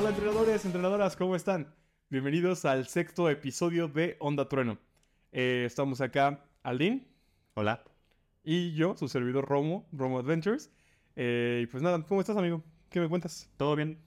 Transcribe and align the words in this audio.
Hola 0.00 0.10
entrenadores, 0.10 0.64
entrenadoras, 0.64 1.16
¿cómo 1.16 1.34
están? 1.34 1.74
Bienvenidos 2.08 2.64
al 2.64 2.86
sexto 2.86 3.28
episodio 3.28 3.88
de 3.88 4.16
Onda 4.20 4.48
Trueno. 4.48 4.78
Eh, 5.32 5.64
estamos 5.66 6.00
acá, 6.00 6.44
Aldin 6.62 7.04
Hola. 7.54 7.82
y 8.44 8.74
yo, 8.74 8.96
su 8.96 9.08
servidor 9.08 9.48
Romo, 9.48 9.88
Romo 9.90 10.20
Adventures. 10.20 10.70
Eh, 11.16 11.62
y 11.64 11.66
pues 11.66 11.82
nada, 11.82 12.00
¿cómo 12.06 12.20
estás 12.20 12.36
amigo? 12.36 12.62
¿Qué 12.90 13.00
me 13.00 13.08
cuentas? 13.08 13.50
¿Todo 13.56 13.74
bien? 13.74 13.98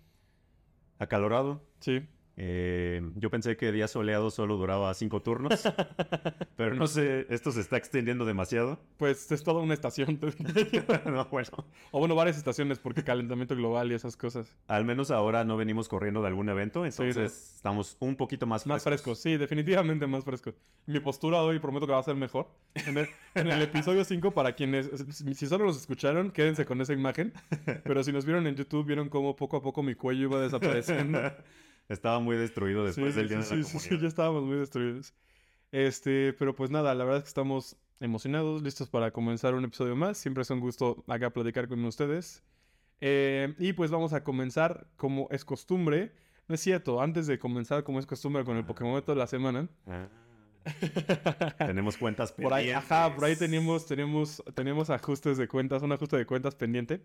Acalorado. 0.97 1.61
Sí. 1.81 2.07
Eh, 2.37 3.01
yo 3.15 3.29
pensé 3.29 3.57
que 3.57 3.71
día 3.71 3.87
soleado 3.87 4.31
solo 4.31 4.57
duraba 4.57 4.93
cinco 4.93 5.21
turnos. 5.21 5.61
pero 6.55 6.75
no 6.75 6.87
sé, 6.87 7.25
esto 7.29 7.51
se 7.51 7.61
está 7.61 7.77
extendiendo 7.77 8.25
demasiado. 8.25 8.79
Pues 8.97 9.31
es 9.31 9.43
toda 9.43 9.61
una 9.61 9.73
estación. 9.73 10.19
no, 11.05 11.25
bueno. 11.25 11.49
o 11.91 11.99
bueno, 11.99 12.15
varias 12.15 12.37
estaciones 12.37 12.79
porque 12.79 13.03
calentamiento 13.03 13.55
global 13.55 13.91
y 13.91 13.95
esas 13.95 14.15
cosas. 14.15 14.55
Al 14.67 14.85
menos 14.85 15.11
ahora 15.11 15.43
no 15.43 15.57
venimos 15.57 15.89
corriendo 15.89 16.21
de 16.21 16.27
algún 16.27 16.49
evento, 16.49 16.85
entonces 16.85 17.53
estamos 17.55 17.97
un 17.99 18.15
poquito 18.15 18.45
más 18.45 18.65
Más 18.65 18.83
frescos. 18.83 19.03
frescos, 19.03 19.19
sí, 19.19 19.37
definitivamente 19.37 20.07
más 20.07 20.23
frescos. 20.23 20.55
Mi 20.85 20.99
postura 20.99 21.41
hoy 21.41 21.59
prometo 21.59 21.85
que 21.85 21.93
va 21.93 21.99
a 21.99 22.03
ser 22.03 22.15
mejor. 22.15 22.47
En 22.73 22.97
el, 22.97 23.07
en 23.35 23.47
el 23.47 23.61
episodio 23.61 24.03
5, 24.03 24.31
para 24.31 24.53
quienes, 24.53 24.89
si 25.33 25.47
solo 25.47 25.65
los 25.65 25.77
escucharon, 25.77 26.31
quédense 26.31 26.65
con 26.65 26.81
esa 26.81 26.93
imagen. 26.93 27.33
Pero 27.83 28.03
si 28.03 28.11
nos 28.11 28.25
vieron 28.25 28.47
en 28.47 28.55
YouTube, 28.55 28.85
vieron 28.85 29.09
cómo 29.09 29.35
poco 29.35 29.57
a 29.57 29.61
poco 29.61 29.83
mi 29.83 29.95
cuello 29.95 30.23
iba 30.23 30.41
desapareciendo. 30.41 31.19
Estaba 31.91 32.19
muy 32.19 32.37
destruido 32.37 32.85
después 32.85 33.13
sí, 33.13 33.19
del 33.19 33.29
día 33.29 33.41
sí, 33.41 33.49
de 33.49 33.57
la 33.57 33.63
sí, 33.63 33.69
sí, 33.69 33.79
sí, 33.79 33.89
comunidad. 33.89 34.01
ya 34.03 34.07
estábamos 34.07 34.43
muy 34.43 34.57
destruidos. 34.57 35.13
Este, 35.71 36.33
pero 36.33 36.55
pues 36.55 36.69
nada, 36.71 36.95
la 36.95 37.03
verdad 37.03 37.17
es 37.19 37.23
que 37.23 37.29
estamos 37.29 37.77
emocionados, 37.99 38.61
listos 38.61 38.89
para 38.89 39.11
comenzar 39.11 39.53
un 39.55 39.63
episodio 39.65 39.95
más. 39.95 40.17
Siempre 40.17 40.43
es 40.43 40.49
un 40.49 40.59
gusto 40.59 41.03
acá 41.07 41.29
platicar 41.31 41.67
con 41.67 41.83
ustedes. 41.85 42.43
Eh, 43.01 43.55
y 43.57 43.73
pues 43.73 43.91
vamos 43.91 44.13
a 44.13 44.23
comenzar 44.23 44.87
como 44.95 45.27
es 45.31 45.43
costumbre. 45.43 46.13
No 46.47 46.55
es 46.55 46.61
cierto, 46.61 47.01
antes 47.01 47.27
de 47.27 47.39
comenzar 47.39 47.83
como 47.83 47.99
es 47.99 48.05
costumbre 48.05 48.43
con 48.43 48.57
el 48.57 48.65
Pokémon 48.65 49.03
de 49.05 49.15
la 49.15 49.27
semana. 49.27 49.67
Ah. 49.87 50.07
Tenemos 51.57 51.97
cuentas 51.97 52.31
Por 52.33 52.53
ahí, 52.53 52.65
pendientes. 52.65 52.91
ajá, 52.91 53.15
por 53.15 53.25
ahí 53.25 53.35
teníamos, 53.35 53.85
teníamos, 53.85 54.43
teníamos 54.53 54.89
ajustes 54.89 55.37
de 55.37 55.47
cuentas, 55.47 55.81
un 55.81 55.91
ajuste 55.91 56.17
de 56.17 56.25
cuentas 56.25 56.55
pendiente. 56.55 57.01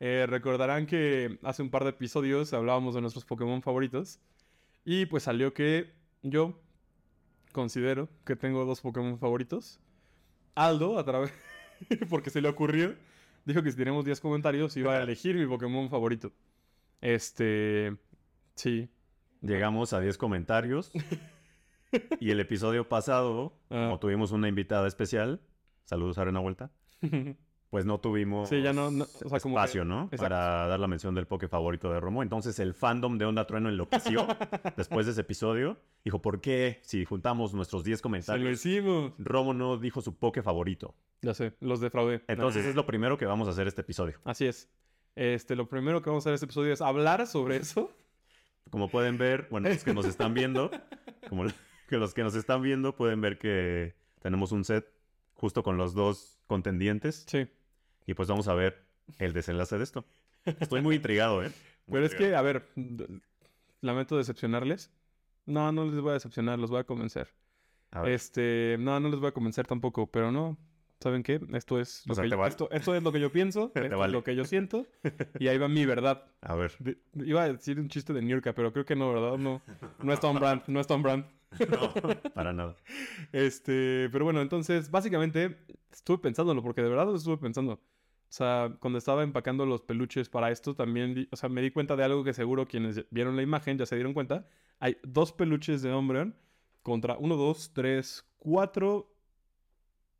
Eh, 0.00 0.26
recordarán 0.28 0.86
que 0.86 1.38
hace 1.42 1.62
un 1.62 1.70
par 1.70 1.84
de 1.84 1.90
episodios 1.90 2.52
hablábamos 2.54 2.94
de 2.94 3.02
nuestros 3.02 3.24
Pokémon 3.24 3.60
favoritos. 3.62 4.18
Y 4.84 5.06
pues 5.06 5.24
salió 5.24 5.52
que 5.52 5.92
yo 6.22 6.58
considero 7.52 8.08
que 8.24 8.34
tengo 8.36 8.64
dos 8.64 8.80
Pokémon 8.80 9.18
favoritos. 9.18 9.78
Aldo, 10.54 10.98
a 10.98 11.04
través. 11.04 11.32
porque 12.08 12.30
se 12.30 12.40
le 12.40 12.48
ocurrió, 12.48 12.94
dijo 13.44 13.62
que 13.62 13.70
si 13.70 13.76
teníamos 13.76 14.04
10 14.04 14.20
comentarios 14.20 14.76
iba 14.76 14.94
a 14.96 15.02
elegir 15.02 15.36
mi 15.36 15.46
Pokémon 15.46 15.88
favorito. 15.90 16.32
Este. 17.00 17.96
Sí. 18.54 18.88
Llegamos 19.42 19.92
a 19.92 20.00
10 20.00 20.16
comentarios. 20.18 20.92
y 22.20 22.30
el 22.30 22.40
episodio 22.40 22.88
pasado, 22.88 23.54
Ah. 23.70 23.84
como 23.86 23.98
tuvimos 23.98 24.32
una 24.32 24.48
invitada 24.48 24.86
especial, 24.88 25.40
saludos 25.84 26.18
a 26.18 26.22
Arena 26.22 26.40
Vuelta, 26.40 26.70
pues 27.70 27.86
no 27.86 27.98
tuvimos 28.00 28.48
Sí, 28.48 28.62
ya 28.62 28.72
no- 28.72 28.90
no, 28.90 29.04
o 29.04 29.06
sea, 29.06 29.38
como 29.40 29.54
que- 29.54 29.60
espacio, 29.60 29.84
¿no? 29.84 30.04
exacto. 30.04 30.24
Para 30.24 30.66
dar 30.66 30.80
la 30.80 30.88
mención 30.88 31.14
del 31.14 31.26
poke 31.26 31.46
favorito 31.48 31.90
de 31.92 32.00
Romo. 32.00 32.22
Entonces 32.22 32.58
el 32.58 32.74
fandom 32.74 33.16
de 33.16 33.24
Onda 33.26 33.46
Trueno 33.46 33.68
enloqueció 33.68 34.26
después 34.76 35.06
de 35.06 35.12
ese 35.12 35.20
episodio. 35.20 35.78
Dijo, 36.04 36.20
¿por 36.20 36.40
qué 36.40 36.80
si 36.82 37.04
juntamos 37.04 37.54
nuestros 37.54 37.84
10 37.84 37.98
Se 37.98 38.00
lo 38.00 38.02
comentarios, 38.02 38.50
hicimos. 38.66 39.12
Romo 39.18 39.54
no 39.54 39.76
dijo 39.78 40.00
su 40.02 40.16
poke 40.18 40.42
favorito? 40.42 40.94
Ya 41.22 41.32
sé, 41.34 41.52
los 41.60 41.80
defraudé. 41.80 42.22
Entonces 42.28 42.66
es 42.66 42.74
lo 42.74 42.86
primero 42.86 43.16
que 43.18 43.26
vamos 43.26 43.46
a 43.46 43.52
hacer 43.52 43.68
este 43.68 43.82
episodio. 43.82 44.18
Así 44.24 44.46
es. 44.46 44.68
Este, 45.14 45.54
lo 45.54 45.68
primero 45.68 46.02
que 46.02 46.10
vamos 46.10 46.24
a 46.24 46.30
hacer 46.30 46.34
este 46.34 46.46
episodio 46.46 46.72
es 46.72 46.80
hablar 46.80 47.26
sobre 47.26 47.56
eso. 47.56 47.92
Como 48.70 48.88
pueden 48.88 49.18
ver, 49.18 49.46
bueno, 49.50 49.68
los 49.68 49.84
que 49.84 49.92
nos 49.94 50.06
están 50.06 50.34
viendo, 50.34 50.70
como 51.28 51.44
que 51.88 51.96
los 51.98 52.14
que 52.14 52.22
nos 52.22 52.34
están 52.34 52.62
viendo 52.62 52.94
pueden 52.96 53.20
ver 53.20 53.38
que 53.38 53.94
tenemos 54.20 54.50
un 54.52 54.64
set 54.64 54.86
justo 55.34 55.62
con 55.62 55.76
los 55.76 55.94
dos 55.94 56.38
contendientes. 56.46 57.24
Sí. 57.28 57.48
Y 58.10 58.14
pues 58.14 58.28
vamos 58.28 58.48
a 58.48 58.54
ver 58.54 58.82
el 59.20 59.32
desenlace 59.32 59.78
de 59.78 59.84
esto. 59.84 60.04
Estoy 60.44 60.82
muy 60.82 60.96
intrigado, 60.96 61.44
¿eh? 61.44 61.52
Muy 61.86 61.94
Pero 61.94 62.06
es 62.06 62.10
que, 62.16 62.24
intrigado. 62.24 62.38
a 62.38 62.42
ver, 62.42 62.68
lamento 63.82 64.16
decepcionarles. 64.16 64.90
No, 65.46 65.70
no 65.70 65.84
les 65.84 66.00
voy 66.00 66.10
a 66.10 66.14
decepcionar, 66.14 66.58
los 66.58 66.70
voy 66.70 66.80
a 66.80 66.84
convencer. 66.84 67.28
A 67.92 68.00
ver, 68.02 68.12
Este, 68.12 68.76
no, 68.80 68.98
no 68.98 69.08
les 69.10 69.20
voy 69.20 69.28
a 69.28 69.32
convencer 69.32 69.64
tampoco, 69.68 70.08
pero 70.10 70.32
no. 70.32 70.58
¿Saben 70.98 71.22
qué? 71.22 71.40
Esto 71.52 71.78
es 71.78 72.02
lo, 72.04 72.12
O 72.12 72.14
sea, 72.16 72.24
que, 72.24 72.30
yo, 72.30 72.36
vale. 72.36 72.50
esto, 72.50 72.68
esto 72.72 72.94
es 72.96 73.02
lo 73.04 73.12
que 73.12 73.20
yo 73.20 73.30
pienso, 73.30 73.66
esto 73.76 73.86
es 73.86 73.96
vale. 73.96 74.12
lo 74.12 74.24
que 74.24 74.34
yo 74.34 74.44
siento, 74.44 74.86
y 75.38 75.46
ahí 75.46 75.56
va 75.56 75.68
mi 75.68 75.86
verdad. 75.86 76.24
a 76.40 76.54
ver. 76.56 76.72
De- 76.80 76.98
iba 77.14 77.44
a 77.44 77.52
decir 77.52 77.78
un 77.78 77.88
chiste 77.88 78.12
de 78.12 78.22
Niurka, 78.22 78.54
pero 78.56 78.72
creo 78.72 78.84
que 78.84 78.96
no, 78.96 79.12
¿verdad? 79.12 79.38
No, 79.38 79.62
no 80.02 80.12
está 80.12 80.26
on 80.26 80.34
brand, 80.40 80.62
no 80.66 80.80
está 80.80 80.94
on 80.94 81.02
brand. 81.02 81.26
No, 81.70 81.94
para 82.34 82.52
nada. 82.52 82.74
Este, 83.32 84.08
pero 84.10 84.24
bueno, 84.24 84.40
entonces, 84.40 84.90
básicamente, 84.90 85.58
estuve 85.92 86.18
pensándolo, 86.18 86.60
porque 86.62 86.82
de 86.82 86.88
verdad 86.88 87.06
lo 87.06 87.14
estuve 87.16 87.38
pensando. 87.38 87.80
O 88.30 88.32
sea, 88.32 88.76
cuando 88.78 88.96
estaba 88.98 89.24
empacando 89.24 89.66
los 89.66 89.82
peluches 89.82 90.28
para 90.28 90.52
esto, 90.52 90.76
también, 90.76 91.26
o 91.32 91.36
sea, 91.36 91.48
me 91.48 91.62
di 91.62 91.72
cuenta 91.72 91.96
de 91.96 92.04
algo 92.04 92.22
que 92.22 92.32
seguro 92.32 92.68
quienes 92.68 93.04
vieron 93.10 93.34
la 93.34 93.42
imagen 93.42 93.76
ya 93.76 93.86
se 93.86 93.96
dieron 93.96 94.14
cuenta. 94.14 94.46
Hay 94.78 94.96
dos 95.02 95.32
peluches 95.32 95.82
de 95.82 95.92
Umbreon 95.92 96.36
contra 96.84 97.16
uno, 97.18 97.36
dos, 97.36 97.72
tres, 97.74 98.24
cuatro, 98.38 99.12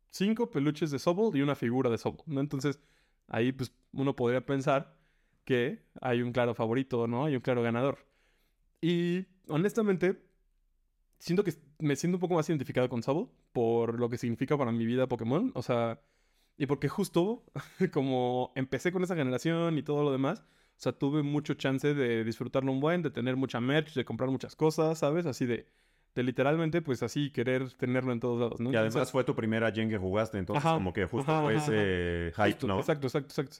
cinco 0.09 0.51
peluches 0.51 0.91
de 0.91 0.99
Sobol 0.99 1.35
y 1.37 1.41
una 1.41 1.55
figura 1.55 1.89
de 1.89 1.97
Sobol, 1.97 2.25
¿no? 2.25 2.41
Entonces, 2.41 2.81
ahí, 3.27 3.53
pues, 3.53 3.73
uno 3.93 4.13
podría 4.13 4.45
pensar 4.45 4.93
que 5.45 5.85
hay 6.01 6.21
un 6.21 6.33
claro 6.33 6.53
favorito, 6.53 7.07
¿no? 7.07 7.25
Hay 7.25 7.35
un 7.35 7.41
claro 7.41 7.61
ganador. 7.63 7.99
Y, 8.81 9.25
honestamente, 9.47 10.21
siento 11.17 11.45
que 11.45 11.53
me 11.79 11.95
siento 11.95 12.17
un 12.17 12.21
poco 12.21 12.35
más 12.35 12.49
identificado 12.49 12.89
con 12.89 13.03
Sobol 13.03 13.29
por 13.53 13.97
lo 13.97 14.09
que 14.09 14.17
significa 14.17 14.57
para 14.57 14.73
mi 14.73 14.85
vida 14.85 15.07
Pokémon. 15.07 15.51
O 15.55 15.61
sea, 15.61 16.01
y 16.57 16.65
porque 16.65 16.87
justo 16.89 17.43
como 17.93 18.51
empecé 18.55 18.91
con 18.91 19.03
esa 19.03 19.15
generación 19.15 19.77
y 19.77 19.83
todo 19.83 20.03
lo 20.03 20.11
demás, 20.11 20.39
o 20.41 20.83
sea, 20.83 20.91
tuve 20.93 21.21
mucho 21.23 21.53
chance 21.53 21.93
de 21.93 22.23
disfrutarlo 22.23 22.71
un 22.71 22.79
buen, 22.79 23.01
de 23.03 23.11
tener 23.11 23.35
mucha 23.35 23.59
merch, 23.59 23.93
de 23.93 24.03
comprar 24.05 24.29
muchas 24.29 24.55
cosas, 24.55 24.97
¿sabes? 24.99 25.25
Así 25.27 25.45
de, 25.45 25.67
de 26.15 26.23
literalmente, 26.23 26.81
pues 26.81 27.03
así, 27.03 27.29
querer 27.31 27.71
tenerlo 27.73 28.11
en 28.13 28.19
todos 28.19 28.39
lados, 28.39 28.59
¿no? 28.59 28.71
Y 28.71 28.75
además 28.75 28.95
Entonces- 28.95 29.11
fue 29.11 29.23
tu 29.23 29.35
primera 29.35 29.71
gen 29.71 29.89
que 29.89 29.97
jugaste, 29.97 30.37
entonces 30.39 30.65
Ajá, 30.65 30.75
como 30.75 30.91
que 30.93 31.05
justo 31.05 31.31
ajá, 31.31 31.43
fue 31.43 31.55
ajá, 31.55 31.65
ese 31.65 32.31
hype, 32.35 32.51
Justo, 32.51 32.67
¿no? 32.67 32.79
Exacto, 32.79 33.07
exacto, 33.07 33.29
exacto. 33.29 33.57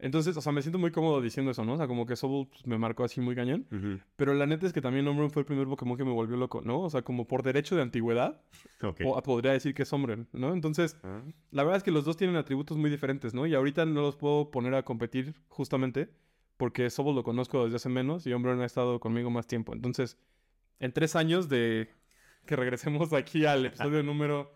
Entonces, 0.00 0.36
o 0.36 0.40
sea, 0.40 0.52
me 0.52 0.62
siento 0.62 0.78
muy 0.78 0.92
cómodo 0.92 1.20
diciendo 1.20 1.50
eso, 1.50 1.64
¿no? 1.64 1.74
O 1.74 1.76
sea, 1.76 1.88
como 1.88 2.06
que 2.06 2.14
Sobol 2.14 2.46
pues, 2.48 2.64
me 2.68 2.78
marcó 2.78 3.02
así 3.02 3.20
muy 3.20 3.34
cañón. 3.34 3.66
Ujú. 3.72 3.98
Pero 4.14 4.32
la 4.34 4.46
neta 4.46 4.64
es 4.66 4.72
que 4.72 4.80
también 4.80 5.08
Umbreon 5.08 5.30
fue 5.30 5.40
el 5.40 5.46
primer 5.46 5.66
Pokémon 5.66 5.96
que 5.98 6.04
me 6.04 6.12
volvió 6.12 6.36
loco, 6.36 6.60
¿no? 6.62 6.80
O 6.82 6.90
sea, 6.90 7.02
como 7.02 7.26
por 7.26 7.42
derecho 7.42 7.74
de 7.74 7.82
antigüedad, 7.82 8.40
Ok. 8.82 9.00
po- 9.02 9.20
podría 9.24 9.52
decir 9.52 9.74
que 9.74 9.82
es 9.82 9.92
Umbreon, 9.92 10.28
¿no? 10.32 10.52
Entonces, 10.52 10.96
Ah, 11.02 11.22
la 11.50 11.64
verdad 11.64 11.78
es 11.78 11.82
que 11.82 11.90
los 11.90 12.04
dos 12.04 12.16
tienen 12.16 12.36
atributos 12.36 12.76
muy 12.76 12.90
diferentes, 12.90 13.34
¿no? 13.34 13.44
Y 13.46 13.54
ahorita 13.56 13.84
no 13.86 14.02
los 14.02 14.14
puedo 14.16 14.52
poner 14.52 14.74
a 14.74 14.84
competir 14.84 15.34
justamente 15.48 16.08
porque 16.56 16.90
Sobol 16.90 17.16
lo 17.16 17.24
conozco 17.24 17.64
desde 17.64 17.76
hace 17.76 17.88
menos 17.88 18.24
y 18.26 18.32
Umbreon 18.32 18.60
ha 18.60 18.66
estado 18.66 19.00
conmigo 19.00 19.30
más 19.30 19.46
tiempo. 19.48 19.72
Entonces, 19.72 20.16
en 20.78 20.92
tres 20.92 21.16
años 21.16 21.48
de 21.48 21.88
que 22.46 22.54
regresemos 22.54 23.12
aquí 23.12 23.46
al 23.46 23.66
episodio 23.66 24.02
número... 24.04 24.52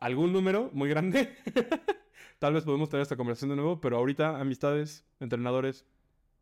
algún 0.00 0.32
número 0.34 0.70
muy 0.74 0.88
grande, 0.90 1.34
tal 2.40 2.54
vez 2.54 2.64
podemos 2.64 2.88
tener 2.88 3.02
esta 3.02 3.16
conversación 3.16 3.50
de 3.50 3.56
nuevo, 3.56 3.80
pero 3.80 3.96
ahorita 3.98 4.40
amistades, 4.40 5.04
entrenadores, 5.20 5.86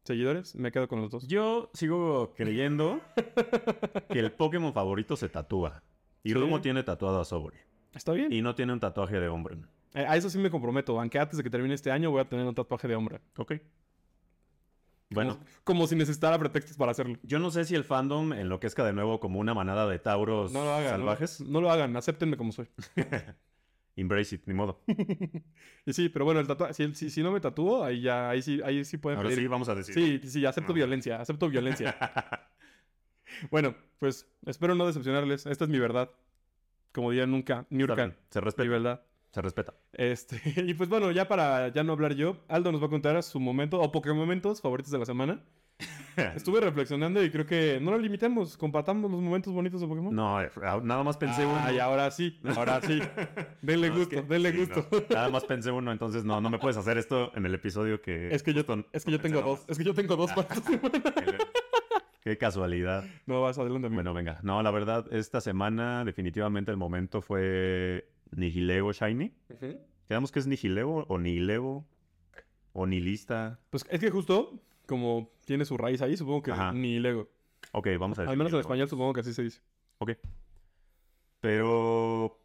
seguidores, 0.04 0.54
me 0.56 0.72
quedo 0.72 0.88
con 0.88 1.02
los 1.02 1.10
dos. 1.10 1.28
Yo 1.28 1.70
sigo 1.74 2.32
creyendo 2.34 3.00
que 4.10 4.20
el 4.20 4.32
Pokémon 4.32 4.72
favorito 4.72 5.14
se 5.16 5.28
tatúa. 5.28 5.82
Y 6.24 6.30
Sí. 6.30 6.34
Romo 6.34 6.60
tiene 6.62 6.82
tatuado 6.82 7.20
a 7.20 7.24
Sobol. 7.26 7.52
¿Está 7.94 8.12
bien? 8.12 8.32
Y 8.32 8.40
no 8.42 8.54
tiene 8.54 8.72
un 8.72 8.80
tatuaje 8.80 9.20
de 9.20 9.28
hombre. 9.28 9.56
Eh, 9.94 10.04
a 10.06 10.16
eso 10.16 10.28
sí 10.30 10.38
me 10.38 10.50
comprometo, 10.50 10.98
aunque 11.00 11.18
antes 11.18 11.36
de 11.36 11.42
que 11.42 11.50
termine 11.50 11.74
este 11.74 11.90
año 11.90 12.10
voy 12.10 12.20
a 12.20 12.28
tener 12.28 12.46
un 12.46 12.54
tatuaje 12.54 12.88
de 12.88 12.94
hombre. 12.96 13.20
Ok. 13.36 13.54
Bueno, 15.10 15.34
Como, 15.38 15.46
como 15.64 15.86
si 15.86 15.96
necesitara 15.96 16.38
pretextos 16.38 16.76
para 16.76 16.90
hacerlo. 16.92 17.16
yo 17.22 17.38
no 17.38 17.50
sé 17.50 17.64
si 17.64 17.74
el 17.74 17.82
fandom 17.84 18.34
enloquezca 18.34 18.84
de 18.84 18.92
nuevo 18.92 19.20
como 19.20 19.40
una 19.40 19.54
manada 19.54 19.88
de 19.88 19.98
tauros 19.98 20.52
No 20.52 20.64
lo 20.64 20.72
hagan. 20.74 20.90
salvajes. 20.90 21.40
No, 21.40 21.48
no 21.52 21.60
lo 21.62 21.70
hagan, 21.70 21.96
acéptenme 21.96 22.36
como 22.36 22.52
soy. 22.52 22.68
Embrace 24.00 24.36
it, 24.36 24.42
ni 24.46 24.54
modo. 24.54 24.80
Y 25.86 25.92
sí, 25.92 26.08
pero 26.08 26.24
bueno, 26.24 26.38
el 26.40 26.46
tatuaje, 26.46 26.74
si, 26.74 26.94
si, 26.94 27.10
si 27.10 27.22
no 27.22 27.32
me 27.32 27.40
tatúo, 27.40 27.82
ahí 27.84 28.02
ya, 28.02 28.28
ahí 28.30 28.42
sí, 28.42 28.60
ahí 28.64 28.84
sí 28.84 28.98
pueden 28.98 29.16
Ahora 29.18 29.28
pedir. 29.30 29.42
sí 29.42 29.46
vamos 29.48 29.68
a 29.68 29.74
decir. 29.74 29.94
Sí, 29.94 30.28
sí, 30.28 30.44
acepto 30.46 30.72
violencia, 30.72 31.20
acepto 31.20 31.48
violencia. 31.48 31.96
bueno, 33.50 33.74
pues 33.98 34.26
espero 34.46 34.74
no 34.74 34.86
decepcionarles. 34.86 35.46
Esta 35.46 35.64
es 35.64 35.70
mi 35.70 35.78
verdad. 35.78 36.10
Como 36.92 37.10
diría 37.10 37.26
nunca, 37.26 37.60
Está 37.60 37.74
Nurka, 37.76 37.94
bien, 37.94 38.16
Se 38.30 38.40
mi 38.40 38.44
respeta. 38.44 38.68
verdad. 38.70 39.02
Se 39.32 39.42
respeta. 39.42 39.74
Este, 39.92 40.40
y 40.66 40.74
pues 40.74 40.88
bueno, 40.88 41.10
ya 41.10 41.28
para 41.28 41.68
ya 41.68 41.84
no 41.84 41.92
hablar 41.92 42.14
yo, 42.14 42.44
Aldo 42.48 42.72
nos 42.72 42.82
va 42.82 42.86
a 42.86 42.90
contar 42.90 43.22
su 43.22 43.38
momento 43.40 43.80
o 43.80 43.92
Pokémon 43.92 44.18
momentos 44.18 44.60
favoritos 44.60 44.90
de 44.92 44.98
la 44.98 45.06
semana. 45.06 45.42
Estuve 46.34 46.60
reflexionando 46.60 47.22
y 47.22 47.30
creo 47.30 47.46
que 47.46 47.78
no 47.80 47.92
lo 47.92 47.98
limitemos, 47.98 48.56
compartamos 48.56 49.08
los 49.10 49.20
momentos 49.20 49.52
bonitos 49.52 49.80
de 49.80 49.86
Pokémon. 49.86 50.12
No, 50.14 50.42
eh, 50.42 50.50
nada 50.82 51.04
más 51.04 51.16
pensé 51.16 51.46
uno. 51.46 51.56
Ay, 51.60 51.78
ahora 51.78 52.10
sí, 52.10 52.40
ahora 52.56 52.80
sí. 52.80 53.00
Denle 53.62 53.88
No, 53.88 53.94
es 53.94 53.98
gusto, 54.00 54.16
que- 54.16 54.22
denle 54.22 54.50
sí, 54.52 54.58
gusto. 54.58 54.86
no. 54.90 55.02
Nada 55.14 55.28
más 55.28 55.44
pensé 55.44 55.70
uno, 55.70 55.92
entonces 55.92 56.24
no, 56.24 56.40
no 56.40 56.50
me 56.50 56.58
puedes 56.58 56.76
hacer 56.76 56.98
esto 56.98 57.30
en 57.36 57.46
el 57.46 57.54
episodio 57.54 58.02
que. 58.02 58.34
Es 58.34 58.42
que 58.42 58.52
yo, 58.52 58.62
es 58.92 59.04
que 59.04 59.12
yo 59.12 59.20
tengo 59.20 59.42
dos, 59.42 59.64
es 59.68 59.78
que 59.78 59.84
yo 59.84 59.94
tengo 59.94 60.16
dos 60.16 60.32
para 60.32 60.48
esta 60.54 60.60
semana. 60.70 61.02
Que 61.02 61.38
Qué 62.32 62.36
casualidad. 62.38 63.04
No, 63.26 63.40
vas 63.42 63.58
adelante. 63.58 63.88
Bueno, 63.88 64.12
venga. 64.12 64.40
No, 64.42 64.60
la 64.62 64.72
verdad, 64.72 65.06
esta 65.12 65.40
semana 65.40 66.04
definitivamente 66.04 66.70
el 66.72 66.76
momento 66.76 67.22
fue 67.22 68.10
Nihilego 68.32 68.92
Shiny. 68.92 69.32
Ujú. 69.50 69.78
Quedamos 70.08 70.32
que 70.32 70.40
es 70.40 70.46
Nihilego 70.48 71.04
o 71.08 71.18
Nihilego 71.18 71.86
o 72.72 72.86
Nihilista. 72.86 73.60
Pues 73.70 73.86
es 73.88 74.00
que 74.00 74.10
justo, 74.10 74.60
como 74.88 75.30
tiene 75.44 75.64
su 75.64 75.76
raíz 75.76 76.02
ahí, 76.02 76.16
supongo 76.16 76.42
que 76.42 76.50
Ajá. 76.50 76.72
ni 76.72 76.98
Lego. 76.98 77.28
Ok, 77.72 77.86
vamos 78.00 78.18
a 78.18 78.22
Al 78.22 78.36
menos 78.36 78.52
en 78.52 78.60
español 78.60 78.88
supongo 78.88 79.12
que 79.12 79.20
así 79.20 79.32
se 79.34 79.42
dice. 79.42 79.60
Ok. 79.98 80.12
Pero... 81.40 82.40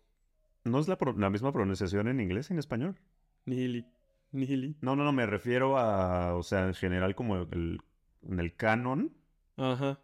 ¿No 0.66 0.80
es 0.80 0.88
la, 0.88 0.98
pro- 0.98 1.14
la 1.18 1.30
misma 1.30 1.52
pronunciación 1.52 2.08
en 2.08 2.20
inglés 2.22 2.50
y 2.50 2.54
en 2.54 2.60
español? 2.60 2.98
Nihili. 3.46 3.86
Nihili. 4.32 4.78
No, 4.82 4.96
no, 4.96 5.04
no, 5.04 5.12
me 5.12 5.26
refiero 5.26 5.78
a, 5.78 6.36
o 6.36 6.44
sea, 6.44 6.68
en 6.68 6.74
general 6.74 7.16
como 7.16 7.36
el, 7.38 7.82
en 8.22 8.40
el 8.40 8.56
canon. 8.56 9.14
Ajá. 9.58 10.00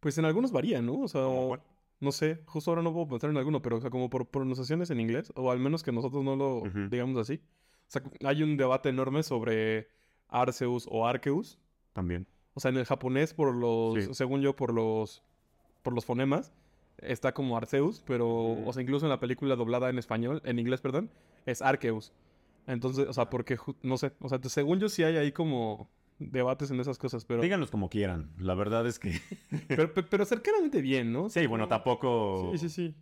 Pues 0.00 0.18
en 0.18 0.26
algunos 0.26 0.52
varían, 0.52 0.84
¿no? 0.84 1.00
O 1.00 1.08
sea, 1.08 1.22
no 2.00 2.12
sé, 2.12 2.42
justo 2.46 2.70
ahora 2.70 2.82
no 2.82 2.92
puedo 2.92 3.08
pensar 3.08 3.30
en 3.30 3.36
alguno, 3.38 3.62
pero 3.62 3.76
o 3.76 3.80
sea, 3.80 3.88
como 3.88 4.10
por 4.10 4.26
pronunciaciones 4.28 4.90
en 4.90 5.00
inglés, 5.00 5.32
o 5.34 5.50
al 5.50 5.60
menos 5.60 5.82
que 5.82 5.92
nosotros 5.92 6.22
no 6.24 6.36
lo 6.36 6.62
digamos 6.90 7.16
así. 7.18 7.40
O 7.88 7.90
sea, 7.90 8.02
hay 8.24 8.42
un 8.42 8.56
debate 8.56 8.90
enorme 8.90 9.22
sobre 9.22 9.88
Arceus 10.28 10.86
o 10.90 11.06
Arceus. 11.06 11.58
También. 11.92 12.26
O 12.54 12.60
sea, 12.60 12.70
en 12.70 12.76
el 12.76 12.84
japonés, 12.84 13.34
por 13.34 13.54
los, 13.54 14.04
Sí. 14.04 14.14
según 14.14 14.40
yo, 14.42 14.54
por 14.56 14.72
los, 14.74 15.22
por 15.82 15.92
los 15.94 16.04
fonemas, 16.04 16.52
está 16.98 17.32
como 17.32 17.56
Arceus, 17.56 18.02
pero, 18.06 18.28
o 18.64 18.72
sea, 18.72 18.82
incluso 18.82 19.06
en 19.06 19.10
la 19.10 19.20
película 19.20 19.56
doblada 19.56 19.88
en 19.90 19.98
español, 19.98 20.40
en 20.44 20.58
inglés, 20.58 20.80
perdón, 20.80 21.10
es 21.46 21.62
Arceus. 21.62 22.12
Entonces, 22.66 23.08
o 23.08 23.12
sea, 23.12 23.28
porque, 23.30 23.56
no 23.82 23.96
sé, 23.98 24.12
o 24.20 24.28
sea, 24.28 24.38
según 24.44 24.78
yo 24.78 24.88
sí 24.88 25.02
hay 25.02 25.16
ahí 25.16 25.32
como 25.32 25.88
debates 26.18 26.70
en 26.70 26.78
esas 26.78 26.98
cosas, 26.98 27.24
pero, 27.24 27.42
Díganlos 27.42 27.70
como 27.70 27.88
quieran. 27.88 28.30
La 28.38 28.54
verdad 28.54 28.86
es 28.86 28.98
que... 29.00 29.18
pero, 29.68 29.92
pe- 29.92 30.04
pero 30.04 30.24
cercanamente 30.24 30.80
bien, 30.80 31.12
¿no? 31.12 31.28
sí, 31.28 31.46
bueno, 31.46 31.66
tampoco... 31.68 32.52
Sí, 32.52 32.68
sí, 32.68 32.68
sí. 32.68 32.94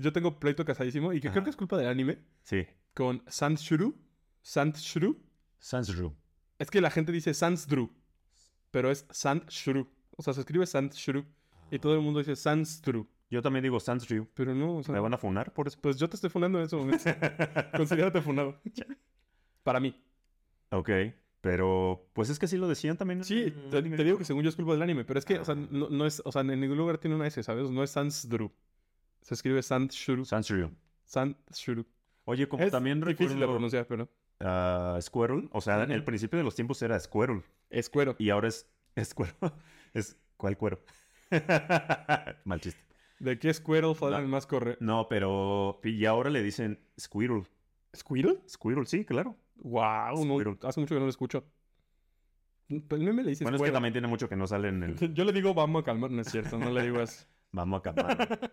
Yo 0.00 0.12
tengo 0.12 0.38
pleito 0.38 0.64
casadísimo 0.64 1.12
y 1.12 1.20
que 1.20 1.30
creo 1.30 1.42
que 1.44 1.50
es 1.50 1.56
culpa 1.56 1.76
del 1.76 1.88
anime 1.88 2.18
Sí. 2.44 2.64
con 2.94 3.22
Sanshuru. 3.26 3.94
Sanshuru. 4.42 5.18
Sansru. 5.58 6.14
Es 6.60 6.70
que 6.70 6.82
la 6.82 6.90
gente 6.90 7.10
dice 7.10 7.32
Sansdru, 7.32 7.90
pero 8.70 8.90
es 8.90 9.06
Sanshuru. 9.10 9.88
O 10.14 10.22
sea, 10.22 10.34
se 10.34 10.40
escribe 10.40 10.66
Sanshuru 10.66 11.24
y 11.70 11.78
todo 11.78 11.94
el 11.94 12.02
mundo 12.02 12.18
dice 12.18 12.36
Sanstru, 12.36 13.08
Yo 13.30 13.40
también 13.40 13.62
digo 13.62 13.80
Sansru. 13.80 14.28
pero 14.34 14.54
no, 14.54 14.76
o 14.76 14.82
sea, 14.82 14.92
¿Me 14.92 15.00
van 15.00 15.14
a 15.14 15.16
funar 15.16 15.54
por 15.54 15.68
eso? 15.68 15.78
pues 15.80 15.96
yo 15.96 16.06
te 16.06 16.16
estoy 16.16 16.28
fundando 16.28 16.58
en 16.58 16.66
ese 16.66 16.76
momento. 16.76 17.02
Considérate 17.76 18.20
fundado. 18.20 18.60
Para 19.62 19.80
mí. 19.80 19.98
Ok, 20.70 20.90
pero 21.40 22.10
pues 22.12 22.28
es 22.28 22.38
que 22.38 22.46
sí 22.46 22.58
lo 22.58 22.68
decían 22.68 22.98
también. 22.98 23.24
Sí, 23.24 23.54
te, 23.70 23.80
digo 23.80 24.18
que 24.18 24.26
según 24.26 24.42
yo 24.42 24.50
es 24.50 24.56
culpa 24.56 24.72
del 24.72 24.82
anime, 24.82 25.06
pero 25.06 25.18
es 25.18 25.24
que, 25.24 25.38
o 25.38 25.44
sea, 25.46 25.54
no, 25.54 25.88
no 25.88 26.04
es, 26.04 26.20
o 26.26 26.30
sea, 26.30 26.42
en 26.42 26.60
ningún 26.60 26.76
lugar 26.76 26.98
tiene 26.98 27.16
una 27.16 27.26
S, 27.26 27.42
¿sabes? 27.42 27.70
No 27.70 27.82
es 27.82 27.90
Sansdru. 27.90 28.52
Se 29.22 29.32
escribe 29.32 29.62
Sanshuru. 29.62 30.26
Sansru. 30.26 30.70
Sanshuru. 31.06 31.86
Oye, 32.24 32.46
como 32.46 32.62
Es 32.62 32.70
también 32.70 33.00
difícil 33.00 33.28
de 33.28 33.34
recuerdo 33.34 33.52
pronunciar, 33.54 33.86
pero 33.86 34.10
a 34.40 34.98
Squirrel, 35.00 35.48
o 35.52 35.60
sea, 35.60 35.82
en 35.82 35.90
el 35.90 36.04
principio 36.04 36.38
de 36.38 36.44
los 36.44 36.54
tiempos 36.54 36.80
era 36.82 36.98
Squirrel 36.98 37.42
es 37.70 37.88
cuero. 37.90 38.16
y 38.18 38.30
ahora 38.30 38.48
es, 38.48 38.68
es 38.96 39.14
cuero. 39.14 39.34
Es, 39.94 40.16
¿Cuál 40.36 40.56
cuero? 40.56 40.80
Mal 42.44 42.60
chiste. 42.60 42.80
¿De 43.18 43.38
qué 43.38 43.52
Squirtle 43.52 43.94
fue 43.94 44.10
No. 44.10 44.18
el 44.18 44.26
más 44.26 44.46
correcto? 44.46 44.82
No, 44.84 45.06
pero 45.08 45.80
y 45.84 46.04
ahora 46.06 46.30
le 46.30 46.42
dicen 46.42 46.80
Squirrel. 46.98 47.46
¿Squirtle? 47.94 48.40
Squirrel, 48.48 48.86
sí, 48.86 49.04
claro. 49.04 49.36
Wow, 49.56 50.24
no, 50.24 50.56
hace 50.66 50.80
mucho 50.80 50.94
que 50.94 50.98
no 51.00 51.04
lo 51.04 51.10
escucho. 51.10 51.44
Pero 52.68 53.02
no 53.02 53.12
me 53.12 53.22
le 53.22 53.30
dices 53.30 53.42
Bueno, 53.42 53.56
es 53.56 53.62
que 53.62 53.72
también 53.72 53.92
tiene 53.92 54.06
mucho 54.08 54.28
que 54.28 54.36
no 54.36 54.46
sale 54.46 54.68
en 54.68 54.82
el 54.82 54.96
Yo 55.14 55.24
le 55.24 55.32
digo 55.32 55.52
vamos 55.54 55.82
a 55.82 55.84
calmar, 55.84 56.10
no 56.10 56.22
es 56.22 56.28
cierto, 56.30 56.56
no 56.56 56.70
le 56.70 56.82
digo 56.82 57.00
eso. 57.00 57.26
Vamos 57.52 57.80
a 57.80 57.82
calmar. 57.82 58.52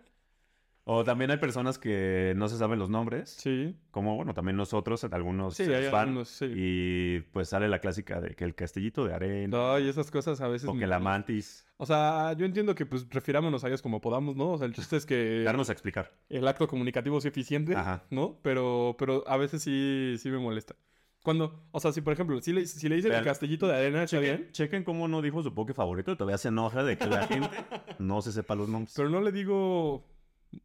O 0.89 1.03
también 1.03 1.29
hay 1.31 1.37
personas 1.37 1.77
que 1.77 2.33
no 2.37 2.47
se 2.47 2.57
saben 2.57 2.79
los 2.79 2.89
nombres, 2.89 3.29
Sí, 3.29 3.75
como 3.91 4.15
bueno, 4.15 4.33
también 4.33 4.55
nosotros, 4.55 5.03
algunos 5.03 5.55
sí, 5.55 5.63
hay 5.63 5.89
van, 5.91 6.07
algunos, 6.09 6.29
sí. 6.29 6.45
y 6.55 7.19
pues 7.33 7.49
sale 7.49 7.67
la 7.67 7.79
clásica 7.79 8.21
de 8.21 8.35
que 8.35 8.45
el 8.45 8.55
castillito 8.55 9.03
de 9.05 9.13
arena 9.13 9.47
No, 9.57 9.79
y 9.79 9.89
esas 9.89 10.09
cosas 10.11 10.39
a 10.39 10.47
veces... 10.47 10.69
o 10.69 10.73
que 10.77 10.87
la 10.87 10.99
mantis. 10.99 11.67
O 11.75 11.85
sea, 11.85 12.31
yo 12.37 12.45
entiendo 12.45 12.73
que 12.73 12.85
pues 12.85 13.05
refirámonos 13.09 13.65
a 13.65 13.67
ellos 13.67 13.81
como 13.81 13.99
podamos, 13.99 14.37
¿no? 14.37 14.51
O 14.53 14.57
sea, 14.57 14.65
el 14.65 14.73
chiste 14.73 14.95
es 14.95 15.05
que 15.05 15.43
Darnos 15.45 15.69
a 15.69 15.73
explicar. 15.73 16.11
el 16.29 16.47
acto 16.47 16.67
comunicativo 16.69 17.19
sea 17.19 17.29
eficiente, 17.29 17.75
Ajá. 17.75 18.05
¿no? 18.09 18.39
Pero, 18.41 18.95
pero 18.97 19.23
a 19.27 19.35
veces 19.35 19.61
sí, 19.61 20.15
sí 20.17 20.29
me 20.29 20.37
molesta. 20.37 20.75
Cuando, 21.21 21.67
o 21.71 21.79
sea, 21.81 21.91
si 21.91 21.99
por 21.99 22.13
ejemplo, 22.13 22.39
si 22.41 22.53
le, 22.53 22.65
si 22.65 22.87
le 22.87 22.95
dicen 22.95 23.11
el 23.11 23.25
castellito 23.25 23.67
de 23.67 23.75
arena, 23.75 24.03
está 24.03 24.19
bien, 24.19 24.47
Chequen 24.53 24.85
cómo 24.85 25.09
no 25.09 25.21
dijo 25.21 25.43
su 25.43 25.53
poke 25.53 25.73
favorito 25.73 26.13
y 26.13 26.15
todavía 26.15 26.37
se 26.37 26.47
enoja 26.47 26.85
de 26.85 26.97
que 26.97 27.07
la 27.07 27.27
gente 27.27 27.49
no 27.99 28.21
se 28.21 28.31
sepa 28.31 28.55
los 28.55 28.69
nombres. 28.69 28.93
pero 28.95 29.09
no 29.09 29.19
le 29.19 29.33
digo 29.33 30.07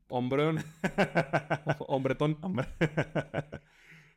hombrón, 0.09 0.65
hombretón. 1.89 2.39
Hombre. 2.43 2.69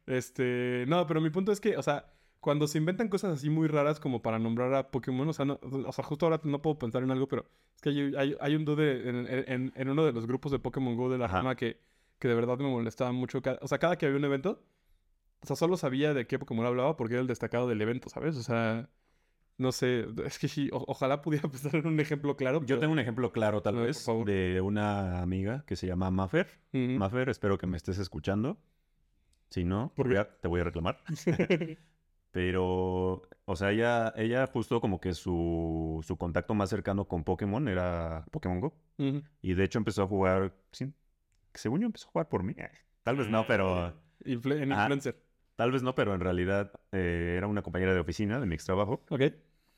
Este, 0.05 0.85
no, 0.87 1.07
pero 1.07 1.21
mi 1.21 1.29
punto 1.29 1.51
es 1.51 1.59
que, 1.59 1.77
o 1.77 1.81
sea, 1.83 2.11
cuando 2.39 2.67
se 2.67 2.77
inventan 2.77 3.07
cosas 3.09 3.33
así 3.33 3.49
muy 3.49 3.67
raras 3.67 3.99
como 3.99 4.21
para 4.21 4.37
nombrar 4.39 4.73
a 4.75 4.91
Pokémon, 4.91 5.27
o 5.27 5.33
sea, 5.33 5.45
no- 5.45 5.59
o 5.63 5.91
sea 5.91 6.03
justo 6.03 6.25
ahora 6.27 6.39
no 6.43 6.61
puedo 6.61 6.77
pensar 6.77 7.01
en 7.03 7.11
algo, 7.11 7.27
pero 7.27 7.45
es 7.75 7.81
que 7.81 7.89
hay, 7.89 8.13
hay- 8.15 8.35
hay 8.39 8.55
un 8.55 8.65
dude 8.65 9.09
en, 9.09 9.25
en- 9.27 9.73
en 9.75 9.89
uno 9.89 10.05
de 10.05 10.13
los 10.13 10.27
grupos 10.27 10.51
de 10.51 10.59
Pokémon 10.59 10.95
Go 10.95 11.09
de 11.09 11.17
la 11.17 11.27
rama 11.27 11.55
que, 11.55 11.79
que 12.19 12.27
de 12.27 12.35
verdad 12.35 12.57
me 12.59 12.69
molestaba 12.69 13.11
mucho. 13.11 13.41
O 13.61 13.67
sea, 13.67 13.79
cada 13.79 13.97
que 13.97 14.05
había 14.05 14.17
un 14.19 14.25
evento, 14.25 14.61
o 15.43 15.47
sea, 15.47 15.55
solo 15.55 15.77
sabía 15.77 16.13
de 16.13 16.27
qué 16.27 16.39
Pokémon 16.39 16.65
hablaba 16.65 16.97
porque 16.97 17.15
era 17.15 17.21
el 17.21 17.27
destacado 17.27 17.67
del 17.67 17.81
evento, 17.81 18.09
¿sabes? 18.09 18.37
O 18.37 18.43
sea, 18.43 18.89
no 19.57 19.71
sé, 19.71 20.05
es 20.25 20.39
que 20.39 20.47
sí, 20.47 20.69
o- 20.73 20.83
ojalá 20.87 21.21
pudiera 21.21 21.47
pensar 21.49 21.75
en 21.75 21.87
un 21.87 21.99
ejemplo 21.99 22.35
claro. 22.37 22.59
Yo 22.61 22.67
pero- 22.67 22.79
tengo 22.81 22.93
un 22.93 22.99
ejemplo 22.99 23.31
claro, 23.31 23.61
tal 23.61 23.75
vez, 23.75 24.05
de 24.25 24.61
una 24.61 25.21
amiga 25.21 25.63
que 25.67 25.75
se 25.75 25.87
llama 25.87 26.11
Maffer. 26.11 26.47
Maffer, 26.73 27.29
espero 27.29 27.57
que 27.57 27.67
me 27.67 27.77
estés 27.77 27.97
escuchando. 27.99 28.57
Si 29.49 29.63
no, 29.63 29.93
¿Por 29.95 30.07
te 30.07 30.09
voy 30.13 30.17
a- 30.17 30.39
te 30.39 30.47
voy 30.47 30.61
a 30.61 30.63
reclamar. 30.65 30.99
Pero, 32.31 33.21
o 33.45 33.55
sea, 33.55 33.71
ella, 33.71 34.13
ella 34.17 34.45
justo 34.47 34.81
como 34.81 34.99
que 34.99 35.13
su, 35.13 36.03
su 36.05 36.17
contacto 36.17 36.53
más 36.53 36.69
cercano 36.69 37.05
con 37.05 37.23
Pokémon 37.23 37.65
era 37.69 38.25
Pokémon 38.31 38.59
Go. 38.59 38.73
Y 39.41 39.53
de 39.53 39.63
hecho 39.63 39.77
empezó 39.79 40.03
a 40.03 40.07
jugar, 40.07 40.53
según 41.53 41.79
yo 41.79 41.85
empezó 41.85 42.09
a 42.09 42.11
jugar 42.11 42.27
por 42.29 42.43
mí. 42.43 42.53
Tal 43.03 43.15
vez 43.15 43.29
no, 43.29 43.45
pero... 43.47 43.93
Influ- 44.25 44.61
en 44.61 44.71
Ajá. 44.73 44.81
influencer. 44.83 45.23
Tal 45.55 45.71
vez 45.71 45.83
no, 45.83 45.95
pero 45.95 46.13
en 46.13 46.19
realidad 46.21 46.71
eh, 46.91 47.35
era 47.37 47.47
una 47.47 47.61
compañera 47.61 47.93
de 47.93 47.99
oficina 47.99 48.39
de 48.39 48.45
mi 48.45 48.55
ex 48.55 48.65
trabajo. 48.65 49.03
Ok. 49.09 49.21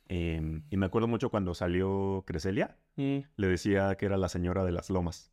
Em, 0.09 0.63
y 0.69 0.77
me 0.77 0.85
acuerdo 0.85 1.07
mucho 1.07 1.29
cuando 1.29 1.53
salió 1.53 2.23
Creselia, 2.25 2.77
Mm. 2.95 3.19
le 3.35 3.47
decía 3.47 3.93
que 3.95 4.07
era 4.07 4.17
la 4.17 4.27
señora 4.29 4.63
de 4.65 4.71
las 4.71 4.89
lomas. 4.89 5.31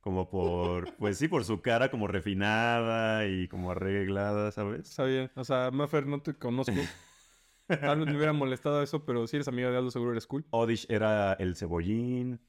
Como 0.00 0.28
por, 0.28 0.94
pues 0.98 1.16
sí, 1.16 1.28
por 1.28 1.44
su 1.44 1.62
cara 1.62 1.90
como 1.90 2.06
refinada 2.08 3.26
y 3.26 3.48
como 3.48 3.70
arreglada, 3.70 4.50
¿sabes? 4.50 4.90
Está 4.90 5.04
bien. 5.04 5.30
O 5.36 5.44
sea, 5.44 5.70
Maffer, 5.70 6.06
no 6.06 6.20
te 6.20 6.34
conozco. 6.34 6.74
Tal 7.68 8.00
vez 8.00 8.08
me 8.08 8.16
hubiera 8.16 8.32
molestado 8.34 8.82
eso, 8.82 9.04
pero 9.06 9.26
si 9.26 9.36
eres 9.36 9.48
amiga 9.48 9.70
de 9.70 9.78
Aldo, 9.78 9.90
seguro 9.90 10.10
eres 10.12 10.26
cool. 10.26 10.44
Odish 10.50 10.84
era 10.90 11.32
el 11.34 11.56
cebollín, 11.56 12.40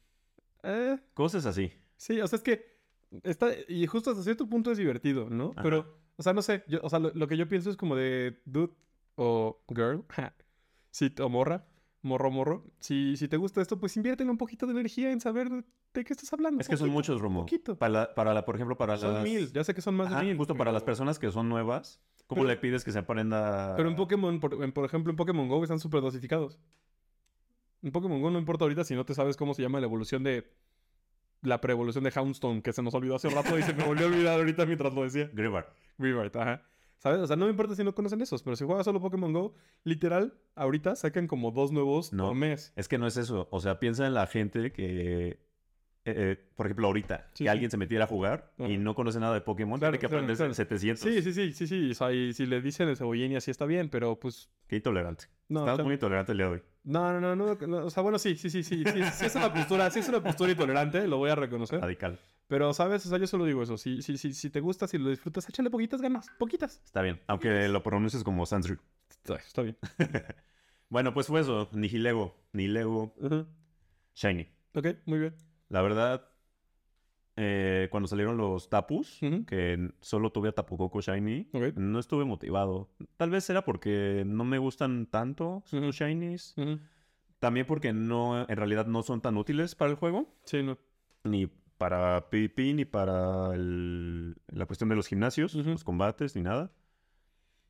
Eh, 0.64 0.98
cosas 1.14 1.46
así. 1.46 1.72
sí, 1.96 2.20
o 2.20 2.28
sea, 2.28 2.38
es 2.38 2.44
que 2.44 2.66
está... 3.24 3.48
Y 3.70 3.86
justo 3.88 4.10
hasta 4.12 4.24
cierto 4.24 4.50
punto 4.50 4.72
es 4.72 4.78
divertido, 4.78 5.30
¿no? 5.30 5.52
Ajá. 5.52 5.62
Pero, 5.62 5.98
o 6.18 6.24
sea, 6.24 6.34
no 6.34 6.42
sé. 6.42 6.64
Yo, 6.68 6.80
o 6.84 6.90
sea, 6.90 7.00
lo, 7.00 7.12
lo 7.14 7.28
que 7.28 7.38
yo 7.38 7.48
pienso 7.48 7.70
es 7.70 7.78
como 7.78 7.96
de 7.96 8.40
dude 8.46 8.74
o 9.16 9.62
girl. 9.70 10.04
o 11.22 11.30
morra. 11.30 11.66
Morro, 12.02 12.30
morro. 12.32 12.66
Si, 12.80 13.16
si 13.16 13.28
te 13.30 13.38
gusta 13.38 13.62
esto, 13.62 13.80
pues 13.80 13.96
inviértele 13.96 14.30
un 14.30 14.38
poquito 14.38 14.66
de 14.66 14.74
energía 14.74 15.12
en 15.12 15.22
saber 15.22 15.50
de, 15.50 15.64
qué 16.04 16.12
estás 16.12 16.34
hablando. 16.34 16.60
Es 16.60 16.68
que 16.68 16.76
son 16.76 16.90
muchos, 16.90 17.22
Romo. 17.22 17.42
Poquito. 17.42 17.78
Para, 17.78 17.94
la- 17.94 18.14
para 18.16 18.34
la, 18.34 18.44
por 18.44 18.56
ejemplo, 18.56 18.76
para 18.78 18.98
Son 18.98 19.14
las... 19.14 19.24
mil. 19.24 19.52
Ya 19.54 19.64
sé 19.64 19.74
que 19.74 19.82
son 19.82 19.96
más 19.96 20.08
Ajá, 20.08 20.20
de 20.20 20.26
mil. 20.26 20.38
justo 20.38 20.56
para 20.56 20.74
las 20.74 20.84
personas 20.84 21.18
que 21.18 21.32
son 21.32 21.48
nuevas, 21.48 22.02
¿cómo 22.28 22.42
Pero- 22.42 22.50
le 22.54 22.58
pides 22.58 22.84
que 22.84 22.92
se 22.92 23.00
aprenda? 23.00 23.74
Pero 23.78 23.88
en 23.88 23.96
Pokémon, 23.96 24.40
por, 24.42 24.62
en- 24.62 24.74
por 24.74 24.84
ejemplo, 24.84 25.12
en 25.12 25.16
Pokémon 25.16 25.48
Go 25.48 25.64
están 25.64 25.80
súper 25.80 26.02
dosificados. 26.02 26.60
En 27.82 27.94
Pokémon 27.94 28.22
Go 28.22 28.32
no 28.32 28.40
importa 28.40 28.66
ahorita 28.66 28.84
si 28.84 28.96
no 28.96 29.06
te 29.06 29.14
sabes 29.14 29.38
cómo 29.38 29.54
se 29.54 29.62
llama 29.62 29.80
la 29.80 29.86
evolución 29.86 30.24
de... 30.24 30.52
La 31.42 31.60
preevolución 31.62 32.04
de 32.06 32.12
Houndstone, 32.16 32.62
que 32.62 32.72
se 32.74 32.82
nos 32.82 32.94
olvidó 32.94 33.16
hace 33.16 33.30
rato 33.30 33.58
y 33.58 33.64
se 33.64 33.74
me 33.74 33.84
volvió 33.86 34.06
a 34.06 34.10
olvidar 34.10 34.40
ahorita 34.40 34.66
mientras 34.66 34.94
lo 34.94 35.04
decía. 35.04 35.30
Grivar. 35.34 35.74
Revert, 35.98 36.36
ajá. 36.36 36.64
¿Sabes? 36.98 37.20
O 37.20 37.28
sea, 37.28 37.36
no 37.36 37.46
me 37.46 37.52
importa 37.52 37.76
si 37.76 37.84
no 37.84 37.94
conocen 37.94 38.22
esos, 38.22 38.44
pero 38.44 38.56
si 38.56 38.64
juegas 38.64 38.86
solo 38.86 39.02
Pokémon 39.02 39.34
Go, 39.34 39.56
literal, 39.84 40.34
ahorita 40.56 40.96
sacan 40.96 41.28
como 41.28 41.52
dos 41.52 41.72
nuevos 41.74 42.14
No. 42.14 42.28
por 42.30 42.36
mes. 42.36 42.72
Es 42.78 42.88
que 42.88 42.98
no 42.98 43.08
es 43.08 43.18
eso. 43.18 43.50
O 43.52 43.60
sea, 43.60 43.78
piensa 43.80 44.08
en 44.08 44.14
la 44.14 44.26
gente 44.26 44.72
que, 44.72 45.28
eh, 45.32 45.40
eh, 46.06 46.38
por 46.56 46.66
ejemplo, 46.68 46.88
ahorita, 46.88 47.28
Sí, 47.34 47.44
que 47.44 47.44
sí. 47.44 47.48
alguien 47.50 47.70
se 47.72 47.76
metiera 47.78 48.06
a 48.06 48.08
jugar 48.08 48.54
y 48.58 48.64
Ajá. 48.64 48.74
no 48.78 48.96
conoce 48.96 49.20
nada 49.20 49.34
de 49.34 49.42
Pokémon, 49.42 49.80
Claro, 49.80 49.92
tiene 49.92 50.00
que 50.00 50.06
aprender 50.06 50.38
claro. 50.38 50.54
700. 50.54 51.02
Sí, 51.04 51.22
sí, 51.22 51.34
sí, 51.34 51.52
sí, 51.52 51.68
sí. 51.68 51.92
O 51.92 51.94
sea, 51.94 52.14
y 52.14 52.32
si 52.32 52.46
le 52.46 52.62
dicen 52.62 52.88
el 52.88 52.96
cebollín 52.96 53.34
y 53.34 53.36
así 53.36 53.52
está 53.52 53.66
bien, 53.66 53.90
pero 53.90 54.18
pues... 54.18 54.50
Qué 54.68 54.78
intolerante. 54.78 55.26
No, 55.50 55.60
Estamos 55.62 55.84
muy 55.84 55.94
intolerantes 55.96 56.32
el 56.32 56.38
día 56.38 56.48
de 56.48 56.54
hoy. 56.54 56.62
no, 56.86 57.20
no, 57.20 57.36
no, 57.36 57.56
no, 57.56 57.86
O 57.86 57.90
sea, 57.90 58.02
bueno, 58.02 58.18
sí, 58.18 58.36
sí, 58.38 58.50
sí, 58.50 58.64
sí. 58.64 58.82
Sí, 58.86 59.04
sí 59.14 59.26
es 59.26 59.36
una 59.36 59.54
postura, 59.54 59.90
sí 59.92 60.00
es 60.00 60.08
una 60.08 60.24
postura 60.24 60.52
intolerante, 60.52 61.06
lo 61.06 61.18
voy 61.18 61.32
a 61.32 61.36
reconocer. 61.36 61.82
Radical. 61.82 62.18
Pero, 62.48 62.74
¿sabes? 62.74 63.06
O 63.06 63.10
sea, 63.10 63.18
yo 63.18 63.28
solo 63.28 63.46
digo 63.46 63.64
eso. 63.64 63.78
Si, 63.78 64.02
si, 64.02 64.18
si, 64.18 64.34
si 64.34 64.50
te 64.50 64.60
gusta, 64.60 64.88
si 64.88 64.98
lo 64.98 65.10
disfrutas, 65.10 65.48
échale 65.50 65.70
poquitas 65.70 66.02
ganas. 66.02 66.30
Poquitas. 66.38 66.82
Está 66.86 67.02
bien. 67.02 67.22
Aunque 67.28 67.68
lo 67.68 67.82
pronuncies 67.84 68.24
como 68.24 68.46
Sansru. 68.46 68.78
Está, 69.10 69.36
está 69.36 69.62
bien. 69.62 69.78
Bueno, 70.90 71.12
pues 71.12 71.26
fue 71.26 71.42
eso. 71.42 71.70
Nihilego. 71.72 72.36
Nihilego. 72.52 73.16
Ujú. 73.18 73.48
Shiny. 74.14 74.48
Ok, 74.76 74.88
muy 75.08 75.18
bien. 75.18 75.36
La 75.70 75.82
verdad, 75.82 76.30
eh, 77.36 77.88
cuando 77.90 78.08
salieron 78.08 78.38
los 78.38 78.70
Tapus, 78.70 79.20
que 79.48 79.90
solo 80.02 80.32
tuve 80.32 80.50
a 80.50 80.52
Tapu 80.52 80.78
Koko 80.78 81.02
Shiny, 81.02 81.50
no 81.76 81.98
estuve 82.00 82.26
motivado. 82.26 82.92
Tal 83.18 83.32
vez 83.32 83.50
era 83.50 83.66
porque 83.66 84.24
no 84.24 84.44
me 84.44 84.60
gustan 84.60 85.08
tanto 85.08 85.64
los 85.72 85.96
Shinies. 85.96 86.54
También 87.40 87.66
porque 87.66 87.92
no, 87.92 88.48
en 88.48 88.56
realidad 88.56 88.86
no 88.86 89.02
son 89.02 89.20
tan 89.20 89.36
útiles 89.38 89.74
para 89.74 89.90
el 89.90 89.98
juego. 89.98 90.28
Sí, 90.46 90.62
no. 90.62 90.78
Ni 91.24 91.50
para 91.78 92.30
PvP, 92.30 92.74
ni 92.74 92.86
para 92.86 93.54
el- 93.54 94.36
la 94.48 94.66
cuestión 94.66 94.90
de 94.90 94.96
los 94.96 95.08
gimnasios, 95.08 95.54
los 95.56 95.84
combates, 95.84 96.36
ni 96.36 96.42
nada. 96.44 96.72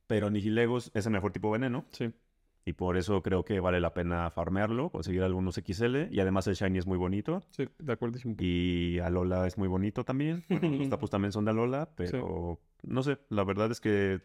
Pero 0.07 0.29
Nihilegos 0.29 0.91
es 0.93 1.05
el 1.05 1.13
mejor 1.13 1.31
tipo 1.31 1.47
de 1.49 1.53
veneno. 1.59 1.85
Sí. 1.91 2.11
Y 2.65 2.73
por 2.73 2.95
eso 2.97 3.21
creo 3.21 3.43
que 3.43 3.59
vale 3.59 3.81
la 3.81 3.93
pena 3.93 4.29
farmearlo, 4.29 4.89
conseguir 4.89 5.21
algunos 5.23 5.57
XL. 5.57 6.07
Y 6.11 6.19
además 6.21 6.47
el 6.47 6.55
Shiny 6.55 6.77
es 6.79 6.87
muy 6.87 6.97
bonito. 6.97 7.43
Sí, 7.51 7.67
de 7.79 7.91
acuerdo. 7.93 8.19
Y 8.39 8.99
Alola 8.99 9.47
es 9.47 9.57
muy 9.57 9.67
bonito 9.67 10.05
también. 10.05 10.45
Bueno, 10.47 10.69
los 10.69 11.09
también 11.09 11.31
son 11.33 11.43
de 11.45 11.51
Alola, 11.51 11.89
pero 11.95 12.59
no 12.83 13.03
sé, 13.03 13.17
la 13.29 13.43
verdad 13.43 13.69
es 13.71 13.81
que 13.81 14.21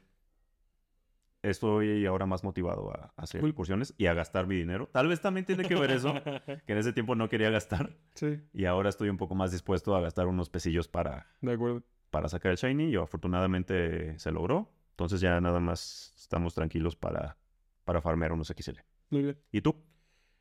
estoy 1.42 2.04
ahora 2.06 2.26
más 2.26 2.42
motivado 2.44 2.90
a, 2.92 3.12
a 3.16 3.22
hacer 3.22 3.44
incursiones 3.44 3.94
y 3.96 4.06
a 4.06 4.14
gastar 4.14 4.46
mi 4.46 4.56
dinero. 4.56 4.88
Tal 4.92 5.08
vez 5.08 5.20
también 5.20 5.46
tiene 5.46 5.64
que 5.64 5.74
ver 5.74 5.90
eso, 5.90 6.12
que 6.66 6.72
en 6.72 6.78
ese 6.78 6.92
tiempo 6.92 7.14
no 7.14 7.28
quería 7.28 7.50
gastar. 7.50 7.96
sí, 8.14 8.40
Y 8.52 8.64
ahora 8.64 8.88
estoy 8.88 9.08
un 9.08 9.16
poco 9.16 9.34
más 9.34 9.52
dispuesto 9.52 9.94
a 9.96 10.00
gastar 10.00 10.26
unos 10.26 10.50
pesillos 10.50 10.88
para, 10.88 11.26
de 11.40 11.52
acuerdo. 11.52 11.82
para 12.10 12.28
sacar 12.28 12.50
el 12.52 12.58
Shiny. 12.58 12.90
Y 12.90 12.96
afortunadamente 12.96 14.18
se 14.18 14.32
logró. 14.32 14.70
Entonces 14.90 15.20
ya 15.20 15.40
nada 15.40 15.60
más 15.60 16.12
estamos 16.18 16.54
tranquilos 16.54 16.96
para, 16.96 17.36
para 17.84 18.00
farmear 18.00 18.32
unos 18.32 18.50
XL. 18.50 18.80
Muy 19.10 19.22
bien. 19.22 19.38
¿Y 19.52 19.60
tú? 19.60 19.76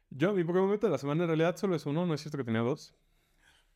Yo, 0.09 0.33
mi 0.33 0.43
Pokémon 0.43 0.69
Meta 0.69 0.87
de 0.87 0.91
la 0.91 0.97
semana 0.97 1.23
en 1.23 1.27
realidad 1.27 1.55
solo 1.57 1.75
es 1.75 1.85
uno, 1.85 2.05
no 2.05 2.13
es 2.13 2.21
cierto 2.21 2.37
que 2.37 2.43
tenía 2.43 2.61
dos. 2.61 2.95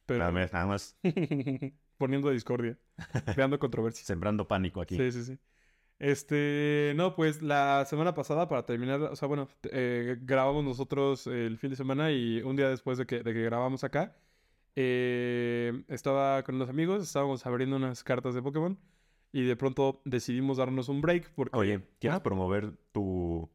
Pero 0.06 0.20
Nada 0.32 0.66
más- 0.66 0.98
poniendo 1.98 2.32
discordia, 2.32 2.78
creando 3.34 3.60
controversias. 3.60 4.08
sembrando 4.08 4.48
pánico 4.48 4.82
aquí. 4.82 4.98
Sí, 4.98 5.12
sí, 5.12 5.24
sí. 5.24 5.40
Este, 6.02 6.94
no, 6.96 7.14
pues 7.16 7.44
la 7.44 7.86
semana 7.86 8.16
pasada 8.16 8.48
para 8.50 8.66
terminar, 8.66 9.00
o 9.04 9.16
sea, 9.16 9.28
bueno, 9.28 9.48
eh, 9.72 10.18
grabamos 10.22 10.64
nosotros 10.64 11.28
el 11.28 11.60
fin 11.60 11.70
de 11.70 11.76
semana 11.76 12.12
y 12.12 12.42
un 12.42 12.56
día 12.56 12.70
después 12.70 12.98
de 12.98 13.06
que, 13.06 13.22
de 13.22 13.32
que 13.36 13.44
grabamos 13.44 13.84
acá, 13.84 14.16
eh, 14.76 15.84
estaba 15.90 16.42
con 16.42 16.56
unos 16.56 16.70
amigos, 16.70 17.04
estábamos 17.04 17.46
abriendo 17.46 17.76
unas 17.76 18.04
cartas 18.04 18.34
de 18.34 18.42
Pokémon 18.42 18.80
y 19.32 19.44
de 19.44 19.56
pronto 19.56 20.02
decidimos 20.04 20.58
darnos 20.58 20.90
un 20.90 21.02
break 21.02 21.34
porque... 21.36 21.56
Oye, 21.56 21.82
¿quieres 22.00 22.18
Ah. 22.18 22.24
promover 22.24 22.72
tu, 22.92 23.48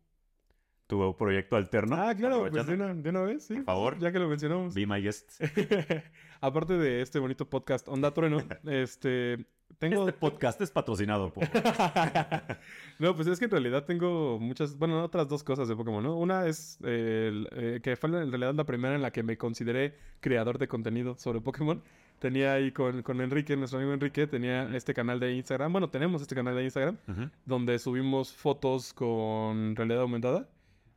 tu 0.87 1.17
proyecto 1.17 1.57
alterno? 1.57 1.97
Ah, 1.97 2.15
claro, 2.15 2.47
pues 2.51 2.67
de 2.67 2.75
una, 2.75 2.95
de 2.95 3.11
una 3.11 3.23
vez, 3.23 3.45
sí. 3.45 3.55
Por 3.55 3.65
favor. 3.65 3.99
Ya 3.99 4.13
que 4.13 4.19
lo 4.19 4.29
mencionamos. 4.29 4.75
Be 4.75 4.87
my 4.87 5.01
guest. 5.01 5.41
Aparte 6.41 6.75
de 6.75 7.01
este 7.03 7.19
bonito 7.19 7.49
podcast 7.49 7.89
Onda 7.89 8.13
Trueno, 8.13 8.39
este, 8.67 9.47
tengo... 9.79 10.07
Este 10.09 10.13
podcast 10.19 10.61
es 10.61 10.71
patrocinado 10.71 11.33
por... 11.33 11.45
no, 12.99 13.15
pues 13.17 13.27
es 13.29 13.39
que 13.39 13.47
en 13.47 13.51
realidad 13.51 13.85
tengo 13.85 14.39
muchas, 14.39 14.77
bueno, 14.79 15.03
otras 15.03 15.29
dos 15.29 15.43
cosas 15.43 15.67
de 15.69 15.75
Pokémon, 15.77 16.03
¿no? 16.03 16.17
Una 16.17 16.47
es 16.47 16.79
eh, 16.85 17.29
el- 17.33 17.49
eh, 17.53 17.81
que 17.83 17.97
fue 17.97 18.09
en 18.11 18.31
realidad 18.31 18.55
la 18.55 18.65
primera 18.65 18.95
en 18.95 19.03
la 19.03 19.11
que 19.11 19.23
me 19.23 19.37
consideré 19.37 19.95
creador 20.21 20.59
de 20.59 20.69
contenido 20.69 21.17
sobre 21.17 21.41
Pokémon. 21.41 21.83
Tenía 22.19 22.55
ahí 22.55 22.73
con, 22.73 23.03
con 23.03 23.21
Enrique, 23.21 23.57
nuestro 23.57 23.79
amigo 23.79 23.93
Enrique, 23.93 24.27
tenía 24.27 24.75
este 24.75 24.95
canal 24.95 25.21
de 25.21 25.35
Instagram, 25.35 25.71
bueno, 25.73 25.91
tenemos 25.91 26.23
este 26.23 26.35
canal 26.35 26.55
de 26.57 26.65
Instagram, 26.65 26.97
donde 27.45 27.79
subimos 27.79 28.33
fotos 28.33 28.95
con 28.95 29.77
realidad 29.77 30.01
aumentada, 30.01 30.49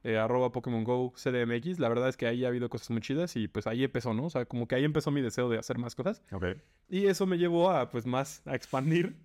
eh, 0.04 0.18
arroba 0.18 0.52
Pokémon 0.52 0.84
Go 0.84 1.14
CDMX. 1.16 1.80
La 1.80 1.90
verdad 1.90 2.10
es 2.10 2.18
que 2.18 2.28
ahí 2.28 2.46
ha 2.46 2.48
habido 2.48 2.70
cosas 2.70 2.90
muy 2.92 3.02
chidas 3.02 3.36
y 3.36 3.48
pues 3.48 3.68
ahí 3.68 3.84
empezó, 3.84 4.14
¿no? 4.14 4.26
O 4.26 4.30
sea, 4.30 4.46
como 4.46 4.68
que 4.68 4.76
ahí 4.76 4.84
empezó 4.84 5.12
mi 5.12 5.22
deseo 5.22 5.50
de 5.50 5.58
hacer 5.58 5.78
más 5.78 5.96
cosas. 5.96 6.22
Ok. 6.32 6.46
Y 6.90 7.08
eso 7.08 7.26
me 7.26 7.38
llevó 7.38 7.72
a, 7.72 7.90
pues, 7.90 8.06
más, 8.06 8.42
a 8.46 8.56
expandir 8.56 9.16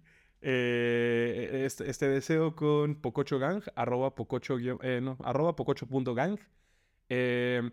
eh, 0.40 1.62
este, 1.64 1.88
este 1.88 2.08
deseo 2.08 2.54
con 2.54 2.96
Pococho 2.96 3.38
Gang, 3.38 3.62
arroba 3.74 4.14
pococho, 4.14 4.58
eh, 4.60 5.00
no, 5.02 5.16
arroba 5.24 5.56
pococho.gang. 5.56 6.38
Eh, 7.08 7.70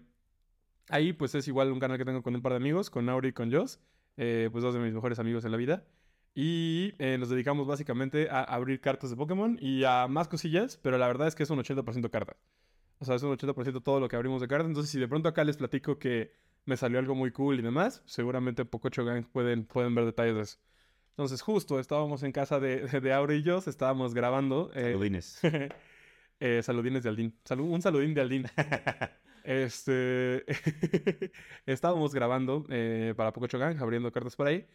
ahí, 0.89 1.13
pues, 1.13 1.35
es 1.35 1.47
igual 1.47 1.71
un 1.71 1.79
canal 1.79 1.97
que 1.97 2.05
tengo 2.05 2.21
con 2.23 2.35
un 2.35 2.41
par 2.41 2.53
de 2.53 2.57
amigos, 2.57 2.89
con 2.89 3.09
Auri 3.09 3.29
y 3.29 3.33
con 3.33 3.51
Joss, 3.51 3.79
eh, 4.17 4.49
pues, 4.51 4.63
dos 4.63 4.73
de 4.73 4.79
mis 4.79 4.93
mejores 4.93 5.19
amigos 5.19 5.45
en 5.45 5.51
la 5.51 5.57
vida. 5.57 5.85
Y 6.33 6.93
eh, 6.99 7.17
nos 7.17 7.29
dedicamos 7.29 7.67
básicamente 7.67 8.29
a 8.29 8.43
abrir 8.43 8.79
cartas 8.79 9.09
de 9.09 9.17
Pokémon 9.17 9.57
y 9.59 9.83
a 9.83 10.07
más 10.07 10.27
cosillas, 10.29 10.77
pero 10.77 10.97
la 10.97 11.07
verdad 11.07 11.27
es 11.27 11.35
que 11.35 11.43
es 11.43 11.49
un 11.49 11.59
80% 11.59 12.09
cartas. 12.09 12.37
O 13.01 13.05
sea, 13.05 13.15
es 13.15 13.23
un 13.23 13.31
80% 13.31 13.81
todo 13.83 13.99
lo 13.99 14.09
que 14.09 14.15
abrimos 14.17 14.41
de 14.41 14.47
cartas. 14.49 14.67
Entonces, 14.69 14.91
si 14.91 14.99
de 14.99 15.07
pronto 15.09 15.29
acá 15.29 15.43
les 15.43 15.57
platico 15.57 15.99
que 15.99 16.33
me 16.65 16.77
salió 16.77 16.99
algo 16.99 17.15
muy 17.15 17.31
cool 17.31 17.59
y 17.59 17.63
demás, 17.63 18.03
seguramente 18.05 18.65
Pococho 18.65 19.05
Gang 19.05 19.25
pueden, 19.31 19.65
pueden 19.65 19.95
ver 19.95 20.05
detalles 20.05 20.35
de 20.35 20.41
eso. 20.43 20.59
Entonces, 21.11 21.41
justo 21.41 21.79
estábamos 21.79 22.23
en 22.23 22.31
casa 22.33 22.59
de, 22.59 22.87
de 22.87 23.13
Aure 23.13 23.37
y 23.37 23.43
yo, 23.43 23.57
estábamos 23.59 24.13
grabando. 24.15 24.71
eh, 24.75 24.93
Saludines. 24.93 25.39
eh, 26.39 26.61
saludines 26.63 27.03
de 27.03 27.09
Aldín. 27.09 27.39
Un 27.59 27.81
saludín 27.81 28.13
de 28.13 28.21
Aldín. 28.21 28.45
Este. 29.43 30.45
estábamos 31.65 32.13
grabando 32.13 32.65
eh, 32.69 33.13
para 33.17 33.33
Pococho 33.33 33.57
Gang, 33.59 33.79
abriendo 33.81 34.11
cartas 34.11 34.35
por 34.35 34.47
ahí. 34.47 34.67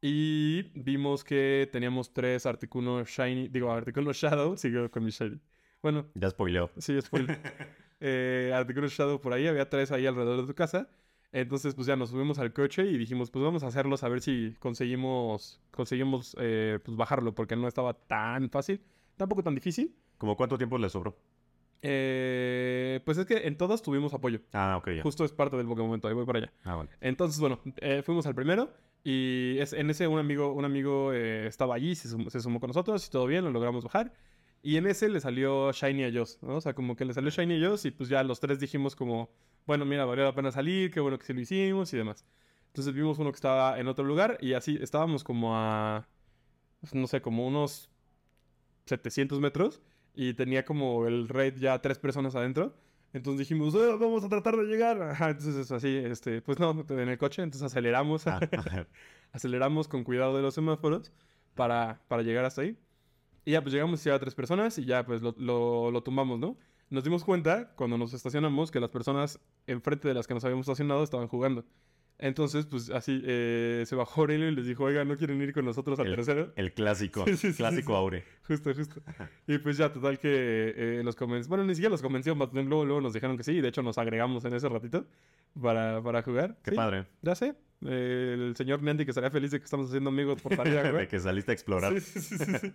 Y 0.00 0.62
vimos 0.80 1.24
que 1.24 1.68
teníamos 1.72 2.12
tres 2.12 2.46
Articuno 2.46 3.04
Shiny. 3.04 3.48
Digo, 3.48 3.72
Articuno 3.72 4.12
Shadow. 4.12 4.56
Sigo 4.56 4.90
con 4.90 5.04
mi 5.04 5.10
Shiny. 5.10 5.40
Bueno, 5.82 6.06
ya 6.14 6.30
spoileó. 6.30 6.70
Sí, 6.78 7.00
spoiler. 7.00 7.38
eh, 8.00 8.52
Articuno 8.54 8.86
Shadow 8.88 9.20
por 9.20 9.32
ahí, 9.32 9.46
había 9.46 9.68
tres 9.68 9.90
ahí 9.92 10.06
alrededor 10.06 10.40
de 10.42 10.46
tu 10.46 10.54
casa. 10.54 10.88
Entonces, 11.32 11.74
pues 11.74 11.86
ya 11.86 11.96
nos 11.96 12.10
subimos 12.10 12.38
al 12.38 12.52
coche 12.52 12.84
y 12.84 12.98
dijimos, 12.98 13.30
pues 13.30 13.42
vamos 13.44 13.62
a 13.62 13.68
hacerlos 13.68 14.02
a 14.04 14.08
ver 14.08 14.20
si 14.20 14.54
conseguimos, 14.60 15.60
conseguimos 15.70 16.36
eh, 16.38 16.78
pues 16.84 16.96
bajarlo, 16.96 17.34
porque 17.34 17.56
no 17.56 17.66
estaba 17.68 17.94
tan 17.94 18.50
fácil, 18.50 18.82
tampoco 19.16 19.42
tan 19.42 19.54
difícil. 19.54 19.94
¿Cómo 20.18 20.36
cuánto 20.36 20.58
tiempo 20.58 20.76
le 20.78 20.88
sobró? 20.90 21.16
Eh, 21.80 23.00
pues 23.04 23.18
es 23.18 23.26
que 23.26 23.46
en 23.46 23.56
todos 23.56 23.82
tuvimos 23.82 24.14
apoyo. 24.14 24.40
Ah, 24.52 24.76
ok, 24.78 24.90
ya. 24.90 25.02
Justo 25.02 25.24
es 25.24 25.32
parte 25.32 25.56
del 25.56 25.66
Pokémon 25.66 26.00
ahí 26.04 26.12
voy 26.14 26.26
para 26.26 26.38
allá. 26.38 26.52
Ah, 26.64 26.76
vale. 26.76 26.90
Entonces, 27.00 27.40
bueno, 27.40 27.60
eh, 27.78 28.02
fuimos 28.04 28.26
al 28.26 28.34
primero 28.34 28.70
y 29.02 29.56
es- 29.58 29.72
en 29.72 29.90
ese 29.90 30.06
un 30.06 30.18
amigo, 30.18 30.52
un 30.52 30.64
amigo 30.64 31.12
eh, 31.12 31.46
estaba 31.46 31.74
allí, 31.74 31.94
se 31.94 32.08
sumó, 32.08 32.30
se 32.30 32.40
sumó 32.40 32.60
con 32.60 32.68
nosotros 32.68 33.04
y 33.06 33.10
todo 33.10 33.26
bien, 33.26 33.42
lo 33.44 33.50
logramos 33.50 33.82
bajar. 33.84 34.12
Y 34.62 34.76
en 34.76 34.86
ese 34.86 35.08
le 35.08 35.20
salió 35.20 35.72
Shiny 35.72 36.04
a 36.04 36.12
Joss, 36.12 36.38
¿no? 36.42 36.56
O 36.56 36.60
sea, 36.60 36.74
como 36.74 36.94
que 36.94 37.04
le 37.04 37.12
salió 37.12 37.30
Shiny 37.30 37.64
a 37.64 37.68
Joss 37.68 37.84
y 37.84 37.90
pues 37.90 38.08
ya 38.08 38.22
los 38.22 38.38
tres 38.40 38.60
dijimos 38.60 38.94
como, 38.94 39.30
bueno, 39.66 39.84
mira, 39.84 40.04
valió 40.04 40.24
la 40.24 40.34
pena 40.34 40.52
salir, 40.52 40.90
qué 40.92 41.00
bueno 41.00 41.18
que 41.18 41.26
sí 41.26 41.32
lo 41.32 41.40
hicimos 41.40 41.92
y 41.92 41.96
demás. 41.96 42.24
Entonces 42.68 42.94
vimos 42.94 43.18
uno 43.18 43.30
que 43.32 43.36
estaba 43.36 43.78
en 43.80 43.88
otro 43.88 44.04
lugar 44.04 44.38
y 44.40 44.52
así 44.54 44.78
estábamos 44.80 45.24
como 45.24 45.56
a, 45.56 46.08
pues, 46.80 46.94
no 46.94 47.06
sé, 47.06 47.20
como 47.20 47.46
unos 47.46 47.90
700 48.86 49.40
metros 49.40 49.82
y 50.14 50.34
tenía 50.34 50.64
como 50.64 51.06
el 51.06 51.28
raid 51.28 51.54
ya 51.56 51.80
tres 51.80 51.98
personas 51.98 52.34
adentro. 52.34 52.74
Entonces 53.12 53.40
dijimos, 53.40 53.74
"Ah, 53.74 53.96
vamos 54.00 54.24
a 54.24 54.28
tratar 54.28 54.56
de 54.56 54.64
llegar. 54.64 55.02
Ajá, 55.02 55.30
entonces 55.30 55.56
es 55.56 55.70
así, 55.72 55.88
este, 55.96 56.40
pues 56.40 56.58
no, 56.58 56.84
en 56.88 57.08
el 57.08 57.18
coche, 57.18 57.42
entonces 57.42 57.66
aceleramos, 57.66 58.26
Ah, 58.26 58.40
aceleramos 59.32 59.88
con 59.88 60.04
cuidado 60.04 60.36
de 60.36 60.42
los 60.42 60.54
semáforos 60.54 61.12
para, 61.54 62.00
para 62.08 62.22
llegar 62.22 62.44
hasta 62.44 62.62
ahí. 62.62 62.78
Y 63.44 63.52
ya, 63.52 63.62
pues 63.62 63.72
llegamos 63.74 64.02
ya 64.04 64.14
a 64.14 64.18
tres 64.18 64.34
personas 64.34 64.78
y 64.78 64.84
ya, 64.84 65.04
pues 65.04 65.20
lo, 65.22 65.34
lo, 65.38 65.90
lo 65.90 66.02
tumbamos, 66.02 66.38
¿no? 66.38 66.56
Nos 66.90 67.04
dimos 67.04 67.24
cuenta 67.24 67.72
cuando 67.74 67.96
nos 67.98 68.12
estacionamos 68.12 68.70
que 68.70 68.78
las 68.78 68.90
personas 68.90 69.40
enfrente 69.66 70.08
de 70.08 70.14
las 70.14 70.26
que 70.26 70.34
nos 70.34 70.44
habíamos 70.44 70.64
estacionado 70.68 71.02
estaban 71.02 71.26
jugando. 71.26 71.64
Entonces, 72.18 72.66
pues 72.66 72.88
así, 72.90 73.20
eh, 73.24 73.82
se 73.84 73.96
bajó 73.96 74.20
Aurelio 74.20 74.48
y 74.48 74.54
les 74.54 74.66
dijo, 74.66 74.84
oiga, 74.84 75.04
¿no 75.04 75.16
quieren 75.16 75.42
ir 75.42 75.52
con 75.52 75.64
nosotros 75.64 75.98
al 75.98 76.06
El- 76.06 76.14
tercero? 76.14 76.52
El 76.54 76.72
clásico. 76.72 77.24
Sí, 77.26 77.36
sí, 77.36 77.50
sí, 77.50 77.56
clásico 77.56 77.92
sí. 77.92 77.98
Aure. 77.98 78.24
Justo, 78.46 78.72
justo. 78.74 79.00
Y 79.48 79.58
pues 79.58 79.76
ya, 79.78 79.92
total 79.92 80.20
que 80.20 80.28
eh, 80.76 81.00
los 81.02 81.16
convenció. 81.16 81.48
Bueno, 81.48 81.64
ni 81.64 81.74
siquiera 81.74 81.90
los 81.90 82.02
convenció, 82.02 82.36
más 82.36 82.52
luego, 82.52 82.84
luego 82.84 83.00
nos 83.00 83.12
dijeron 83.12 83.36
que 83.36 83.42
sí. 83.42 83.52
Y 83.52 83.60
de 83.60 83.68
hecho 83.68 83.82
nos 83.82 83.98
agregamos 83.98 84.44
en 84.44 84.54
ese 84.54 84.68
ratito 84.68 85.04
para, 85.60 86.00
para 86.02 86.22
jugar. 86.22 86.58
Qué 86.62 86.72
padre. 86.72 87.06
Ya 87.22 87.34
sé. 87.34 87.56
El 87.86 88.54
señor 88.56 88.82
Nandy 88.82 89.04
que 89.04 89.10
estaría 89.10 89.30
feliz 89.30 89.50
de 89.50 89.58
que 89.58 89.64
estamos 89.64 89.88
haciendo 89.88 90.10
amigos 90.10 90.40
por 90.40 90.54
salir 90.54 90.78
a 90.78 90.82
De 90.92 91.08
que 91.08 91.18
saliste 91.20 91.50
a 91.50 91.54
explorar. 91.54 92.00
Sí, 92.00 92.20
sí, 92.20 92.36
sí, 92.36 92.44
sí, 92.44 92.58
sí. 92.60 92.72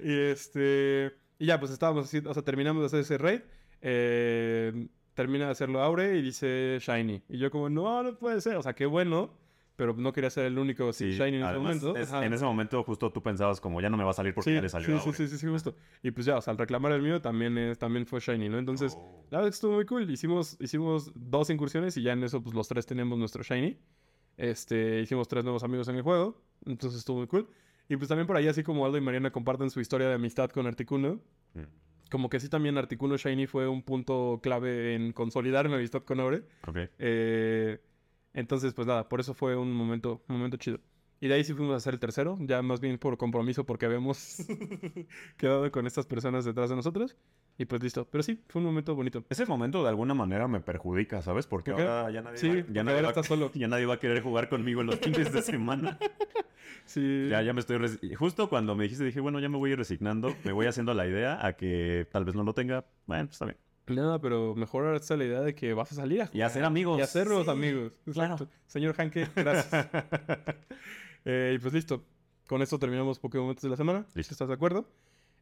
Y 0.00 0.12
este. 0.18 1.12
Y 1.38 1.46
ya, 1.46 1.58
pues 1.58 1.72
estábamos 1.72 2.04
así, 2.06 2.18
o 2.24 2.32
sea, 2.34 2.42
terminamos 2.44 2.82
de 2.82 2.86
hacer 2.86 3.00
ese 3.00 3.18
raid. 3.18 3.40
eh, 3.82 4.88
termina 5.14 5.46
de 5.46 5.52
hacerlo 5.52 5.80
Aure 5.80 6.16
y 6.18 6.22
dice 6.22 6.78
Shiny. 6.80 7.22
Y 7.28 7.38
yo, 7.38 7.50
como, 7.50 7.68
no, 7.68 8.02
no 8.02 8.18
puede 8.18 8.40
ser. 8.40 8.56
O 8.56 8.62
sea, 8.62 8.74
qué 8.74 8.86
bueno. 8.86 9.42
Pero 9.76 9.92
no 9.92 10.12
quería 10.12 10.30
ser 10.30 10.44
el 10.44 10.56
único 10.56 10.92
Sí, 10.92 11.10
Shiny 11.10 11.38
en 11.38 11.42
ese 11.44 11.58
momento. 11.58 11.96
es- 11.96 12.12
en 12.12 12.32
ese 12.32 12.44
momento 12.44 12.84
justo 12.84 13.10
tú 13.10 13.20
pensabas 13.24 13.60
como 13.60 13.80
ya 13.80 13.90
no 13.90 13.96
me 13.96 14.04
va 14.04 14.10
a 14.10 14.14
salir 14.14 14.32
porque 14.32 14.50
Sí, 14.50 14.54
ya 14.54 14.62
le 14.62 14.68
salió 14.68 14.86
sí, 14.86 15.12
sí, 15.12 15.22
Aure. 15.24 15.36
sí, 15.36 15.46
justo. 15.48 15.74
Y 16.00 16.12
pues 16.12 16.26
ya, 16.26 16.36
o 16.36 16.40
sea, 16.40 16.52
al 16.52 16.58
reclamar 16.58 16.92
el 16.92 17.02
mío 17.02 17.20
también, 17.20 17.58
es, 17.58 17.76
también 17.76 18.06
fue 18.06 18.20
Shiny, 18.20 18.48
¿no? 18.48 18.60
Entonces, 18.60 18.94
Oh. 18.96 19.24
la 19.32 19.38
verdad 19.38 19.48
es 19.48 19.54
que 19.54 19.56
estuvo 19.56 19.72
muy 19.74 19.84
cool. 19.84 20.08
Hicimos, 20.08 20.56
hicimos 20.60 21.10
dos 21.16 21.50
incursiones 21.50 21.96
y 21.96 22.02
ya 22.02 22.12
en 22.12 22.22
eso, 22.22 22.40
pues 22.40 22.54
los 22.54 22.68
tres 22.68 22.86
tenemos 22.86 23.18
nuestro 23.18 23.42
Shiny. 23.42 23.76
Este, 24.36 25.00
hicimos 25.00 25.28
tres 25.28 25.44
nuevos 25.44 25.62
amigos 25.64 25.88
en 25.88 25.96
el 25.96 26.02
juego. 26.02 26.40
Entonces 26.66 26.98
estuvo 27.00 27.18
muy 27.18 27.26
cool. 27.26 27.48
Y 27.88 27.96
pues 27.96 28.08
también 28.08 28.26
por 28.26 28.36
ahí, 28.36 28.48
así 28.48 28.62
como 28.62 28.84
Aldo 28.86 28.96
y 28.98 29.00
Mariana 29.02 29.30
comparten 29.30 29.70
su 29.70 29.80
historia 29.80 30.08
de 30.08 30.14
amistad 30.14 30.50
con 30.50 30.66
Articuno, 30.66 31.20
Mm. 31.54 31.60
como 32.10 32.28
que 32.28 32.40
sí 32.40 32.48
también 32.48 32.76
Articuno 32.78 33.16
Shiny 33.16 33.46
fue 33.46 33.68
un 33.68 33.82
punto 33.82 34.40
clave 34.42 34.94
en 34.94 35.12
consolidar 35.12 35.68
mi 35.68 35.74
amistad 35.74 36.02
con 36.02 36.18
Aure. 36.20 36.42
Eh, 36.98 37.78
Entonces, 38.32 38.72
pues 38.74 38.86
nada, 38.88 39.08
por 39.08 39.20
eso 39.20 39.32
fue 39.34 39.54
un 39.56 39.72
momento, 39.72 40.24
un 40.28 40.36
momento 40.36 40.56
chido. 40.56 40.80
Y 41.24 41.28
de 41.28 41.36
ahí 41.36 41.42
sí 41.44 41.54
fuimos 41.54 41.72
a 41.72 41.76
hacer 41.78 41.94
el 41.94 42.00
tercero, 42.00 42.36
ya 42.38 42.60
más 42.60 42.80
bien 42.80 42.98
por 42.98 43.16
compromiso 43.16 43.64
porque 43.64 43.86
habíamos 43.86 44.44
quedado 45.38 45.70
con 45.72 45.86
estas 45.86 46.04
personas 46.04 46.44
detrás 46.44 46.68
de 46.68 46.76
nosotros. 46.76 47.16
Y 47.56 47.64
pues 47.64 47.82
listo. 47.82 48.06
Pero 48.10 48.22
sí, 48.22 48.42
fue 48.48 48.60
un 48.60 48.66
momento 48.66 48.94
bonito. 48.94 49.24
Ese 49.30 49.46
momento 49.46 49.82
de 49.82 49.88
alguna 49.88 50.12
manera 50.12 50.46
me 50.48 50.60
perjudica, 50.60 51.22
¿sabes? 51.22 51.46
Porque 51.46 51.70
¿Por 51.70 51.80
qué? 51.80 51.86
ahora 51.88 52.10
ya 52.10 52.20
nadie, 52.20 52.36
Sí, 52.36 52.48
va, 52.50 52.66
ya, 52.70 52.84
nadie 52.84 53.00
va, 53.00 53.08
estás 53.08 53.24
solo. 53.26 53.50
ya 53.54 53.68
nadie 53.68 53.86
va 53.86 53.94
a 53.94 53.98
querer 53.98 54.22
jugar 54.22 54.50
conmigo 54.50 54.82
en 54.82 54.88
los 54.88 54.96
fines 54.96 55.32
de 55.32 55.40
semana. 55.40 55.98
Sí. 56.86 57.28
Ya, 57.30 57.40
ya 57.40 57.54
me 57.54 57.60
estoy... 57.60 57.78
Justo 58.14 58.50
cuando 58.50 58.74
me 58.74 58.84
dijiste, 58.84 59.04
dije, 59.04 59.18
bueno, 59.20 59.40
ya 59.40 59.48
me 59.48 59.56
voy 59.56 59.70
a 59.70 59.72
ir 59.72 59.78
resignando. 59.78 60.36
Me 60.44 60.52
voy 60.52 60.66
haciendo 60.66 60.92
la 60.92 61.06
idea 61.06 61.38
a 61.46 61.54
que 61.54 62.06
tal 62.12 62.26
vez 62.26 62.34
no 62.34 62.42
lo 62.44 62.52
tenga. 62.52 62.84
Bueno, 63.06 63.24
pues 63.24 63.36
está 63.36 63.46
bien. 63.46 63.56
Nada, 63.86 64.20
pero 64.20 64.54
mejor 64.54 64.84
ahora 64.84 64.98
está 64.98 65.16
la 65.16 65.24
idea 65.24 65.40
de 65.40 65.54
que 65.54 65.72
vas 65.72 65.92
a 65.92 65.94
salir 65.94 66.20
a 66.20 66.30
Y 66.34 66.42
hacer 66.42 66.62
amigos. 66.62 66.98
Y 66.98 67.02
hacer 67.02 67.26
nuevos 67.26 67.46
Sí, 67.46 67.52
amigos. 67.52 67.92
claro. 68.12 68.34
Exacto. 68.34 68.54
Señor 68.66 68.94
Hanke, 68.98 69.26
gracias. 69.34 69.88
Eh, 71.24 71.54
y 71.56 71.58
pues 71.58 71.74
listo. 71.74 72.04
Con 72.46 72.60
esto 72.60 72.78
terminamos 72.78 73.18
Pokémon 73.18 73.46
Momentos 73.46 73.62
de 73.62 73.70
la 73.70 73.76
semana. 73.76 74.06
Listo. 74.14 74.34
¿Estás 74.34 74.48
de 74.48 74.54
acuerdo? 74.54 74.88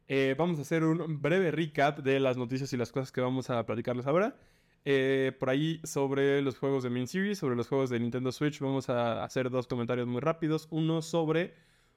Eh, 0.07 0.35
vamos 0.37 0.59
a 0.59 0.63
hacer 0.63 0.83
un 0.83 1.21
breve 1.21 1.51
recap 1.51 1.99
de 1.99 2.19
las 2.19 2.37
noticias 2.37 2.71
y 2.73 2.77
las 2.77 2.91
cosas 2.91 3.11
que 3.11 3.21
vamos 3.21 3.49
a 3.49 3.65
platicarles 3.65 4.07
ahora. 4.07 4.35
Eh, 4.85 5.31
por 5.39 5.49
ahí 5.49 5.79
sobre 5.85 6.41
los 6.41 6.57
juegos 6.57 6.83
de 6.83 6.89
Main 6.89 7.07
Series, 7.07 7.37
sobre 7.37 7.55
los 7.55 7.69
juegos 7.69 7.89
de 7.89 7.99
Nintendo 7.99 8.31
Switch, 8.31 8.59
vamos 8.59 8.89
a 8.89 9.23
hacer 9.23 9.49
dos 9.49 9.67
comentarios 9.67 10.07
muy 10.07 10.21
rápidos. 10.21 10.67
Uno 10.71 11.01
sobre 11.01 11.53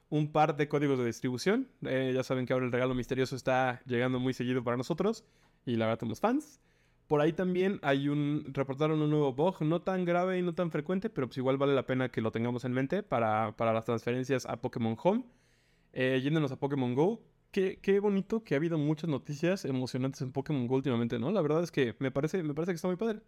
un 0.09 0.31
par 0.31 0.55
de 0.55 0.67
códigos 0.69 0.99
de 0.99 1.05
distribución. 1.05 1.67
Eh, 1.83 2.11
ya 2.15 2.23
saben 2.23 2.45
que 2.45 2.53
ahora 2.53 2.65
el 2.65 2.71
regalo 2.71 2.95
misterioso 2.95 3.35
está 3.35 3.81
llegando 3.85 4.19
muy 4.19 4.33
seguido 4.33 4.63
para 4.63 4.77
nosotros 4.77 5.25
y 5.65 5.75
la 5.75 5.85
verdad 5.87 5.99
somos 5.99 6.19
fans. 6.19 6.61
Por 7.07 7.21
ahí 7.21 7.33
también 7.33 7.79
hay 7.83 8.09
un. 8.09 8.45
reportaron 8.53 9.01
un 9.01 9.09
nuevo 9.09 9.33
bug, 9.33 9.61
no 9.61 9.81
tan 9.81 10.05
grave 10.05 10.39
y 10.39 10.41
no 10.41 10.53
tan 10.53 10.71
frecuente, 10.71 11.09
pero 11.09 11.27
pues 11.27 11.37
igual 11.37 11.57
vale 11.57 11.73
la 11.73 11.85
pena 11.85 12.09
que 12.09 12.21
lo 12.21 12.31
tengamos 12.31 12.65
en 12.65 12.73
mente 12.73 13.01
para, 13.03 13.55
para 13.55 13.73
las 13.73 13.85
transferencias 13.85 14.45
a 14.45 14.61
Pokémon 14.61 14.97
Home. 15.01 15.23
Eh, 15.93 16.19
yéndonos 16.21 16.51
a 16.51 16.59
Pokémon 16.59 16.93
Go. 16.93 17.23
Qué, 17.51 17.79
qué 17.81 17.99
bonito 17.99 18.43
que 18.43 18.55
ha 18.55 18.57
habido 18.57 18.77
muchas 18.77 19.09
noticias 19.09 19.63
emocionantes 19.65 20.21
en 20.21 20.31
Pokémon 20.33 20.67
Go 20.67 20.75
últimamente, 20.75 21.17
¿no? 21.17 21.31
La 21.31 21.41
verdad 21.41 21.63
es 21.63 21.71
que 21.71 21.95
me 21.99 22.11
parece, 22.11 22.43
me 22.43 22.53
parece 22.53 22.73
que 22.73 22.75
está 22.75 22.87
muy 22.89 22.97
padre. 22.97 23.21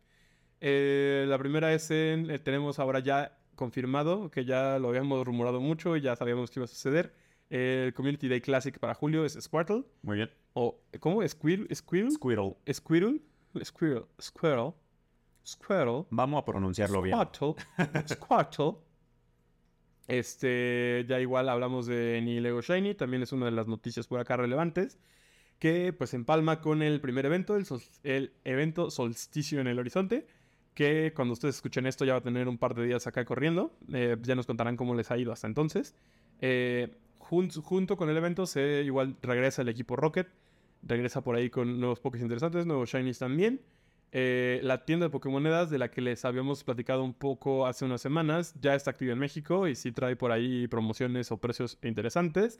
Eh, 0.62 1.26
la 1.28 1.38
primera 1.38 1.74
es 1.74 1.90
en. 1.92 2.30
eh, 2.30 2.40
tenemos 2.40 2.80
ahora 2.80 3.00
ya 3.00 3.38
confirmado, 3.56 4.30
que 4.30 4.46
ya 4.46 4.78
lo 4.80 4.90
habíamos 4.90 5.26
rumorado 5.26 5.60
mucho 5.62 5.96
y 5.98 6.02
ya 6.02 6.16
sabíamos 6.16 6.52
que 6.52 6.60
iba 6.60 6.66
a 6.66 6.68
suceder. 6.68 7.14
Eh, 7.50 7.86
el 7.88 7.94
Community 7.94 8.28
Day 8.28 8.42
Classic 8.42 8.78
para 8.78 8.94
julio 8.94 9.26
es 9.26 9.38
Squirtle. 9.40 9.84
Muy 10.02 10.18
bien. 10.18 10.30
O, 10.54 10.80
¿cómo? 11.00 11.28
¿Squirtle? 11.28 11.74
¿Squirtle? 11.74 12.12
Squirtle, 12.72 13.22
Squirrel, 13.64 14.06
Squirrel, 14.22 14.74
Squirrel, 15.46 16.06
Vamos 16.12 16.42
a 16.42 16.46
pronunciarlo 16.46 17.02
bien. 17.02 17.16
Squirtle, 17.18 17.56
Squirtle. 18.08 18.76
Este, 20.08 21.06
ya 21.08 21.20
igual 21.20 21.50
hablamos 21.50 21.86
de 21.86 22.20
Ni 22.24 22.40
Lego 22.40 22.62
Shiny, 22.62 22.96
también 22.96 23.22
es 23.24 23.32
una 23.32 23.46
de 23.46 23.52
las 23.52 23.68
noticias 23.68 24.08
por 24.08 24.20
acá 24.20 24.38
relevantes, 24.38 24.98
que 25.60 25.94
pues 25.94 26.14
empalma 26.16 26.62
con 26.62 26.82
el 26.82 27.00
primer 27.00 27.26
evento, 27.28 27.56
el, 27.56 27.66
sol- 27.66 27.82
el 28.04 28.34
evento 28.44 28.90
Solsticio 28.90 29.60
en 29.62 29.68
el 29.68 29.78
Horizonte, 29.78 30.26
que 30.74 31.14
cuando 31.16 31.34
ustedes 31.34 31.56
escuchen 31.56 31.86
esto 31.86 32.06
ya 32.06 32.14
va 32.14 32.20
a 32.20 32.24
tener 32.24 32.48
un 32.48 32.58
par 32.58 32.74
de 32.74 32.86
días 32.86 33.06
acá 33.06 33.24
corriendo, 33.26 33.72
eh, 33.94 34.18
ya 34.24 34.34
nos 34.36 34.48
contarán 34.48 34.78
cómo 34.78 34.96
les 34.96 35.12
ha 35.12 35.18
ido 35.18 35.32
hasta 35.32 35.46
entonces. 35.46 35.94
Eh, 36.42 36.96
jun- 37.20 37.52
junto 37.62 37.96
con 37.96 38.10
el 38.10 38.18
evento 38.18 38.48
se 38.48 38.82
igual 38.84 39.16
regresa 39.22 39.62
el 39.62 39.70
equipo 39.70 39.96
Rocket, 39.96 40.28
regresa 40.82 41.22
por 41.22 41.36
ahí 41.36 41.50
con 41.50 41.80
nuevos 41.80 42.00
Pokés 42.00 42.22
interesantes, 42.22 42.66
nuevos 42.66 42.90
Shinies 42.90 43.20
también. 43.20 43.62
Eh, 44.12 44.60
la 44.64 44.86
tienda 44.86 45.06
de 45.06 45.10
Pokémonedas, 45.12 45.70
de 45.70 45.78
la 45.78 45.92
que 45.92 46.02
les 46.02 46.26
habíamos 46.26 46.64
platicado 46.64 47.04
un 47.04 47.14
poco 47.14 47.68
hace 47.68 47.86
unas 47.86 48.02
semanas, 48.02 48.56
ya 48.60 48.74
está 48.74 48.92
activa 48.92 49.14
en 49.14 49.20
México 49.20 49.68
y 49.68 49.76
sí 49.76 49.92
trae 49.92 50.16
por 50.16 50.32
ahí 50.32 50.68
promociones 50.68 51.32
o 51.32 51.38
precios 51.38 51.78
interesantes. 51.84 52.60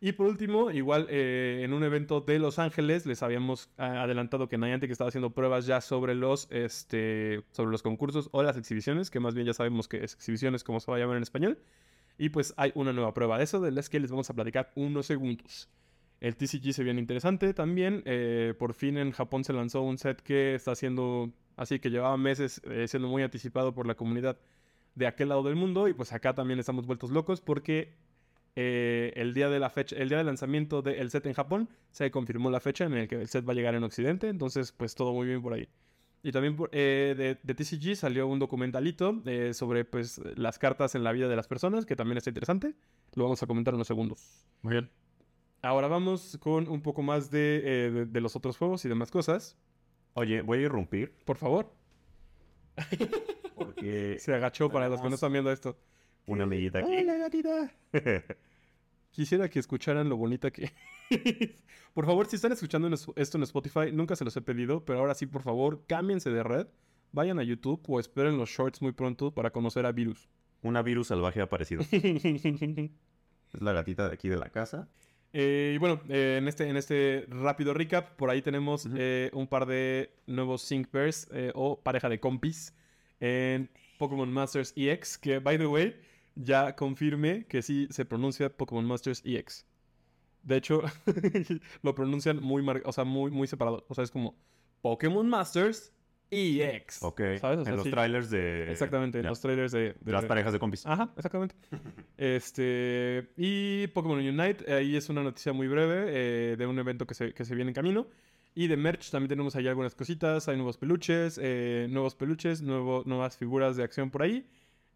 Y 0.00 0.12
por 0.12 0.26
último, 0.26 0.70
igual 0.70 1.06
eh, 1.08 1.62
en 1.64 1.72
un 1.72 1.82
evento 1.82 2.20
de 2.20 2.38
Los 2.38 2.58
Ángeles 2.58 3.06
les 3.06 3.22
habíamos 3.22 3.70
ah, 3.78 4.02
adelantado 4.02 4.48
que 4.48 4.58
Niantic 4.58 4.90
estaba 4.90 5.08
haciendo 5.08 5.30
pruebas 5.30 5.66
ya 5.66 5.80
sobre 5.80 6.14
los, 6.14 6.46
este, 6.50 7.42
sobre 7.52 7.70
los 7.70 7.82
concursos 7.82 8.28
o 8.32 8.42
las 8.42 8.56
exhibiciones, 8.56 9.10
que 9.10 9.20
más 9.20 9.34
bien 9.34 9.46
ya 9.46 9.54
sabemos 9.54 9.88
que 9.88 10.04
es 10.04 10.14
exhibiciones 10.14 10.62
como 10.62 10.80
se 10.80 10.90
va 10.90 10.98
a 10.98 11.00
llamar 11.00 11.16
en 11.16 11.22
español. 11.22 11.58
Y 12.18 12.28
pues 12.28 12.54
hay 12.56 12.70
una 12.74 12.92
nueva 12.92 13.14
prueba 13.14 13.38
de 13.38 13.44
eso, 13.44 13.60
de 13.60 13.72
las 13.72 13.88
que 13.88 13.98
les 13.98 14.10
vamos 14.10 14.28
a 14.30 14.34
platicar 14.34 14.72
unos 14.76 15.06
segundos. 15.06 15.68
El 16.24 16.36
TCG 16.36 16.72
se 16.72 16.82
viene 16.82 17.00
interesante 17.00 17.52
también. 17.52 18.02
eh, 18.06 18.54
por 18.58 18.72
fin 18.72 18.96
en 18.96 19.10
Japón 19.10 19.44
se 19.44 19.52
lanzó 19.52 19.82
un 19.82 19.98
set 19.98 20.22
que 20.22 20.54
está 20.54 20.74
siendo 20.74 21.30
así, 21.54 21.80
que 21.80 21.90
llevaba 21.90 22.16
meses 22.16 22.62
eh, 22.64 22.88
siendo 22.88 23.08
muy 23.10 23.22
anticipado 23.22 23.74
por 23.74 23.86
la 23.86 23.94
comunidad 23.94 24.38
de 24.94 25.06
aquel 25.06 25.28
lado 25.28 25.42
del 25.42 25.54
mundo. 25.54 25.86
Y 25.86 25.92
pues 25.92 26.14
acá 26.14 26.34
también 26.34 26.58
estamos 26.58 26.86
vueltos 26.86 27.10
locos 27.10 27.42
porque 27.42 27.92
eh, 28.56 29.12
el 29.16 29.34
día 29.34 29.50
de 29.50 29.58
la 29.58 29.68
fecha, 29.68 29.96
el 29.96 30.08
día 30.08 30.16
del 30.16 30.26
lanzamiento 30.26 30.80
del 30.80 31.10
set 31.10 31.26
en 31.26 31.34
Japón, 31.34 31.68
se 31.92 32.10
confirmó 32.10 32.50
la 32.50 32.60
fecha 32.60 32.84
en 32.86 32.94
la 32.94 33.06
que 33.06 33.16
el 33.16 33.28
set 33.28 33.46
va 33.46 33.52
a 33.52 33.56
llegar 33.56 33.74
en 33.74 33.84
Occidente. 33.84 34.28
Entonces, 34.28 34.72
pues 34.72 34.94
todo 34.94 35.12
muy 35.12 35.26
bien 35.26 35.42
por 35.42 35.52
ahí. 35.52 35.68
Y 36.22 36.32
también 36.32 36.56
de, 36.56 37.36
de 37.42 37.54
TCG 37.54 37.96
salió 37.96 38.26
un 38.28 38.38
documentalito 38.38 39.22
sobre 39.52 39.84
pues 39.84 40.22
las 40.36 40.58
cartas 40.58 40.94
en 40.94 41.04
la 41.04 41.12
vida 41.12 41.28
de 41.28 41.36
las 41.36 41.48
personas, 41.48 41.84
que 41.84 41.96
también 41.96 42.16
está 42.16 42.30
interesante. 42.30 42.72
Lo 43.14 43.24
vamos 43.24 43.42
a 43.42 43.46
comentar 43.46 43.72
en 43.72 43.76
unos 43.76 43.88
segundos. 43.88 44.46
Muy 44.62 44.72
bien. 44.72 45.03
Ahora 45.64 45.88
vamos 45.88 46.36
con 46.40 46.68
un 46.68 46.82
poco 46.82 47.02
más 47.02 47.30
de, 47.30 47.62
eh, 47.64 47.90
de- 47.90 48.06
de 48.06 48.20
los 48.20 48.36
otros 48.36 48.56
juegos 48.58 48.84
y 48.84 48.88
demás 48.88 49.10
cosas. 49.10 49.56
Oye, 50.12 50.42
voy 50.42 50.58
a 50.58 50.62
irrumpir 50.62 51.12
Por 51.24 51.36
favor. 51.38 51.72
porque 53.56 54.16
Se 54.18 54.34
agachó 54.34 54.70
para 54.70 54.88
los 54.88 55.00
que 55.00 55.08
no 55.08 55.14
están 55.14 55.32
viendo 55.32 55.50
esto. 55.50 55.76
una 56.26 56.44
amiguita 56.44 56.80
aquí. 56.80 56.94
¡Hola, 56.96 57.16
gatita! 57.16 57.72
Quisiera 59.10 59.48
que 59.48 59.58
escucharan 59.60 60.08
lo 60.08 60.16
bonita 60.16 60.50
que. 60.50 60.72
Por 61.94 62.04
favor, 62.06 62.26
si 62.26 62.34
están 62.36 62.50
escuchando 62.52 62.88
esto 63.16 63.38
en 63.38 63.42
Spotify, 63.44 63.92
nunca 63.92 64.16
se 64.16 64.24
los 64.24 64.36
he 64.36 64.42
pedido, 64.42 64.84
pero 64.84 64.98
ahora 64.98 65.14
sí, 65.14 65.26
por 65.26 65.42
favor, 65.42 65.84
cámbiense 65.86 66.28
de 66.30 66.42
red, 66.42 66.66
vayan 67.12 67.38
a 67.38 67.44
YouTube 67.44 67.80
o 67.86 68.00
esperen 68.00 68.36
los 68.36 68.50
shorts 68.50 68.82
muy 68.82 68.90
pronto 68.90 69.32
para 69.32 69.50
conocer 69.52 69.86
a 69.86 69.92
Virus. 69.92 70.28
Una 70.62 70.82
virus 70.82 71.06
salvaje 71.08 71.40
ha 71.40 71.44
aparecido. 71.44 71.82
Es 71.92 73.60
la 73.60 73.72
gatita 73.72 74.08
de 74.08 74.14
aquí 74.14 74.28
de 74.28 74.36
la 74.38 74.48
casa. 74.50 74.88
Eh, 75.36 75.72
y 75.74 75.78
bueno, 75.78 76.00
eh, 76.08 76.36
en, 76.38 76.46
este, 76.46 76.68
en 76.68 76.76
este 76.76 77.26
rápido 77.28 77.74
recap, 77.74 78.14
por 78.16 78.30
ahí 78.30 78.40
tenemos 78.40 78.88
eh, 78.96 79.30
un 79.32 79.48
par 79.48 79.66
de 79.66 80.14
nuevos 80.26 80.62
Sync 80.62 80.86
Pairs 80.88 81.28
o 81.54 81.80
pareja 81.82 82.08
de 82.08 82.20
compis 82.20 82.72
en 83.18 83.68
Pokémon 83.98 84.32
Masters 84.32 84.72
EX, 84.76 85.18
que, 85.18 85.40
by 85.40 85.58
the 85.58 85.66
way, 85.66 85.96
ya 86.36 86.76
confirme 86.76 87.46
que 87.46 87.62
sí 87.62 87.88
se 87.90 88.04
pronuncia 88.04 88.48
Pokémon 88.56 88.84
Masters 88.86 89.22
EX. 89.24 89.66
De 90.44 90.56
hecho, 90.56 90.82
lo 91.82 91.94
pronuncian 91.96 92.40
muy, 92.40 92.62
mar- 92.62 92.82
o 92.84 92.92
sea, 92.92 93.04
muy, 93.04 93.30
muy 93.32 93.48
separado. 93.48 93.84
O 93.88 93.94
sea, 93.94 94.04
es 94.04 94.10
como 94.12 94.36
Pokémon 94.82 95.28
Masters 95.28 95.92
EX. 96.34 97.02
Ok. 97.02 97.20
¿Sabes? 97.40 97.58
O 97.60 97.64
sea, 97.64 97.70
en 97.70 97.76
los 97.76 97.84
sí. 97.84 97.90
trailers 97.90 98.30
de... 98.30 98.70
Exactamente, 98.70 99.20
en 99.20 99.26
los 99.26 99.40
trailers 99.40 99.72
de, 99.72 99.94
de 100.00 100.12
las 100.12 100.24
parejas 100.24 100.52
de 100.52 100.58
compis. 100.58 100.84
Ajá, 100.86 101.10
exactamente. 101.16 101.54
Este. 102.16 103.30
Y 103.36 103.86
Pokémon 103.88 104.18
Unite, 104.18 104.72
ahí 104.72 104.96
es 104.96 105.08
una 105.08 105.22
noticia 105.22 105.52
muy 105.52 105.68
breve 105.68 106.04
eh, 106.08 106.56
de 106.56 106.66
un 106.66 106.78
evento 106.78 107.06
que 107.06 107.14
se, 107.14 107.32
que 107.32 107.44
se 107.44 107.54
viene 107.54 107.70
en 107.70 107.74
camino. 107.74 108.06
Y 108.54 108.68
de 108.68 108.76
merch 108.76 109.10
también 109.10 109.28
tenemos 109.28 109.56
ahí 109.56 109.66
algunas 109.66 109.94
cositas. 109.94 110.48
Hay 110.48 110.56
nuevos 110.56 110.76
peluches, 110.78 111.40
eh, 111.42 111.86
nuevos 111.90 112.14
peluches, 112.14 112.62
nuevo- 112.62 113.02
nuevas 113.04 113.36
figuras 113.36 113.76
de 113.76 113.82
acción 113.82 114.10
por 114.10 114.22
ahí. 114.22 114.46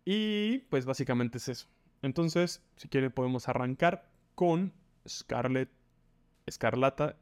Y 0.04 0.58
pues 0.70 0.84
básicamente 0.86 1.38
es 1.38 1.48
eso. 1.48 1.68
Entonces, 2.02 2.62
si 2.76 2.88
quieren, 2.88 3.10
podemos 3.10 3.48
arrancar 3.48 4.08
con 4.36 4.72
Scarlet, 5.08 5.68
Escarlata, 6.46 7.16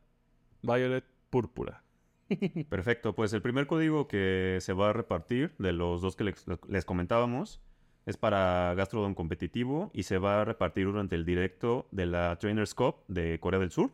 Violet, 0.63 1.05
Púrpura. 1.31 1.83
Perfecto, 2.69 3.15
pues 3.15 3.33
el 3.33 3.43
primer 3.43 3.67
código 3.67 4.09
que 4.09 4.59
se 4.61 4.73
va 4.73 4.91
a 4.91 4.93
repartir 4.93 5.55
de 5.59 5.73
los 5.73 6.03
dos 6.03 6.17
que 6.17 6.25
les, 6.25 6.45
les 6.69 6.85
comentábamos 6.85 7.61
es 8.07 8.17
para 8.17 8.75
Gastrodon 8.75 9.15
competitivo 9.15 9.91
y 9.93 10.05
se 10.05 10.19
va 10.19 10.41
a 10.41 10.45
repartir 10.45 10.87
durante 10.87 11.17
el 11.17 11.25
directo 11.25 11.89
de 11.91 12.07
la 12.07 12.37
Trainers 12.39 12.75
Cup 12.75 12.97
de 13.09 13.39
Corea 13.41 13.61
del 13.61 13.71
Sur 13.71 13.91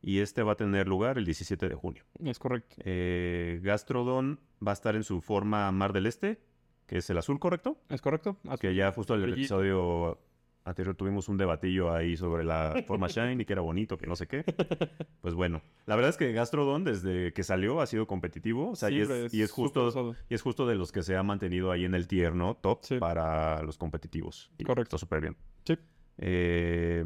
y 0.00 0.20
este 0.20 0.42
va 0.42 0.52
a 0.52 0.56
tener 0.56 0.86
lugar 0.86 1.18
el 1.18 1.24
17 1.24 1.68
de 1.68 1.74
junio. 1.74 2.04
Es 2.22 2.38
correcto. 2.38 2.76
Eh, 2.84 3.60
Gastrodon 3.62 4.38
va 4.64 4.72
a 4.72 4.74
estar 4.74 4.94
en 4.96 5.02
su 5.02 5.20
forma 5.20 5.70
Mar 5.72 5.92
del 5.92 6.06
Este, 6.06 6.38
que 6.86 6.98
es 6.98 7.08
el 7.08 7.18
azul, 7.18 7.40
¿correcto? 7.40 7.78
¿Es 7.88 8.02
correcto? 8.02 8.36
Azul. 8.44 8.58
Que 8.58 8.74
ya 8.74 8.92
justo 8.92 9.14
en 9.14 9.22
el 9.22 9.32
episodio 9.32 10.18
anterior 10.64 10.94
tuvimos 10.96 11.28
un 11.28 11.36
debatillo 11.36 11.92
ahí 11.92 12.16
sobre 12.16 12.44
la 12.44 12.82
forma 12.86 13.08
Shine 13.08 13.42
y 13.42 13.44
que 13.44 13.52
era 13.52 13.62
bonito, 13.62 13.98
que 13.98 14.06
no 14.06 14.16
sé 14.16 14.26
qué. 14.26 14.44
Pues 15.20 15.34
bueno, 15.34 15.62
la 15.86 15.96
verdad 15.96 16.10
es 16.10 16.18
que 16.18 16.32
Gastrodon 16.32 16.84
desde 16.84 17.32
que 17.32 17.42
salió 17.44 17.80
ha 17.80 17.86
sido 17.86 18.06
competitivo, 18.06 18.72
o 18.72 18.76
sea, 18.76 18.90
y, 18.90 19.00
es, 19.00 19.32
y 19.32 19.40
es 19.40 19.50
súper 19.50 19.82
justo 19.84 20.14
y 20.28 20.34
es 20.34 20.42
justo 20.42 20.66
de 20.66 20.74
los 20.74 20.92
que 20.92 21.02
se 21.02 21.16
ha 21.16 21.22
mantenido 21.22 21.70
ahí 21.70 21.86
en 21.86 21.94
el 21.94 22.06
tier, 22.06 22.34
¿no? 22.34 22.56
Top 22.56 22.80
Sí. 22.82 22.98
para 22.98 23.62
los 23.62 23.78
competitivos. 23.78 24.50
Y 24.58 24.64
Correcto. 24.64 24.96
Está 24.96 24.98
súper 24.98 25.22
bien. 25.22 25.36
Sí. 25.64 25.78
Eh, 26.18 27.04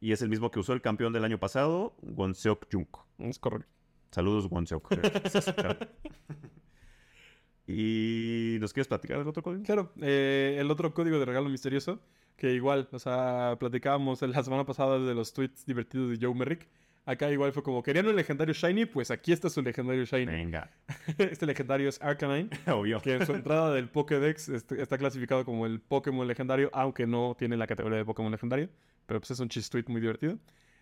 y 0.00 0.10
es 0.12 0.22
el 0.22 0.30
mismo 0.30 0.50
que 0.50 0.58
usó 0.58 0.72
el 0.72 0.80
campeón 0.82 1.12
del 1.12 1.24
año 1.24 1.38
pasado, 1.38 1.94
Wonseok 2.02 2.66
Junk. 2.72 2.96
Es 3.18 3.38
correcto. 3.38 3.68
Saludos, 4.10 4.48
Wonseok. 4.50 4.88
¿Y 7.70 8.58
nos 8.60 8.72
quieres 8.72 8.88
platicar 8.88 9.18
del 9.18 9.28
otro 9.28 9.42
código? 9.42 9.62
Claro, 9.64 9.92
eh, 10.00 10.56
el 10.58 10.70
otro 10.70 10.92
código 10.92 11.18
de 11.18 11.24
regalo 11.24 11.48
misterioso, 11.48 12.00
que 12.36 12.52
igual, 12.54 12.88
o 12.92 12.98
sea, 12.98 13.56
platicábamos 13.58 14.22
la 14.22 14.42
semana 14.42 14.64
pasada 14.64 14.98
de 14.98 15.14
los 15.14 15.32
tweets 15.32 15.64
divertidos 15.66 16.10
de 16.18 16.26
Joe 16.26 16.34
Merrick. 16.34 16.68
Acá 17.06 17.30
igual 17.32 17.52
fue 17.52 17.62
como, 17.62 17.82
¿querían 17.82 18.06
un 18.06 18.14
legendario 18.14 18.52
Shiny? 18.54 18.84
Pues 18.86 19.10
aquí 19.10 19.32
está 19.32 19.48
su 19.48 19.62
legendario 19.62 20.04
Shiny. 20.04 20.26
Venga. 20.26 20.70
este 21.18 21.46
legendario 21.46 21.88
es 21.88 22.00
Arcanine, 22.02 22.50
Obvio. 22.66 23.00
que 23.00 23.14
en 23.14 23.26
su 23.26 23.32
entrada 23.32 23.72
del 23.72 23.88
Pokédex 23.88 24.48
este- 24.50 24.80
está 24.82 24.98
clasificado 24.98 25.44
como 25.44 25.64
el 25.66 25.80
Pokémon 25.80 26.28
legendario, 26.28 26.70
aunque 26.72 27.06
no 27.06 27.34
tiene 27.38 27.56
la 27.56 27.66
categoría 27.66 27.98
de 27.98 28.04
Pokémon 28.04 28.30
legendario. 28.30 28.68
Pero 29.06 29.18
pues 29.20 29.30
es 29.32 29.40
un 29.40 29.48
chist 29.48 29.72
tweet 29.72 29.84
muy 29.88 30.00
divertido. 30.00 30.38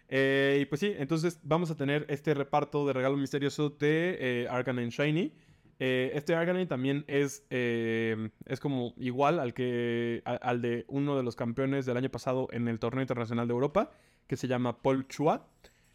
Eh, 0.09 0.59
y 0.63 0.67
pues 0.67 0.81
sí, 0.81 0.93
entonces 0.99 1.39
vamos 1.43 1.71
a 1.71 1.77
tener 1.77 2.05
este 2.09 2.35
reparto 2.35 2.87
de 2.87 2.93
regalo 2.95 3.17
misterioso 3.17 3.71
de 3.71 4.17
eh, 4.21 4.47
Arcanine 4.51 4.91
Shiny. 4.91 5.33
Eh, 5.81 6.11
este 6.15 6.35
Arcanine 6.35 6.67
también 6.67 7.05
es, 7.07 7.45
eh, 7.51 8.31
es 8.47 8.59
como 8.61 8.95
igual 8.97 9.39
al, 9.39 9.55
que, 9.55 10.23
a- 10.25 10.35
al 10.35 10.61
de 10.61 10.85
uno 10.89 11.17
de 11.17 11.23
los 11.23 11.37
campeones 11.37 11.87
del 11.87 11.97
año 11.97 12.09
pasado 12.11 12.49
en 12.53 12.67
el 12.69 12.79
torneo 12.81 13.03
internacional 13.03 13.47
de 13.47 13.53
Europa, 13.53 13.91
que 14.27 14.37
se 14.37 14.49
llama 14.49 14.83
Paul 14.83 15.07
Chua. 15.07 15.47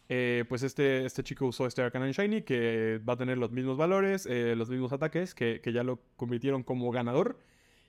Eh, 0.08 0.44
pues 0.48 0.62
este, 0.62 1.04
este 1.06 1.22
chico 1.22 1.46
usó 1.46 1.66
este 1.66 1.82
Arcanine 1.82 2.12
Shiny 2.12 2.42
que 2.42 3.00
va 3.08 3.14
a 3.14 3.16
tener 3.16 3.38
los 3.38 3.50
mismos 3.52 3.76
valores, 3.78 4.26
los 4.30 4.68
mismos 4.70 4.92
ataques, 4.92 5.34
que, 5.34 5.60
que 5.62 5.72
ya 5.72 5.82
lo 5.82 5.98
convirtieron 6.16 6.62
como 6.62 6.90
ganador. 6.90 7.38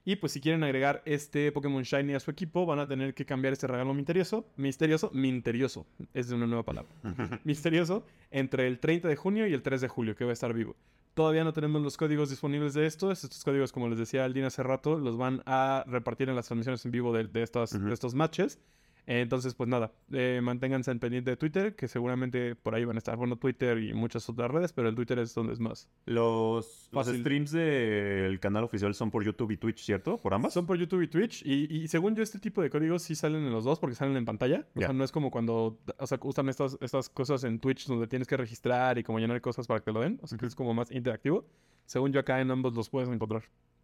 Y 0.07 0.17
pues 0.17 0.33
si 0.33 0.39
quieren 0.39 0.63
agregar 0.63 1.01
este 1.05 1.51
Pokémon 1.51 1.81
Shiny 1.81 2.13
a 2.13 2.19
su 2.19 2.29
equipo, 2.29 2.65
van 2.67 2.77
a 2.79 2.87
tener 2.87 3.15
que 3.15 3.25
cambiar 3.25 3.53
este 3.53 3.65
regalo 3.67 3.91
misterioso, 3.93 4.45
misterioso, 4.55 5.09
misterioso, 5.13 5.87
es 6.13 6.29
de 6.29 6.35
una 6.35 6.45
nueva 6.45 6.61
palabra, 6.63 6.91
misterioso, 7.43 8.05
entre 8.29 8.67
el 8.67 8.77
30 8.79 9.07
de 9.07 9.15
junio 9.15 9.47
y 9.47 9.53
el 9.53 9.63
3 9.63 9.81
de 9.81 9.87
julio, 9.87 10.15
que 10.15 10.23
va 10.23 10.29
a 10.29 10.33
estar 10.33 10.53
vivo. 10.53 10.75
Todavía 11.15 11.43
no 11.45 11.53
tenemos 11.53 11.81
los 11.81 11.97
códigos 11.97 12.29
disponibles 12.29 12.73
de 12.73 12.85
estos. 12.85 13.23
Estos 13.23 13.43
códigos, 13.43 13.71
como 13.71 13.87
les 13.87 13.97
decía 13.97 14.25
Aldina 14.25 14.47
hace 14.47 14.61
rato, 14.63 14.99
los 14.99 15.17
van 15.17 15.41
a 15.45 15.83
repartir 15.87 16.29
en 16.29 16.35
las 16.35 16.45
transmisiones 16.47 16.85
en 16.85 16.91
vivo 16.91 17.13
de, 17.13 17.23
de 17.23 17.41
estas- 17.41 17.71
de 17.71 17.93
estos 17.93 18.13
matches. 18.13 18.59
Entonces, 19.07 19.53
pues 19.53 19.69
nada, 19.69 19.91
eh, 20.11 20.39
manténganse 20.41 20.91
en 20.91 20.99
pendiente 20.99 21.29
de 21.31 21.37
Twitter, 21.37 21.75
que 21.75 21.87
seguramente 21.87 22.55
por 22.55 22.73
ahí 22.73 22.85
van 22.85 22.95
a 22.95 22.99
estar, 22.99 23.15
bueno, 23.17 23.37
Twitter 23.37 23.77
y 23.77 23.93
muchas 23.93 24.27
otras 24.29 24.49
redes, 24.49 24.73
pero 24.73 24.89
el 24.89 24.95
Twitter 24.95 25.19
es 25.19 25.33
donde 25.35 25.53
es 25.53 25.59
más. 25.59 25.89
Los, 26.05 26.89
los 26.91 27.07
streams 27.07 27.51
del 27.51 28.39
canal 28.39 28.63
oficial 28.63 28.93
son 28.95 29.11
por 29.11 29.23
YouTube 29.23 29.51
y 29.51 29.57
Twitch, 29.57 29.83
¿cierto? 29.83 30.17
¿Por 30.17 30.33
ambas? 30.33 30.53
Son 30.53 30.65
por 30.65 30.77
YouTube 30.77 31.03
y 31.03 31.07
Twitch, 31.07 31.45
y, 31.45 31.83
y 31.83 31.87
según 31.87 32.15
yo 32.15 32.23
este 32.23 32.39
tipo 32.39 32.61
de 32.61 32.69
códigos 32.69 33.03
sí 33.03 33.15
salen 33.15 33.43
en 33.43 33.51
los 33.51 33.63
dos 33.63 33.79
porque 33.79 33.95
salen 33.95 34.17
en 34.17 34.25
pantalla. 34.25 34.67
O 34.75 34.79
sea, 34.79 34.93
no 34.93 35.03
es 35.03 35.11
como 35.11 35.29
cuando, 35.29 35.79
o 35.99 36.07
sea, 36.07 36.17
usan 36.23 36.49
estas, 36.49 36.77
estas 36.81 37.09
cosas 37.09 37.43
en 37.43 37.59
Twitch 37.59 37.87
donde 37.87 38.07
tienes 38.07 38.27
que 38.27 38.37
registrar 38.37 38.97
y 38.97 39.03
como 39.03 39.19
llenar 39.19 39.39
cosas 39.41 39.67
para 39.67 39.81
que 39.81 39.91
lo 39.91 40.01
den. 40.01 40.19
O 40.21 40.27
sea, 40.27 40.37
que 40.37 40.45
es 40.45 40.55
como 40.55 40.73
más 40.73 40.91
interactivo. 40.91 41.45
Según 41.85 42.11
yo 42.11 42.19
acá 42.19 42.41
en 42.41 42.49
ambos 42.49 42.73
los 42.73 42.89
puedes 42.89 43.09
encontrar. 43.09 43.43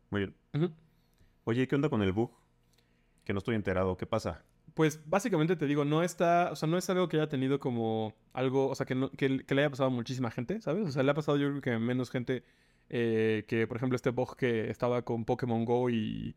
Muy 0.10 0.22
bien. 0.54 0.74
Oye, 1.44 1.68
¿qué 1.68 1.76
onda 1.76 1.90
con 1.90 2.02
el 2.02 2.12
bug? 2.12 2.32
Que 3.24 3.34
no 3.34 3.40
estoy 3.40 3.56
enterado. 3.56 3.96
¿Qué 3.98 4.06
pasa? 4.06 4.44
Pues 4.74 5.02
básicamente 5.06 5.56
te 5.56 5.66
digo, 5.68 5.84
no 5.86 6.02
está, 6.02 6.50
o 6.52 6.56
sea, 6.56 6.68
no 6.70 6.78
es 6.78 6.90
algo 6.90 7.10
que 7.10 7.18
haya 7.18 7.28
tenido 7.28 7.60
como 7.60 8.14
algo, 8.34 8.70
o 8.70 8.76
sea, 8.76 8.86
que, 8.86 8.96
no- 8.96 9.12
que, 9.12 9.44
que 9.46 9.56
le 9.56 9.62
haya 9.62 9.70
pasado 9.70 9.88
a 9.88 9.94
muchísima 9.94 10.32
gente, 10.32 10.62
¿sabes? 10.62 10.88
O 10.88 10.92
sea, 10.92 11.04
le 11.04 11.12
ha 11.12 11.14
pasado 11.14 11.38
yo 11.38 11.50
creo 11.50 11.62
que 11.62 11.78
menos 11.78 12.10
gente 12.10 12.44
eh, 12.90 13.44
que, 13.48 13.68
por 13.68 13.78
ejemplo, 13.78 13.96
este 13.96 14.10
bug 14.12 14.36
que 14.38 14.70
estaba 14.70 15.02
con 15.04 15.26
Pokémon 15.26 15.66
Go 15.66 15.90
y 15.90 16.36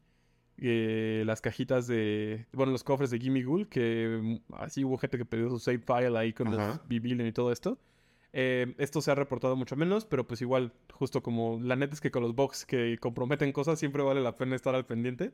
eh, 0.58 1.22
las 1.26 1.40
cajitas 1.40 1.86
de, 1.86 2.46
bueno, 2.52 2.72
los 2.72 2.84
cofres 2.84 3.10
de 3.10 3.18
Gimme 3.18 3.42
Ghoul, 3.42 3.68
que 3.68 4.18
mm, 4.48 4.54
así 4.54 4.84
hubo 4.84 4.98
gente 4.98 5.18
que 5.18 5.24
perdió 5.24 5.50
su 5.50 5.58
save 5.58 5.78
file 5.80 6.16
ahí 6.18 6.32
con 6.32 6.48
Ajá. 6.48 6.66
los 6.68 6.88
Bibilion 6.88 7.26
y 7.26 7.32
todo 7.32 7.50
esto. 7.52 7.78
Eh, 8.32 8.74
esto 8.78 9.00
se 9.00 9.10
ha 9.12 9.14
reportado 9.14 9.54
mucho 9.54 9.76
menos, 9.76 10.04
pero 10.06 10.26
pues 10.26 10.42
igual, 10.42 10.72
justo 10.92 11.22
como 11.22 11.60
la 11.62 11.76
neta 11.76 11.94
es 11.94 12.00
que 12.00 12.10
con 12.10 12.22
los 12.22 12.34
bugs 12.34 12.66
que 12.66 12.98
comprometen 12.98 13.52
cosas 13.52 13.78
siempre 13.78 14.02
vale 14.02 14.20
la 14.20 14.34
pena 14.36 14.56
estar 14.56 14.74
al 14.74 14.86
pendiente. 14.86 15.32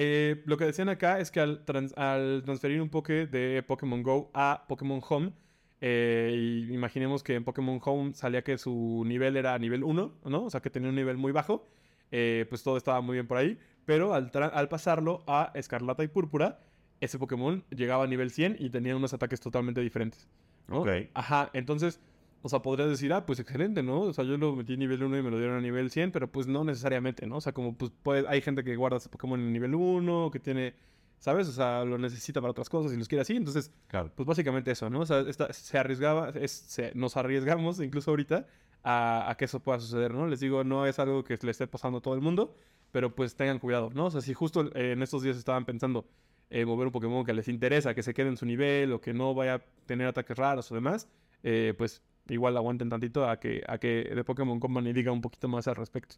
Eh, 0.00 0.42
lo 0.46 0.56
que 0.56 0.64
decían 0.64 0.88
acá 0.88 1.18
es 1.18 1.32
que 1.32 1.40
al, 1.40 1.64
trans- 1.64 1.92
al 1.98 2.42
transferir 2.44 2.80
un 2.80 2.88
Poké 2.88 3.26
de 3.26 3.64
Pokémon 3.64 4.00
Go 4.04 4.30
a 4.32 4.64
Pokémon 4.68 5.00
Home, 5.08 5.32
eh, 5.80 6.32
y 6.68 6.72
imaginemos 6.72 7.24
que 7.24 7.34
en 7.34 7.42
Pokémon 7.42 7.80
Home 7.84 8.14
salía 8.14 8.42
que 8.44 8.58
su 8.58 9.02
nivel 9.04 9.36
era 9.36 9.58
nivel 9.58 9.82
1, 9.82 10.12
¿no? 10.24 10.44
O 10.44 10.50
sea, 10.50 10.60
que 10.60 10.70
tenía 10.70 10.88
un 10.88 10.94
nivel 10.94 11.16
muy 11.16 11.32
bajo, 11.32 11.66
eh, 12.12 12.46
pues 12.48 12.62
todo 12.62 12.76
estaba 12.76 13.00
muy 13.00 13.14
bien 13.14 13.26
por 13.26 13.38
ahí, 13.38 13.58
pero 13.86 14.14
al 14.14 14.68
pasarlo 14.68 15.24
a 15.26 15.50
Escarlata 15.54 16.04
y 16.04 16.08
Púrpura, 16.08 16.60
ese 17.00 17.18
Pokémon 17.18 17.64
llegaba 17.70 18.04
a 18.04 18.06
nivel 18.06 18.30
100 18.30 18.56
y 18.60 18.70
tenía 18.70 18.94
unos 18.96 19.14
ataques 19.14 19.40
totalmente 19.40 19.80
diferentes. 19.80 20.28
¿no? 20.68 20.82
Ok. 20.82 20.88
Ajá, 21.14 21.50
entonces, 21.54 22.00
o 22.42 22.48
sea, 22.48 22.60
podrías 22.60 22.88
decir, 22.88 23.12
ah, 23.12 23.26
pues 23.26 23.40
excelente, 23.40 23.82
¿no? 23.82 24.00
O 24.02 24.12
sea, 24.12 24.24
yo 24.24 24.36
lo 24.38 24.54
metí 24.54 24.76
nivel 24.76 25.02
1 25.02 25.18
y 25.18 25.22
me 25.22 25.30
lo 25.30 25.38
dieron 25.38 25.56
a 25.56 25.60
nivel 25.60 25.90
100, 25.90 26.12
pero 26.12 26.30
pues 26.30 26.46
no 26.46 26.64
necesariamente, 26.64 27.26
¿no? 27.26 27.36
O 27.36 27.40
sea, 27.40 27.52
como 27.52 27.76
pues 27.76 27.90
puede, 28.02 28.26
hay 28.28 28.40
gente 28.40 28.62
que 28.64 28.76
guarda 28.76 28.98
ese 28.98 29.08
Pokémon 29.08 29.38
en 29.40 29.52
nivel 29.52 29.74
1, 29.74 30.30
que 30.30 30.38
tiene, 30.38 30.74
¿sabes? 31.18 31.48
O 31.48 31.52
sea, 31.52 31.84
lo 31.84 31.98
necesita 31.98 32.40
para 32.40 32.50
otras 32.52 32.68
cosas 32.68 32.92
y 32.92 32.96
los 32.96 33.08
quiere 33.08 33.22
así, 33.22 33.36
entonces, 33.36 33.72
Claro. 33.88 34.10
pues 34.14 34.26
básicamente 34.26 34.70
eso, 34.70 34.88
¿no? 34.90 35.00
O 35.00 35.06
sea, 35.06 35.20
esta- 35.20 35.52
se 35.52 35.78
arriesgaba, 35.78 36.30
es- 36.30 36.52
se- 36.52 36.92
nos 36.94 37.16
arriesgamos 37.16 37.80
incluso 37.80 38.10
ahorita 38.12 38.46
a, 38.84 39.28
a 39.30 39.36
que 39.36 39.46
eso 39.46 39.60
pueda 39.60 39.80
suceder, 39.80 40.14
¿no? 40.14 40.26
Les 40.28 40.40
digo, 40.40 40.62
no 40.64 40.86
es 40.86 40.98
algo 41.00 41.24
que 41.24 41.36
le 41.42 41.50
esté 41.50 41.66
pasando 41.66 41.98
a 41.98 42.00
todo 42.00 42.14
el 42.14 42.20
mundo, 42.20 42.54
pero 42.92 43.14
pues 43.14 43.34
tengan 43.34 43.58
cuidado, 43.58 43.90
¿no? 43.94 44.06
O 44.06 44.10
sea, 44.10 44.20
si 44.20 44.32
justo 44.32 44.70
eh, 44.76 44.92
en 44.92 45.02
estos 45.02 45.22
días 45.22 45.36
estaban 45.36 45.64
pensando 45.64 46.06
eh, 46.50 46.64
mover 46.64 46.86
un 46.86 46.92
Pokémon 46.92 47.26
que 47.26 47.34
les 47.34 47.48
interesa, 47.48 47.92
que 47.94 48.02
se 48.02 48.14
quede 48.14 48.28
en 48.28 48.36
su 48.38 48.46
nivel 48.46 48.92
o 48.92 49.00
que 49.02 49.12
no 49.12 49.34
vaya 49.34 49.56
a 49.56 49.58
tener 49.84 50.06
ataques 50.06 50.34
raros 50.38 50.72
o 50.72 50.74
demás, 50.74 51.06
eh, 51.42 51.74
pues 51.76 52.02
igual 52.34 52.56
aguanten 52.56 52.88
tantito 52.88 53.28
a 53.28 53.38
que, 53.38 53.62
a 53.66 53.78
que 53.78 54.10
The 54.14 54.24
Pokémon 54.24 54.60
Company 54.60 54.92
diga 54.92 55.12
un 55.12 55.20
poquito 55.20 55.48
más 55.48 55.66
al 55.68 55.76
respecto. 55.76 56.16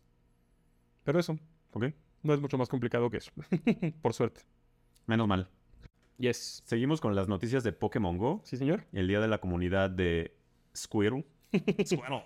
Pero 1.04 1.18
eso, 1.18 1.38
Ok. 1.72 1.86
no 2.22 2.34
es 2.34 2.40
mucho 2.40 2.58
más 2.58 2.68
complicado 2.68 3.10
que 3.10 3.18
eso, 3.18 3.30
por 4.02 4.12
suerte. 4.12 4.42
Menos 5.06 5.26
mal. 5.28 5.48
Yes. 6.18 6.62
Seguimos 6.66 7.00
con 7.00 7.14
las 7.14 7.28
noticias 7.28 7.64
de 7.64 7.72
Pokémon 7.72 8.18
Go. 8.18 8.42
Sí, 8.44 8.56
señor. 8.58 8.84
El 8.92 9.08
día 9.08 9.20
de 9.20 9.28
la 9.28 9.38
comunidad 9.38 9.88
de 9.90 10.36
Squirrel. 10.76 11.24
Squirrel. 11.86 12.22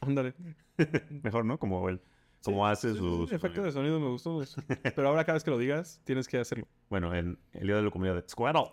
Ándale. 0.00 0.34
Mejor, 1.22 1.44
¿no? 1.44 1.58
Como 1.58 1.88
él. 1.88 2.00
Como 2.42 2.66
hace 2.66 2.88
Sí, 2.88 2.94
sí, 2.94 3.00
sus... 3.00 3.32
efecto 3.32 3.62
de 3.62 3.70
sonido 3.70 4.00
me 4.00 4.08
gustó 4.08 4.30
mucho. 4.32 4.60
Pero 4.82 5.08
ahora 5.08 5.24
cada 5.24 5.34
vez 5.34 5.44
que 5.44 5.50
lo 5.50 5.58
digas, 5.58 6.00
tienes 6.04 6.26
que 6.26 6.38
hacerlo. 6.38 6.66
Bueno, 6.88 7.14
en 7.14 7.38
el 7.52 7.66
día 7.66 7.76
de 7.76 7.82
la 7.82 7.90
comunidad 7.90 8.16
de 8.16 8.28
Squirrel. 8.28 8.64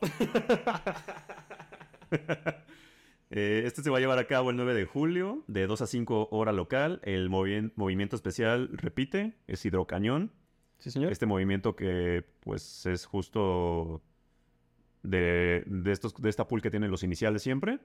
Eh, 3.30 3.64
este 3.66 3.82
se 3.84 3.90
va 3.90 3.98
a 3.98 4.00
llevar 4.00 4.20
a 4.20 4.26
cabo 4.28 4.52
el 4.52 4.56
9 4.56 4.74
de 4.74 4.86
julio, 4.86 5.44
de 5.48 5.68
2 5.68 5.82
a 5.82 5.88
5 5.88 6.30
hora 6.32 6.52
local. 6.54 7.02
El 7.04 7.30
movi- 7.30 7.72
movimiento 7.76 8.16
especial, 8.16 8.70
repite, 8.74 9.38
es 9.48 9.66
hidrocañón. 9.66 10.32
Sí, 10.80 10.92
señor. 10.92 11.12
Este 11.12 11.26
movimiento 11.26 11.76
que, 11.76 12.24
pues, 12.42 12.86
es 12.86 13.06
justo 13.06 14.02
de, 15.04 15.64
de, 15.66 15.92
estos, 15.92 16.14
de 16.16 16.30
esta 16.30 16.48
pool 16.48 16.62
que 16.62 16.70
tienen 16.72 16.92
los 16.92 17.04
iniciales 17.04 17.42
siempre. 17.42 17.80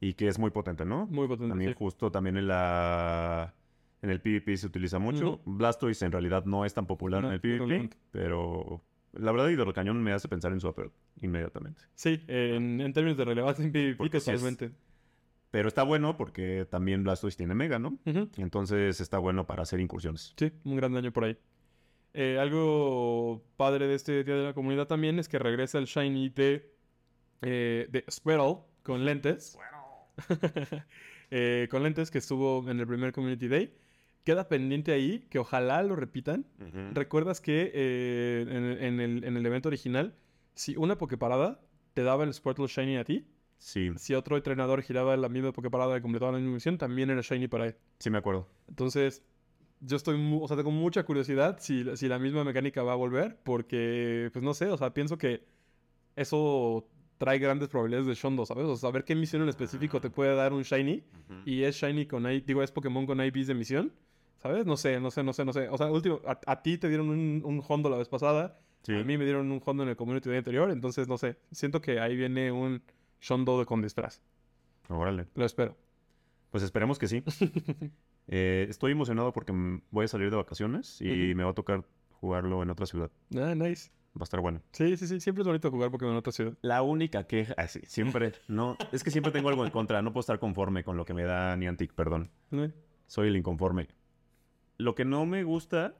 Y 0.00 0.14
que 0.14 0.28
es 0.28 0.38
muy 0.38 0.50
potente, 0.50 0.84
¿no? 0.84 1.06
Muy 1.06 1.26
potente. 1.26 1.48
También 1.48 1.70
sí. 1.72 1.76
justo 1.76 2.10
también 2.12 2.36
en 2.36 2.46
la... 2.48 3.54
En 4.00 4.10
el 4.10 4.20
PvP 4.20 4.56
se 4.56 4.68
utiliza 4.68 5.00
mucho. 5.00 5.40
Blastoise 5.44 6.02
en 6.04 6.12
realidad 6.12 6.44
no 6.44 6.64
es 6.64 6.72
tan 6.72 6.86
popular 6.86 7.20
No, 7.22 7.28
en 7.28 7.34
el 7.34 7.40
PvP, 7.40 7.58
totalmente. 7.58 7.96
pero 8.12 8.80
la 9.12 9.32
verdad 9.32 9.48
Hidrocañón 9.48 10.02
me 10.02 10.12
hace 10.12 10.28
pensar 10.28 10.52
en 10.52 10.60
su 10.60 10.68
Upper 10.68 10.90
inmediatamente. 11.20 11.82
Sí, 11.94 12.22
en, 12.28 12.80
en 12.80 12.92
términos 12.92 13.16
de 13.18 13.24
relevancia 13.24 13.70
Porque 13.96 14.20
sí 14.20 14.30
es- 14.30 14.40
totalmente. 14.40 14.70
Pero 15.50 15.68
está 15.68 15.82
bueno 15.82 16.16
porque 16.18 16.66
también 16.70 17.02
Blastoise 17.04 17.36
tiene 17.36 17.54
Mega, 17.54 17.78
¿no? 17.78 17.98
Ujú. 18.04 18.28
Entonces 18.36 19.00
está 19.00 19.18
bueno 19.18 19.46
para 19.46 19.62
hacer 19.62 19.80
incursiones. 19.80 20.34
Sí, 20.36 20.52
un 20.64 20.76
gran 20.76 20.92
daño 20.92 21.10
por 21.10 21.24
ahí. 21.24 21.38
Eh, 22.12 22.38
algo 22.38 23.42
padre 23.56 23.86
de 23.86 23.94
este 23.94 24.24
Día 24.24 24.34
de 24.36 24.44
la 24.44 24.52
Comunidad 24.54 24.86
también 24.86 25.18
es 25.18 25.28
que 25.28 25.38
regresa 25.38 25.78
el 25.78 25.86
Shiny 25.86 26.28
de, 26.30 26.70
eh, 27.42 27.86
de 27.90 28.04
Squirtle 28.10 28.58
con 28.82 29.04
lentes. 29.04 29.56
Eh, 31.30 31.68
con 31.70 31.82
lentes 31.82 32.10
que 32.10 32.16
estuvo 32.18 32.68
en 32.70 32.80
el 32.80 32.86
primer 32.86 33.12
Community 33.12 33.48
Day. 33.48 33.74
Queda 34.28 34.46
pendiente 34.46 34.92
ahí, 34.92 35.20
que 35.30 35.38
ojalá 35.38 35.82
lo 35.82 35.96
repitan. 35.96 36.44
¿Recuerdas 36.92 37.40
que 37.40 37.70
eh, 37.72 38.44
en, 38.46 38.64
en 38.84 39.00
el, 39.00 39.24
en 39.24 39.36
el 39.38 39.46
evento 39.46 39.68
original, 39.70 40.14
si 40.54 40.76
una 40.76 40.98
Poképarada 40.98 41.62
te 41.94 42.02
daba 42.02 42.24
el 42.24 42.34
Squirtle 42.34 42.66
Shiny 42.66 42.98
a 42.98 43.04
ti, 43.04 43.24
Sí, 43.56 43.90
si 43.96 44.12
otro 44.12 44.36
entrenador 44.36 44.82
giraba 44.82 45.16
la 45.16 45.30
misma 45.30 45.52
Poképarada 45.52 45.96
y 45.96 46.02
completaba 46.02 46.32
la 46.32 46.38
misma 46.40 46.52
misión, 46.56 46.76
también 46.76 47.08
era 47.08 47.22
Shiny 47.22 47.48
para 47.48 47.68
él? 47.68 47.76
sí 48.00 48.10
me 48.10 48.18
acuerdo. 48.18 48.46
Entonces, 48.68 49.24
yo 49.80 49.96
estoy, 49.96 50.16
o 50.42 50.46
sea, 50.46 50.58
tengo 50.58 50.72
mucha 50.72 51.04
curiosidad 51.04 51.56
si, 51.58 51.96
si 51.96 52.06
la 52.06 52.18
misma 52.18 52.44
mecánica 52.44 52.82
va 52.82 52.92
a 52.92 52.96
volver, 52.96 53.38
porque, 53.44 54.28
pues 54.34 54.42
no 54.44 54.52
sé, 54.52 54.66
o 54.66 54.76
sea, 54.76 54.92
pienso 54.92 55.16
que 55.16 55.42
eso 56.16 56.86
trae 57.16 57.38
grandes 57.38 57.68
probabilidades 57.68 58.06
de 58.06 58.14
Shondo, 58.14 58.44
¿sabes? 58.44 58.64
O 58.66 58.76
sea, 58.76 58.88
saber 58.90 59.04
qué 59.04 59.14
misión 59.14 59.40
en 59.42 59.48
específico 59.48 60.00
te 60.02 60.10
puede 60.10 60.34
dar 60.36 60.52
un 60.52 60.64
Shiny, 60.64 61.02
y 61.46 61.62
es 61.62 61.76
Shiny 61.76 62.04
con, 62.06 62.30
I- 62.30 62.42
digo, 62.42 62.62
es 62.62 62.70
Pokémon 62.70 63.06
con 63.06 63.20
IVs 63.24 63.46
de 63.46 63.54
misión, 63.54 63.92
¿sabes? 64.38 64.66
No 64.66 64.76
sé, 64.76 64.98
no 65.00 65.10
sé, 65.10 65.22
no 65.22 65.32
sé, 65.32 65.44
no 65.44 65.52
sé. 65.52 65.68
O 65.68 65.76
sea, 65.78 65.90
último, 65.90 66.20
a, 66.26 66.38
a 66.46 66.62
ti 66.62 66.78
te 66.78 66.88
dieron 66.88 67.08
un, 67.10 67.42
un 67.44 67.62
Hondo 67.66 67.88
la 67.90 67.96
vez 67.98 68.08
pasada, 68.08 68.58
Sí. 68.82 68.94
a 68.94 69.04
mí 69.04 69.18
me 69.18 69.24
dieron 69.24 69.50
un 69.50 69.60
Hondo 69.64 69.82
en 69.82 69.88
el 69.90 69.96
Community 69.96 70.28
Day 70.28 70.38
anterior, 70.38 70.70
entonces, 70.70 71.08
no 71.08 71.18
sé, 71.18 71.36
siento 71.50 71.80
que 71.80 72.00
ahí 72.00 72.16
viene 72.16 72.50
un 72.52 72.80
Shondo 73.20 73.64
con 73.66 73.82
disfraz. 73.82 74.22
Órale. 74.88 75.26
Lo 75.34 75.44
espero. 75.44 75.76
Pues 76.50 76.62
esperemos 76.62 76.98
que 76.98 77.08
sí. 77.08 77.22
Eh, 78.30 78.66
estoy 78.68 78.92
emocionado 78.92 79.32
porque 79.32 79.54
voy 79.90 80.04
a 80.04 80.08
salir 80.08 80.28
de 80.28 80.36
vacaciones 80.36 81.00
y 81.00 81.30
Ujú. 81.30 81.36
me 81.38 81.44
va 81.44 81.50
a 81.52 81.54
tocar 81.54 81.82
jugarlo 82.20 82.62
en 82.62 82.68
otra 82.68 82.84
ciudad. 82.84 83.10
Ah, 83.34 83.54
nice. 83.54 83.90
Va 84.14 84.20
a 84.20 84.24
estar 84.24 84.40
bueno. 84.40 84.60
Sí, 84.72 84.98
sí, 84.98 85.06
sí. 85.06 85.18
Siempre 85.18 85.40
es 85.40 85.46
bonito 85.46 85.70
jugar 85.70 85.90
Pokémon 85.90 86.12
en 86.12 86.18
otra 86.18 86.32
ciudad. 86.32 86.52
La 86.60 86.82
única 86.82 87.26
queja, 87.26 87.54
ah, 87.56 87.66
sí, 87.68 87.80
siempre, 87.86 88.32
no, 88.46 88.76
es 88.92 89.02
que 89.02 89.10
siempre 89.10 89.32
tengo 89.32 89.48
algo 89.48 89.64
en 89.64 89.70
contra, 89.70 90.02
no 90.02 90.12
puedo 90.12 90.20
estar 90.20 90.38
conforme 90.38 90.84
con 90.84 90.98
lo 90.98 91.06
que 91.06 91.14
me 91.14 91.22
da 91.22 91.56
Niantic, 91.56 91.94
perdón. 91.94 92.30
Soy 93.06 93.28
el 93.28 93.36
inconforme. 93.38 93.88
Lo 94.78 94.94
que 94.94 95.04
no 95.04 95.26
me 95.26 95.42
gusta 95.44 95.96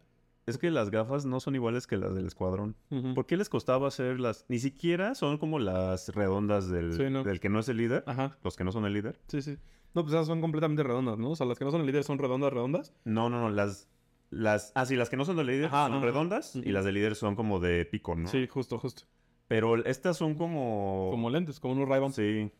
es 0.46 0.56
que 0.56 0.70
las 0.70 0.90
gafas 0.90 1.26
no 1.26 1.40
son 1.40 1.54
iguales 1.56 1.86
que 1.86 1.96
las 1.98 2.14
del 2.14 2.26
escuadrón. 2.26 2.74
ujú. 2.90 3.12
¿Por 3.14 3.26
qué 3.26 3.36
les 3.36 3.48
costaba 3.50 3.88
hacer 3.88 4.18
las? 4.18 4.46
Ni 4.48 4.58
siquiera 4.60 5.14
son 5.14 5.36
como 5.36 5.58
las 5.58 6.08
redondas 6.14 6.70
del, 6.70 6.94
Sí, 6.94 7.10
no. 7.10 7.22
del 7.24 7.38
que 7.40 7.48
no 7.50 7.58
es 7.60 7.68
el 7.68 7.76
líder, 7.76 8.04
Ajá. 8.06 8.38
los 8.42 8.56
que 8.56 8.64
no 8.64 8.72
son 8.72 8.86
el 8.86 8.94
líder. 8.94 9.20
Sí, 9.28 9.42
sí. 9.42 9.58
No, 9.94 10.02
pues 10.02 10.14
esas 10.14 10.26
son 10.26 10.40
completamente 10.40 10.82
redondas, 10.82 11.18
¿no? 11.18 11.30
O 11.30 11.36
sea, 11.36 11.46
las 11.46 11.58
que 11.58 11.64
no 11.64 11.70
son 11.70 11.80
el 11.80 11.86
líder 11.86 12.04
son 12.04 12.18
redondas, 12.18 12.52
redondas. 12.52 12.94
No, 13.04 13.28
no, 13.28 13.40
no, 13.40 13.50
las, 13.50 13.88
las, 14.30 14.72
ah, 14.74 14.86
sí, 14.86 14.96
las 14.96 15.10
que 15.10 15.16
no 15.16 15.24
son 15.24 15.36
del 15.36 15.48
líder 15.48 15.66
Ajá, 15.66 15.88
son 15.88 16.02
redondas 16.02 16.54
y 16.56 16.70
las 16.72 16.84
del 16.84 16.94
líder 16.94 17.14
son 17.14 17.34
como 17.36 17.58
de 17.60 17.84
pico, 17.84 18.14
¿no? 18.14 18.28
Sí, 18.28 18.46
justo, 18.46 18.78
justo. 18.78 19.02
Pero 19.48 19.76
estas 19.84 20.16
son 20.18 20.34
como, 20.34 21.08
Como 21.10 21.30
lentes, 21.30 21.58
como 21.58 21.74
unos 21.74 21.88
ray 21.88 22.02
sí, 22.12 22.50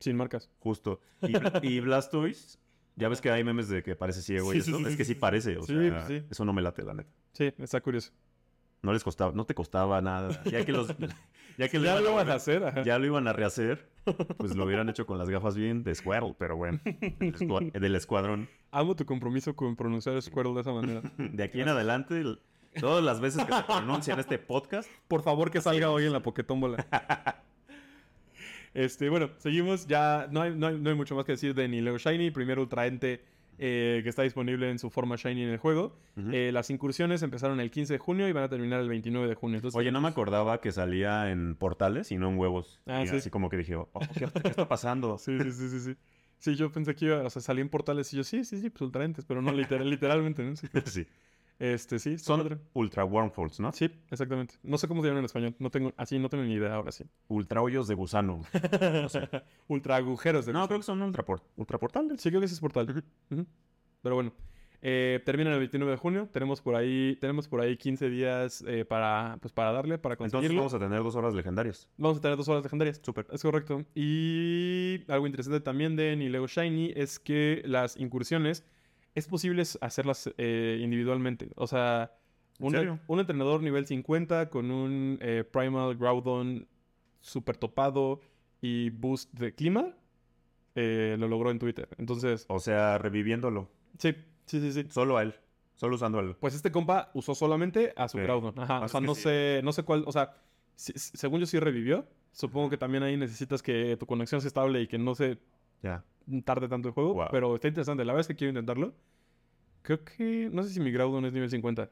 sin 0.00 0.16
marcas. 0.16 0.50
justo. 0.58 1.00
Y, 1.22 1.34
y 1.66 1.80
Blastoise, 1.80 2.58
ya 2.96 3.08
ves 3.08 3.20
que 3.20 3.30
hay 3.30 3.44
memes 3.44 3.68
de 3.68 3.82
que 3.82 3.94
parece 3.96 4.22
ciego 4.22 4.52
y 4.52 4.60
Sí, 4.60 4.70
eso, 4.70 4.78
sí, 4.78 4.84
es 4.86 4.96
que 4.96 5.04
sí 5.04 5.14
parece, 5.14 5.56
o 5.58 5.62
sea, 5.62 5.76
pues 6.08 6.24
eso 6.30 6.44
no 6.44 6.52
me 6.52 6.62
late, 6.62 6.82
la 6.82 6.94
neta. 6.94 7.10
Sí, 7.32 7.52
está 7.58 7.80
curioso. 7.80 8.12
No 8.82 8.92
les 8.92 9.02
costaba, 9.04 9.32
no 9.32 9.44
te 9.46 9.54
costaba 9.54 10.00
nada. 10.02 10.42
Ya 10.44 10.64
que 10.64 10.72
los, 10.72 10.88
ya 11.58 11.68
que 11.68 11.80
ya 11.80 11.92
iban 11.92 12.04
lo 12.04 12.10
a 12.10 12.14
van 12.14 12.30
a 12.30 12.34
hacer, 12.34 12.64
ajá. 12.64 12.82
ya 12.82 12.98
lo 12.98 13.06
iban 13.06 13.26
a 13.26 13.32
rehacer, 13.32 13.88
pues 14.36 14.54
lo 14.54 14.64
hubieran 14.64 14.88
hecho 14.88 15.06
con 15.06 15.18
las 15.18 15.28
gafas 15.28 15.56
bien 15.56 15.82
de 15.82 15.94
Squirtle, 15.94 16.34
pero 16.38 16.56
bueno, 16.56 16.78
del, 16.84 17.34
escua- 17.34 17.72
del 17.80 17.94
escuadrón. 17.94 18.48
Amo 18.70 18.94
tu 18.94 19.04
compromiso 19.06 19.56
con 19.56 19.74
pronunciar 19.76 20.20
Squirtle 20.22 20.54
de 20.54 20.60
esa 20.60 20.72
manera. 20.72 21.02
De 21.18 21.42
aquí 21.42 21.60
en 21.60 21.68
adelante, 21.68 22.20
el- 22.20 22.40
todas 22.80 23.02
las 23.02 23.20
veces 23.20 23.44
que 23.44 23.52
se 23.52 23.62
pronuncia 23.62 24.14
en 24.14 24.20
este 24.20 24.38
podcast, 24.38 24.88
Por 25.08 25.22
favor, 25.22 25.50
que 25.50 25.60
salga 25.62 25.90
hoy 25.90 26.04
en 26.04 26.12
la 26.12 26.20
Pokétómbola. 26.22 26.86
Este, 28.76 29.08
bueno, 29.08 29.30
seguimos. 29.38 29.86
Ya 29.86 30.28
no 30.30 30.42
hay, 30.42 30.54
no 30.54 30.66
hay, 30.66 30.78
no 30.78 30.90
hay 30.90 30.96
mucho 30.96 31.14
más 31.16 31.24
que 31.24 31.32
decir 31.32 31.54
de 31.54 31.66
Nileo 31.68 31.98
Shiny, 31.98 32.30
primer 32.30 32.58
Ultra 32.58 32.86
Ente 32.86 33.24
eh, 33.58 34.00
que 34.02 34.08
está 34.10 34.22
disponible 34.22 34.70
en 34.70 34.78
su 34.78 34.90
forma 34.90 35.16
Shiny 35.16 35.42
en 35.44 35.48
el 35.48 35.58
juego. 35.58 35.96
Eh, 36.30 36.50
las 36.52 36.68
incursiones 36.70 37.22
empezaron 37.22 37.58
el 37.60 37.70
15 37.70 37.94
de 37.94 37.98
junio 37.98 38.28
y 38.28 38.32
van 38.32 38.44
a 38.44 38.48
terminar 38.48 38.80
el 38.80 38.88
29 38.88 39.28
de 39.28 39.34
junio. 39.34 39.56
Entonces, 39.56 39.78
Oye, 39.78 39.90
no 39.90 40.00
me 40.00 40.08
acordaba 40.08 40.60
que 40.60 40.72
salía 40.72 41.30
en 41.30 41.54
portales 41.56 42.12
y 42.12 42.18
no 42.18 42.28
en 42.28 42.38
huevos. 42.38 42.80
Ah, 42.86 43.02
Y 43.02 43.06
sí. 43.08 43.16
Así 43.16 43.30
como 43.30 43.48
que 43.48 43.56
dije, 43.56 43.76
oh, 43.76 43.88
¿qué, 44.14 44.28
qué 44.42 44.48
está 44.48 44.68
pasando? 44.68 45.16
Sí, 45.18 45.38
sí, 45.40 45.52
sí, 45.52 45.68
sí, 45.70 45.80
sí. 45.80 45.96
Sí, 46.38 46.54
yo 46.54 46.70
pensé 46.70 46.94
que 46.94 47.06
iba, 47.06 47.22
o 47.22 47.30
sea, 47.30 47.40
salí 47.40 47.62
en 47.62 47.70
portales 47.70 48.12
y 48.12 48.18
yo, 48.18 48.24
sí, 48.24 48.44
sí, 48.44 48.60
sí, 48.60 48.68
pues 48.68 48.82
Ultra 48.82 49.04
Entes, 49.04 49.24
pero 49.24 49.40
no 49.40 49.52
literal, 49.52 49.88
literalmente, 49.88 50.42
¿no? 50.42 50.54
Sí. 50.54 50.66
Sí. 50.84 51.06
Este, 51.58 51.98
sí. 51.98 52.18
Son 52.18 52.60
Ultra 52.74 53.04
Wormholes, 53.04 53.60
¿no? 53.60 53.72
Sí, 53.72 53.90
exactamente. 54.10 54.56
No 54.62 54.76
sé 54.76 54.88
cómo 54.88 55.00
se 55.02 55.08
llaman 55.08 55.20
en 55.20 55.24
español. 55.24 55.54
No 55.58 55.70
tengo, 55.70 55.92
así 55.96 56.18
no 56.18 56.28
tengo 56.28 56.44
ni 56.44 56.52
idea 56.54 56.74
ahora 56.74 56.92
sí. 56.92 57.04
Ultra 57.28 57.62
hoyos 57.62 57.88
de 57.88 57.94
gusano. 57.94 58.42
Ultra 59.68 59.96
agujeros 59.96 60.44
de 60.46 60.52
No, 60.52 60.66
creo 60.66 60.80
que 60.80 60.84
son 60.84 61.00
ultra, 61.02 61.24
por- 61.24 61.42
ultra 61.56 61.78
portales. 61.78 62.20
Sí, 62.20 62.28
creo 62.28 62.40
que 62.40 62.46
ese 62.46 62.54
es 62.54 62.60
portal. 62.60 63.02
Pero 64.02 64.14
bueno. 64.14 64.32
Eh, 64.82 65.20
termina 65.24 65.50
el 65.52 65.58
29 65.58 65.92
de 65.92 65.96
junio. 65.96 66.28
Tenemos 66.30 66.60
por 66.60 66.76
ahí, 66.76 67.16
tenemos 67.20 67.48
por 67.48 67.60
ahí 67.62 67.76
15 67.76 68.08
días 68.10 68.62
eh, 68.68 68.84
para, 68.84 69.38
pues, 69.40 69.52
para 69.52 69.72
darle, 69.72 69.96
para 69.98 70.12
Entonces 70.12 70.32
conseguirlo. 70.32 70.58
vamos 70.60 70.74
a 70.74 70.78
tener 70.78 71.02
dos 71.02 71.16
horas 71.16 71.34
legendarias. 71.34 71.88
Vamos 71.96 72.18
a 72.18 72.20
tener 72.20 72.36
dos 72.36 72.46
horas 72.48 72.62
legendarias. 72.62 73.00
Súper. 73.02 73.26
Es 73.32 73.42
correcto. 73.42 73.82
Y 73.94 75.02
algo 75.08 75.26
interesante 75.26 75.60
también 75.60 75.96
de 75.96 76.14
Nileo 76.14 76.46
Shiny 76.46 76.92
es 76.94 77.18
que 77.18 77.62
las 77.64 77.96
incursiones 77.96 78.64
es 79.16 79.26
posible 79.26 79.62
hacerlas 79.80 80.30
eh, 80.38 80.78
individualmente. 80.80 81.50
O 81.56 81.66
sea, 81.66 82.12
¿En 82.60 83.00
un, 83.08 83.18
entrenador 83.20 83.62
nivel 83.62 83.86
50 83.86 84.48
con 84.48 84.70
un 84.70 85.18
eh, 85.20 85.44
Primal 85.50 85.96
Groudon 85.96 86.66
super 87.20 87.56
topado 87.56 88.20
y 88.62 88.90
boost 88.90 89.32
de 89.34 89.54
clima 89.54 89.94
eh, 90.74 91.16
lo 91.18 91.28
logró 91.28 91.50
en 91.50 91.58
Twitter. 91.58 91.88
Entonces, 91.98 92.44
O 92.48 92.58
sea, 92.60 92.98
reviviéndolo. 92.98 93.68
sí, 93.98 94.14
sí, 94.46 94.60
sí, 94.60 94.72
sí. 94.72 94.86
Solo 94.90 95.16
a 95.16 95.22
él. 95.22 95.34
Solo 95.74 95.96
usando 95.96 96.20
él. 96.20 96.36
Pues 96.40 96.54
este 96.54 96.70
compa 96.70 97.10
usó 97.14 97.34
solamente 97.34 97.92
a 97.96 98.08
su 98.08 98.16
Sí. 98.18 98.24
Groudon. 98.24 98.58
Ajá. 98.58 98.80
O 98.80 98.84
Así 98.84 98.92
sea, 98.92 99.00
no 99.00 99.14
sí. 99.14 99.22
sé, 99.22 99.60
no 99.64 99.72
sé 99.72 99.82
cuál, 99.82 100.04
o 100.06 100.12
sea, 100.12 100.34
si- 100.74 100.92
según 100.96 101.40
yo 101.40 101.46
sí 101.46 101.58
revivió. 101.58 102.06
Supongo 102.32 102.68
que 102.70 102.76
también 102.78 103.02
ahí 103.02 103.16
necesitas 103.16 103.62
que 103.62 103.96
tu 103.98 104.06
conexión 104.06 104.40
sea 104.40 104.48
estable 104.48 104.80
y 104.82 104.86
que 104.86 104.98
no 104.98 105.14
se 105.14 105.38
Ya. 105.82 106.04
Tarde 106.44 106.68
tanto 106.68 106.88
el 106.88 106.94
juego. 106.94 107.14
Wow. 107.14 107.26
Pero 107.30 107.54
está 107.54 107.68
interesante. 107.68 108.04
La 108.04 108.12
verdad 108.12 108.22
es 108.22 108.26
que 108.28 108.36
quiero 108.36 108.50
intentarlo. 108.50 108.94
Creo 109.82 110.04
que, 110.04 110.48
no 110.52 110.62
sé 110.62 110.70
si 110.70 110.80
mi 110.80 110.90
Groudon 110.90 111.24
es 111.26 111.32
nivel 111.32 111.48
50. 111.50 111.88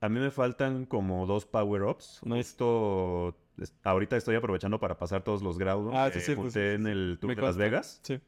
A 0.00 0.08
mí 0.08 0.20
me 0.20 0.30
faltan 0.30 0.86
como 0.86 1.26
dos 1.26 1.46
power-ups. 1.46 2.20
Nice. 2.24 2.50
Justo 2.50 3.36
es- 3.58 3.74
ahorita 3.84 4.16
estoy 4.16 4.36
aprovechando 4.36 4.78
para 4.80 4.96
pasar 4.98 5.22
todos 5.22 5.42
los 5.42 5.58
Groudon 5.58 5.94
Ah, 5.96 6.10
que 6.12 6.20
sí, 6.20 6.34
junté 6.34 6.70
sí, 6.70 6.74
en 6.76 6.84
sí. 6.84 6.90
el 6.90 7.18
Tour 7.20 7.34
de 7.36 7.42
Las. 7.42 7.56
Vegas 7.56 8.00
Sí. 8.02 8.20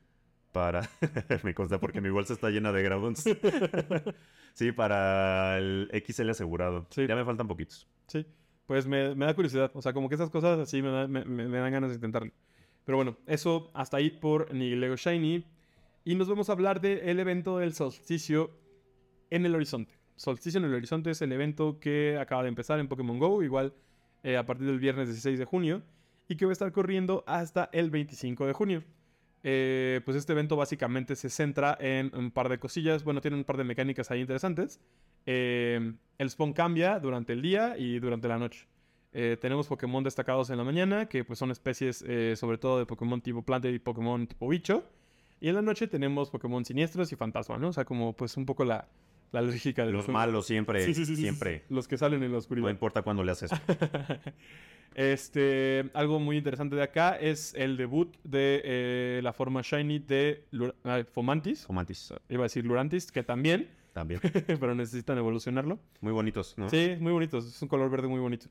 para... 0.52 0.88
me 1.44 1.54
consta 1.54 1.78
porque 1.80 2.00
mi 2.00 2.10
bolsa 2.10 2.32
está 2.34 2.50
llena 2.50 2.72
de 2.72 2.82
Groudons. 2.82 3.24
sí, 4.54 4.72
para 4.72 5.58
el 5.58 5.90
XL 6.06 6.30
asegurado. 6.30 6.86
Sí. 6.90 7.06
Ya 7.06 7.14
me 7.16 7.24
faltan 7.24 7.48
poquitos. 7.48 7.86
Sí, 8.06 8.26
pues 8.66 8.86
me, 8.86 9.14
me 9.14 9.26
da 9.26 9.34
curiosidad. 9.34 9.70
O 9.74 9.82
sea, 9.82 9.92
como 9.92 10.08
que 10.08 10.14
esas 10.16 10.30
cosas 10.30 10.58
así 10.58 10.82
me, 10.82 10.90
da- 10.90 11.08
me- 11.08 11.24
me 11.24 11.58
dan 11.58 11.72
ganas 11.72 11.90
de 11.90 11.96
intentarlo. 11.96 12.32
Pero 12.88 12.96
bueno, 12.96 13.18
eso 13.26 13.70
hasta 13.74 13.98
ahí 13.98 14.08
por 14.08 14.54
Nileo 14.54 14.96
Shiny. 14.96 15.44
Y 16.06 16.14
nos 16.14 16.26
vamos 16.26 16.48
a 16.48 16.52
hablar 16.52 16.80
del 16.80 17.20
evento 17.20 17.58
del 17.58 17.74
solsticio 17.74 18.50
en 19.28 19.44
el 19.44 19.54
horizonte. 19.54 19.92
Solsticio 20.16 20.56
en 20.56 20.64
el 20.64 20.72
horizonte 20.72 21.10
es 21.10 21.20
el 21.20 21.30
evento 21.32 21.80
que 21.80 22.16
acaba 22.18 22.44
de 22.44 22.48
empezar 22.48 22.80
en 22.80 22.88
Pokémon 22.88 23.18
Go, 23.18 23.42
igual 23.42 23.74
eh, 24.22 24.38
a 24.38 24.46
partir 24.46 24.66
del 24.66 24.78
viernes 24.78 25.08
16 25.08 25.38
de 25.38 25.44
junio, 25.44 25.82
y 26.28 26.36
que 26.36 26.46
va 26.46 26.52
a 26.52 26.54
estar 26.54 26.72
corriendo 26.72 27.24
hasta 27.26 27.68
el 27.74 27.90
25 27.90 28.46
de 28.46 28.54
junio. 28.54 28.82
Eh, 29.42 30.00
pues 30.06 30.16
este 30.16 30.32
evento 30.32 30.56
básicamente 30.56 31.14
se 31.14 31.28
centra 31.28 31.76
en 31.78 32.10
un 32.16 32.30
par 32.30 32.48
de 32.48 32.58
cosillas, 32.58 33.04
bueno, 33.04 33.20
tiene 33.20 33.36
un 33.36 33.44
par 33.44 33.58
de 33.58 33.64
mecánicas 33.64 34.10
ahí 34.10 34.22
interesantes. 34.22 34.80
Eh, 35.26 35.92
el 36.16 36.30
spawn 36.30 36.54
cambia 36.54 36.98
durante 37.00 37.34
el 37.34 37.42
día 37.42 37.76
y 37.76 37.98
durante 37.98 38.28
la 38.28 38.38
noche. 38.38 38.66
Eh, 39.12 39.36
tenemos 39.40 39.66
Pokémon 39.68 40.04
destacados 40.04 40.50
en 40.50 40.58
la 40.58 40.64
mañana, 40.64 41.06
que 41.08 41.24
pues 41.24 41.38
son 41.38 41.50
especies 41.50 42.04
eh, 42.06 42.34
sobre 42.36 42.58
todo 42.58 42.78
de 42.78 42.86
Pokémon 42.86 43.20
tipo 43.20 43.42
planta 43.42 43.68
y 43.68 43.78
Pokémon 43.78 44.26
tipo 44.26 44.48
bicho. 44.48 44.84
Y 45.40 45.48
en 45.48 45.54
la 45.54 45.62
noche 45.62 45.86
tenemos 45.86 46.30
Pokémon 46.30 46.64
siniestros 46.64 47.10
y 47.12 47.16
fantasma, 47.16 47.58
¿no? 47.58 47.68
O 47.68 47.72
sea, 47.72 47.84
como 47.84 48.12
pues 48.14 48.36
un 48.36 48.44
poco 48.44 48.64
la, 48.64 48.88
la 49.32 49.40
lógica 49.40 49.86
de 49.86 49.92
Los 49.92 50.08
malos 50.08 50.46
siempre, 50.46 50.84
Sí, 50.84 50.94
sí, 50.94 51.06
sí, 51.06 51.16
siempre. 51.16 51.64
Los 51.68 51.86
que 51.88 51.96
salen 51.96 52.22
en 52.22 52.28
la 52.30 52.32
No 52.34 52.38
oscuridad. 52.38 52.68
importa 52.70 53.02
cuándo 53.02 53.22
le 53.24 53.32
haces. 53.32 53.50
este, 54.94 55.90
algo 55.94 56.18
muy 56.18 56.36
interesante 56.36 56.76
de 56.76 56.82
acá 56.82 57.16
es 57.16 57.54
el 57.54 57.76
debut 57.76 58.14
de 58.24 58.60
eh, 58.64 59.20
la 59.22 59.32
forma 59.32 59.62
shiny 59.62 60.00
de 60.00 60.44
Lur- 60.52 60.74
Fomantis. 61.12 61.66
Comantis 61.66 62.12
Iba 62.28 62.42
a 62.42 62.46
decir 62.46 62.64
Lurantis, 62.64 63.12
que 63.12 63.22
también, 63.22 63.68
también. 63.92 64.20
pero 64.60 64.74
necesitan 64.74 65.18
evolucionarlo. 65.18 65.78
Muy 66.00 66.12
bonitos, 66.12 66.54
¿no? 66.58 66.68
Sí, 66.68 66.96
muy 67.00 67.12
bonitos. 67.12 67.46
Es 67.46 67.62
un 67.62 67.68
color 67.68 67.90
verde 67.90 68.08
muy 68.08 68.20
bonito. 68.20 68.46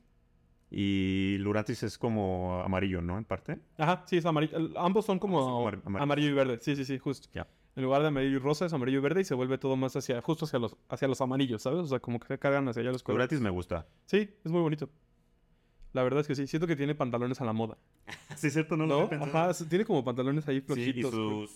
Y 0.70 1.36
Lurantis 1.38 1.82
es 1.82 1.96
como 1.98 2.60
amarillo, 2.62 3.00
¿no? 3.00 3.16
En 3.18 3.24
parte. 3.24 3.58
Ajá, 3.78 4.02
sí, 4.06 4.18
es 4.18 4.26
amarillo. 4.26 4.56
Ambos 4.78 5.06
son 5.06 5.18
como 5.18 5.40
Son 5.42 5.54
amar- 5.62 5.74
amarillos. 5.84 6.02
amarillo 6.02 6.28
y 6.28 6.32
verde. 6.34 6.58
Sí, 6.60 6.76
sí, 6.76 6.84
sí, 6.84 6.98
justo. 6.98 7.28
Ya. 7.32 7.46
En 7.74 7.84
lugar 7.84 8.02
de 8.02 8.08
amarillo 8.08 8.36
y 8.36 8.38
rosa 8.38 8.66
es 8.66 8.72
amarillo 8.72 8.98
y 8.98 9.02
verde 9.02 9.20
y 9.20 9.24
se 9.24 9.34
vuelve 9.34 9.56
todo 9.56 9.76
más 9.76 9.94
hacia, 9.96 10.20
justo 10.20 10.44
hacia 10.44 10.58
los, 10.58 10.76
hacia 10.88 11.08
los 11.08 11.20
amarillos, 11.20 11.62
¿sabes? 11.62 11.78
O 11.80 11.86
sea, 11.86 12.00
como 12.00 12.18
que 12.18 12.26
se 12.26 12.38
cargan 12.38 12.68
hacia 12.68 12.82
allá 12.82 12.90
los 12.92 13.02
colores. 13.02 13.18
Lurantis 13.30 13.40
me 13.40 13.50
gusta. 13.50 13.86
Sí, 14.06 14.28
es 14.44 14.50
muy 14.50 14.60
bonito. 14.60 14.90
La 15.94 16.02
verdad 16.02 16.20
es 16.20 16.26
que 16.26 16.34
sí. 16.34 16.46
Siento 16.46 16.66
que 16.66 16.76
tiene 16.76 16.94
pantalones 16.94 17.40
a 17.40 17.44
la 17.44 17.52
moda. 17.52 17.78
Sí, 18.36 18.50
cierto, 18.50 18.76
no 18.76 18.86
¿No? 18.86 19.08
Ajá, 19.22 19.52
tiene 19.68 19.84
como 19.84 20.04
pantalones 20.04 20.46
ahí 20.48 20.58
Sí, 20.58 20.62
y 20.62 20.66
flojitos. 21.02 21.10
sus 21.14 21.50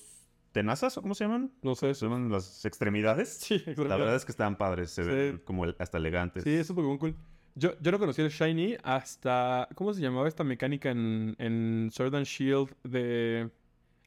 tenazas, 0.53 0.97
¿o 0.99 1.03
cómo 1.03 1.15
se 1.15 1.25
llaman? 1.25 1.53
No 1.63 1.75
sé. 1.75 1.95
¿Se 1.95 2.07
llaman 2.07 2.31
las 2.31 2.65
extremidades? 2.65 3.29
Sí, 3.41 3.63
La 3.77 3.97
verdad 3.97 4.17
es 4.17 4.25
que 4.25 4.33
están 4.33 4.57
padres, 4.57 4.91
se 4.91 5.05
Sí. 5.05 5.11
ven 5.11 5.39
como 5.45 5.65
el- 5.65 5.77
hasta 5.79 5.99
elegantes. 5.99 6.43
Sí, 6.45 6.51
es 6.51 6.69
un 6.71 6.77
Pokémon 6.77 6.99
cool. 6.99 7.15
Yo, 7.55 7.73
yo 7.81 7.93
no 7.93 7.99
conocí 7.99 8.23
el 8.23 8.31
Shiny 8.31 8.77
hasta... 8.83 9.69
¿Cómo 9.75 9.93
se 9.93 10.01
llamaba 10.01 10.27
esta 10.29 10.43
mecánica 10.45 10.91
en, 10.91 11.37
en 11.39 11.91
Sword 11.93 12.15
and 12.15 12.27
Shield 12.27 12.71
de... 12.85 13.51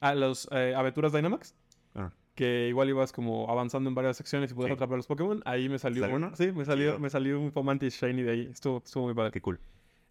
Ah, 0.00 0.14
los 0.14 0.48
eh, 0.50 0.74
Aventuras 0.76 1.12
Dynamax? 1.12 1.54
Ah. 1.94 2.10
Que 2.34 2.68
igual 2.68 2.88
ibas 2.88 3.12
como 3.12 3.48
avanzando 3.48 3.88
en 3.88 3.94
varias 3.94 4.16
secciones 4.16 4.50
y 4.50 4.54
podías 4.54 4.70
Sí. 4.70 4.74
atrapar 4.74 4.94
a 4.94 4.96
los 4.98 5.06
Pokémon. 5.06 5.42
Ahí 5.44 5.68
me 5.68 5.78
salió... 5.78 6.02
¿Salió 6.02 6.16
uno? 6.16 6.32
Sí, 6.34 6.50
me 6.52 6.64
salió, 6.64 6.98
me 6.98 7.08
salió 7.08 7.40
un 7.40 7.52
Fomantis 7.52 7.94
Shiny 8.00 8.22
de 8.22 8.30
ahí. 8.30 8.48
Estuvo, 8.50 8.82
estuvo 8.84 9.04
muy 9.04 9.14
padre. 9.14 9.30
Qué 9.30 9.40
cool. 9.40 9.60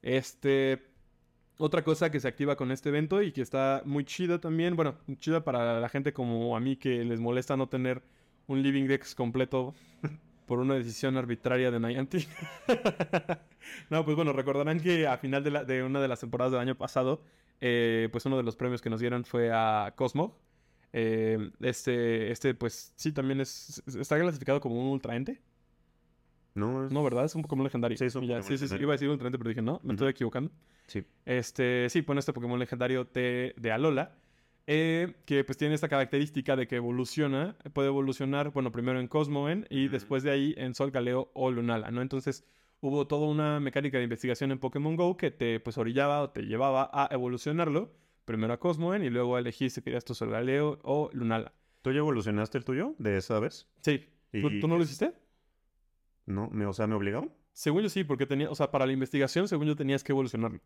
Este. 0.02 0.82
Otra 1.58 1.84
cosa 1.84 2.12
que 2.12 2.20
se 2.20 2.28
activa 2.28 2.56
con 2.58 2.72
este 2.72 2.90
evento 2.90 3.22
y 3.22 3.32
que 3.32 3.42
está 3.42 3.82
muy 3.86 4.04
chida 4.06 4.40
también. 4.40 4.76
Bueno, 4.76 4.96
chida 5.20 5.44
para 5.44 5.80
la 5.80 5.88
gente 5.90 6.12
como 6.14 6.56
a 6.58 6.60
mí 6.60 6.76
que 6.76 7.04
les 7.06 7.20
molesta 7.20 7.56
no 7.58 7.68
tener 7.70 8.02
un 8.48 8.62
Living 8.62 8.88
Dex 8.88 9.16
completo 9.16 9.74
por 10.46 10.60
una 10.60 10.76
decisión 10.76 11.18
arbitraria 11.18 11.72
de 11.72 11.80
Niantic. 11.80 12.28
no, 13.90 14.06
pues 14.06 14.16
bueno, 14.16 14.34
recordarán 14.34 14.80
que 14.80 15.08
a 15.08 15.18
final 15.18 15.44
de, 15.44 15.52
la- 15.52 15.64
de 15.64 15.84
una 15.84 16.02
de 16.02 16.08
las 16.08 16.20
temporadas 16.20 16.52
del 16.52 16.62
año 16.62 16.76
pasado, 16.76 17.22
eh, 17.62 18.10
pues 18.12 18.26
uno 18.26 18.38
de 18.38 18.44
los 18.44 18.56
premios 18.56 18.82
que 18.82 18.90
nos 18.90 19.00
dieron 19.00 19.26
fue 19.26 19.52
a 19.52 19.94
Cosmo. 19.96 20.38
Eh, 20.94 21.52
este, 21.62 22.32
este, 22.32 22.54
pues 22.54 22.94
sí, 22.96 23.12
también 23.12 23.42
es. 23.42 23.84
Está 24.00 24.20
clasificado 24.20 24.62
como 24.62 24.80
un 24.80 24.88
ultraente. 24.92 25.42
No, 26.54 26.86
es- 26.86 26.92
No, 26.92 27.04
¿verdad? 27.04 27.26
Es 27.26 27.36
un 27.36 27.42
Pokémon 27.42 27.66
legendario. 27.66 27.98
Sí, 27.98 28.06
es 28.06 28.16
un 28.16 28.24
Ya, 28.26 28.38
Pokémon 28.40 28.58
sí, 28.58 28.68
sí, 28.68 28.74
sí. 28.76 28.82
Iba 28.82 28.94
a 28.94 28.96
decir 28.96 29.10
ultraente, 29.10 29.38
pero 29.38 29.50
dije, 29.50 29.62
no, 29.62 29.82
me 29.84 29.94
estoy 29.94 30.10
equivocando. 30.10 30.52
Sí. 30.88 31.04
Este, 31.26 31.90
sí, 31.90 32.02
pone 32.02 32.20
este 32.20 32.32
Pokémon 32.34 32.58
legendario 32.60 33.06
T 33.08 33.56
de 33.58 33.72
Alola. 33.72 34.16
Eh, 34.68 35.14
que 35.26 35.44
pues 35.44 35.58
tiene 35.58 35.76
esta 35.76 35.90
característica 35.90 36.56
de 36.56 36.68
que 36.68 36.78
evoluciona, 36.78 37.56
puede 37.74 37.88
evolucionar, 37.88 38.52
bueno, 38.52 38.72
primero 38.72 39.00
en 39.00 39.08
Cosmoen 39.08 39.68
y 39.70 39.88
después 39.88 40.24
de 40.24 40.32
ahí 40.32 40.56
en 40.58 40.74
Sol, 40.74 40.92
Galeo 40.92 41.30
o 41.34 41.52
Lunala, 41.52 41.92
¿no? 41.92 42.02
Entonces 42.02 42.46
hubo 42.82 43.08
toda 43.08 43.28
una 43.28 43.60
mecánica 43.60 43.98
de 43.98 44.04
investigación 44.04 44.52
en 44.52 44.60
Pokémon 44.60 44.96
GO 44.96 45.18
que 45.18 45.32
te 45.32 45.60
pues 45.60 45.78
orillaba 45.78 46.22
o 46.22 46.30
te 46.32 46.44
llevaba 46.44 46.90
a 46.94 47.08
evolucionarlo, 47.12 47.94
primero 48.26 48.54
a 48.54 48.60
Cosmoen 48.60 49.04
y 49.04 49.10
luego 49.10 49.36
a 49.36 49.40
elegir 49.40 49.70
si 49.70 49.82
querías 49.82 50.06
tu 50.06 50.16
Sol, 50.16 50.32
Galeo 50.32 50.80
o 50.84 51.10
Lunala. 51.14 51.54
¿Tú 51.82 51.92
ya 51.92 52.00
evolucionaste 52.00 52.58
el 52.58 52.66
tuyo 52.66 52.96
de 52.98 53.18
esa 53.18 53.40
vez? 53.40 53.68
Sí. 53.82 54.06
¿Tú, 54.32 54.60
tú 54.60 54.68
no 54.68 54.78
lo 54.78 54.84
hiciste? 54.84 55.14
No, 56.26 56.50
me, 56.50 56.66
o 56.66 56.74
sea, 56.74 56.88
¿me 56.88 56.96
obligaron? 56.96 57.32
Según 57.54 57.84
yo 57.84 57.90
sí, 57.90 58.04
porque 58.04 58.26
tenía, 58.26 58.50
o 58.50 58.56
sea, 58.56 58.72
para 58.72 58.86
la 58.86 58.92
investigación, 58.92 59.48
según 59.48 59.68
yo 59.68 59.76
tenías 59.76 60.04
que 60.04 60.12
evolucionarlo. 60.12 60.60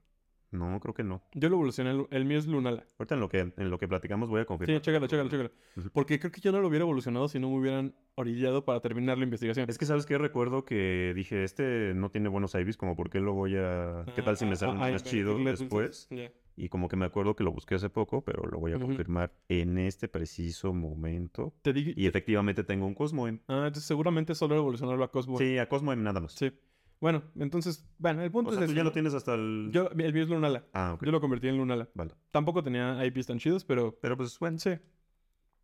No, 0.51 0.79
creo 0.79 0.93
que 0.93 1.03
no. 1.03 1.21
Yo 1.33 1.47
lo 1.49 1.55
evolucioné, 1.55 1.91
el, 1.91 2.07
el 2.09 2.25
mío 2.25 2.39
es 2.39 2.47
Lunala. 2.47 2.83
Ahorita 2.97 3.13
en 3.15 3.21
lo 3.21 3.29
que, 3.29 3.53
en 3.55 3.69
lo 3.69 3.77
que 3.77 3.87
platicamos 3.87 4.29
voy 4.29 4.39
a 4.39 4.43
Sí, 4.43 4.47
confirmar. 4.47 4.81
chécalo, 4.81 5.07
chécalo, 5.07 5.29
chécalo. 5.29 5.51
Ujú. 5.77 5.89
Porque 5.91 6.19
creo 6.19 6.31
que 6.31 6.41
yo 6.41 6.51
no 6.51 6.59
lo 6.59 6.67
hubiera 6.67 6.83
evolucionado 6.83 7.27
si 7.27 7.39
no 7.39 7.49
me 7.49 7.57
hubieran 7.57 7.93
orillado 8.15 8.65
para 8.65 8.79
terminar 8.79 9.17
la 9.17 9.25
investigación. 9.25 9.69
Es 9.69 9.77
que, 9.77 9.85
¿sabes 9.85 10.05
qué? 10.05 10.17
Recuerdo 10.17 10.65
que 10.65 11.13
dije, 11.15 11.43
este 11.43 11.93
no 11.93 12.09
tiene 12.09 12.29
buenos 12.29 12.55
IVs, 12.55 12.77
como 12.77 12.95
por 12.95 13.09
qué 13.09 13.19
lo 13.19 13.33
voy 13.33 13.55
a... 13.57 14.05
¿Qué 14.15 14.21
tal 14.23 14.37
si 14.37 14.45
me 14.45 14.55
salen 14.55 14.77
más 14.77 15.03
chido 15.03 15.37
después? 15.37 16.09
Y 16.57 16.67
como 16.67 16.89
que 16.89 16.97
me 16.97 17.05
acuerdo 17.05 17.37
que 17.37 17.43
lo 17.45 17.53
busqué 17.53 17.75
hace 17.75 17.89
poco, 17.89 18.21
pero 18.21 18.43
lo 18.43 18.59
voy 18.59 18.73
a 18.73 18.79
confirmar 18.79 19.31
en 19.47 19.77
este 19.77 20.09
preciso 20.09 20.73
momento. 20.73 21.53
Te 21.61 21.71
dije... 21.71 21.93
Y 21.95 22.05
efectivamente 22.07 22.65
tengo 22.65 22.85
un 22.85 22.95
Cosmoem. 22.95 23.39
Ah, 23.47 23.59
entonces 23.67 23.85
seguramente 23.85 24.35
solo 24.35 24.55
evolucionarlo 24.55 25.03
a 25.05 25.11
Cosmo. 25.11 25.37
Sí, 25.37 25.57
a 25.57 25.69
Cosmoem 25.69 26.03
nada 26.03 26.19
más. 26.19 26.33
Sí. 26.33 26.51
Bueno, 26.99 27.23
entonces, 27.37 27.87
bueno, 27.97 28.21
el 28.21 28.31
punto 28.31 28.51
O 28.51 28.53
sea, 28.53 28.63
es 28.63 28.69
tú 28.69 28.75
ya 28.75 28.83
¿no? 28.83 28.89
lo 28.89 28.91
tienes 28.91 29.13
hasta 29.13 29.33
el... 29.33 29.69
Yo, 29.71 29.89
el 29.91 30.13
mío 30.13 30.23
es 30.23 30.29
Lunala. 30.29 30.65
Ah, 30.73 30.93
ok. 30.95 31.05
Yo 31.05 31.11
lo 31.11 31.21
convertí 31.21 31.47
en 31.47 31.57
Lunala. 31.57 31.89
Vale. 31.93 32.13
Tampoco 32.31 32.61
tenía 32.63 33.05
IPs 33.05 33.27
tan 33.27 33.39
chidos, 33.39 33.63
pero 33.63 33.97
Pero 34.01 34.17
pues, 34.17 34.37
bueno. 34.39 34.57
sí. 34.59 34.71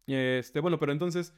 Este, 0.08 0.60
bueno, 0.62 0.80
pero 0.80 0.92
entonces, 0.92 1.34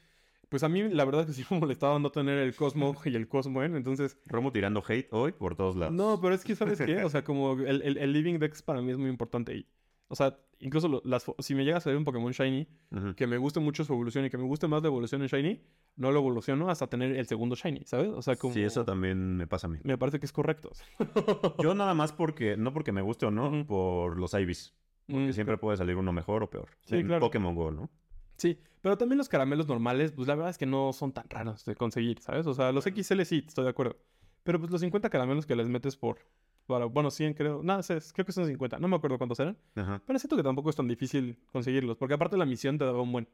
pues 0.50 0.64
a 0.64 0.70
mí 0.70 0.84
la 0.84 1.06
verdad 1.06 1.22
es 1.22 1.28
que 1.28 1.34
sí 1.34 1.46
me 1.50 1.60
molestaba 1.60 1.98
no 2.00 2.12
tener 2.12 2.38
el 2.38 2.56
Cosmo 2.56 2.96
y 3.06 3.16
el 3.16 3.28
Cosmoen, 3.28 3.76
entonces... 3.76 4.20
Romo 4.26 4.52
tirando 4.52 4.84
hate 4.88 5.08
hoy 5.12 5.32
por 5.32 5.56
todos 5.56 5.76
lados. 5.76 5.96
No, 5.96 6.20
pero 6.22 6.36
es 6.36 6.44
que, 6.44 6.56
¿sabes 6.56 6.80
qué? 6.80 7.04
O 7.04 7.10
sea, 7.10 7.24
como 7.26 7.54
el, 7.54 7.82
el, 7.82 7.98
el 7.98 8.14
Living 8.14 8.40
Dex 8.40 8.62
para 8.62 8.82
mí 8.82 8.92
es 8.92 8.98
muy 8.98 9.10
importante. 9.10 9.56
Y, 9.56 9.68
o 10.08 10.16
sea, 10.16 10.38
incluso 10.60 10.88
lo- 10.88 11.02
las, 11.06 11.26
si 11.40 11.54
me 11.56 11.64
llega 11.66 11.78
a 11.78 11.82
salir 11.82 11.98
un 11.98 12.04
Pokémon 12.04 12.32
Shiny 12.32 12.68
que 13.16 13.28
me 13.28 13.38
guste 13.38 13.60
mucho 13.60 13.84
su 13.84 13.94
evolución 13.94 14.26
y 14.26 14.30
que 14.30 14.38
me 14.38 14.44
guste 14.46 14.68
más 14.68 14.82
la 14.82 14.88
evolución 14.88 15.22
en 15.22 15.28
Shiny, 15.28 15.62
no 15.98 16.12
lo 16.12 16.20
evoluciono 16.20 16.70
hasta 16.70 16.88
tener 16.88 17.16
el 17.16 17.28
segundo 17.28 17.56
Shiny, 17.56 17.82
¿sabes? 17.86 18.10
O 18.10 18.22
sea, 18.22 18.36
como... 18.36 18.54
Sí, 18.54 18.62
eso 18.62 18.86
también 18.86 19.36
me 19.38 19.48
pasa 19.48 19.68
a 19.68 19.70
mí. 19.70 19.80
Me 19.84 19.98
parece 19.98 20.20
que 20.20 20.26
es 20.26 20.32
correcto. 20.32 20.72
Yo 21.62 21.74
nada 21.76 21.94
más 21.94 22.12
porque, 22.14 22.58
no 22.58 22.74
porque 22.74 22.92
me 22.92 23.02
guste 23.02 23.26
o 23.26 23.32
no, 23.32 23.66
por 23.68 24.18
los 24.20 24.34
IVs. 24.34 24.74
Mm, 25.08 25.28
Que 25.28 25.34
siempre 25.34 25.58
puede 25.58 25.78
salir 25.78 25.96
uno 25.96 26.12
mejor 26.12 26.44
o 26.44 26.50
peor. 26.50 26.70
Sí, 26.86 26.96
En 26.98 27.08
claro. 27.08 27.22
Pokémon 27.22 27.56
Go, 27.56 27.72
¿no? 27.72 27.90
Sí, 28.36 28.60
pero 28.82 28.98
también 28.98 29.18
los 29.18 29.30
caramelos 29.30 29.68
normales, 29.68 30.12
pues 30.12 30.28
la 30.28 30.36
verdad 30.36 30.52
es 30.52 30.58
que 30.58 30.66
no 30.66 30.94
son 30.94 31.12
tan 31.12 31.30
raros 31.30 31.66
de 31.66 31.76
conseguir, 31.76 32.20
¿sabes? 32.20 32.46
O 32.46 32.54
sea, 32.54 32.72
los 32.72 32.86
XL 32.86 33.24
sí, 33.24 33.44
estoy 33.48 33.64
de 33.64 33.70
acuerdo. 33.72 33.98
Pero 34.44 34.60
pues 34.60 34.72
los 34.72 34.80
50 34.82 35.10
caramelos 35.10 35.46
que 35.46 35.56
les 35.56 35.68
metes 35.68 35.98
por... 35.98 36.20
Para, 36.68 36.86
bueno, 36.86 37.10
100 37.10 37.34
creo. 37.34 37.64
Nada, 37.64 37.82
creo 37.82 38.26
que 38.26 38.32
son 38.32 38.46
50. 38.46 38.78
No 38.78 38.88
me 38.88 38.98
acuerdo 38.98 39.18
cuántos 39.18 39.40
eran. 39.40 39.58
Ajá. 39.76 40.02
Pero 40.06 40.20
siento 40.20 40.36
que 40.36 40.44
tampoco 40.44 40.70
es 40.70 40.76
tan 40.76 40.88
difícil 40.88 41.38
conseguirlos. 41.52 41.98
Porque 41.98 42.14
aparte 42.14 42.38
la 42.38 42.46
misión 42.46 42.78
te 42.78 42.86
daba 42.86 43.02
un 43.02 43.12
buen. 43.12 43.28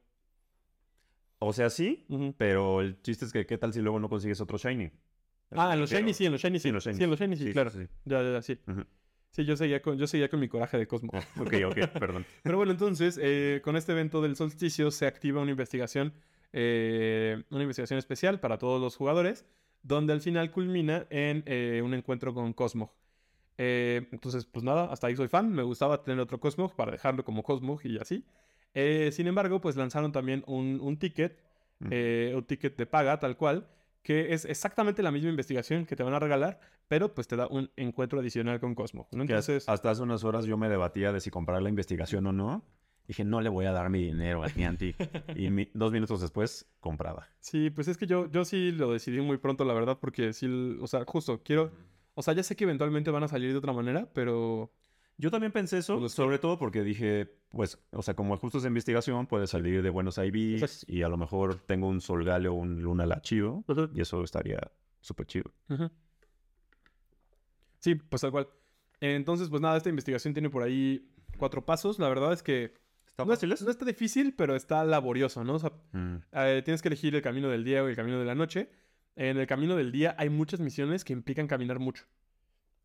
O 1.40 1.52
sea, 1.52 1.70
sí, 1.70 2.06
pero 2.38 2.80
el 2.80 3.02
chiste 3.02 3.26
es 3.26 3.34
que 3.34 3.46
qué 3.46 3.58
tal 3.58 3.74
si 3.74 3.82
luego 3.82 4.00
no 4.00 4.08
consigues 4.08 4.40
otro 4.40 4.58
Shiny. 4.58 4.92
Ah, 5.52 5.74
en 5.74 5.80
los 5.82 5.90
Shiny 5.90 6.14
sí, 6.14 6.26
en 6.26 6.32
los 6.32 6.42
Shiny 6.42 6.60
sí. 6.60 6.64
Sí, 6.64 6.70
en 6.70 6.76
los 6.76 6.84
Shiny. 6.86 6.98
Sí, 6.98 7.04
en 7.04 7.10
los 7.10 7.20
Shiny 7.20 7.36
sí, 7.36 7.52
claro. 7.52 7.70
sí. 7.70 7.86
Ya, 8.06 8.22
ya, 8.22 8.32
ya, 8.32 8.42
sí. 8.42 8.60
Sí, 9.32 9.46
yo 9.46 9.58
seguía 9.58 9.82
con, 9.82 9.98
yo 9.98 10.06
seguía 10.06 10.30
con 10.30 10.40
mi 10.40 10.48
coraje 10.48 10.78
de 10.78 10.88
Cosmo. 10.88 11.10
Ah, 11.14 11.24
ok, 11.40 11.54
ok, 11.66 11.76
perdón. 12.00 12.26
Pero 12.44 12.58
bueno, 12.58 12.72
entonces, 12.72 13.20
eh, 13.22 13.62
con 13.64 13.76
este 13.76 13.92
evento 13.92 14.22
del 14.22 14.36
solsticio 14.36 14.92
se 14.92 15.08
activa 15.08 15.42
una 15.42 15.52
investigación, 15.52 16.14
eh, 16.54 17.44
una 17.50 17.64
investigación 17.64 17.98
especial 17.98 18.40
para 18.40 18.60
todos 18.60 18.80
los 18.80 18.96
jugadores, 18.96 19.46
donde 19.82 20.14
al 20.14 20.22
final 20.22 20.52
culmina 20.52 21.08
en 21.10 21.44
eh, 21.48 21.82
un 21.84 21.96
encuentro 21.96 22.34
con 22.34 22.54
Cosmog. 22.54 22.92
Eh, 23.58 24.08
entonces, 24.12 24.46
pues 24.46 24.64
nada, 24.64 24.86
hasta 24.92 25.08
ahí 25.08 25.16
soy 25.16 25.28
fan. 25.28 25.52
Me 25.52 25.64
gustaba 25.64 26.04
tener 26.04 26.20
otro 26.20 26.40
Cosmog 26.40 26.76
para 26.76 26.92
dejarlo 26.92 27.24
como 27.24 27.44
Cosmog 27.44 27.80
y 27.86 27.98
así. 28.00 28.26
Eh, 28.74 29.12
sin 29.12 29.28
embargo, 29.28 29.62
pues 29.62 29.76
lanzaron 29.76 30.12
también 30.12 30.44
un, 30.48 30.80
un 30.82 30.98
ticket, 30.98 31.40
eh, 31.92 32.34
un 32.36 32.44
ticket 32.44 32.76
de 32.78 32.86
paga 32.86 33.20
tal 33.20 33.38
cual, 33.38 33.68
que 34.02 34.34
es 34.34 34.46
exactamente 34.46 35.04
la 35.04 35.12
misma 35.12 35.30
investigación 35.30 35.86
que 35.86 35.96
te 35.96 36.04
van 36.04 36.14
a 36.14 36.20
regalar, 36.20 36.60
pero 36.88 37.14
pues 37.14 37.28
te 37.28 37.36
da 37.36 37.48
un 37.48 37.70
encuentro 37.78 38.20
adicional 38.20 38.60
con 38.60 38.74
Cosmog. 38.76 39.08
¿no? 39.14 39.22
Entonces, 39.24 39.70
hasta 39.70 39.92
hace 39.92 40.02
unas 40.02 40.24
horas 40.24 40.46
yo 40.46 40.58
me 40.58 40.70
debatía 40.70 41.12
de 41.12 41.20
si 41.20 41.30
comprar 41.30 41.62
la 41.62 41.70
investigación 41.70 42.26
o 42.28 42.32
no. 42.34 42.64
Dije, 43.08 43.26
no 43.26 43.42
le 43.42 43.50
voy 43.50 43.66
a 43.66 43.74
dar 43.74 43.90
mi 43.90 44.02
dinero 44.02 44.44
al 44.44 44.52
Niantic. 44.56 44.96
y 45.36 45.50
mi- 45.50 45.70
dos 45.74 45.92
minutos 45.92 46.22
después, 46.22 46.66
compraba. 46.80 47.28
Sí, 47.40 47.70
pues 47.70 47.90
es 47.90 47.98
que 47.98 48.08
yo, 48.08 48.32
yo 48.32 48.46
sí 48.46 48.72
lo 48.72 48.92
decidí 48.94 49.20
muy 49.22 49.38
pronto, 49.38 49.66
la 49.66 49.74
verdad, 49.74 49.98
porque 50.00 50.32
sí, 50.34 50.48
o 50.82 50.88
sea, 50.88 51.04
justo 51.06 51.42
quiero, 51.44 51.72
o 52.16 52.22
sea, 52.22 52.34
ya 52.34 52.44
sé 52.44 52.56
que 52.56 52.64
eventualmente 52.66 53.12
van 53.12 53.24
a 53.24 53.28
salir 53.28 53.52
de 53.52 53.58
otra 53.58 53.74
manera, 53.74 54.10
pero 54.14 54.72
Yo 55.16 55.30
también 55.30 55.52
pensé 55.52 55.78
eso, 55.78 56.00
Pues- 56.00 56.12
sobre 56.14 56.40
todo 56.40 56.58
porque 56.58 56.82
dije, 56.82 57.38
pues, 57.50 57.78
o 57.92 58.02
sea, 58.02 58.16
como 58.16 58.36
justo 58.38 58.58
es 58.58 58.64
de 58.64 58.70
investigación, 58.70 59.28
puede 59.28 59.46
salir 59.46 59.84
de 59.84 59.90
buenos 59.92 60.18
IVs 60.18 60.64
Exacto. 60.64 60.92
y 60.92 61.04
a 61.04 61.08
lo 61.08 61.18
mejor 61.18 61.56
tengo 61.68 61.88
un 61.88 62.02
Solgale 62.02 62.48
o 62.48 62.54
un 62.56 62.82
Lunala 62.82 63.22
chido 63.22 63.64
y 63.94 64.02
eso 64.02 64.24
estaría 64.24 64.60
súper 65.02 65.28
chido. 65.28 65.52
Sí, 67.80 67.96
pues 67.96 68.22
tal 68.22 68.32
cual. 68.32 68.48
Entonces, 69.02 69.50
pues 69.50 69.62
nada, 69.62 69.78
esta 69.78 69.90
investigación 69.90 70.34
tiene 70.34 70.50
por 70.50 70.64
ahí 70.64 71.08
cuatro 71.38 71.66
pasos. 71.66 72.00
La 72.00 72.08
verdad 72.10 72.34
es 72.34 72.42
que 72.42 72.74
¿Está 73.06 73.26
no, 73.26 73.34
es- 73.34 73.44
no 73.62 73.70
está 73.72 73.86
difícil, 73.86 74.34
pero 74.36 74.56
está 74.56 74.84
laborioso, 74.84 75.44
¿no? 75.44 75.54
O 75.56 75.60
sea, 75.60 75.72
Mm, 75.92 76.16
eh, 76.32 76.62
tienes 76.66 76.82
que 76.82 76.88
elegir 76.88 77.14
el 77.16 77.22
camino 77.22 77.50
del 77.50 77.64
día 77.64 77.84
o 77.84 77.88
el 77.88 77.96
camino 77.96 78.18
de 78.18 78.26
la 78.26 78.34
noche. 78.34 78.72
En 79.16 79.38
el 79.38 79.48
camino 79.48 79.76
del 79.76 79.92
día 79.92 80.16
hay 80.18 80.30
muchas 80.30 80.60
misiones 80.60 81.04
que 81.04 81.14
implican 81.14 81.48
caminar 81.48 81.80
mucho. 81.80 82.06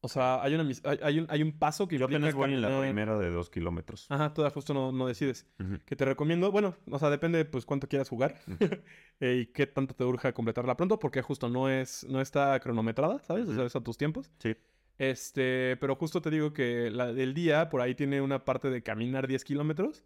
O 0.01 0.09
sea, 0.09 0.41
hay, 0.43 0.55
una, 0.55 0.63
hay, 0.85 0.99
hay 1.03 1.19
un, 1.19 1.27
hay 1.29 1.43
un 1.43 1.59
paso 1.59 1.89
que 1.89 1.99
Yo 1.99 2.05
implica 2.05 2.29
apenas 2.29 2.35
voy 2.35 2.55
en 2.55 2.63
la 2.63 2.81
primera 2.81 3.19
de 3.19 3.31
dos 3.31 3.51
kilómetros. 3.51 4.07
Ajá, 4.09 4.33
todavía 4.33 4.55
justo 4.55 4.73
no, 4.73 4.93
no 4.93 5.09
decides. 5.09 5.47
Que 5.87 5.97
te 5.97 6.05
recomiendo, 6.05 6.53
bueno, 6.53 6.77
o 6.89 6.99
sea, 7.01 7.11
depende 7.11 7.45
pues 7.45 7.67
cuánto 7.67 7.89
quieras 7.89 8.09
jugar 8.09 8.37
eh, 9.21 9.43
y 9.43 9.47
qué 9.47 9.67
tanto 9.67 9.95
te 9.95 10.05
urge 10.05 10.33
completarla 10.33 10.77
pronto, 10.77 11.01
porque 11.01 11.21
justo 11.23 11.49
no 11.49 11.69
es, 11.69 12.07
no 12.09 12.21
está 12.21 12.61
cronometrada, 12.61 13.21
¿sabes? 13.25 13.49
O 13.49 13.55
sea, 13.55 13.65
es 13.65 13.75
a 13.75 13.81
tus 13.81 13.99
tiempos. 13.99 14.31
Sí. 14.39 14.55
Este, 14.99 15.77
pero 15.81 15.97
justo 15.97 16.23
te 16.23 16.31
digo 16.31 16.53
que 16.53 16.91
la 16.91 17.13
del 17.13 17.35
día 17.35 17.69
por 17.69 17.81
ahí 17.81 17.95
tiene 17.95 18.21
una 18.21 18.45
parte 18.45 18.71
de 18.71 18.83
caminar 18.83 19.27
10 19.27 19.45
kilómetros 19.45 20.05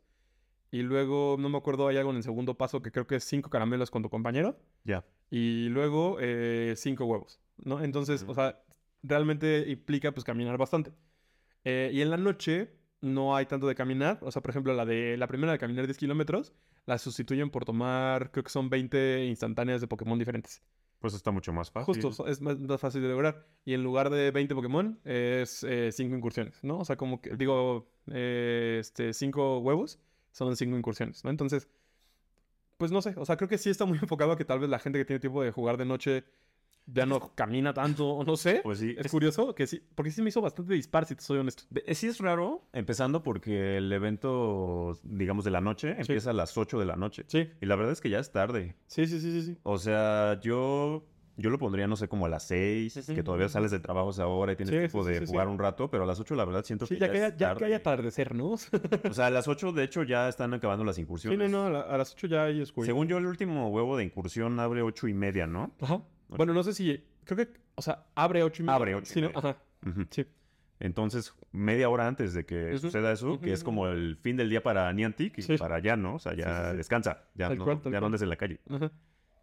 y 0.72 0.82
luego, 0.82 1.36
no 1.38 1.48
me 1.48 1.58
acuerdo, 1.58 1.86
hay 1.86 1.98
algo 1.98 2.10
en 2.10 2.16
el 2.16 2.22
segundo 2.24 2.54
paso 2.56 2.82
que 2.82 2.90
creo 2.90 3.06
que 3.06 3.14
es 3.16 3.24
5 3.24 3.48
caramelos 3.50 3.90
con 3.90 4.02
tu 4.02 4.10
compañero 4.10 4.58
Ya. 4.84 5.04
y 5.30 5.68
luego 5.68 6.16
5 6.74 7.04
huevos, 7.04 7.40
¿no? 7.58 7.80
Entonces, 7.84 8.24
o 8.26 8.34
sea, 8.34 8.60
realmente 9.02 9.66
implica 9.68 10.12
pues 10.12 10.24
caminar 10.24 10.56
bastante. 10.58 10.92
Eh, 11.64 11.90
y 11.92 12.00
en 12.00 12.10
la 12.10 12.16
noche 12.16 12.72
no 13.00 13.36
hay 13.36 13.46
tanto 13.46 13.66
de 13.66 13.74
caminar. 13.74 14.18
O 14.22 14.30
sea, 14.30 14.42
por 14.42 14.50
ejemplo, 14.50 14.72
la 14.74 14.84
de 14.86 15.16
la 15.16 15.26
primera 15.26 15.52
de 15.52 15.58
caminar 15.58 15.86
10 15.86 15.98
kilómetros 15.98 16.52
la 16.86 16.98
sustituyen 16.98 17.50
por 17.50 17.64
tomar, 17.64 18.30
creo 18.32 18.42
que 18.44 18.50
son 18.50 18.68
20 18.70 19.26
instantáneas 19.26 19.80
de 19.80 19.86
Pokémon 19.86 20.18
diferentes. 20.18 20.62
Pues 20.98 21.14
está 21.14 21.32
mucho 21.32 21.52
más 21.52 21.70
fácil. 21.70 22.00
Justo, 22.00 22.26
es 22.28 22.40
más, 22.40 22.58
más 22.60 22.80
fácil 22.80 23.02
de 23.02 23.08
lograr. 23.08 23.44
Y 23.64 23.74
en 23.74 23.82
lugar 23.82 24.08
de 24.08 24.30
20 24.30 24.54
Pokémon, 24.54 25.00
es 25.04 25.66
5 25.90 26.16
incursiones, 26.16 26.62
¿no? 26.62 26.78
O 26.78 26.84
sea, 26.84 26.96
como 26.96 27.20
que, 27.20 27.36
digo, 27.36 27.88
eh, 28.12 28.78
este, 28.80 29.12
5 29.12 29.58
huevos 29.58 29.98
son 30.32 30.56
5 30.56 30.76
incursiones, 30.76 31.22
¿no? 31.24 31.30
Entonces, 31.30 31.68
pues 32.78 32.90
no 32.90 33.00
sé, 33.00 33.14
o 33.16 33.24
sea, 33.24 33.36
creo 33.36 33.48
que 33.48 33.58
sí 33.58 33.70
está 33.70 33.84
muy 33.84 33.98
enfocado 34.02 34.32
a 34.32 34.36
que 34.36 34.44
tal 34.44 34.58
vez 34.58 34.68
la 34.68 34.78
gente 34.78 34.98
que 34.98 35.04
tiene 35.04 35.20
tiempo 35.20 35.42
de 35.42 35.52
jugar 35.52 35.76
de 35.76 35.84
noche 35.84 36.24
ya 36.86 37.06
no 37.06 37.32
camina 37.36 37.72
tanto, 37.72 38.08
o 38.08 38.24
no 38.24 38.36
sé. 38.36 38.60
Pues 38.64 38.80
sí. 38.80 38.96
Es 38.98 39.06
es- 39.06 39.12
curioso 39.12 39.54
que 39.54 39.68
sí, 39.68 39.80
porque 39.94 40.10
sí 40.10 40.20
me 40.20 40.30
hizo 40.30 40.40
bastante 40.40 40.74
dispar, 40.74 41.06
si 41.06 41.14
te 41.14 41.22
soy 41.22 41.38
honesto. 41.38 41.62
Sí 41.92 42.08
es 42.08 42.18
raro, 42.18 42.66
empezando 42.72 43.22
porque 43.22 43.76
el 43.76 43.92
evento, 43.92 44.98
digamos, 45.04 45.44
de 45.44 45.52
la 45.52 45.60
noche 45.60 45.94
empieza 45.96 46.30
a 46.30 46.32
las 46.32 46.58
8 46.58 46.80
de 46.80 46.86
la 46.86 46.96
noche. 46.96 47.22
Sí, 47.28 47.48
Y 47.60 47.66
la 47.66 47.76
verdad 47.76 47.92
es 47.92 48.00
que 48.00 48.10
ya 48.10 48.18
es 48.18 48.32
tarde. 48.32 48.74
sí, 48.88 49.06
sí, 49.06 49.20
sí, 49.20 49.30
sí. 49.30 49.42
sí. 49.42 49.58
O 49.62 49.78
sea, 49.78 50.40
yo, 50.40 51.04
yo 51.36 51.50
lo 51.50 51.58
pondría, 51.58 51.86
no 51.86 51.96
sé, 51.96 52.08
como 52.08 52.26
a 52.26 52.28
las 52.28 52.44
6, 52.46 52.96
Ujú. 52.96 53.14
que 53.14 53.22
todavía 53.22 53.48
sales 53.48 53.70
del 53.70 53.80
trabajo 53.82 54.10
esa 54.10 54.26
hora 54.26 54.52
y 54.52 54.56
tienes 54.56 54.72
Sí, 54.74 54.78
tiempo 54.78 55.02
sí, 55.02 55.08
sí, 55.08 55.12
de 55.14 55.20
sí, 55.20 55.26
sí. 55.26 55.32
jugar 55.32 55.48
un 55.48 55.58
rato, 55.58 55.90
pero 55.90 56.04
a 56.04 56.06
las 56.06 56.20
8 56.20 56.34
la 56.34 56.44
verdad 56.44 56.64
siento 56.64 56.86
Sí, 56.86 56.94
que 56.96 57.00
ya 57.00 57.06
ya, 57.06 57.12
que, 57.12 57.18
haya, 57.24 57.36
ya 57.36 57.54
que 57.54 57.64
haya 57.64 57.76
atardecer, 57.76 58.34
¿no? 58.34 58.56
sí, 58.56 58.68
O 59.08 59.12
sea, 59.14 59.26
a 59.26 59.30
las 59.30 59.48
8 59.48 59.72
de 59.72 59.84
hecho 59.84 60.02
ya 60.02 60.28
están 60.28 60.52
acabando 60.54 60.84
las 60.84 60.98
incursiones. 60.98 61.38
no, 61.38 61.48
no, 61.48 61.66
a, 61.66 61.70
la- 61.70 61.80
a 61.94 61.96
las 61.98 62.12
8 62.12 62.26
ya 62.26 62.44
hay 62.44 62.60
oscuridad. 62.60 62.88
Según 62.92 63.08
yo, 63.08 63.18
el 63.18 63.26
último 63.26 63.68
huevo 63.70 63.96
de 63.96 64.04
incursión 64.04 64.58
abre 64.60 64.82
8 64.82 65.08
y 65.08 65.14
media, 65.14 65.46
¿no? 65.46 65.72
Ajá. 65.80 66.02
Bueno, 66.28 66.52
no 66.54 66.62
sé 66.62 66.72
si. 66.74 67.04
Creo 67.24 67.36
que. 67.36 67.52
O 67.74 67.82
sea, 67.82 68.04
abre 68.14 68.42
8 68.42 68.62
y 68.62 68.66
media. 68.66 68.76
Abre 68.76 68.94
ocho 68.94 69.10
y 69.10 69.14
Sí, 69.14 69.20
¿no? 69.20 69.28
media. 69.28 69.38
Ajá. 69.38 69.56
Sí. 70.10 70.26
Entonces, 70.80 71.32
media 71.52 71.88
hora 71.88 72.08
antes 72.08 72.34
de 72.34 72.44
que 72.44 72.76
suceda 72.78 73.12
eso, 73.12 73.38
que 73.40 73.52
es 73.52 73.62
como 73.62 73.86
el 73.86 74.16
fin 74.16 74.36
del 74.36 74.50
día 74.50 74.62
para 74.62 74.92
Niantic 74.92 75.38
y 75.38 75.42
Sí. 75.42 75.56
para 75.56 75.78
ya, 75.78 75.96
¿no? 75.96 76.16
O 76.16 76.18
sea, 76.18 76.34
ya 76.34 76.44
Sí, 76.44 76.64
sí, 76.64 76.70
sí. 76.72 76.76
descansa, 76.78 77.24
ya, 77.34 77.48
Tal 77.48 77.58
no, 77.58 77.64
cual, 77.64 77.80
ya 77.84 78.00
no 78.00 78.06
andes 78.06 78.22
en 78.22 78.28
la 78.30 78.36
calle. 78.36 78.60
Ajá. 78.68 78.90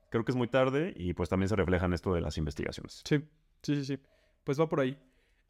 Creo 0.09 0.25
que 0.25 0.31
es 0.31 0.35
muy 0.35 0.47
tarde 0.47 0.93
y 0.95 1.13
pues 1.13 1.29
también 1.29 1.49
se 1.49 1.55
refleja 1.55 1.85
en 1.85 1.93
esto 1.93 2.13
de 2.13 2.21
las 2.21 2.37
investigaciones. 2.37 3.01
Sí, 3.05 3.17
sí, 3.61 3.75
sí, 3.75 3.85
sí. 3.85 3.99
Pues 4.43 4.59
va 4.59 4.67
por 4.67 4.79
ahí. 4.79 4.97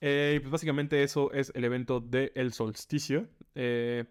Eh, 0.01 0.39
pues 0.41 0.51
básicamente 0.51 1.03
eso 1.03 1.31
es 1.33 1.51
el 1.55 1.63
evento 1.63 1.99
del 1.99 2.53
solsticio. 2.53 3.27
Eh, 3.55 4.05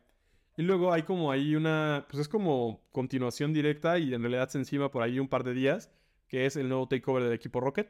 y 0.56 0.62
luego 0.62 0.92
hay 0.92 1.02
como 1.02 1.30
ahí 1.30 1.54
una, 1.54 2.06
pues 2.10 2.20
es 2.22 2.28
como 2.28 2.82
continuación 2.92 3.52
directa 3.52 3.98
y 3.98 4.12
en 4.12 4.22
realidad 4.22 4.48
se 4.48 4.58
encima 4.58 4.90
por 4.90 5.02
ahí 5.02 5.20
un 5.20 5.28
par 5.28 5.44
de 5.44 5.54
días, 5.54 5.90
que 6.26 6.46
es 6.46 6.56
el 6.56 6.68
nuevo 6.68 6.88
takeover 6.88 7.22
del 7.22 7.32
equipo 7.32 7.60
Rocket. 7.60 7.88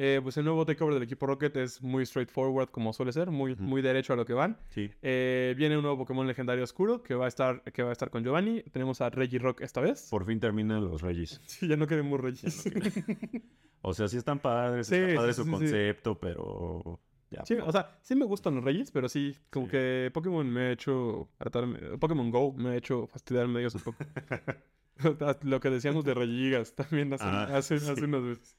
Eh, 0.00 0.20
pues 0.22 0.36
el 0.36 0.44
nuevo 0.44 0.64
takeover 0.64 0.94
del 0.94 1.02
equipo 1.02 1.26
Rocket 1.26 1.56
es 1.56 1.82
muy 1.82 2.06
straightforward 2.06 2.68
como 2.70 2.92
suele 2.92 3.12
ser, 3.12 3.30
muy, 3.32 3.56
muy 3.56 3.82
derecho 3.82 4.12
a 4.12 4.16
lo 4.16 4.24
que 4.24 4.32
van. 4.32 4.56
Sí. 4.68 4.90
Eh, 5.02 5.54
viene 5.58 5.76
un 5.76 5.82
nuevo 5.82 5.98
Pokémon 5.98 6.24
legendario 6.26 6.62
oscuro 6.62 7.02
que 7.02 7.14
va 7.14 7.24
a 7.24 7.28
estar, 7.28 7.62
que 7.72 7.82
va 7.82 7.88
a 7.90 7.92
estar 7.92 8.08
con 8.08 8.22
Giovanni. 8.22 8.62
Tenemos 8.62 9.00
a 9.00 9.10
Regirock 9.10 9.60
esta 9.60 9.80
vez. 9.80 10.06
Por 10.08 10.24
fin 10.24 10.38
terminan 10.38 10.84
los 10.84 11.02
Regis. 11.02 11.40
Sí, 11.46 11.66
ya 11.66 11.76
no 11.76 11.86
queremos 11.86 12.20
Regis. 12.20 12.64
O 13.82 13.94
sea, 13.94 14.08
sí 14.08 14.16
están 14.16 14.40
padres, 14.40 14.88
Sí, 14.88 14.96
está 14.96 15.16
padre 15.16 15.32
sí, 15.32 15.42
su 15.44 15.50
concepto, 15.50 16.18
pero 16.18 17.00
ya. 17.30 17.44
Sí, 17.44 17.54
o 17.54 17.70
sea, 17.70 17.96
sí 18.02 18.16
me 18.16 18.24
gustan 18.24 18.56
los 18.56 18.64
Reyes, 18.64 18.90
pero 18.90 19.08
sí, 19.08 19.36
como 19.50 19.66
Sí. 19.66 19.72
que 19.72 20.10
Pokémon 20.12 20.48
me 20.48 20.60
ha 20.62 20.70
hecho 20.72 21.28
hartarme. 21.38 21.78
Pokémon 21.98 22.30
Go 22.30 22.52
me 22.52 22.70
ha 22.70 22.76
hecho 22.76 23.06
fastidiarme 23.06 23.60
ellos 23.60 23.74
un 23.76 23.82
poco. 23.82 23.98
Lo 25.42 25.60
que 25.60 25.70
decíamos 25.70 26.04
de 26.04 26.14
Regigas 26.14 26.74
también 26.74 27.12
hace, 27.12 27.24
Ajá, 27.24 27.56
hace, 27.56 27.76
unas 27.76 28.22
veces. 28.22 28.56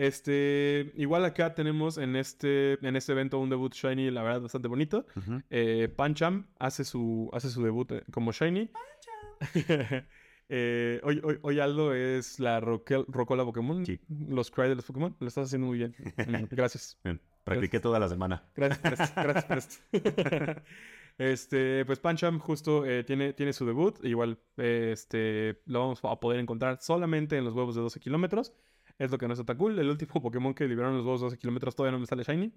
Este, 0.00 0.92
igual 0.96 1.26
acá 1.26 1.54
tenemos 1.54 1.98
en 1.98 2.16
este, 2.16 2.78
en 2.86 2.96
este 2.96 3.12
evento 3.12 3.38
un 3.38 3.50
debut 3.50 3.74
Shiny, 3.74 4.10
la 4.10 4.22
verdad, 4.22 4.40
bastante 4.40 4.66
bonito. 4.66 5.04
Eh, 5.50 5.92
Pancham 5.94 6.46
hace 6.58 6.84
su, 6.84 7.28
hace 7.34 7.50
su 7.50 7.62
debut 7.62 7.92
eh, 7.92 8.02
como 8.10 8.32
Shiny. 8.32 8.70
Eh, 10.52 11.00
hoy, 11.04 11.20
hoy, 11.22 11.38
hoy 11.42 11.60
Aldo 11.60 11.94
es 11.94 12.40
la 12.40 12.60
Roquel- 12.60 13.04
Rocola 13.06 13.44
Pokémon. 13.44 13.86
Sí. 13.86 14.00
Los 14.08 14.50
Cry 14.50 14.68
de 14.68 14.74
los 14.74 14.84
Pokémon. 14.84 15.14
Lo 15.20 15.28
estás 15.28 15.44
haciendo 15.46 15.68
muy 15.68 15.78
bien. 15.78 15.94
Mm, 16.26 16.46
Gracias. 16.50 16.98
Bien, 17.04 17.20
Practiqué 17.44 17.78
toda 17.78 18.00
la 18.00 18.08
semana. 18.08 18.42
Gracias 18.56 18.80
por 18.80 18.92
esto. 18.94 19.22
Gracias 19.22 19.44
por 19.44 19.58
esto. 19.58 20.62
este, 21.18 21.84
pues 21.84 22.00
Pancham 22.00 22.40
justo 22.40 22.84
eh, 22.84 23.04
tiene, 23.04 23.32
tiene 23.32 23.52
su 23.52 23.64
debut. 23.64 24.04
Igual 24.04 24.38
eh, 24.56 24.90
este, 24.92 25.60
lo 25.66 25.78
vamos 25.80 26.00
a 26.02 26.18
poder 26.18 26.40
encontrar 26.40 26.78
solamente 26.80 27.36
en 27.36 27.44
los 27.44 27.54
huevos 27.54 27.76
de 27.76 27.82
12 27.82 28.00
kilómetros. 28.00 28.52
Es 29.00 29.10
lo 29.10 29.18
que 29.18 29.26
no 29.26 29.32
está 29.32 29.44
tan 29.44 29.56
cool. 29.56 29.76
El 29.78 29.88
último 29.88 30.12
Pokémon 30.22 30.54
que 30.54 30.68
liberaron 30.68 30.96
los 30.96 31.04
de 31.04 31.24
12 31.26 31.38
kilómetros 31.38 31.74
todavía 31.74 31.92
no 31.92 31.98
me 32.00 32.06
sale 32.06 32.22
Shiny. 32.22 32.52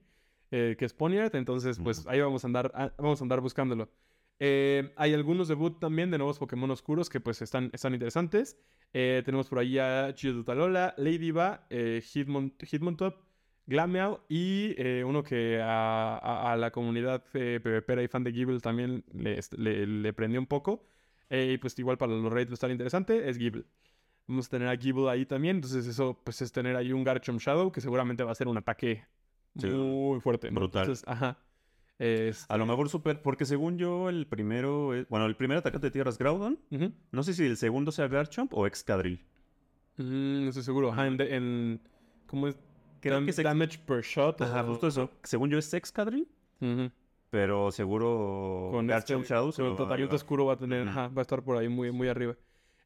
eh, 0.52 0.76
que 0.78 0.86
es 0.86 0.94
Ponyard. 0.94 1.36
Entonces, 1.36 1.80
pues 1.80 2.06
ahí 2.08 2.20
vamos 2.22 2.44
a 2.44 2.48
andar, 2.48 2.72
ah, 2.76 2.92
vamos 2.98 3.20
a 3.22 3.24
andar 3.24 3.42
buscándolo. 3.42 3.90
Eh, 4.40 4.92
hay 4.98 5.14
algunos 5.14 5.48
debut 5.48 5.80
también 5.80 6.12
de 6.12 6.18
nuevos 6.18 6.38
Pokémon 6.38 6.70
oscuros 6.70 7.10
que 7.10 7.20
pues 7.20 7.42
están, 7.42 7.70
están 7.74 7.94
interesantes. 7.94 8.58
Eh, 8.94 9.22
tenemos 9.26 9.48
por 9.48 9.60
ahí 9.60 9.80
a 9.80 10.14
Geodude 10.16 10.94
Ladyba, 10.98 11.66
eh, 11.70 12.02
Hitmon- 12.04 12.54
Hitmontop, 12.70 13.16
Glameow 13.66 14.20
y 14.28 14.76
uno 15.04 15.24
que 15.24 15.62
a, 15.62 16.18
a- 16.18 16.52
a 16.52 16.58
la 16.58 16.72
comunidad 16.72 17.24
PvPera 17.32 18.04
y 18.04 18.08
fan 18.10 18.24
de 18.26 18.34
Gible 18.34 18.60
también 18.60 19.06
le, 19.14 19.40
le- 19.58 19.88
le 19.88 20.14
prendió 20.14 20.40
un 20.42 20.48
poco. 20.48 20.86
Y 21.30 21.58
pues 21.58 21.80
igual 21.80 21.98
para 21.98 22.12
los 22.12 22.32
raids 22.32 22.50
va 22.50 22.54
a 22.54 22.56
estar 22.56 22.70
interesante, 22.72 23.30
es 23.30 23.38
Gible. 23.38 23.64
Vamos 24.28 24.48
a 24.48 24.50
tener 24.50 24.68
a 24.70 24.78
Gible 24.78 25.10
ahí 25.10 25.26
también, 25.26 25.58
entonces 25.58 25.86
eso 25.86 26.18
pues 26.24 26.42
es 26.42 26.52
tener 26.52 26.76
ahí 26.76 26.94
un 26.94 27.04
Garchomp 27.04 27.40
Shadow 27.42 27.72
que 27.72 27.82
seguramente 27.82 28.24
va 28.24 28.32
a 28.32 28.36
ser 28.36 28.48
un 28.48 28.58
ataque 28.58 29.04
Sí, 29.60 29.68
muy 29.68 30.20
fuerte. 30.22 30.50
¿no? 30.50 30.56
brutal. 30.60 30.84
Entonces, 30.84 31.04
ajá. 31.08 31.38
A 32.50 32.58
lo 32.58 32.66
mejor 32.66 32.90
super, 32.90 33.22
porque 33.22 33.46
según 33.46 33.78
yo 33.78 34.10
el 34.10 34.28
primero, 34.28 34.94
es- 34.94 35.08
bueno, 35.10 35.26
el 35.26 35.36
primer 35.36 35.58
atacante 35.58 35.88
de 35.88 35.92
tierra 35.92 36.10
es 36.10 36.18
Groudon. 36.18 36.60
No 37.12 37.24
sé 37.24 37.34
si 37.34 37.46
el 37.46 37.56
segundo 37.58 37.92
sea 37.92 38.08
Garchomp 38.08 38.54
o 38.54 38.66
Excadrill. 38.68 39.24
Mm, 39.98 40.44
no 40.44 40.50
estoy 40.50 40.64
seguro. 40.64 40.92
Ajá, 40.92 41.08
en, 41.08 41.22
en- 41.22 41.82
¿Cómo 42.28 42.48
es? 42.48 42.56
Dam- 43.02 43.26
que 43.26 43.44
damage 43.44 43.80
per 43.86 44.02
shot. 44.02 44.42
Ajá, 44.42 44.64
o- 44.64 44.68
justo 44.68 44.88
eso. 44.88 45.10
Según 45.24 45.50
yo 45.50 45.58
es 45.58 45.72
Excadrill, 45.74 46.28
pero 47.30 47.72
seguro 47.72 48.70
Con 48.72 48.88
Garchomp 48.88 49.22
este, 49.24 49.34
Shadow 49.34 49.52
con 49.52 49.92
el 50.00 50.10
oscuro 50.14 50.46
va 50.46 50.54
a 50.54 50.58
tener, 50.58 50.88
ajá, 50.88 51.10
va 51.10 51.22
a 51.22 51.24
estar 51.24 51.44
por 51.44 51.58
ahí 51.58 51.68
muy, 51.70 51.92
muy 51.92 52.08
arriba. 52.08 52.36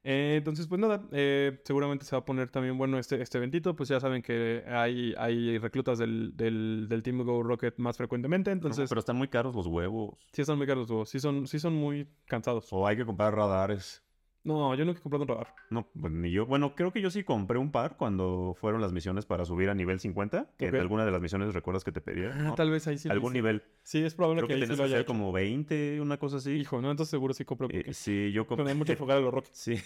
Eh, 0.09 0.35
entonces, 0.37 0.67
pues 0.67 0.79
nada, 0.79 1.03
eh, 1.11 1.59
seguramente 1.65 2.05
se 2.05 2.15
va 2.15 2.21
a 2.21 2.25
poner 2.25 2.49
también 2.49 2.77
bueno 2.77 2.97
este, 2.97 3.21
este 3.21 3.39
eventito. 3.39 3.75
Pues 3.75 3.89
ya 3.89 3.99
saben 3.99 4.21
que 4.21 4.63
hay, 4.65 5.13
hay 5.17 5.57
reclutas 5.57 5.97
del, 5.97 6.31
del, 6.37 6.85
del 6.87 7.03
Team 7.03 7.25
Go 7.25 7.43
Rocket 7.43 7.77
más 7.77 7.97
frecuentemente. 7.97 8.51
Entonces, 8.51 8.87
pero 8.87 8.99
están 8.99 9.17
muy 9.17 9.27
caros 9.27 9.53
los 9.53 9.67
huevos. 9.67 10.17
sí 10.31 10.41
están 10.43 10.57
muy 10.57 10.65
caros 10.65 10.83
los 10.83 10.91
huevos. 10.91 11.09
Sí 11.09 11.19
son, 11.19 11.45
sí 11.45 11.59
son 11.59 11.75
muy 11.75 12.07
cansados. 12.25 12.71
O 12.71 12.87
hay 12.87 12.95
que 12.95 13.05
comprar 13.05 13.35
radares. 13.35 14.01
No, 14.47 14.73
yo 14.75 14.85
nunca 14.85 14.99
he 14.99 15.01
comprado 15.03 15.23
un 15.23 15.27
radar. 15.27 15.53
No, 15.69 15.87
pues, 15.99 16.13
ni 16.13 16.31
yo. 16.31 16.45
Bueno, 16.45 16.73
creo 16.73 16.93
que 16.93 17.01
yo 17.01 17.09
sí 17.09 17.23
compré 17.23 17.57
un 17.59 17.71
par 17.71 17.97
cuando 17.97 18.55
fueron 18.59 18.81
las 18.81 18.93
misiones 18.93 19.25
para 19.25 19.43
subir 19.43 19.69
a 19.69 19.75
nivel 19.75 19.99
50. 19.99 20.51
Que 20.57 20.69
alguna 20.69 21.03
de 21.05 21.11
las 21.11 21.21
misiones 21.21 21.53
recuerdas 21.53 21.83
que 21.83 21.91
te 21.91 21.99
pedía. 21.99 22.31
Ah, 22.33 22.41
¿no? 22.43 22.55
tal 22.55 22.71
vez 22.71 22.87
ahí 22.87 22.97
sí. 22.97 23.09
Algún 23.09 23.33
nivel. 23.33 23.61
Sí, 23.83 24.03
es 24.03 24.15
probable 24.15 24.39
Creo 24.43 24.47
que 24.47 24.53
que 24.55 24.61
ahí 24.61 24.67
sí 24.67 24.71
lo 24.71 24.77
que 24.77 24.83
haya 24.83 24.95
hacer 24.95 25.01
hecho. 25.01 25.07
como 25.07 25.31
20, 25.33 25.99
una 26.01 26.17
cosa 26.17 26.37
así. 26.37 26.51
Hijo, 26.53 26.81
no, 26.81 26.89
entonces 26.91 27.11
seguro 27.11 27.33
sí 27.33 27.43
compré. 27.45 27.67
Eh, 27.67 27.69
porque 27.81 27.93
sí, 27.93 28.31
yo 28.31 28.47
Pero 28.47 28.55
hay 28.55 28.57
compré. 28.57 28.73
mucho 28.75 28.91
enfocar 28.93 29.17
a 29.17 29.19
los 29.19 29.33
Rockets. 29.33 29.57
Sí. 29.57 29.81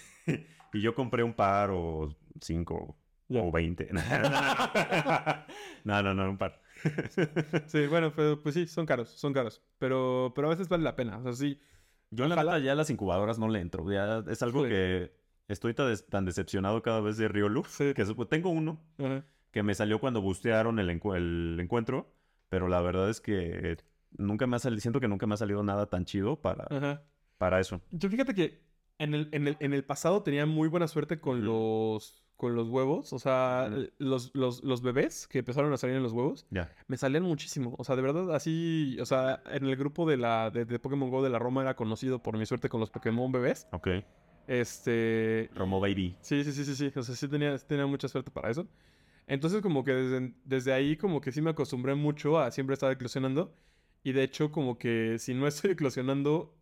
y 0.72 0.80
yo 0.80 0.94
compré 0.94 1.22
un 1.24 1.34
par 1.34 1.70
o 1.72 2.14
cinco 2.40 2.96
Ya. 3.28 3.42
o 3.42 3.50
20. 3.50 3.88
no, 5.84 6.02
no, 6.02 6.14
no, 6.14 6.30
un 6.30 6.38
par. 6.38 6.60
Sí, 7.66 7.86
bueno, 7.86 8.12
pero 8.14 8.40
pues 8.42 8.54
sí, 8.54 8.66
son 8.66 8.86
caros, 8.86 9.08
son 9.08 9.32
caros. 9.32 9.62
Pero, 9.78 10.32
pero 10.34 10.48
a 10.48 10.50
veces 10.50 10.68
vale 10.68 10.84
la 10.84 10.96
pena. 10.96 11.18
O 11.18 11.22
sea, 11.22 11.32
sí. 11.32 11.60
Yo 12.14 12.24
en 12.24 12.30
la 12.30 12.36
neta 12.36 12.58
ya 12.60 12.74
las 12.74 12.90
incubadoras 12.90 13.38
no 13.38 13.48
le 13.48 13.58
entro. 13.60 13.90
Ya 13.90 14.22
es 14.30 14.42
algo 14.42 14.62
que 14.62 15.12
estoy 15.48 15.74
tan, 15.74 15.88
des- 15.88 16.06
tan 16.06 16.24
decepcionado 16.24 16.80
cada 16.82 17.00
vez 17.00 17.16
de 17.16 17.26
Riolu. 17.26 17.64
Sí. 17.64 17.94
Que 17.94 18.04
tengo 18.28 18.50
uno 18.50 18.78
Ajá. 18.98 19.24
que 19.50 19.62
me 19.62 19.74
salió 19.74 19.98
cuando 19.98 20.20
bustearon 20.20 20.78
el, 20.78 20.88
encu- 20.90 21.16
el 21.16 21.58
encuentro. 21.58 22.12
Pero 22.48 22.68
la 22.68 22.80
verdad 22.82 23.08
es 23.08 23.20
que 23.20 23.78
nunca 24.18 24.46
me 24.46 24.56
ha 24.56 24.58
salido, 24.58 24.80
siento 24.80 25.00
que 25.00 25.08
nunca 25.08 25.26
me 25.26 25.34
ha 25.34 25.38
salido 25.38 25.62
nada 25.62 25.86
tan 25.86 26.04
chido 26.04 26.40
para, 26.40 26.66
Ajá. 26.70 27.02
para 27.38 27.58
eso. 27.60 27.80
Yo 27.90 28.10
fíjate 28.10 28.34
que 28.34 28.62
en 28.98 29.14
el, 29.14 29.28
en 29.32 29.48
el, 29.48 29.56
en 29.58 29.72
el 29.72 29.84
pasado 29.84 30.22
tenía 30.22 30.44
muy 30.46 30.68
buena 30.68 30.86
suerte 30.86 31.18
con 31.18 31.44
los 31.46 32.21
con 32.42 32.54
los 32.56 32.68
huevos. 32.68 33.12
O 33.12 33.18
sea, 33.18 33.70
los, 33.98 34.30
los, 34.34 34.62
los 34.62 34.82
bebés 34.82 35.26
que 35.28 35.38
empezaron 35.38 35.72
a 35.72 35.76
salir 35.76 35.96
en 35.96 36.02
los 36.02 36.12
huevos 36.12 36.44
me 36.88 36.96
salían 36.96 37.22
muchísimo. 37.22 37.74
O 37.78 37.84
sea, 37.84 37.96
de 37.96 38.02
verdad, 38.02 38.34
así. 38.34 38.98
O 39.00 39.06
sea, 39.06 39.42
en 39.50 39.64
el 39.64 39.76
grupo 39.76 40.06
de 40.08 40.16
la 40.16 40.50
de, 40.50 40.64
de 40.64 40.78
Pokémon 40.78 41.08
Go 41.08 41.22
de 41.22 41.30
la 41.30 41.38
Roma 41.38 41.62
era 41.62 41.76
conocido 41.76 42.22
por 42.22 42.36
mi 42.36 42.44
suerte 42.44 42.68
con 42.68 42.80
los 42.80 42.90
Pokémon 42.90 43.30
bebés. 43.32 43.66
Ok. 43.72 43.88
Este. 44.48 45.48
Romo 45.54 45.80
Baby. 45.80 46.16
Sí, 46.20 46.44
sí, 46.44 46.52
sí, 46.52 46.64
sí, 46.64 46.74
sí. 46.74 46.92
O 46.94 47.02
sea, 47.02 47.14
sí 47.14 47.28
tenía, 47.28 47.56
tenía 47.58 47.86
mucha 47.86 48.08
suerte 48.08 48.30
para 48.30 48.50
eso. 48.50 48.66
Entonces, 49.26 49.62
como 49.62 49.84
que 49.84 49.92
desde, 49.92 50.34
desde 50.44 50.72
ahí, 50.72 50.96
como 50.96 51.20
que 51.20 51.32
sí 51.32 51.40
me 51.40 51.50
acostumbré 51.50 51.94
mucho 51.94 52.38
a 52.38 52.50
siempre 52.50 52.74
estar 52.74 52.90
eclosionando. 52.92 53.54
Y 54.02 54.12
de 54.12 54.24
hecho, 54.24 54.50
como 54.50 54.78
que 54.78 55.16
si 55.20 55.32
no 55.32 55.46
estoy 55.46 55.70
eclosionando, 55.70 56.54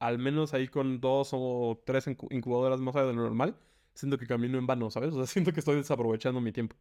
al 0.00 0.18
menos 0.18 0.52
ahí 0.52 0.66
con 0.68 1.00
dos 1.00 1.30
o 1.32 1.80
tres 1.86 2.08
incu- 2.08 2.26
incubadoras 2.32 2.80
más 2.80 2.96
allá 2.96 3.06
de 3.06 3.14
lo 3.14 3.22
normal, 3.22 3.56
siento 3.98 4.16
que 4.18 4.26
camino 4.26 4.58
en 4.58 4.66
vano, 4.66 4.90
¿sabes? 4.90 5.12
O 5.12 5.16
sea, 5.16 5.26
siento 5.26 5.52
que 5.52 5.60
estoy 5.60 5.76
desaprovechando 5.76 6.40
mi 6.40 6.52
tiempo. 6.52 6.76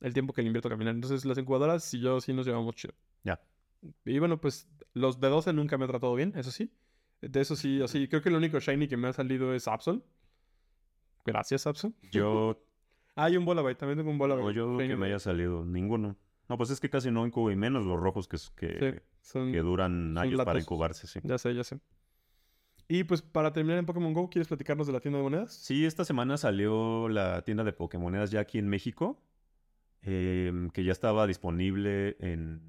El 0.00 0.12
tiempo 0.12 0.32
que 0.32 0.42
le 0.42 0.48
invierto 0.48 0.68
a 0.68 0.70
caminar. 0.72 0.94
Entonces, 0.94 1.24
las 1.24 1.38
incubadoras, 1.38 1.92
y 1.94 2.00
yo 2.00 2.20
sí 2.20 2.32
nos 2.32 2.46
llevamos 2.46 2.74
chido. 2.76 2.94
Ya. 3.22 3.40
Y 4.04 4.18
bueno, 4.18 4.40
pues 4.40 4.68
los 4.92 5.18
de 5.20 5.28
12 5.28 5.52
nunca 5.52 5.76
me 5.78 5.84
ha 5.84 5.88
tratado 5.88 6.14
bien, 6.14 6.32
eso 6.36 6.50
sí. 6.50 6.72
De 7.20 7.40
eso 7.40 7.56
sí, 7.56 7.80
así, 7.82 8.06
creo 8.08 8.20
que 8.22 8.28
el 8.28 8.34
único 8.36 8.58
shiny 8.60 8.86
que 8.88 8.96
me 8.96 9.08
ha 9.08 9.12
salido 9.12 9.54
es 9.54 9.66
Absol. 9.68 10.02
Gracias, 11.24 11.66
Absol. 11.66 11.92
Yo, 12.12 12.60
Ah, 13.16 13.26
hay 13.26 13.36
un 13.36 13.44
Volabite, 13.44 13.76
también 13.76 13.98
tengo 13.98 14.10
un 14.10 14.18
Volabite. 14.18 14.46
o 14.48 14.50
yo 14.50 14.66
dudo 14.66 14.78
que 14.78 14.84
Shiny. 14.88 14.96
me 14.98 15.06
haya 15.06 15.18
salido 15.20 15.64
ninguno. 15.64 16.16
No, 16.48 16.58
pues 16.58 16.70
es 16.70 16.80
que 16.80 16.90
casi 16.90 17.10
no 17.12 17.24
incubo 17.24 17.50
y 17.50 17.56
menos 17.56 17.86
los 17.86 17.98
rojos 17.98 18.26
que, 18.28 18.36
que, 18.56 18.92
Sí, 18.92 19.00
son... 19.20 19.52
que 19.52 19.58
duran 19.60 20.18
años 20.18 20.36
para 20.38 20.50
latos. 20.54 20.64
incubarse, 20.64 21.06
sí. 21.06 21.20
Ya 21.22 21.38
sé, 21.38 21.54
ya 21.54 21.62
sé. 21.64 21.78
Y 22.88 23.04
pues 23.04 23.22
para 23.22 23.52
terminar 23.52 23.78
en 23.78 23.86
Pokémon 23.86 24.12
GO, 24.12 24.28
¿quieres 24.28 24.48
platicarnos 24.48 24.86
de 24.86 24.92
la 24.92 25.00
tienda 25.00 25.18
de 25.18 25.22
monedas? 25.24 25.52
Sí, 25.54 25.86
esta 25.86 26.04
semana 26.04 26.36
salió 26.36 27.08
la 27.08 27.42
tienda 27.42 27.64
de 27.64 27.72
Pokémonedas 27.72 28.30
ya 28.30 28.40
aquí 28.40 28.58
en 28.58 28.68
México, 28.68 29.18
em, 30.02 30.68
que 30.70 30.84
ya 30.84 30.92
estaba 30.92 31.26
disponible 31.26 32.16
en... 32.20 32.60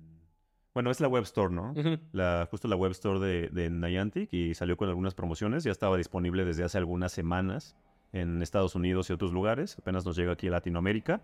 Bueno, 0.73 0.91
es 0.91 0.99
la 0.99 1.07
web 1.07 1.23
store, 1.23 1.53
¿no? 1.53 1.73
La, 2.11 2.47
justo 2.51 2.67
la 2.67 2.75
web 2.75 2.91
store 2.91 3.19
de, 3.19 3.49
de 3.49 3.69
Niantic 3.69 4.33
y 4.33 4.53
salió 4.55 4.75
con 4.75 4.89
algunas 4.89 5.13
promociones. 5.13 5.63
Ya 5.63 5.71
estaba 5.71 5.95
disponible 5.95 6.43
desde 6.43 6.63
hace 6.65 6.77
algunas 6.77 7.13
semanas 7.13 7.77
en 8.11 8.41
Estados 8.41 8.75
Unidos 8.75 9.09
y 9.09 9.13
otros 9.13 9.31
lugares. 9.31 9.77
Apenas 9.79 10.05
nos 10.05 10.17
llega 10.17 10.33
aquí 10.33 10.47
a 10.47 10.51
Latinoamérica. 10.51 11.21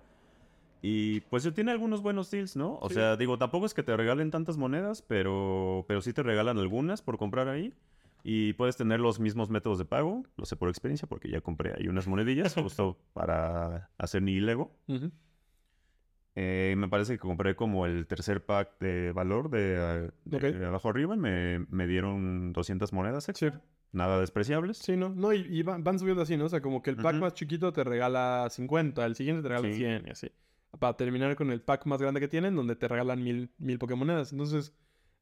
Y 0.81 1.19
pues 1.21 1.49
tiene 1.53 1.71
algunos 1.71 2.01
buenos 2.01 2.31
deals, 2.31 2.55
¿no? 2.55 2.77
O 2.81 2.87
Sí. 2.87 2.95
sea, 2.95 3.17
digo, 3.17 3.37
tampoco 3.37 3.65
es 3.65 3.73
que 3.73 3.83
te 3.83 3.95
regalen 3.95 4.31
tantas 4.31 4.57
monedas, 4.57 5.01
pero, 5.01 5.83
pero 5.87 6.01
sí 6.01 6.13
te 6.13 6.23
regalan 6.23 6.57
algunas 6.57 7.01
por 7.01 7.17
comprar 7.17 7.49
ahí. 7.49 7.73
Y 8.23 8.53
puedes 8.53 8.77
tener 8.77 8.99
los 8.99 9.19
mismos 9.19 9.49
métodos 9.49 9.77
de 9.79 9.85
pago. 9.85 10.23
Lo 10.37 10.45
sé 10.45 10.55
por 10.55 10.69
experiencia 10.69 11.07
porque 11.07 11.29
ya 11.29 11.41
compré 11.41 11.73
ahí 11.77 11.87
unas 11.87 12.07
monedillas 12.07 12.53
justo 12.53 12.97
para 13.13 13.89
hacer 13.97 14.21
mi 14.21 14.39
Lego. 14.39 14.75
Eh, 16.35 16.75
me 16.77 16.87
parece 16.87 17.13
que 17.13 17.19
compré 17.19 17.55
como 17.55 17.85
el 17.85 18.07
tercer 18.07 18.45
pack 18.45 18.79
de 18.79 19.11
valor 19.11 19.49
de, 19.49 20.11
de 20.23 20.65
abajo 20.65 20.87
arriba 20.89 21.15
y 21.15 21.17
me, 21.17 21.59
me 21.69 21.87
dieron 21.87 22.53
200 22.53 22.93
monedas 22.93 23.25
Sí. 23.25 23.31
extra. 23.31 23.61
Nada 23.93 24.17
despreciables. 24.21 24.77
Sí, 24.77 24.95
¿no? 24.95 25.09
No, 25.09 25.33
y, 25.33 25.39
y 25.49 25.63
van, 25.63 25.83
van 25.83 25.99
subiendo 25.99 26.21
así, 26.21 26.37
¿no? 26.37 26.45
O 26.45 26.49
sea, 26.49 26.61
como 26.61 26.81
que 26.81 26.91
el 26.91 26.95
pack 26.95 27.15
más 27.15 27.33
chiquito 27.33 27.73
te 27.73 27.83
regala 27.83 28.47
50, 28.49 29.05
el 29.05 29.15
siguiente 29.15 29.41
te 29.43 29.49
regala 29.49 29.67
Sí. 29.67 29.73
100 29.79 30.07
y 30.07 30.09
así. 30.11 30.31
Para 30.79 30.95
terminar 30.95 31.35
con 31.35 31.51
el 31.51 31.61
pack 31.61 31.85
más 31.87 32.01
grande 32.01 32.21
que 32.21 32.29
tienen, 32.29 32.55
donde 32.55 32.77
te 32.77 32.87
regalan 32.87 33.21
mil, 33.21 33.51
mil 33.57 33.77
Pokémonedas. 33.77 34.31
Entonces, 34.31 34.73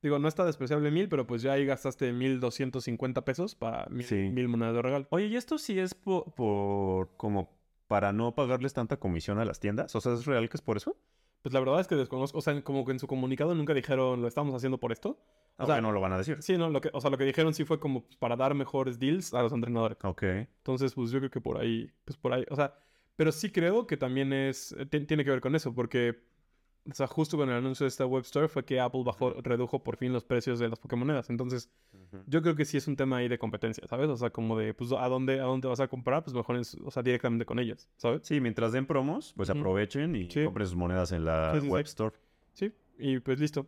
digo, 0.01 0.19
no 0.19 0.27
está 0.27 0.45
despreciable 0.45 0.91
mil, 0.91 1.09
pero 1.09 1.25
pues 1.27 1.41
ya 1.41 1.53
ahí 1.53 1.65
gastaste 1.65 2.11
1250 2.13 3.25
pesos 3.25 3.55
para 3.55 3.85
mil, 3.89 4.05
Sí. 4.05 4.15
mil 4.15 4.47
monedas 4.47 4.75
de 4.75 4.81
regalo. 4.81 5.07
Oye, 5.09 5.25
¿y 5.27 5.35
esto 5.35 5.57
sí 5.57 5.79
es 5.79 5.93
po- 5.93 6.33
por, 6.35 7.15
como 7.17 7.57
para 7.87 8.13
no 8.13 8.35
pagarles 8.35 8.73
tanta 8.73 8.97
comisión 8.97 9.39
a 9.39 9.45
las 9.45 9.59
tiendas? 9.59 9.95
O 9.95 10.01
sea, 10.01 10.13
¿es 10.13 10.25
real 10.25 10.47
que 10.49 10.57
es 10.57 10.61
por 10.61 10.77
eso? 10.77 10.95
Pues 11.41 11.53
la 11.53 11.59
verdad 11.61 11.79
es 11.79 11.87
que 11.87 11.95
desconozco, 11.95 12.37
o 12.37 12.41
sea, 12.41 12.61
como 12.63 12.85
que 12.85 12.91
en 12.91 12.99
su 12.99 13.07
comunicado 13.07 13.55
nunca 13.55 13.73
dijeron, 13.73 14.21
lo 14.21 14.27
estamos 14.27 14.53
haciendo 14.53 14.77
por 14.77 14.91
esto. 14.91 15.17
O 15.57 15.65
sea, 15.65 15.75
sea, 15.75 15.81
no 15.81 15.91
lo 15.91 15.99
van 15.99 16.13
a 16.13 16.17
decir. 16.17 16.37
Sí, 16.41 16.57
no, 16.57 16.69
lo 16.69 16.79
que, 16.79 16.89
o 16.93 17.01
sea, 17.01 17.09
lo 17.09 17.17
que 17.17 17.25
dijeron 17.25 17.53
sí 17.53 17.65
fue 17.65 17.79
como 17.79 18.05
para 18.19 18.35
dar 18.37 18.53
mejores 18.55 18.97
deals 18.99 19.33
a 19.33 19.41
los 19.41 19.51
entrenadores. 19.51 19.97
Ok. 20.03 20.23
Entonces, 20.23 20.93
pues 20.93 21.11
yo 21.11 21.19
creo 21.19 21.29
que 21.31 21.41
por 21.41 21.57
ahí, 21.59 21.91
pues 22.05 22.17
por 22.17 22.31
ahí, 22.33 22.45
o 22.49 22.55
sea, 22.55 22.73
pero 23.17 23.31
sí 23.33 23.51
creo 23.51 23.85
que 23.85 23.97
también 23.97 24.31
es, 24.31 24.71
eh, 24.73 24.85
ti- 24.85 25.05
tiene 25.05 25.25
que 25.25 25.31
ver 25.31 25.41
con 25.41 25.55
eso, 25.55 25.73
porque, 25.75 26.17
o 26.89 26.93
sea, 26.93 27.07
justo 27.07 27.37
con 27.37 27.49
el 27.49 27.55
anuncio 27.55 27.83
de 27.83 27.89
esta 27.89 28.05
web 28.05 28.21
store 28.23 28.47
fue 28.47 28.63
que 28.65 28.79
Apple 28.79 29.03
bajó, 29.05 29.33
redujo 29.41 29.79
por 29.83 29.97
fin 29.97 30.11
los 30.13 30.23
precios 30.23 30.59
de 30.59 30.69
las 30.69 30.79
Pokémonedas. 30.79 31.29
Entonces, 31.29 31.69
yo 32.27 32.41
creo 32.41 32.55
que 32.55 32.65
sí 32.65 32.77
es 32.77 32.87
un 32.87 32.95
tema 32.95 33.17
ahí 33.17 33.27
de 33.27 33.37
competencia, 33.37 33.85
¿sabes? 33.87 34.09
O 34.09 34.17
sea, 34.17 34.29
como 34.31 34.57
de, 34.57 34.73
pues, 34.73 34.91
¿a 34.91 35.07
dónde, 35.07 35.39
a 35.39 35.43
dónde 35.43 35.67
vas 35.67 35.79
a 35.79 35.87
comprar? 35.87 36.23
Pues 36.23 36.33
mejor, 36.35 36.55
en 36.55 36.65
su- 36.65 36.83
o 36.85 36.91
sea, 36.91 37.03
directamente 37.03 37.45
con 37.45 37.59
ellos, 37.59 37.87
¿sabes? 37.97 38.21
Sí, 38.23 38.39
mientras 38.41 38.71
den 38.71 38.85
promos, 38.85 39.33
pues 39.35 39.49
aprovechen 39.49 40.15
y 40.15 40.29
Sí. 40.29 40.43
compren 40.45 40.67
sus 40.67 40.75
monedas 40.75 41.11
en 41.11 41.25
la 41.25 41.53
Sí, 41.53 41.61
sí, 41.61 41.67
web 41.67 41.85
store. 41.85 42.15
Sí, 42.53 42.71
y 42.97 43.19
pues 43.19 43.39
listo. 43.39 43.67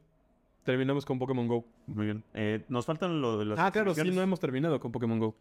Terminamos 0.64 1.06
con 1.06 1.18
Pokémon 1.18 1.48
Go. 1.48 1.66
Muy 1.88 2.06
bien. 2.06 2.24
Eh, 2.36 2.64
nos 2.70 2.86
faltan 2.86 3.20
lo 3.20 3.40
de 3.40 3.46
las 3.46 3.60
Ah, 3.60 3.72
claro, 3.72 3.96
sí, 3.96 4.12
no 4.12 4.22
hemos 4.22 4.40
terminado 4.40 4.80
con 4.80 4.92
Pokémon 4.92 5.18
Go. 5.20 5.36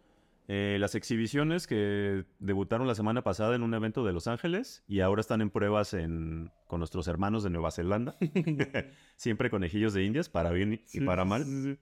Eh, 0.53 0.79
las 0.81 0.97
exhibiciones 0.97 1.69
que 1.69 2.25
debutaron 2.41 2.89
la 2.89 2.97
semana 2.97 3.23
pasada 3.23 3.55
en 3.55 3.63
un 3.63 3.73
evento 3.73 4.05
de 4.05 4.13
Los 4.13 4.27
Ángeles 4.27 4.83
y 4.89 4.99
ahora 4.99 5.21
están 5.21 5.43
en 5.43 5.51
pruebas 5.51 5.95
en, 5.95 6.51
con 6.67 6.81
nuestros 6.81 7.07
hermanos 7.07 7.45
de 7.45 7.51
Nueva 7.51 7.71
Zelanda. 7.71 8.17
Siempre 9.15 9.49
conejillos 9.49 9.95
de 9.95 10.03
indias, 10.03 10.29
para 10.29 10.51
bien 10.51 10.83
y 10.93 11.01
para 11.03 11.25
mal. 11.25 11.79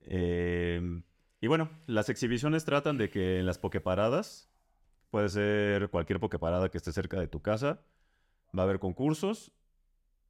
Eh, 0.00 1.02
y 1.42 1.46
bueno, 1.46 1.68
las 1.86 2.08
exhibiciones 2.08 2.64
tratan 2.64 2.96
de 2.96 3.10
que 3.10 3.38
en 3.38 3.44
las 3.44 3.58
pokeparadas, 3.58 4.48
puede 5.10 5.28
ser 5.28 5.90
cualquier 5.90 6.20
pokeparada 6.20 6.70
que 6.70 6.78
esté 6.78 6.90
cerca 6.90 7.20
de 7.20 7.28
tu 7.28 7.42
casa, 7.42 7.82
va 8.58 8.62
a 8.62 8.64
haber 8.64 8.78
concursos. 8.78 9.52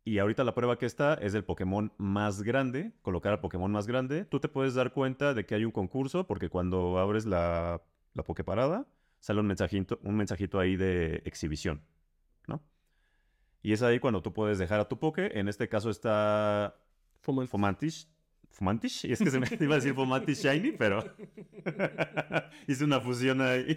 Y 0.06 0.18
ahorita 0.18 0.44
la 0.44 0.54
prueba 0.54 0.76
que 0.78 0.84
está 0.84 1.14
es 1.14 1.32
del 1.32 1.44
Pokémon 1.44 1.90
más 1.96 2.42
grande, 2.42 2.92
colocar 3.00 3.32
al 3.32 3.40
Pokémon 3.40 3.72
más 3.72 3.86
grande. 3.86 4.26
Tú 4.26 4.38
te 4.38 4.48
puedes 4.48 4.74
dar 4.74 4.92
cuenta 4.92 5.32
de 5.32 5.46
que 5.46 5.54
hay 5.54 5.64
un 5.64 5.70
concurso 5.70 6.26
porque 6.26 6.50
cuando 6.50 6.98
abres 6.98 7.24
la, 7.24 7.80
la 8.12 8.22
Pokeparada, 8.22 8.86
sale 9.20 9.40
un 9.40 9.46
mensajito, 9.46 9.98
un 10.02 10.14
mensajito 10.16 10.60
ahí 10.60 10.76
de 10.76 11.22
exhibición, 11.24 11.80
¿no? 12.46 12.62
Y 13.62 13.72
es 13.72 13.80
ahí 13.82 13.98
cuando 13.98 14.20
tú 14.20 14.34
puedes 14.34 14.58
dejar 14.58 14.78
a 14.78 14.88
tu 14.88 14.98
Poké. 14.98 15.38
En 15.38 15.48
este 15.48 15.68
caso 15.70 15.88
está 15.88 16.76
Foman- 17.24 17.48
Fomantish. 17.48 18.06
Fomantish, 18.50 19.06
y 19.06 19.12
es 19.12 19.18
que 19.18 19.30
se 19.30 19.40
me 19.40 19.46
iba 19.60 19.72
a 19.74 19.78
decir 19.78 19.94
Fomantish 19.94 20.42
Shiny, 20.44 20.72
pero 20.72 21.02
hice 22.68 22.84
una 22.84 23.00
fusión 23.00 23.40
ahí. 23.40 23.74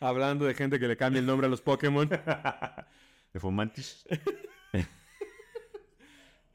Hablando 0.00 0.44
de 0.44 0.54
gente 0.54 0.80
que 0.80 0.88
le 0.88 0.96
cambia 0.96 1.20
el 1.20 1.26
nombre 1.26 1.46
a 1.46 1.50
los 1.50 1.62
Pokémon. 1.62 2.10
De 3.34 3.40
Fomantish. 3.40 4.06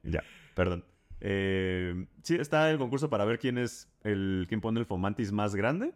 ya, 0.04 0.24
perdón. 0.56 0.86
Eh, 1.22 2.08
sí, 2.24 2.36
está 2.36 2.72
el 2.72 2.78
concurso 2.78 3.10
para 3.10 3.26
ver 3.26 3.38
quién 3.38 3.58
es 3.58 3.92
el 4.04 4.46
quién 4.48 4.62
pone 4.62 4.80
el 4.80 4.86
Fomantis 4.86 5.32
más 5.32 5.56
grande. 5.56 5.94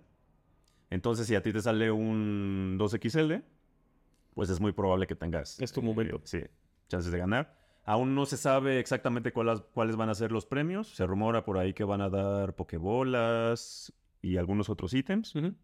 Entonces, 0.89 1.25
si 1.25 1.35
a 1.35 1.41
ti 1.41 1.51
te 1.53 1.61
sale 1.61 1.89
un 1.89 2.77
2XL, 2.77 3.41
pues 4.35 4.49
es 4.49 4.59
muy 4.59 4.73
probable 4.73 5.07
que 5.07 5.15
tengas. 5.15 5.59
Es 5.59 5.71
tu 5.71 5.81
momento. 5.81 6.17
eh, 6.17 6.21
sí, 6.25 6.41
chances 6.89 7.11
de 7.11 7.17
ganar. 7.17 7.57
Aún 7.85 8.13
no 8.15 8.25
se 8.25 8.37
sabe 8.37 8.79
exactamente 8.79 9.31
cuáles, 9.33 9.61
cuáles 9.73 9.95
van 9.95 10.09
a 10.09 10.15
ser 10.15 10.31
los 10.31 10.45
premios. 10.45 10.89
Se 10.95 11.05
rumora 11.05 11.43
por 11.45 11.57
ahí 11.57 11.73
que 11.73 11.83
van 11.83 12.01
a 12.01 12.09
dar 12.09 12.55
pokebolas 12.55 13.93
y 14.21 14.37
algunos 14.37 14.69
otros 14.69 14.93
ítems. 14.93 15.33
Ujú. 15.35 15.55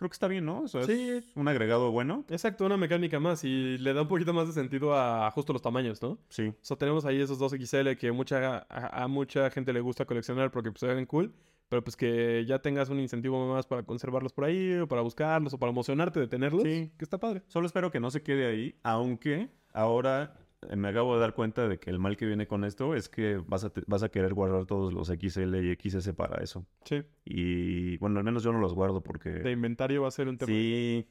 Creo 0.00 0.08
que 0.08 0.14
está 0.14 0.28
bien, 0.28 0.46
¿no? 0.46 0.62
O 0.62 0.66
sea, 0.68 0.82
Sí. 0.84 1.10
es 1.10 1.24
un 1.36 1.46
agregado 1.46 1.90
bueno. 1.92 2.24
Exacto, 2.30 2.64
una 2.64 2.78
mecánica 2.78 3.20
más 3.20 3.44
y 3.44 3.76
le 3.76 3.92
da 3.92 4.00
un 4.00 4.08
poquito 4.08 4.32
más 4.32 4.46
de 4.46 4.54
sentido 4.54 4.94
a 4.96 5.30
justo 5.30 5.52
los 5.52 5.60
tamaños, 5.60 6.00
¿no? 6.00 6.18
Sí. 6.30 6.46
O 6.48 6.54
sea, 6.62 6.78
tenemos 6.78 7.04
ahí 7.04 7.20
esos 7.20 7.38
dos 7.38 7.52
XL 7.52 7.96
que 7.98 8.10
mucha, 8.10 8.66
a, 8.70 9.04
a 9.04 9.08
mucha 9.08 9.50
gente 9.50 9.74
le 9.74 9.80
gusta 9.82 10.06
coleccionar 10.06 10.50
porque 10.50 10.70
pues, 10.70 10.80
se 10.80 10.86
ven 10.86 11.04
cool, 11.04 11.34
pero 11.68 11.84
pues 11.84 11.96
que 11.98 12.46
ya 12.48 12.60
tengas 12.60 12.88
un 12.88 12.98
incentivo 12.98 13.46
más 13.52 13.66
para 13.66 13.82
conservarlos 13.82 14.32
por 14.32 14.44
ahí, 14.46 14.72
o 14.78 14.88
para 14.88 15.02
buscarlos, 15.02 15.52
o 15.52 15.58
para 15.58 15.70
emocionarte 15.70 16.18
de 16.18 16.28
tenerlos, 16.28 16.62
Sí. 16.62 16.90
que 16.96 17.04
está 17.04 17.18
padre. 17.18 17.42
Solo 17.48 17.66
espero 17.66 17.90
que 17.90 18.00
no 18.00 18.10
se 18.10 18.22
quede 18.22 18.46
ahí, 18.46 18.74
aunque 18.82 19.50
ahora 19.74 20.34
me 20.76 20.88
acabo 20.88 21.14
de 21.14 21.20
dar 21.20 21.34
cuenta 21.34 21.66
de 21.68 21.78
que 21.78 21.90
el 21.90 21.98
mal 21.98 22.16
que 22.16 22.26
viene 22.26 22.46
con 22.46 22.64
esto 22.64 22.94
es 22.94 23.08
que 23.08 23.36
vas 23.46 23.64
a, 23.64 23.70
te- 23.70 23.82
vas 23.86 24.02
a 24.02 24.10
querer 24.10 24.34
guardar 24.34 24.66
todos 24.66 24.92
los 24.92 25.08
XL 25.10 25.62
y 25.64 25.72
XS 25.76 26.12
para 26.14 26.42
eso. 26.42 26.66
Sí, 26.84 27.02
Y 27.24 27.96
bueno, 27.98 28.18
al 28.18 28.24
menos 28.24 28.42
yo 28.42 28.52
no 28.52 28.58
los 28.60 28.74
guardo 28.74 29.02
porque... 29.02 29.30
de 29.30 29.52
inventario 29.52 30.02
va 30.02 30.08
a 30.08 30.12
ser 30.12 30.28
un 30.28 30.36
tema. 30.38 30.48
Sí, 30.52 31.08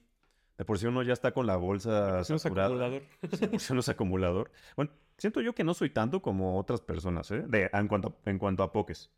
de 0.58 0.66
por 0.66 0.78
sí 0.78 0.86
uno 0.88 1.02
ya 1.04 1.14
está 1.14 1.32
con 1.32 1.47
la 1.47 1.56
bolsa 1.58 2.24
Si 2.24 2.32
no 2.34 2.38
acumulador. 2.38 3.02
De 3.39 3.47
por 3.47 3.60
sí 3.60 3.72
uno 3.74 3.80
es 3.80 3.89
acumulador. 3.89 4.52
Bueno, 4.76 4.91
siento 5.18 5.41
yo 5.41 5.56
que 5.56 5.64
no 5.64 5.74
soy 5.74 5.89
tanto 5.89 6.22
como 6.22 6.60
otras 6.60 6.82
personas, 6.82 7.32
¿eh? 7.32 7.43
De, 7.47 7.70
en, 7.74 7.88
cuanto 7.88 8.20
a, 8.26 8.30
en 8.30 8.38
cuanto 8.38 8.64
a 8.64 8.72
pokés. 8.72 9.10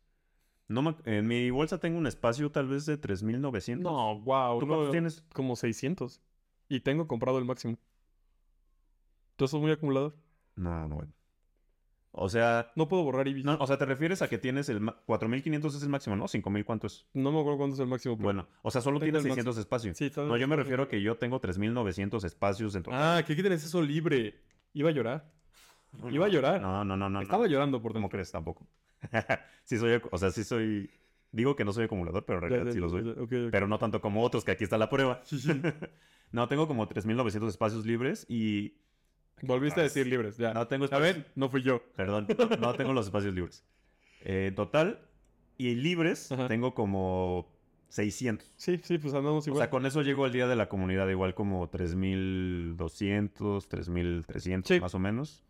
No 0.68 0.80
me- 0.80 0.96
en 1.04 1.26
mi 1.26 1.50
bolsa 1.50 1.78
tengo 1.78 1.98
un 1.98 2.06
espacio 2.06 2.50
tal 2.50 2.68
vez 2.68 2.86
de 2.86 2.96
3900. 2.96 3.92
No, 3.92 4.18
wow. 4.20 4.60
¿Tú 4.60 4.66
no, 4.66 4.74
cuántos 4.74 4.90
tienes? 4.92 5.20
Como 5.34 5.56
600. 5.56 6.22
Y 6.68 6.80
tengo 6.80 7.06
comprado 7.06 7.38
el 7.38 7.44
máximo. 7.44 7.76
¿Tú 9.36 9.48
sos 9.48 9.60
muy 9.60 9.72
acumulador? 9.72 10.14
No, 10.56 10.88
no, 10.88 10.96
bueno. 10.96 11.12
O 12.14 12.28
sea, 12.28 12.70
No 12.76 12.88
puedo 12.88 13.04
borrar 13.04 13.26
Ibis. 13.26 13.42
no, 13.44 13.56
o 13.58 13.66
sea, 13.66 13.78
te 13.78 13.86
refieres 13.86 14.20
a 14.20 14.28
que 14.28 14.36
tienes 14.36 14.68
el 14.68 14.80
ma- 14.80 14.96
4500 15.06 15.74
es 15.74 15.82
el 15.82 15.88
máximo, 15.88 16.14
¿no? 16.14 16.28
5000 16.28 16.64
cuánto 16.66 16.86
es? 16.86 17.06
No 17.14 17.32
me 17.32 17.40
acuerdo 17.40 17.56
cuánto 17.56 17.74
es 17.74 17.80
el 17.80 17.86
máximo. 17.86 18.16
pero- 18.16 18.24
Bueno, 18.24 18.48
o 18.62 18.70
sea, 18.70 18.82
solo 18.82 18.98
Tengo 18.98 19.12
tienes 19.12 19.24
el 19.24 19.30
600 19.30 19.56
espacios. 19.56 19.96
Sí, 19.96 20.06
está- 20.06 20.22
No, 20.24 20.36
yo 20.36 20.46
me 20.46 20.56
refiero 20.56 20.82
a 20.82 20.88
que 20.88 21.00
yo 21.00 21.16
tengo 21.16 21.40
3900 21.40 22.24
espacios 22.24 22.74
en 22.74 22.82
total. 22.82 23.00
Ah, 23.18 23.22
que 23.24 23.32
aquí 23.32 23.42
tenés 23.42 23.64
eso 23.64 23.80
libre. 23.80 24.42
Iba 24.74 24.90
a 24.90 24.92
llorar. 24.92 25.32
Iba 26.10 26.26
a 26.26 26.28
llorar. 26.28 26.60
No, 26.60 26.84
no, 26.84 26.96
no, 26.98 27.08
no. 27.08 27.22
Estaba 27.22 27.44
no. 27.46 27.50
llorando 27.50 27.80
por 27.80 27.92
¿Cómo 27.92 28.04
dentro. 28.04 28.16
crees? 28.16 28.30
Tampoco. 28.30 28.66
sí 29.64 29.78
soy, 29.78 29.92
ac- 29.92 30.08
o 30.10 30.18
sea, 30.18 30.30
sí 30.30 30.44
soy... 30.44 30.90
Digo 31.30 31.56
que 31.56 31.64
no 31.64 31.72
soy 31.72 31.84
acumulador, 31.84 32.26
pero 32.26 32.40
en 32.40 32.42
Ya, 32.44 32.48
realidad 32.48 32.66
ya, 32.66 32.72
sí 32.74 32.78
lo 32.78 32.90
soy. 32.90 33.04
ya, 33.04 33.10
ok, 33.12 33.20
ok. 33.22 33.50
Pero 33.50 33.66
no 33.66 33.78
tanto 33.78 34.02
como 34.02 34.22
otros, 34.22 34.44
que 34.44 34.50
aquí 34.50 34.64
está 34.64 34.76
la 34.76 34.90
prueba. 34.90 35.22
Sí, 35.24 35.38
sí. 35.38 35.48
no, 36.30 36.46
tengo 36.46 36.68
como 36.68 36.86
3900 36.88 37.48
espacios 37.48 37.86
libres 37.86 38.26
y... 38.28 38.81
Volviste 39.40 39.80
a 39.80 39.82
decir 39.84 40.06
libres, 40.06 40.36
ya. 40.36 40.52
No 40.54 40.66
tengo 40.68 40.84
A 40.84 40.86
espacios... 40.86 41.16
ver, 41.16 41.26
no 41.34 41.48
fui 41.48 41.62
yo. 41.62 41.82
Perdón, 41.96 42.26
no, 42.60 42.74
tengo 42.74 42.92
los 42.92 43.06
espacios 43.06 43.34
libres. 43.34 43.64
Eh, 44.20 44.52
total, 44.54 45.00
y 45.58 45.74
libres, 45.74 46.30
Ajá. 46.30 46.46
tengo 46.48 46.74
como 46.74 47.50
600. 47.88 48.46
Sí, 48.56 48.78
sí, 48.84 48.98
pues 48.98 49.14
andamos 49.14 49.46
O 49.46 49.50
igual. 49.50 49.62
sea, 49.62 49.70
con 49.70 49.84
eso 49.86 50.02
llego 50.02 50.24
al 50.24 50.32
día 50.32 50.46
de 50.46 50.54
la 50.56 50.68
comunidad, 50.68 51.08
igual 51.08 51.34
como 51.34 51.68
3200, 51.70 53.68
3300 53.68 54.68
Sí. 54.76 54.80
más 54.80 54.94
o 54.94 54.98
menos. 54.98 55.44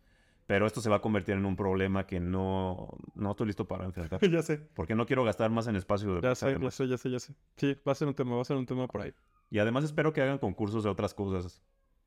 Pero 0.45 0.67
esto 0.67 0.81
se 0.81 0.89
va 0.89 0.97
a 0.97 1.01
convertir 1.01 1.35
en 1.35 1.45
un 1.45 1.55
problema 1.55 2.05
que 2.05 2.19
no, 2.19 2.89
no 3.15 3.31
estoy 3.31 3.47
listo 3.47 3.65
para 3.65 3.85
enfrentar. 3.85 4.19
ya 4.29 4.41
sé. 4.41 4.57
Porque 4.73 4.93
no 4.93 5.05
quiero 5.05 5.23
gastar 5.23 5.49
más 5.51 5.67
en 5.67 5.75
espacio. 5.77 6.15
De 6.15 6.21
Ya 6.21 6.35
sé, 6.35 6.57
ya 6.59 6.71
sé, 6.71 6.87
ya 6.87 6.97
sé, 6.97 7.09
ya 7.11 7.19
sé. 7.19 7.33
Sí, 7.57 7.77
va 7.87 7.93
a 7.93 7.95
ser 7.95 8.07
un 8.09 8.13
tema, 8.13 8.35
va 8.35 8.41
a 8.41 8.45
ser 8.45 8.57
un 8.57 8.65
tema 8.65 8.87
por 8.87 9.01
ahí. 9.01 9.13
Y 9.49 9.59
además 9.59 9.83
espero 9.85 10.11
que 10.11 10.21
hagan 10.21 10.39
concursos 10.39 10.83
de 10.83 10.89
otras 10.89 11.13
cosas 11.13 11.61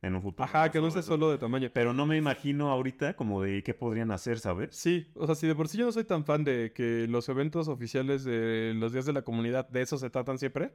en 0.07 0.15
un 0.15 0.23
futuro. 0.23 0.45
Ajá, 0.45 0.71
que 0.71 0.81
no 0.81 0.91
sea 0.91 1.03
solo 1.03 1.31
de 1.31 1.39
tamaño. 1.39 1.69
Pero 1.73 1.93
no 1.93 2.07
me 2.07 2.17
imagino 2.17 2.71
ahorita 2.71 3.15
como 3.17 3.43
de 3.43 3.63
qué 3.63 3.75
podrían 3.75 4.11
hacer, 4.11 4.39
¿sabes? 4.39 4.75
Sí, 4.77 5.11
o 5.15 5.27
sea, 5.27 5.35
si 5.35 5.47
de 5.47 5.55
por 5.55 5.69
sí 5.69 5.79
yo 5.79 5.87
no 5.87 5.93
soy 5.93 6.05
tan 6.05 6.25
fan 6.25 6.45
de 6.45 6.73
que 6.75 7.07
los 7.09 7.29
eventos 7.29 7.69
oficiales 7.69 8.25
de 8.25 8.73
los 8.77 8.93
días 8.93 9.05
de 9.07 9.13
la 9.13 9.23
comunidad 9.23 9.69
de 9.69 9.83
eso 9.83 9.99
se 9.99 10.09
tratan 10.11 10.39
siempre, 10.39 10.73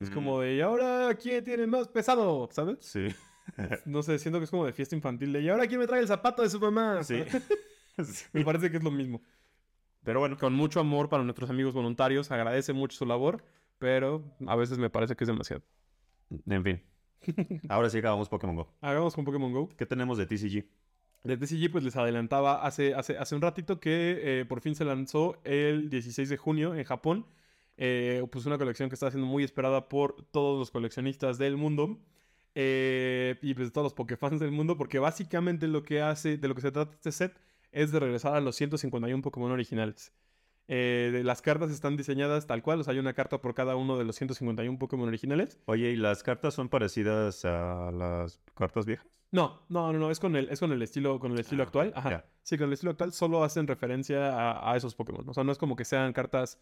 es 0.00 0.10
Mm. 0.10 0.14
como 0.14 0.40
de, 0.40 0.56
¿y 0.56 0.60
ahora 0.60 1.14
quién 1.20 1.44
tiene 1.44 1.66
más 1.66 1.88
pesado? 1.88 2.48
¿Sabes? 2.52 2.78
Sí. 2.80 3.06
No 3.84 4.02
sé, 4.02 4.18
siento 4.20 4.38
que 4.38 4.44
es 4.44 4.50
como 4.50 4.64
de 4.64 4.72
fiesta 4.72 4.94
infantil 4.94 5.32
de, 5.32 5.40
¿y 5.42 5.48
ahora 5.48 5.66
quién 5.66 5.80
me 5.80 5.86
trae 5.88 6.00
el 6.00 6.06
zapato 6.06 6.42
de 6.42 6.48
su 6.50 6.60
mamá? 6.60 7.02
Sí. 7.02 7.22
Me 8.32 8.44
parece 8.44 8.70
que 8.70 8.76
es 8.76 8.82
lo 8.84 8.90
mismo. 8.90 9.20
Pero 10.04 10.20
bueno, 10.20 10.38
Con 10.38 10.54
mucho 10.54 10.80
amor 10.80 11.08
para 11.08 11.24
nuestros 11.24 11.50
amigos 11.50 11.74
voluntarios, 11.74 12.30
agradece 12.30 12.72
mucho 12.72 12.96
su 12.96 13.04
labor, 13.04 13.44
pero 13.78 14.24
a 14.46 14.56
veces 14.56 14.78
me 14.78 14.88
parece 14.88 15.16
que 15.16 15.24
es 15.24 15.28
demasiado. 15.28 15.62
en 16.48 16.64
fin. 16.64 16.82
Ahora 17.68 17.90
sí 17.90 17.98
acabamos 17.98 18.28
Pokémon 18.28 18.56
Go. 18.56 18.68
Hagamos 18.80 19.14
con 19.14 19.24
Pokémon 19.24 19.52
Go. 19.52 19.68
¿Qué 19.76 19.86
tenemos 19.86 20.18
de 20.18 20.26
TCG? 20.26 20.64
De 21.24 21.36
TCG 21.36 21.70
pues 21.70 21.84
les 21.84 21.96
adelantaba 21.96 22.64
hace, 22.64 22.94
hace, 22.94 23.18
hace 23.18 23.34
un 23.34 23.42
ratito 23.42 23.78
que 23.78 24.40
eh, 24.40 24.44
por 24.46 24.60
fin 24.60 24.74
se 24.74 24.84
lanzó 24.84 25.36
el 25.44 25.90
16 25.90 26.28
de 26.28 26.36
junio 26.36 26.74
en 26.74 26.84
Japón. 26.84 27.26
Eh, 27.76 28.24
pues 28.30 28.46
una 28.46 28.58
colección 28.58 28.88
que 28.88 28.94
está 28.94 29.10
siendo 29.10 29.26
muy 29.26 29.44
esperada 29.44 29.88
por 29.88 30.22
todos 30.30 30.58
los 30.58 30.70
coleccionistas 30.70 31.38
del 31.38 31.56
mundo. 31.56 31.98
Eh, 32.54 33.38
y 33.42 33.54
pues 33.54 33.72
todos 33.72 33.84
los 33.84 33.94
Pokéfans 33.94 34.40
del 34.40 34.50
mundo, 34.50 34.76
porque 34.76 34.98
básicamente 34.98 35.68
lo 35.68 35.82
que 35.82 36.02
hace, 36.02 36.36
de 36.36 36.48
lo 36.48 36.54
que 36.54 36.62
se 36.62 36.72
trata 36.72 36.92
este 36.92 37.12
set, 37.12 37.38
es 37.72 37.92
de 37.92 38.00
regresar 38.00 38.34
a 38.34 38.40
los 38.40 38.56
151 38.56 39.22
Pokémon 39.22 39.50
originales. 39.52 40.12
Eh, 40.72 41.22
las 41.24 41.42
cartas 41.42 41.72
están 41.72 41.96
diseñadas 41.96 42.46
tal 42.46 42.62
cual, 42.62 42.78
o 42.78 42.84
sea, 42.84 42.92
hay 42.92 43.00
una 43.00 43.12
carta 43.12 43.40
por 43.40 43.54
cada 43.54 43.74
uno 43.74 43.98
de 43.98 44.04
los 44.04 44.14
151 44.14 44.78
Pokémon 44.78 45.08
originales. 45.08 45.58
Oye, 45.66 45.90
¿y 45.90 45.96
las 45.96 46.22
cartas 46.22 46.54
son 46.54 46.68
parecidas 46.68 47.44
a 47.44 47.90
las 47.90 48.40
cartas 48.54 48.86
viejas? 48.86 49.06
No, 49.32 49.62
no, 49.68 49.92
no, 49.92 49.98
no, 49.98 50.10
es 50.12 50.20
con 50.20 50.36
el, 50.36 50.48
es 50.48 50.60
con 50.60 50.70
el 50.70 50.80
estilo, 50.82 51.18
con 51.18 51.32
el 51.32 51.40
estilo 51.40 51.64
Ah, 51.64 51.66
actual. 51.66 51.92
Ajá. 51.96 52.24
Sí, 52.42 52.56
con 52.56 52.68
el 52.68 52.74
estilo 52.74 52.92
actual 52.92 53.12
solo 53.12 53.42
hacen 53.42 53.66
referencia 53.66 54.32
a, 54.32 54.72
a 54.72 54.76
esos 54.76 54.94
Pokémon. 54.94 55.28
O 55.28 55.34
sea, 55.34 55.42
no 55.42 55.50
es 55.50 55.58
como 55.58 55.74
que 55.74 55.84
sean 55.84 56.12
cartas 56.12 56.58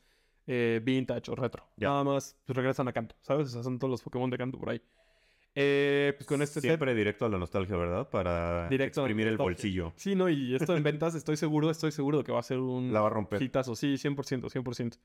eh, 0.47 0.81
vintage 0.83 1.31
o 1.31 1.35
retro. 1.35 1.67
Nada 1.77 2.03
más 2.03 2.35
pues, 2.47 2.57
regresan 2.57 2.89
a 2.89 2.93
canto, 2.95 3.15
¿sabes? 3.21 3.49
O 3.49 3.51
sea, 3.51 3.63
son 3.63 3.79
todos 3.79 3.91
los 3.91 4.03
Pokémon 4.03 4.31
de 4.31 4.39
canto 4.39 4.59
por 4.59 4.71
ahí. 4.71 4.81
Eh, 5.61 6.13
pues 6.17 6.25
con 6.29 6.41
este 6.41 6.61
set. 6.61 6.71
Siempre 6.71 6.95
directo 6.95 7.25
a 7.27 7.29
la 7.29 7.37
nostalgia, 7.37 7.77
¿verdad? 7.77 8.09
Para 8.09 8.69
Directo 8.69 9.01
exprimir 9.01 9.27
el 9.27 9.37
bolsillo. 9.37 9.93
Sí, 9.97 10.15
no, 10.15 10.29
y 10.29 10.55
esto 10.55 10.77
en 10.77 10.85
ventas 10.85 11.17
estoy 11.17 11.37
seguro, 11.37 11.69
estoy 11.71 11.91
seguro 11.91 12.23
que 12.23 12.31
va 12.31 12.39
a 12.39 12.43
ser 12.45 12.59
un 12.59 12.93
La 12.93 13.01
va 13.01 13.09
a 13.09 13.11
romper. 13.11 13.43
hitazo. 13.43 13.75
Sí, 13.75 13.95
100%, 13.99 14.49
100%. 14.49 14.99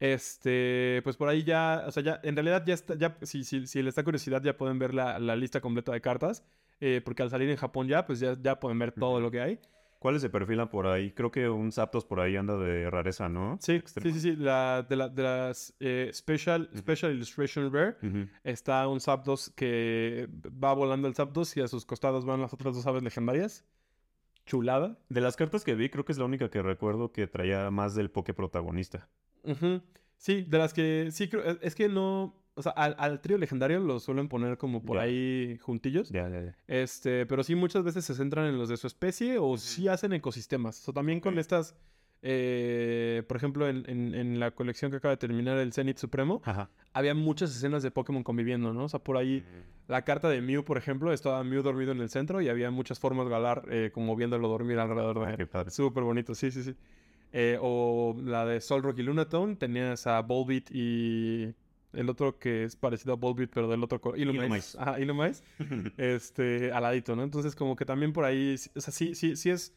Este, 0.00 1.00
pues 1.04 1.16
por 1.16 1.28
ahí 1.28 1.44
ya, 1.44 1.84
o 1.86 1.90
sea, 1.92 2.02
ya, 2.02 2.20
en 2.22 2.34
realidad 2.34 2.64
ya 2.66 2.74
está, 2.74 2.94
ya, 2.96 3.16
si, 3.22 3.44
si, 3.44 3.66
si 3.66 3.82
les 3.82 3.94
da 3.94 4.02
curiosidad, 4.04 4.42
ya 4.42 4.56
pueden 4.56 4.78
ver 4.78 4.92
la, 4.94 5.18
la 5.18 5.36
lista 5.36 5.60
completa 5.60 5.92
de 5.92 6.00
cartas. 6.00 6.44
eh, 6.80 7.00
porque 7.04 7.22
al 7.22 7.30
salir 7.30 7.48
en 7.50 7.56
Japón 7.56 7.86
ya, 7.86 8.04
pues 8.06 8.20
ya, 8.20 8.36
ya 8.40 8.58
pueden 8.58 8.78
ver 8.78 8.92
todo 8.92 9.20
lo 9.20 9.30
que 9.30 9.40
hay. 9.40 9.58
¿Cuáles 10.04 10.20
se 10.20 10.28
perfilan 10.28 10.68
por 10.68 10.86
ahí? 10.86 11.12
Creo 11.12 11.30
que 11.30 11.48
un 11.48 11.72
Zapdos 11.72 12.04
por 12.04 12.20
ahí 12.20 12.36
anda 12.36 12.58
de 12.58 12.90
rareza, 12.90 13.30
¿no? 13.30 13.56
Sí, 13.62 13.72
Extrema. 13.76 14.12
sí, 14.14 14.20
sí, 14.20 14.32
sí. 14.32 14.36
La, 14.36 14.82
de, 14.86 14.96
la- 14.96 15.08
de 15.08 15.22
las 15.22 15.74
eh, 15.80 16.10
Special. 16.12 16.68
Special 16.76 17.14
Illustration 17.14 17.72
Rare 17.72 17.96
está 18.42 18.86
un 18.86 19.00
Zapdos 19.00 19.50
que 19.56 20.28
va 20.62 20.74
volando 20.74 21.08
el 21.08 21.14
Zapdos 21.14 21.56
y 21.56 21.62
a 21.62 21.68
sus 21.68 21.86
costados 21.86 22.26
van 22.26 22.42
las 22.42 22.52
otras 22.52 22.74
dos 22.74 22.86
aves 22.86 23.02
legendarias. 23.02 23.64
Chulada. 24.44 24.98
De 25.08 25.22
las 25.22 25.36
cartas 25.36 25.64
que 25.64 25.74
vi, 25.74 25.88
creo 25.88 26.04
que 26.04 26.12
es 26.12 26.18
la 26.18 26.26
única 26.26 26.50
que 26.50 26.60
recuerdo 26.60 27.10
que 27.10 27.26
traía 27.26 27.70
más 27.70 27.94
del 27.94 28.10
Poké 28.10 28.34
protagonista. 28.34 29.08
Ujú. 29.42 29.80
Sí, 30.18 30.42
de 30.42 30.58
las 30.58 30.74
que 30.74 31.08
sí 31.12 31.28
creo. 31.28 31.44
Es 31.62 31.74
que 31.74 31.88
no. 31.88 32.36
O 32.56 32.62
sea, 32.62 32.72
al, 32.72 32.94
al 32.98 33.20
trío 33.20 33.36
legendario 33.36 33.80
lo 33.80 33.98
suelen 33.98 34.28
poner 34.28 34.56
como 34.58 34.82
por 34.82 34.96
Ya. 34.96 35.02
ahí 35.02 35.58
juntillos. 35.60 36.10
Ya, 36.10 36.28
ya, 36.28 36.40
ya. 36.42 36.56
Este, 36.68 37.26
pero 37.26 37.42
sí 37.42 37.54
muchas 37.56 37.82
veces 37.82 38.04
se 38.04 38.14
centran 38.14 38.46
en 38.46 38.58
los 38.58 38.68
de 38.68 38.76
su 38.76 38.86
especie 38.86 39.38
o 39.38 39.56
sí 39.58 39.88
hacen 39.88 40.12
ecosistemas. 40.12 40.80
O 40.80 40.84
sea, 40.84 40.94
también 40.94 41.20
con 41.20 41.38
estas. 41.38 41.74
eh, 42.26 43.22
por 43.28 43.36
ejemplo, 43.36 43.68
en, 43.68 43.84
en- 43.86 44.14
en 44.14 44.40
la 44.40 44.52
colección 44.52 44.90
que 44.90 44.96
acaba 44.96 45.10
de 45.12 45.18
terminar, 45.18 45.58
el 45.58 45.72
Zenith 45.74 45.98
Supremo, 45.98 46.40
Ajá. 46.44 46.70
había 46.94 47.14
muchas 47.14 47.54
escenas 47.54 47.82
de 47.82 47.90
Pokémon 47.90 48.22
conviviendo, 48.22 48.72
¿no? 48.72 48.84
O 48.84 48.88
sea, 48.88 49.00
por 49.00 49.18
ahí 49.18 49.44
la 49.88 50.02
carta 50.06 50.30
de 50.30 50.40
Mew, 50.40 50.64
por 50.64 50.78
ejemplo, 50.78 51.12
estaba 51.12 51.44
Mew 51.44 51.62
dormido 51.62 51.92
en 51.92 52.00
el 52.00 52.08
centro 52.08 52.40
y 52.40 52.48
había 52.48 52.70
muchas 52.70 52.98
formas 52.98 53.28
galar 53.28 53.64
eh, 53.70 53.90
como 53.92 54.16
viéndolo 54.16 54.48
dormir 54.48 54.78
alrededor 54.78 55.18
de 55.20 55.26
Ah, 55.26 55.30
él. 55.32 55.36
qué 55.36 55.46
padre. 55.46 55.70
Súper 55.70 56.02
bonito, 56.02 56.34
sí, 56.34 56.50
sí, 56.50 56.62
sí. 56.62 56.74
Eh, 57.32 57.58
o 57.60 58.16
la 58.22 58.46
de 58.46 58.60
Solrock 58.62 58.96
y 58.98 59.02
Lunatone, 59.02 59.56
tenías 59.56 60.06
a 60.06 60.20
Volbeat 60.22 60.70
y 60.70 61.52
el 61.96 62.08
otro 62.10 62.38
que 62.38 62.64
es 62.64 62.76
parecido 62.76 63.12
a 63.14 63.16
Volbeat, 63.16 63.50
pero 63.52 63.68
del 63.68 63.82
otro 63.82 64.00
color. 64.00 64.18
Illumise. 64.18 64.76
Ajá, 64.78 65.00
Illumise. 65.00 65.42
este, 65.96 66.72
aladito, 66.72 67.14
¿no? 67.16 67.22
Entonces, 67.22 67.54
como 67.54 67.76
que 67.76 67.84
también 67.84 68.12
por 68.12 68.24
ahí, 68.24 68.56
o 68.74 68.80
sea, 68.80 68.92
sí, 68.92 69.14
sí, 69.14 69.36
sí 69.36 69.50
es 69.50 69.74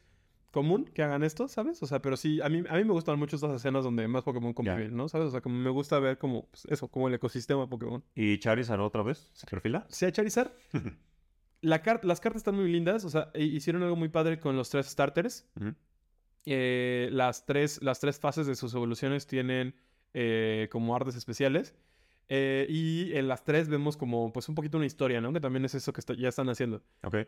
común 0.51 0.85
que 0.85 1.03
hagan 1.03 1.23
esto, 1.23 1.47
¿sabes? 1.47 1.83
O 1.83 1.87
sea, 1.87 2.01
pero 2.01 2.17
sí, 2.17 2.41
a 2.41 2.49
mí, 2.49 2.63
a 2.67 2.75
mí 2.77 2.83
me 2.83 2.91
gustan 2.93 3.19
mucho 3.19 3.35
estas 3.35 3.51
escenas 3.55 3.83
donde 3.83 4.07
más 4.07 4.23
Pokémon 4.23 4.53
conviven, 4.53 4.95
¿no? 4.95 5.07
¿Sabes? 5.09 5.27
O 5.27 5.31
sea, 5.31 5.41
como 5.41 5.55
me 5.59 5.69
gusta 5.69 5.99
ver 5.99 6.17
como, 6.17 6.47
pues, 6.47 6.65
eso, 6.65 6.87
como 6.87 7.07
el 7.09 7.13
ecosistema 7.13 7.69
Pokémon. 7.69 8.03
¿Y 8.15 8.39
Charizard 8.39 8.79
otra 8.81 9.03
vez? 9.03 9.29
¿Se 9.33 9.45
perfila? 9.45 9.85
Sea 9.89 10.11
Charizard, 10.11 10.51
la 11.61 11.81
car- 11.81 12.03
las 12.05 12.19
cartas 12.21 12.39
están 12.39 12.55
muy 12.55 12.71
lindas, 12.71 13.03
o 13.05 13.09
sea, 13.09 13.29
e- 13.33 13.43
hicieron 13.43 13.83
algo 13.83 13.95
muy 13.95 14.09
padre 14.09 14.39
con 14.39 14.55
los 14.55 14.69
tres 14.69 14.87
starters. 14.87 15.45
Eh, 16.45 17.09
las, 17.11 17.45
tres, 17.45 17.81
las 17.83 17.99
tres 17.99 18.19
fases 18.19 18.47
de 18.47 18.55
sus 18.55 18.73
evoluciones 18.73 19.27
tienen 19.27 19.75
eh, 20.13 20.69
como 20.71 20.95
artes 20.95 21.15
especiales. 21.15 21.75
Eh, 22.29 22.65
y 22.69 23.13
en 23.15 23.27
las 23.29 23.43
tres 23.45 23.69
vemos 23.69 23.95
como 23.95 24.33
pues 24.33 24.49
un 24.49 24.55
poquito 24.55 24.75
una 24.77 24.85
historia, 24.85 25.21
¿no? 25.21 25.31
Que 25.31 25.39
también 25.39 25.63
es 25.63 25.73
eso 25.75 25.93
que 25.93 26.01
está- 26.01 26.13
ya 26.13 26.27
están 26.27 26.49
haciendo. 26.49 26.81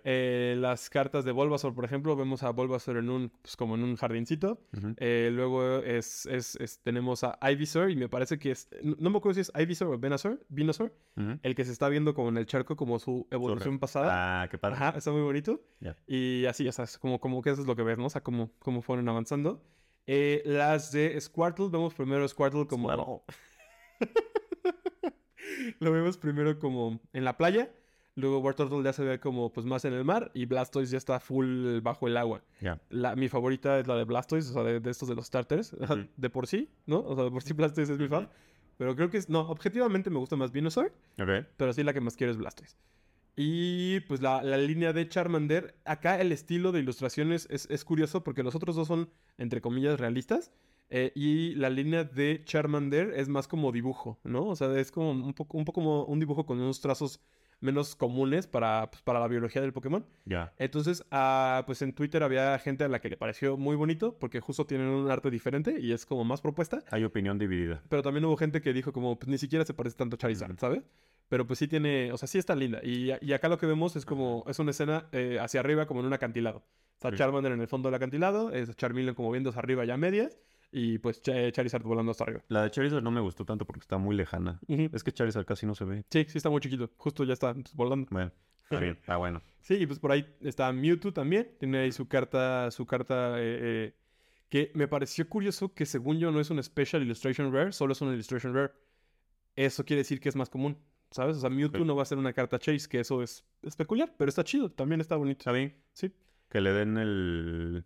Eh, 0.03 0.55
las 0.59 0.89
cartas 0.89 1.23
de 1.23 1.31
Bulbasaur, 1.31 1.73
por 1.73 1.85
ejemplo, 1.85 2.15
vemos 2.17 2.43
a 2.43 2.49
Bulbasaur 2.49 2.97
en 2.97 3.09
un, 3.09 3.29
pues 3.41 3.55
como 3.55 3.75
en 3.75 3.83
un 3.83 3.95
jardincito. 3.95 4.61
Eh, 4.97 5.29
luego 5.31 5.77
es, 5.77 6.25
es- 6.25 6.55
es- 6.57 6.79
tenemos 6.81 7.23
a 7.23 7.37
Ivysaur 7.49 7.89
y 7.91 7.95
me 7.95 8.09
parece 8.09 8.37
que 8.39 8.51
es, 8.51 8.67
no, 8.83 8.95
no 8.99 9.09
me 9.09 9.17
acuerdo 9.19 9.35
si 9.35 9.41
es 9.41 9.51
Ivysaur 9.57 9.93
o 9.95 9.97
Venusaur, 9.99 10.45
Venusaur, 10.49 10.93
el 11.43 11.55
que 11.55 11.63
se 11.65 11.71
está 11.71 11.87
viendo 11.89 12.13
como 12.13 12.29
en 12.29 12.37
el 12.37 12.45
charco 12.45 12.75
como 12.75 12.99
su 12.99 13.25
evolución 13.31 13.79
pasada. 13.79 14.41
Ah, 14.43 14.47
qué 14.49 14.57
padre. 14.57 14.75
Ajá, 14.75 14.93
está 14.97 15.11
muy 15.11 15.21
bonito. 15.21 15.61
Ya. 15.79 15.95
Y 16.07 16.45
así, 16.45 16.67
o 16.67 16.71
sea, 16.73 16.83
es 16.85 16.97
como, 16.97 17.19
como 17.21 17.41
que 17.41 17.51
eso 17.51 17.61
es 17.61 17.67
lo 17.67 17.75
que 17.75 17.83
ves, 17.83 17.97
¿no? 17.97 18.05
O 18.07 18.09
sea, 18.09 18.21
como, 18.21 18.51
como 18.59 18.81
fueron 18.81 19.07
avanzando. 19.07 19.63
Eh, 20.07 20.41
las 20.45 20.91
de 20.91 21.19
Squirtle, 21.21 21.69
vemos 21.69 21.93
primero 21.93 22.27
Squirtle 22.27 22.67
como... 22.67 22.89
lo 25.79 25.91
vemos 25.91 26.17
primero 26.17 26.59
como 26.59 26.99
en 27.13 27.23
la 27.23 27.37
playa. 27.37 27.69
Luego 28.15 28.39
Wartortle 28.39 28.83
ya 28.83 28.91
se 28.91 29.03
ve 29.03 29.19
como 29.19 29.53
pues 29.53 29.65
más 29.65 29.85
en 29.85 29.93
el 29.93 30.03
mar. 30.03 30.31
Y 30.33 30.45
Blastoise 30.45 30.91
ya 30.91 30.97
está 30.97 31.19
full 31.19 31.79
bajo 31.81 32.07
el 32.07 32.17
agua. 32.17 32.41
Ya. 32.59 32.81
La, 32.89 33.15
mi 33.15 33.29
favorita 33.29 33.79
es 33.79 33.87
la 33.87 33.95
de 33.95 34.03
Blastoise, 34.03 34.49
o 34.49 34.53
sea, 34.53 34.63
de, 34.63 34.79
de 34.79 34.91
estos 34.91 35.07
de 35.07 35.15
los 35.15 35.27
starters. 35.27 35.75
De 36.17 36.29
por 36.29 36.47
sí, 36.47 36.69
¿no? 36.85 36.99
O 36.99 37.15
sea, 37.15 37.23
de 37.25 37.31
por 37.31 37.43
sí 37.43 37.53
Blastoise 37.53 37.93
es 37.93 37.99
mi 37.99 38.07
fan. 38.07 38.29
Pero 38.77 38.95
creo 38.95 39.09
que 39.09 39.17
es... 39.17 39.29
No, 39.29 39.41
objetivamente 39.41 40.09
me 40.09 40.19
gusta 40.19 40.35
más 40.35 40.51
Venusaur. 40.51 40.91
Pero 41.57 41.73
sí 41.73 41.83
la 41.83 41.93
que 41.93 42.01
más 42.01 42.15
quiero 42.15 42.31
es 42.31 42.37
Blastoise. 42.37 42.77
Y 43.35 44.01
pues 44.01 44.21
la, 44.21 44.41
la 44.41 44.57
línea 44.57 44.91
de 44.91 45.07
Charmander, 45.07 45.75
acá 45.85 46.19
el 46.19 46.33
estilo 46.33 46.73
de 46.73 46.79
ilustraciones 46.79 47.47
es, 47.49 47.69
es 47.69 47.85
curioso 47.85 48.21
porque 48.23 48.43
los 48.43 48.53
otros 48.55 48.75
dos 48.75 48.87
son, 48.87 49.09
entre 49.37 49.61
comillas, 49.61 49.97
realistas. 49.97 50.51
Eh, 50.89 51.11
y 51.15 51.55
la 51.55 51.69
línea 51.69 52.03
de 52.03 52.41
Charmander 52.43 53.13
es 53.15 53.29
más 53.29 53.47
como 53.47 53.71
dibujo, 53.71 54.19
¿no? 54.23 54.47
O 54.47 54.55
sea, 54.55 54.77
es 54.79 54.91
como 54.91 55.11
un 55.11 55.33
poco, 55.33 55.57
un 55.57 55.65
poco 55.65 55.81
como 55.81 56.05
un 56.05 56.19
dibujo 56.19 56.45
con 56.45 56.59
unos 56.59 56.81
trazos 56.81 57.19
menos 57.61 57.95
comunes 57.95 58.47
para, 58.47 58.89
pues, 58.89 59.01
para 59.03 59.19
la 59.19 59.27
biología 59.27 59.61
del 59.61 59.73
Pokémon. 59.73 60.05
Ya. 60.25 60.53
Entonces, 60.57 61.03
ah, 61.11 61.63
pues 61.65 61.81
en 61.81 61.93
Twitter 61.93 62.23
había 62.23 62.57
gente 62.59 62.85
a 62.85 62.87
la 62.87 63.01
que 63.01 63.09
le 63.09 63.17
pareció 63.17 63.57
muy 63.57 63.75
bonito 63.75 64.17
porque 64.17 64.39
justo 64.39 64.65
tienen 64.65 64.87
un 64.87 65.11
arte 65.11 65.29
diferente 65.29 65.79
y 65.79 65.91
es 65.91 66.05
como 66.05 66.23
más 66.23 66.41
propuesta. 66.41 66.83
Hay 66.89 67.03
opinión 67.03 67.37
dividida. 67.37 67.83
Pero 67.89 68.01
también 68.01 68.25
hubo 68.25 68.37
gente 68.37 68.61
que 68.61 68.71
dijo 68.73 68.93
como, 68.93 69.19
pues 69.19 69.27
ni 69.27 69.37
siquiera 69.37 69.65
se 69.65 69.73
parece 69.73 69.97
tanto 69.97 70.15
a 70.15 70.19
Charizard. 70.19 70.57
¿sabes? 70.57 70.83
Pero 71.27 71.45
pues 71.45 71.59
sí 71.59 71.67
tiene, 71.67 72.11
o 72.11 72.17
sea, 72.17 72.27
sí 72.27 72.37
está 72.37 72.55
linda. 72.55 72.79
Y, 72.81 73.11
y 73.21 73.33
acá 73.33 73.49
lo 73.49 73.57
que 73.57 73.65
vemos 73.67 73.95
es 73.95 74.05
como, 74.05 74.45
es 74.47 74.57
una 74.59 74.71
escena 74.71 75.07
eh, 75.11 75.37
hacia 75.39 75.59
arriba 75.59 75.85
como 75.85 75.99
en 75.99 76.07
un 76.07 76.13
acantilado. 76.13 76.63
Está 76.93 77.11
Sí. 77.11 77.17
Charmander 77.17 77.51
en 77.51 77.61
el 77.61 77.67
fondo 77.67 77.87
del 77.89 77.95
acantilado, 77.95 78.51
es 78.51 78.75
Charmeleon 78.75 79.15
como 79.15 79.31
viendo 79.31 79.51
hacia 79.51 79.59
arriba 79.59 79.85
ya 79.85 79.93
a 79.93 79.97
medias, 79.97 80.37
y 80.72 80.97
pues 80.99 81.22
Ch- 81.24 81.51
Charizard 81.51 81.84
volando 81.84 82.11
hasta 82.11 82.24
arriba. 82.26 82.43
La 82.47 82.63
de 82.63 82.72
Charizard 82.72 83.01
no 83.03 83.11
me 83.11 83.22
gustó 83.22 83.45
tanto 83.45 83.65
porque 83.65 83.82
está 83.82 83.97
muy 83.97 84.15
lejana. 84.15 84.59
Es 84.67 85.03
que 85.03 85.11
Charizard 85.11 85.45
casi 85.45 85.65
no 85.65 85.76
se 85.76 85.86
ve. 85.86 86.05
Sí, 86.09 86.26
sí 86.28 86.38
está 86.38 86.49
muy 86.49 86.61
chiquito, 86.61 86.89
justo 86.97 87.24
ya 87.24 87.34
está 87.34 87.53
pues, 87.53 87.74
volando. 87.74 88.07
Bueno, 88.11 88.32
está 88.63 88.80
bien, 88.80 88.93
está 88.99 89.17
bueno. 89.17 89.41
Sí, 89.61 89.76
y 89.76 89.86
pues 89.86 89.99
por 89.99 90.11
ahí 90.11 90.26
está 90.41 90.72
Mewtwo 90.72 91.11
también, 91.13 91.51
tiene 91.59 91.80
ahí 91.80 91.91
su 91.91 92.07
carta, 92.07 92.72
su 92.72 92.86
carta, 92.86 93.38
eh, 93.39 93.59
eh, 93.61 93.93
que 94.49 94.72
me 94.74 94.88
pareció 94.88 95.28
curioso 95.30 95.74
que 95.74 95.86
según 95.86 96.17
yo 96.17 96.32
no 96.32 96.39
es 96.39 96.49
un 96.49 96.63
Special 96.63 97.03
Illustration 97.03 97.53
Rare, 97.53 97.72
solo 97.72 97.91
es 97.93 98.01
una 98.01 98.13
Illustration 98.13 98.53
Rare. 98.53 98.72
Eso 99.55 99.84
quiere 99.84 99.99
decir 99.99 100.20
que 100.22 100.30
es 100.30 100.36
más 100.36 100.49
común, 100.49 100.78
¿sabes? 101.11 101.38
O 101.38 101.39
sea, 101.41 101.49
Mewtwo 101.49 101.84
no 101.86 101.95
va 101.95 102.03
a 102.03 102.05
ser 102.05 102.17
una 102.17 102.32
carta 102.34 102.57
Chase, 102.57 102.88
que 102.88 103.01
eso 103.01 103.22
es, 103.22 103.43
es 103.61 103.76
peculiar, 103.76 104.13
pero 104.17 104.30
está 104.30 104.43
chido, 104.43 104.72
también 104.72 105.01
está 105.01 105.17
bonito. 105.17 105.39
¿Está 105.41 105.51
bien? 105.51 105.76
Sí, 105.93 106.11
Que 106.47 106.61
le 106.61 106.72
den 106.72 106.97
el- 106.97 107.84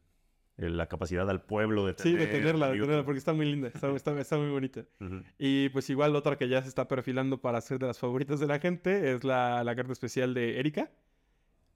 la 0.58 0.86
capacidad 0.88 1.30
al 1.30 1.42
pueblo 1.42 1.86
de 1.86 1.94
sí, 1.98 2.12
tener... 2.14 2.20
de 2.20 2.28
tenerla, 2.28 2.68
de 2.72 2.80
tenerla, 2.80 3.04
porque 3.06 3.18
está 3.18 3.34
muy 3.34 3.46
linda, 3.46 3.70
está, 3.70 3.90
está- 3.96 4.20
está 4.20 4.38
muy 4.38 4.50
bonita. 4.52 4.86
Ujú. 5.02 5.22
Y 5.40 5.70
pues 5.70 5.90
igual 5.90 6.16
otra 6.16 6.38
que 6.38 6.48
ya 6.48 6.62
se 6.62 6.70
está 6.70 6.88
perfilando 6.88 7.42
para 7.42 7.60
ser 7.62 7.80
de 7.80 7.88
las 7.88 7.98
favoritas 8.00 8.40
de 8.40 8.48
la 8.48 8.60
gente 8.60 9.12
es 9.14 9.24
la, 9.24 9.64
la 9.64 9.76
carta 9.76 9.92
especial 9.94 10.34
de 10.34 10.60
Erika, 10.60 10.92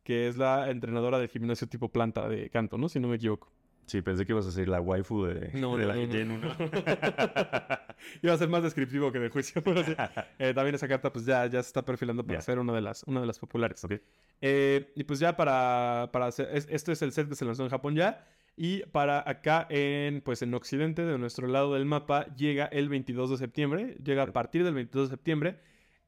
que 0.04 0.28
es 0.28 0.38
la 0.38 0.70
entrenadora 0.70 1.18
de 1.20 1.28
gimnasio 1.28 1.68
tipo 1.68 1.92
planta 1.92 2.30
de 2.30 2.50
canto, 2.50 2.78
¿no? 2.78 2.88
Si 2.88 3.00
no 3.00 3.08
me 3.08 3.16
equivoco. 3.16 3.52
Sí, 3.88 4.02
pensé 4.02 4.26
que 4.26 4.34
ibas 4.34 4.44
a 4.46 4.50
decir 4.50 4.68
la 4.68 4.82
waifu 4.82 5.24
de, 5.24 5.50
No, 5.54 5.78
de 5.78 5.86
no, 5.86 5.94
la 5.94 5.96
no, 5.96 6.38
no. 6.38 6.48
1. 6.50 6.58
Iba 8.22 8.34
a 8.34 8.38
ser 8.38 8.50
más 8.50 8.62
descriptivo 8.64 9.12
que 9.12 9.20
de 9.20 9.30
juicio, 9.30 9.64
pero 9.64 9.84
sí. 9.84 9.94
Eh, 10.40 10.54
también 10.54 10.76
esa 10.76 10.88
carta 10.88 11.12
pues 11.12 11.26
ya, 11.26 11.46
ya 11.48 11.64
se 11.64 11.68
está 11.70 11.84
perfilando 11.86 12.24
para 12.26 12.40
Ya. 12.40 12.42
ser 12.42 12.60
una 12.60 12.74
de 12.74 12.82
las, 12.82 13.04
una 13.04 13.22
de 13.22 13.28
las 13.28 13.40
populares. 13.40 13.84
Ok. 13.86 13.94
Eh, 14.42 14.92
y 14.96 15.04
pues 15.06 15.20
ya 15.20 15.36
para, 15.36 16.10
para 16.12 16.28
hacer, 16.28 16.50
es- 16.54 16.68
este 16.70 16.92
es 16.92 17.02
el 17.02 17.12
set 17.12 17.30
que 17.30 17.36
se 17.36 17.46
lanzó 17.46 17.64
en 17.64 17.70
Japón 17.70 17.96
ya. 17.96 18.26
Y 18.60 18.82
para 18.88 19.24
acá 19.30 19.68
en, 19.70 20.22
pues 20.22 20.42
en 20.42 20.54
Occidente, 20.56 21.06
de 21.06 21.18
nuestro 21.20 21.48
lado 21.48 21.76
del 21.76 21.86
mapa, 21.86 22.26
llega 22.36 22.66
el 22.66 22.90
22 22.90 23.30
de 23.30 23.38
septiembre. 23.38 23.96
Llega 24.04 24.24
a 24.24 24.34
partir 24.34 24.64
del 24.64 24.74
22 24.74 25.10
de 25.10 25.14
septiembre. 25.16 25.60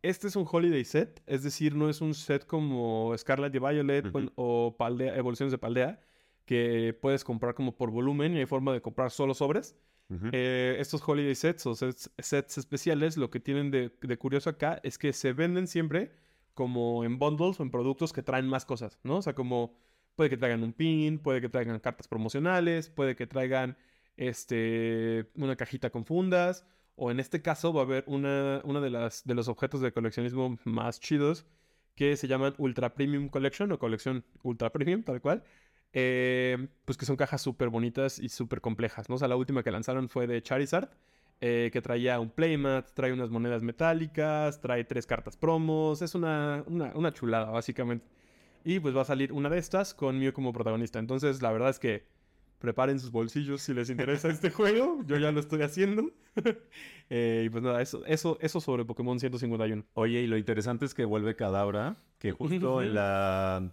Este 0.02 0.28
es 0.28 0.36
un 0.36 0.48
holiday 0.50 0.84
set, 0.84 1.22
es 1.28 1.44
decir, 1.44 1.76
no 1.76 1.90
es 1.90 2.02
un 2.02 2.14
set 2.16 2.46
como 2.48 3.14
Scarlet 3.18 3.54
y 3.54 3.60
Violet 3.60 4.06
Ujú. 4.06 4.12
con- 4.14 4.32
o 4.36 4.76
Paldea, 4.78 5.16
Evoluciones 5.16 5.52
de 5.52 5.58
Paldea, 5.58 6.00
que 6.46 6.98
puedes 7.00 7.24
comprar 7.24 7.54
como 7.54 7.76
por 7.78 7.92
volumen 7.92 8.34
y 8.34 8.40
hay 8.40 8.46
forma 8.46 8.74
de 8.74 8.82
comprar 8.82 9.12
solo 9.12 9.34
sobres. 9.36 9.76
Ujú. 10.10 10.30
Eh, 10.32 10.78
estos 10.80 11.08
holiday 11.08 11.36
sets 11.36 11.68
o 11.68 11.76
sets, 11.76 12.10
sets 12.18 12.58
especiales, 12.58 13.16
lo 13.18 13.30
que 13.30 13.40
tienen 13.40 13.70
de, 13.70 13.92
de 14.02 14.18
curioso 14.18 14.50
acá 14.50 14.80
es 14.84 14.98
que 14.98 15.14
se 15.14 15.34
venden 15.34 15.68
siempre 15.68 16.12
como 16.56 17.04
en 17.04 17.20
bundles 17.20 17.60
o 17.60 17.64
en 17.64 17.70
productos 17.70 18.12
que 18.12 18.24
traen 18.24 18.48
más 18.48 18.66
cosas, 18.66 18.98
¿no? 19.04 19.18
O 19.18 19.22
sea, 19.22 19.36
como 19.36 19.78
puede 20.20 20.30
que 20.30 20.38
traigan 20.38 20.64
un 20.64 20.74
pin, 20.74 21.20
puede 21.20 21.40
que 21.42 21.50
traigan 21.50 21.80
cartas 21.80 22.08
promocionales, 22.10 22.90
puede 22.90 23.16
que 23.16 23.26
traigan 23.26 23.78
este, 24.18 25.30
una 25.36 25.56
cajita 25.56 25.92
con 25.92 26.04
fundas, 26.06 26.66
o 26.96 27.10
en 27.12 27.20
este 27.22 27.42
caso 27.42 27.72
va 27.74 27.82
a 27.84 27.86
haber 27.86 28.04
una, 28.08 28.62
una 28.66 28.82
de, 28.82 28.90
de 29.26 29.34
los 29.36 29.48
objetos 29.48 29.80
de 29.82 29.94
coleccionismo 29.94 30.58
más 30.66 31.00
chidos 31.00 31.46
que 31.96 32.18
se 32.18 32.28
llaman 32.28 32.54
Ultra 32.58 32.96
Premium 32.96 33.30
Collection 33.30 33.72
o 33.72 33.80
colección 33.80 34.26
Ultra 34.44 34.72
Premium, 34.72 35.04
tal 35.04 35.22
cual. 35.22 35.44
eh, 35.94 36.68
pues 36.86 36.98
que 36.98 37.06
son 37.06 37.16
cajas 37.16 37.42
súper 37.42 37.70
bonitas 37.70 38.20
y 38.20 38.30
súper 38.30 38.62
complejas, 38.62 39.10
¿no? 39.10 39.16
O 39.16 39.18
sea, 39.18 39.28
la 39.28 39.36
última 39.38 39.64
que 39.64 39.72
lanzaron 39.72 40.10
fue 40.10 40.28
de 40.28 40.42
Charizard, 40.44 40.90
eh, 41.42 41.70
que 41.74 41.82
traía 41.82 42.20
un 42.20 42.30
playmat, 42.32 42.92
trae 42.94 43.14
unas 43.14 43.30
monedas 43.30 43.64
metálicas, 43.64 44.62
trae 44.62 44.84
tres 44.84 45.06
cartas 45.08 45.38
promos, 45.38 46.02
es 46.02 46.16
una, 46.16 46.64
una, 46.68 46.92
una 46.96 47.12
chulada, 47.14 47.50
básicamente. 47.52 48.06
Y 48.64 48.80
pues 48.80 48.96
va 48.96 49.02
a 49.02 49.06
salir 49.06 49.32
una 49.34 49.50
de 49.50 49.58
estas 49.58 49.94
con 49.94 50.20
Mew 50.20 50.34
como 50.34 50.54
protagonista. 50.54 51.00
Entonces, 51.00 51.42
la 51.42 51.52
verdad 51.52 51.70
es 51.70 51.80
que 51.80 52.06
preparen 52.60 53.00
sus 53.00 53.12
bolsillos 53.12 53.62
si 53.62 53.74
les 53.74 53.90
interesa 53.90 54.30
este 54.30 54.50
juego. 54.52 55.02
Yo 55.06 55.18
ya 55.18 55.32
lo 55.32 55.40
estoy 55.40 55.62
haciendo. 55.62 56.12
Eh, 57.12 57.46
y 57.48 57.50
pues 57.50 57.64
nada, 57.64 57.82
eso, 57.82 58.06
eso, 58.06 58.38
eso 58.40 58.62
sobre 58.62 58.86
Pokémon 58.86 59.20
151. 59.20 59.84
Oye, 59.96 60.22
y 60.22 60.28
lo 60.28 60.38
interesante 60.38 60.86
es 60.86 60.94
que 60.94 61.06
vuelve 61.06 61.36
Cadabra, 61.36 61.98
que 62.20 62.34
justo 62.34 62.84
en 62.84 62.94
la, 62.94 63.72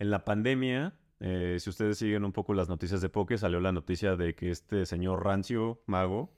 en 0.00 0.10
la 0.10 0.24
pandemia, 0.24 0.92
eh, 1.20 1.58
si 1.60 1.70
ustedes 1.70 1.96
siguen 1.98 2.24
un 2.24 2.32
poco 2.32 2.54
las 2.54 2.68
noticias 2.68 3.00
de 3.00 3.08
Poké, 3.08 3.38
salió 3.38 3.60
la 3.60 3.70
noticia 3.70 4.16
de 4.16 4.34
que 4.34 4.50
este 4.50 4.84
señor 4.84 5.24
Rancio, 5.24 5.80
mago, 5.86 6.32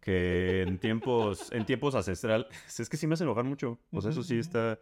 que 0.00 0.62
en 0.62 0.78
tiempos, 0.78 1.52
en 1.52 1.66
tiempos 1.66 1.94
ancestrales, 1.94 2.46
es 2.78 2.88
que 2.88 2.96
sí 2.96 3.06
me 3.06 3.12
hace 3.12 3.24
enojar 3.24 3.44
mucho, 3.44 3.78
o 3.92 4.00
sea, 4.00 4.12
eso 4.12 4.22
sí 4.22 4.38
está, 4.38 4.78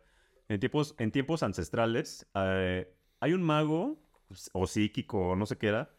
en 0.48 0.60
tiempos, 0.60 0.94
en 0.98 1.10
tiempos 1.10 1.42
ancestrales, 1.42 2.26
eh, 2.34 2.92
hay 3.20 3.32
un 3.32 3.42
mago, 3.42 3.98
o 4.52 4.66
psíquico, 4.66 5.30
o 5.30 5.36
no 5.36 5.46
sé 5.46 5.56
qué 5.58 5.68
era, 5.68 5.90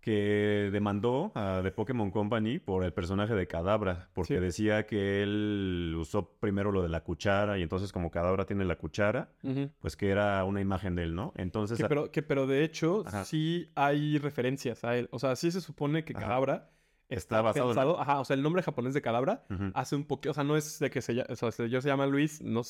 que 0.00 0.68
demandó 0.70 1.32
a 1.34 1.60
The 1.62 1.70
Pokémon 1.70 2.10
Company 2.10 2.58
por 2.58 2.84
el 2.84 2.92
personaje 2.92 3.34
de 3.34 3.46
Cadabra, 3.46 4.10
porque 4.12 4.34
Sí. 4.34 4.40
decía 4.40 4.84
que 4.86 5.22
él 5.22 5.94
usó 5.98 6.28
primero 6.40 6.72
lo 6.72 6.82
de 6.82 6.90
la 6.90 7.02
cuchara 7.02 7.56
y 7.58 7.62
entonces 7.62 7.90
como 7.90 8.10
Cadabra 8.10 8.44
tiene 8.44 8.66
la 8.66 8.76
cuchara, 8.76 9.30
pues 9.78 9.96
que 9.96 10.10
era 10.10 10.44
una 10.44 10.60
imagen 10.60 10.94
de 10.94 11.04
él, 11.04 11.14
¿no? 11.14 11.32
Entonces... 11.36 11.78
Que 11.78 11.86
pero, 11.88 12.10
que, 12.12 12.22
pero 12.22 12.46
de 12.46 12.64
hecho, 12.64 13.02
Ajá. 13.06 13.24
sí 13.24 13.70
hay 13.76 14.18
referencias 14.18 14.84
a 14.84 14.94
él. 14.98 15.08
O 15.10 15.18
sea, 15.18 15.36
sí 15.36 15.50
se 15.50 15.62
supone 15.62 16.04
que. 16.04 16.12
Cadabra 16.12 16.70
Está 17.14 17.40
basado 17.42 17.66
en- 17.70 17.74
pensado. 17.74 18.00
Ajá, 18.00 18.20
o 18.20 18.24
sea, 18.24 18.34
el 18.34 18.42
nombre 18.42 18.62
japonés 18.62 18.94
de 18.94 19.02
Cadabra 19.02 19.44
hace 19.74 19.96
un 19.96 20.04
poquito. 20.04 20.30
O 20.30 20.34
sea, 20.34 20.44
no 20.44 20.56
es 20.56 20.78
de 20.78 20.90
que 20.90 21.00
se 21.02 21.14
llama. 21.14 21.26
O 21.30 21.36
sea, 21.36 21.50
se- 21.52 21.68
yo 21.70 21.80
se 21.80 21.88
llama 21.88 22.06
Luis, 22.06 22.42
no 22.42 22.62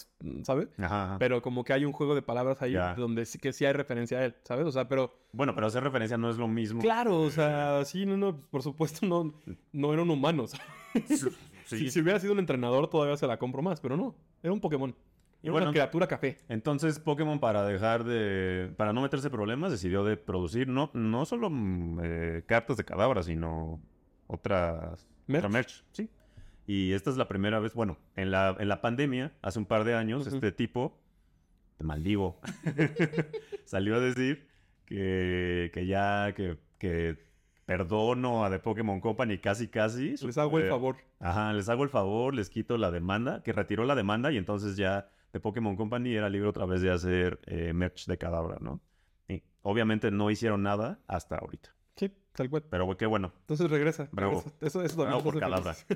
¿sabe? 0.44 0.68
Ajá, 0.78 1.04
ajá. 1.04 1.18
Pero 1.18 1.42
como 1.42 1.64
que 1.64 1.72
hay 1.72 1.84
un 1.84 1.92
juego 1.92 2.14
de 2.14 2.22
palabras 2.22 2.60
ahí 2.62 2.72
Ya. 2.72 2.94
donde 2.94 3.24
sí 3.26 3.38
que 3.38 3.52
sí 3.52 3.64
hay 3.64 3.72
referencia 3.72 4.18
a 4.18 4.24
él, 4.24 4.34
¿sabes? 4.44 4.66
O 4.66 4.72
sea, 4.72 4.88
pero. 4.88 5.12
Bueno, 5.32 5.54
pero 5.54 5.66
hacer 5.66 5.82
referencia 5.82 6.16
no 6.16 6.30
es 6.30 6.36
lo 6.38 6.48
mismo. 6.48 6.80
Claro, 6.80 7.20
o 7.20 7.30
sea, 7.30 7.84
sí, 7.84 8.06
no, 8.06 8.16
no, 8.16 8.36
por 8.50 8.62
supuesto, 8.62 9.06
no, 9.06 9.34
no 9.72 9.92
era 9.92 10.02
un 10.02 10.10
humano. 10.10 10.46
¿sabes? 10.94 11.20
Sí. 11.66 11.78
Si, 11.78 11.90
si 11.90 12.00
hubiera 12.00 12.20
sido 12.20 12.32
un 12.34 12.38
entrenador, 12.38 12.88
todavía 12.88 13.16
se 13.16 13.26
la 13.26 13.38
compro 13.38 13.62
más, 13.62 13.80
pero 13.80 13.96
no. 13.96 14.14
Era 14.42 14.52
un 14.52 14.60
Pokémon. 14.60 14.94
Era 15.42 15.52
Bueno, 15.52 15.66
una 15.66 15.72
criatura 15.72 16.06
café. 16.06 16.38
Entonces 16.48 16.98
Pokémon 16.98 17.38
para 17.38 17.64
dejar 17.66 18.04
de... 18.04 18.72
para 18.78 18.92
no 18.94 19.02
meterse 19.02 19.28
problemas 19.28 19.70
decidió 19.72 20.02
de 20.04 20.16
producir 20.16 20.68
no, 20.68 20.90
no 20.94 21.26
solo 21.26 21.50
mm, 21.50 22.00
eh, 22.02 22.42
cartas 22.46 22.78
de 22.78 22.84
Cadabra, 22.84 23.22
sino 23.22 23.78
otras... 24.26 25.08
Merch. 25.26 25.38
otra 25.38 25.48
merch, 25.48 25.84
sí. 25.92 26.10
Y 26.66 26.92
esta 26.92 27.10
es 27.10 27.16
la 27.16 27.28
primera 27.28 27.58
vez, 27.60 27.74
bueno, 27.74 27.98
en 28.16 28.30
la, 28.30 28.56
en 28.58 28.68
la 28.68 28.80
pandemia, 28.80 29.32
hace 29.42 29.58
un 29.58 29.66
par 29.66 29.84
de 29.84 29.94
años, 29.94 30.26
Ujú. 30.26 30.36
este 30.36 30.52
tipo, 30.52 30.98
de 31.78 31.84
Maldivo, 31.84 32.40
salió 33.64 33.96
a 33.96 34.00
decir 34.00 34.46
que, 34.86 35.70
que 35.72 35.86
ya, 35.86 36.32
que, 36.34 36.58
que 36.78 37.18
perdono 37.66 38.44
a 38.44 38.50
The 38.50 38.58
Pokémon 38.58 39.00
Company 39.00 39.38
casi 39.38 39.68
casi. 39.68 40.16
Les 40.24 40.38
hago 40.38 40.58
el 40.58 40.68
favor. 40.68 40.96
Ajá, 41.20 41.52
les 41.52 41.68
hago 41.68 41.84
el 41.84 41.90
favor, 41.90 42.34
les 42.34 42.50
quito 42.50 42.76
la 42.76 42.90
demanda, 42.90 43.42
que 43.42 43.52
retiró 43.52 43.84
la 43.84 43.94
demanda 43.94 44.30
y 44.32 44.36
entonces 44.36 44.76
ya 44.76 45.08
The 45.32 45.40
Pokémon 45.40 45.76
Company 45.76 46.14
era 46.14 46.28
libre 46.28 46.48
otra 46.48 46.66
vez 46.66 46.80
de 46.82 46.90
hacer 46.90 47.40
eh, 47.46 47.72
merch 47.72 48.06
de 48.06 48.18
Cadabra, 48.18 48.58
¿no? 48.60 48.80
Y 49.28 49.42
obviamente 49.62 50.10
no 50.10 50.30
hicieron 50.30 50.62
nada 50.62 51.00
hasta 51.06 51.36
ahorita. 51.36 51.74
Sí, 52.34 52.38
tal 52.38 52.50
cual. 52.50 52.64
Pero 52.68 52.96
qué 52.96 53.06
bueno. 53.06 53.32
Entonces 53.40 53.70
regresa. 53.70 54.08
Bravo. 54.12 54.42
regresa. 54.44 54.56
Eso, 54.66 54.82
eso 54.82 54.96
también 55.04 55.22
Bravo 55.22 55.24
por 55.24 55.38
felices. 55.38 55.86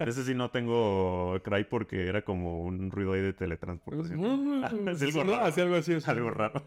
Ese 0.00 0.24
sí 0.24 0.34
no 0.34 0.50
tengo 0.50 1.40
cry 1.44 1.64
porque 1.64 2.06
era 2.08 2.22
como 2.22 2.62
un 2.62 2.90
ruido 2.90 3.12
ahí 3.12 3.20
de 3.20 3.32
teletransportación. 3.32 4.64
Ah, 4.64 4.72
es 4.90 5.02
algo 5.02 5.24
No, 5.24 5.32
raro. 5.32 5.44
así 5.46 5.60
algo 5.60 5.74
así. 5.76 5.92
Es 5.92 6.08
algo 6.08 6.30
raro. 6.30 6.62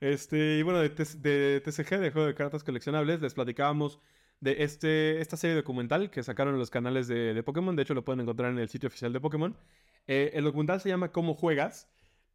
Este, 0.00 0.58
y 0.58 0.62
bueno, 0.62 0.80
de, 0.80 0.90
TC 0.90 1.18
de 1.20 1.60
TCG, 1.64 1.98
de 1.98 2.10
juego 2.10 2.26
de 2.28 2.34
cartas 2.34 2.62
coleccionables, 2.64 3.20
les 3.20 3.34
platicábamos 3.34 4.00
de 4.40 4.62
este, 4.62 5.20
esta 5.20 5.36
serie 5.36 5.56
documental 5.56 6.10
que 6.10 6.22
sacaron 6.22 6.54
en 6.54 6.60
los 6.60 6.70
canales 6.70 7.08
de, 7.08 7.34
de 7.34 7.42
Pokémon. 7.42 7.74
De 7.74 7.82
hecho, 7.82 7.94
lo 7.94 8.04
pueden 8.04 8.20
encontrar 8.20 8.52
en 8.52 8.58
el 8.58 8.68
sitio 8.68 8.86
oficial 8.86 9.12
de 9.12 9.20
Pokémon. 9.20 9.56
Eh, 10.06 10.30
el 10.34 10.44
documental 10.44 10.80
se 10.80 10.88
llama 10.88 11.10
¿Cómo 11.10 11.34
juegas? 11.34 11.88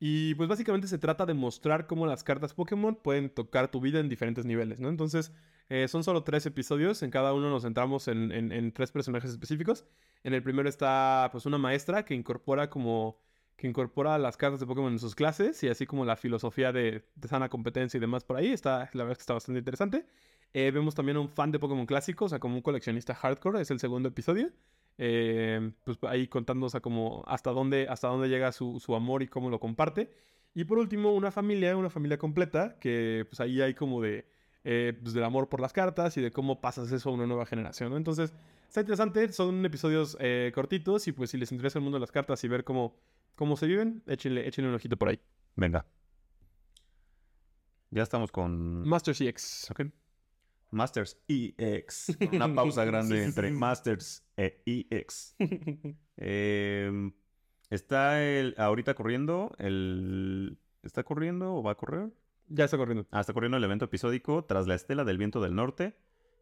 Y 0.05 0.35
pues 0.35 0.49
básicamente 0.49 0.89
se 0.89 0.97
trata 0.97 1.25
de 1.25 1.33
mostrar 1.33 1.87
cómo 1.87 2.05
las 2.05 2.25
cartas 2.25 2.53
Pokémon 2.53 2.93
pueden 2.93 3.29
tocar 3.29 3.71
tu 3.71 3.79
vida 3.79 4.01
en 4.01 4.09
diferentes 4.09 4.43
niveles, 4.43 4.81
¿no? 4.81 4.89
Entonces, 4.89 5.31
eh, 5.69 5.87
son 5.87 6.03
solo 6.03 6.25
tres 6.25 6.45
episodios. 6.45 7.01
En 7.03 7.09
cada 7.09 7.33
uno 7.33 7.49
nos 7.49 7.63
centramos 7.63 8.09
en, 8.09 8.73
tres 8.73 8.91
personajes 8.91 9.31
específicos. 9.31 9.85
En 10.25 10.33
el 10.33 10.43
primero 10.43 10.67
está 10.67 11.29
pues 11.31 11.45
una 11.45 11.57
maestra 11.57 12.03
que 12.03 12.15
incorpora 12.15 12.69
como 12.69 13.17
que 13.55 13.65
incorpora 13.65 14.17
las 14.17 14.35
cartas 14.35 14.59
de 14.59 14.65
Pokémon 14.65 14.91
en 14.91 14.99
sus 14.99 15.15
clases 15.15 15.63
y 15.63 15.69
así 15.69 15.85
como 15.85 16.03
la 16.03 16.17
filosofía 16.17 16.73
de, 16.73 17.05
de 17.15 17.27
sana 17.29 17.47
competencia 17.47 17.97
y 17.97 18.01
demás 18.01 18.25
por 18.25 18.35
ahí. 18.35 18.51
Está, 18.51 18.89
la 18.91 19.05
verdad 19.05 19.13
es 19.13 19.19
que 19.19 19.21
está 19.21 19.35
bastante 19.35 19.59
interesante. 19.59 20.05
Eh, 20.51 20.71
vemos 20.71 20.95
también 20.95 21.15
a 21.15 21.21
un 21.21 21.29
fan 21.29 21.53
de 21.53 21.59
Pokémon 21.59 21.85
clásicos, 21.85 22.25
o 22.25 22.29
sea, 22.31 22.39
como 22.39 22.55
un 22.55 22.61
coleccionista 22.61 23.15
hardcore, 23.15 23.61
es 23.61 23.71
el 23.71 23.79
segundo 23.79 24.09
episodio. 24.09 24.51
Eh, 24.97 25.71
pues 25.83 25.97
ahí 26.03 26.27
contando, 26.27 26.67
o 26.67 26.69
sea, 26.69 26.81
como 26.81 27.23
hasta 27.25 27.51
dónde, 27.51 27.87
hasta 27.89 28.07
dónde 28.07 28.29
llega 28.29 28.51
su, 28.51 28.79
su 28.79 28.95
amor 28.95 29.23
y 29.23 29.27
cómo 29.27 29.49
lo 29.49 29.59
comparte. 29.59 30.11
Y 30.55 30.65
por 30.65 30.77
último, 30.77 31.13
una 31.13 31.31
familia, 31.31 31.75
una 31.75 31.89
familia 31.89 32.17
completa, 32.17 32.77
que 32.79 33.25
pues 33.29 33.39
ahí 33.39 33.61
hay 33.61 33.73
como 33.73 34.01
de, 34.01 34.25
eh, 34.63 34.97
pues, 35.01 35.13
del 35.13 35.23
amor 35.23 35.49
por 35.49 35.59
las 35.59 35.73
cartas 35.73 36.15
y 36.17 36.21
de 36.21 36.31
cómo 36.31 36.61
pasas 36.61 36.91
eso 36.91 37.09
a 37.09 37.13
una 37.13 37.25
nueva 37.25 37.45
generación, 37.45 37.89
¿no? 37.89 37.97
Entonces, 37.97 38.33
está 38.67 38.81
interesante, 38.81 39.31
son 39.31 39.65
episodios 39.65 40.15
eh, 40.19 40.51
cortitos 40.53 41.07
y 41.07 41.11
pues 41.11 41.31
si 41.31 41.37
les 41.37 41.51
interesa 41.51 41.79
el 41.79 41.83
mundo 41.83 41.97
de 41.97 42.01
las 42.01 42.11
cartas 42.11 42.43
y 42.43 42.47
ver 42.47 42.63
cómo, 42.63 42.95
cómo 43.35 43.57
se 43.57 43.65
viven, 43.65 44.03
échenle, 44.05 44.47
échenle 44.47 44.69
un 44.69 44.75
ojito 44.75 44.95
por 44.95 45.09
ahí. 45.09 45.19
Venga. 45.55 45.85
Ya 47.89 48.03
estamos 48.03 48.31
con 48.31 48.87
Master 48.87 49.15
CX. 49.15 49.71
Ok. 49.71 50.02
Masters 50.73 51.21
EX. 51.27 52.17
Una 52.33 52.53
pausa 52.53 52.85
grande 52.85 53.15
Sí, 53.15 53.21
sí, 53.21 53.27
entre 53.27 53.49
sí. 53.49 53.53
Masters 53.55 54.25
e 54.37 54.61
EX. 54.65 55.35
Eh, 56.17 57.11
está 57.71 58.23
el, 58.23 58.53
ahorita 58.59 58.93
corriendo 58.93 59.51
el... 59.57 60.59
¿Está 60.83 61.01
corriendo 61.03 61.55
o 61.55 61.63
va 61.63 61.71
a 61.71 61.75
correr? 61.75 62.11
ya 62.53 62.65
está 62.65 62.77
corriendo. 62.77 63.07
Ah, 63.11 63.21
está 63.21 63.33
corriendo 63.33 63.57
el 63.57 63.63
evento 63.63 63.85
episódico 63.85 64.45
tras 64.45 64.67
la 64.67 64.75
estela 64.75 65.03
del 65.03 65.17
viento 65.17 65.41
del 65.41 65.55
norte. 65.55 65.95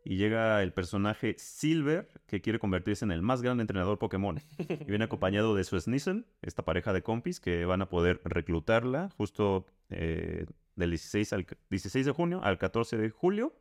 Y 0.03 0.17
llega 0.17 0.63
el 0.63 0.73
personaje 0.73 1.35
Silver, 1.37 2.09
que 2.25 2.41
quiere 2.41 2.57
convertirse 2.57 3.05
en 3.05 3.11
el 3.11 3.21
más 3.21 3.43
grande 3.43 3.61
entrenador 3.61 3.99
Pokémon. 3.99 4.39
Y 4.57 4.85
viene 4.85 5.05
acompañado 5.05 5.53
de 5.53 5.63
su 5.63 5.79
Sneasel, 5.79 6.25
esta 6.41 6.65
pareja 6.65 6.91
de 6.91 7.03
compis 7.03 7.39
que 7.39 7.65
van 7.65 7.83
a 7.83 7.89
poder 7.89 8.19
reclutarla 8.23 9.11
justo 9.15 9.67
eh, 9.89 10.47
del 10.75 10.89
16, 10.89 11.33
al, 11.33 11.45
16 11.69 12.07
de 12.07 12.11
junio 12.11 12.43
al 12.43 12.57
14 12.57 12.97
de 12.97 13.11
julio. 13.11 13.53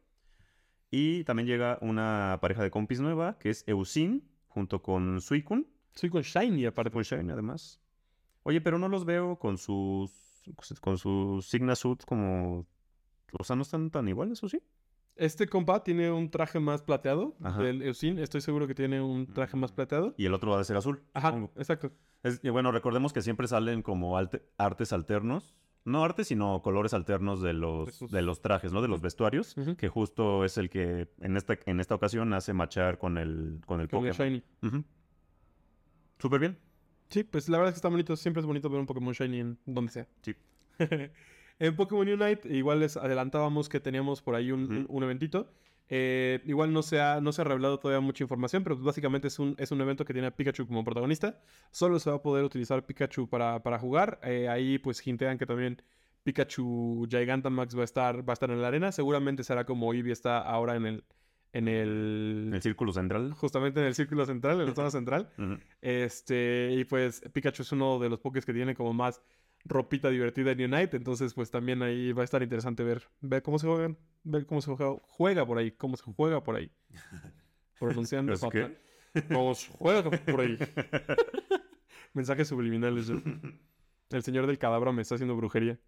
Y 0.91 1.25
también 1.25 1.47
llega 1.47 1.79
una 1.83 2.39
pareja 2.41 2.63
de 2.63 2.71
compis 2.71 3.01
nueva, 3.01 3.39
que 3.39 3.51
es 3.51 3.65
Eusin, 3.67 4.29
junto 4.49 4.83
con 4.83 5.21
Suicune. 5.21 5.67
Con 6.11 6.23
Shiny 6.23 6.67
aparte. 6.67 6.91
Con 6.91 7.03
Shine, 7.03 7.33
además. 7.33 7.81
Oye, 8.43 8.61
pero 8.61 8.79
no 8.79 8.89
los 8.89 9.05
veo 9.05 9.39
con 9.39 9.59
sus. 9.59 10.11
con 10.81 10.99
sus 10.99 11.47
Signa 11.47 11.75
Suits 11.77 12.05
como. 12.07 12.67
O 13.39 13.45
sea, 13.45 13.55
no 13.57 13.63
están 13.63 13.91
tan 13.91 14.09
iguales, 14.09 14.43
¿o 14.43 14.49
sí? 14.49 14.61
Este 15.17 15.47
compa 15.47 15.85
tiene 15.85 16.11
un 16.11 16.31
traje 16.31 16.59
más 16.59 16.81
plateado 16.83 17.37
Ajá. 17.43 17.63
del 17.63 17.83
Eusin. 17.83 18.19
Estoy 18.19 18.41
seguro 18.41 18.67
que 18.67 18.75
tiene 18.75 19.01
un 19.03 19.27
traje 19.33 19.57
más 19.57 19.71
plateado. 19.71 20.15
Y 20.17 20.25
el 20.25 20.33
otro 20.35 20.53
va 20.53 20.61
a 20.61 20.65
ser 20.65 20.77
azul. 20.77 21.03
Ajá, 21.13 21.29
supongo. 21.29 21.53
exacto. 21.57 21.93
Es- 22.23 22.41
bueno, 22.43 22.73
recordemos 22.73 23.13
que 23.13 23.21
siempre 23.23 23.47
salen 23.47 23.83
como 23.83 24.17
alte- 24.17 24.43
artes 24.57 24.93
alternos. 24.93 25.55
No 25.85 26.05
artes, 26.05 26.29
sino 26.29 26.61
colores 26.63 26.93
alternos 26.93 27.41
de 27.41 27.55
los, 27.55 28.01
de 28.11 28.23
los 28.23 28.43
trajes, 28.43 28.73
¿no? 28.73 28.83
De 28.83 28.89
los 28.89 29.01
vestuarios. 29.01 29.55
Que 29.79 29.89
justo 29.89 30.45
es 30.45 30.59
el 30.59 30.69
que 30.69 31.09
en 31.21 31.37
esta, 31.37 31.59
en 31.65 31.81
esta 31.81 31.95
ocasión 31.95 32.33
hace 32.35 32.53
machar 32.53 32.99
con 32.99 33.17
el, 33.17 33.61
con 33.67 33.81
el 33.81 33.89
Con 33.89 34.05
el 34.07 34.13
Pokémon. 34.13 34.13
Shiny. 34.13 34.43
Ujú. 34.63 34.85
Súper 36.19 36.41
bien. 36.41 36.59
Sí, 37.09 37.25
pues 37.25 37.49
la 37.49 37.59
verdad 37.59 37.71
es 37.71 37.75
que 37.75 37.79
está 37.79 37.89
bonito. 37.89 38.15
Siempre 38.17 38.41
es 38.41 38.47
bonito 38.47 38.69
ver 38.69 38.79
un 38.81 38.87
Pokémon 38.87 39.13
Shiny 39.15 39.41
en 39.41 39.59
donde 39.67 39.91
sea. 39.91 40.07
Sí. 40.23 40.35
en 41.59 41.77
Pokémon 41.77 42.09
Unite, 42.09 42.55
igual 42.55 42.81
les 42.81 42.97
adelantábamos 42.97 43.69
que 43.69 43.81
teníamos 43.81 44.23
por 44.23 44.35
ahí 44.35 44.53
un- 44.53 44.87
un 44.89 45.03
eventito. 45.03 45.51
Eh, 45.93 46.41
igual 46.47 46.73
no 46.73 46.83
se, 46.83 47.01
ha, 47.01 47.21
no 47.21 47.33
se 47.33 47.43
ha 47.43 47.45
revelado 47.45 47.81
todavía 47.81 48.01
mucha 48.01 48.23
información, 48.23 48.63
pero 48.63 48.77
pues 48.77 48.85
básicamente 48.87 49.27
es 49.27 49.41
un, 49.41 49.57
es 49.59 49.73
un 49.73 49.81
evento 49.81 50.05
que 50.05 50.13
tiene 50.13 50.29
a 50.29 50.31
Pikachu 50.37 50.67
como 50.69 50.85
protagonista. 50.85 51.41
Solo 51.73 51.99
se 51.99 52.11
va 52.11 52.17
a 52.17 52.23
poder 52.23 52.45
utilizar 52.45 52.87
Pikachu 52.87 53.29
para, 53.29 53.61
para 53.63 53.79
jugar. 53.81 54.21
Eh, 54.23 54.49
ahí 54.49 54.79
pues 54.79 55.05
hintean 55.05 55.37
que 55.37 55.47
también 55.47 55.83
Pikachu 56.23 57.09
Gigantamax 57.11 57.77
va 57.77 57.81
a 57.83 57.85
estar, 57.85 58.29
va 58.29 58.33
a 58.33 58.35
estar 58.35 58.51
en 58.51 58.63
la 58.63 58.69
arena. 58.69 58.93
Seguramente 58.93 59.43
será 59.43 59.65
como 59.65 59.93
Eevee 59.93 60.13
está 60.13 60.39
ahora 60.39 60.77
en 60.77 60.87
el, 60.87 61.05
en 61.53 61.67
el, 61.67 62.51
El 62.55 62.63
círculo 62.63 62.93
central. 62.93 63.33
justamente 63.33 63.81
en 63.81 63.87
el 63.87 63.95
círculo 63.97 64.25
central, 64.27 64.61
en 64.61 64.69
la 64.69 64.75
zona 64.75 64.91
central. 64.93 65.29
Este, 65.83 66.71
y 66.73 66.85
pues 66.85 67.23
Pikachu 67.33 67.63
es 67.63 67.73
uno 67.73 67.99
de 67.99 68.09
los 68.09 68.21
pokés 68.21 68.47
que 68.47 68.53
tiene 68.53 68.77
como 68.77 68.93
más 68.93 69.21
ropita 69.65 70.11
divertida 70.11 70.53
en 70.53 70.73
Unite. 70.73 70.97
Entonces, 70.97 71.35
pues 71.35 71.51
también 71.51 71.83
ahí 71.83 72.13
va 72.13 72.23
a 72.23 72.25
estar 72.25 72.43
interesante 72.43 72.83
ver, 72.83 73.03
ver 73.21 73.43
cómo 73.43 73.59
se 73.59 73.67
juegan, 73.67 73.99
ver 74.25 74.47
cómo 74.47 74.61
se 74.61 74.75
juega, 74.75 74.97
juega 75.03 75.47
por 75.47 75.59
ahí, 75.59 75.73
cómo 75.73 75.97
se 75.97 76.05
juega 76.05 76.43
por 76.43 76.57
ahí. 76.57 76.71
Pronunciando 77.79 78.33
¿Es 78.33 78.41
fatal. 78.41 78.79
Cómo 79.29 79.55
se 79.55 79.71
juega 79.73 80.11
por 80.11 80.41
ahí. 80.41 80.59
Mensajes 82.13 82.49
subliminales. 82.49 83.07
yo. 83.07 83.17
El 84.11 84.23
señor 84.23 84.47
del 84.47 84.59
cadáver 84.59 84.93
me 84.93 85.03
está 85.03 85.15
haciendo 85.15 85.37
brujería. 85.37 85.79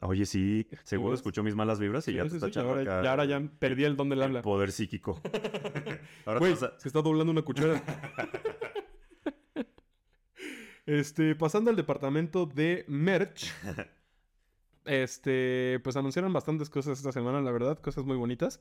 Oye, 0.00 0.26
sí, 0.26 0.68
seguro 0.84 1.10
ves? 1.10 1.20
escuchó 1.20 1.42
mis 1.42 1.56
malas 1.56 1.80
vibras 1.80 2.06
y 2.06 2.12
ya 2.12 2.22
te 2.22 2.36
está 2.36 2.48
sí, 2.48 2.58
ahora, 2.58 2.82
acá 2.82 3.02
ya, 3.02 3.10
ahora 3.10 3.24
ya 3.24 3.42
perdí 3.58 3.82
el 3.84 3.96
don 3.96 4.08
del 4.08 4.18
el 4.20 4.24
habla. 4.24 4.42
poder 4.42 4.70
psíquico. 4.70 5.20
ahora 6.24 6.56
se 6.78 6.86
está 6.88 7.02
doblando 7.02 7.32
una 7.32 7.42
cuchara. 7.42 7.82
Este, 10.86 11.34
pasando 11.34 11.70
al 11.70 11.76
departamento 11.76 12.46
de 12.46 12.84
merch. 12.88 13.52
Este, 14.84 15.78
pues 15.84 15.96
anunciaron 15.96 16.32
bastantes 16.32 16.68
cosas 16.68 16.98
esta 16.98 17.12
semana, 17.12 17.40
la 17.40 17.52
verdad, 17.52 17.78
cosas 17.78 18.04
muy 18.04 18.16
bonitas. 18.16 18.60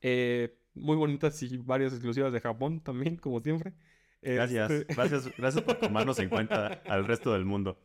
Eh, 0.00 0.58
muy 0.74 0.96
bonitas 0.96 1.40
y 1.44 1.58
varias 1.58 1.92
exclusivas 1.92 2.32
de 2.32 2.40
Japón 2.40 2.80
también, 2.80 3.16
como 3.16 3.40
siempre. 3.40 3.72
Gracias, 4.20 4.70
Este, 4.70 4.94
gracias, 4.94 5.30
gracias 5.36 5.62
por 5.62 5.76
tomarnos 5.78 6.18
en 6.18 6.28
cuenta 6.28 6.82
al 6.86 7.06
resto 7.06 7.32
del 7.32 7.44
mundo. 7.44 7.78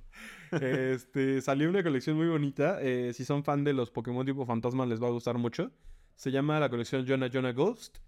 Este, 0.59 1.41
salió 1.41 1.69
una 1.69 1.83
colección 1.83 2.17
muy 2.17 2.27
bonita. 2.27 2.79
eh, 2.81 3.13
si 3.13 3.23
son 3.23 3.43
fan 3.43 3.63
de 3.63 3.73
los 3.73 3.91
Pokémon 3.91 4.25
tipo 4.25 4.45
fantasma, 4.45 4.85
les 4.85 5.01
va 5.01 5.07
a 5.07 5.11
gustar 5.11 5.37
mucho. 5.37 5.71
Se 6.15 6.31
llama 6.31 6.59
la 6.59 6.69
colección 6.69 7.05
Jonah 7.07 7.29
Jonah 7.31 7.51
Ghost. 7.53 7.99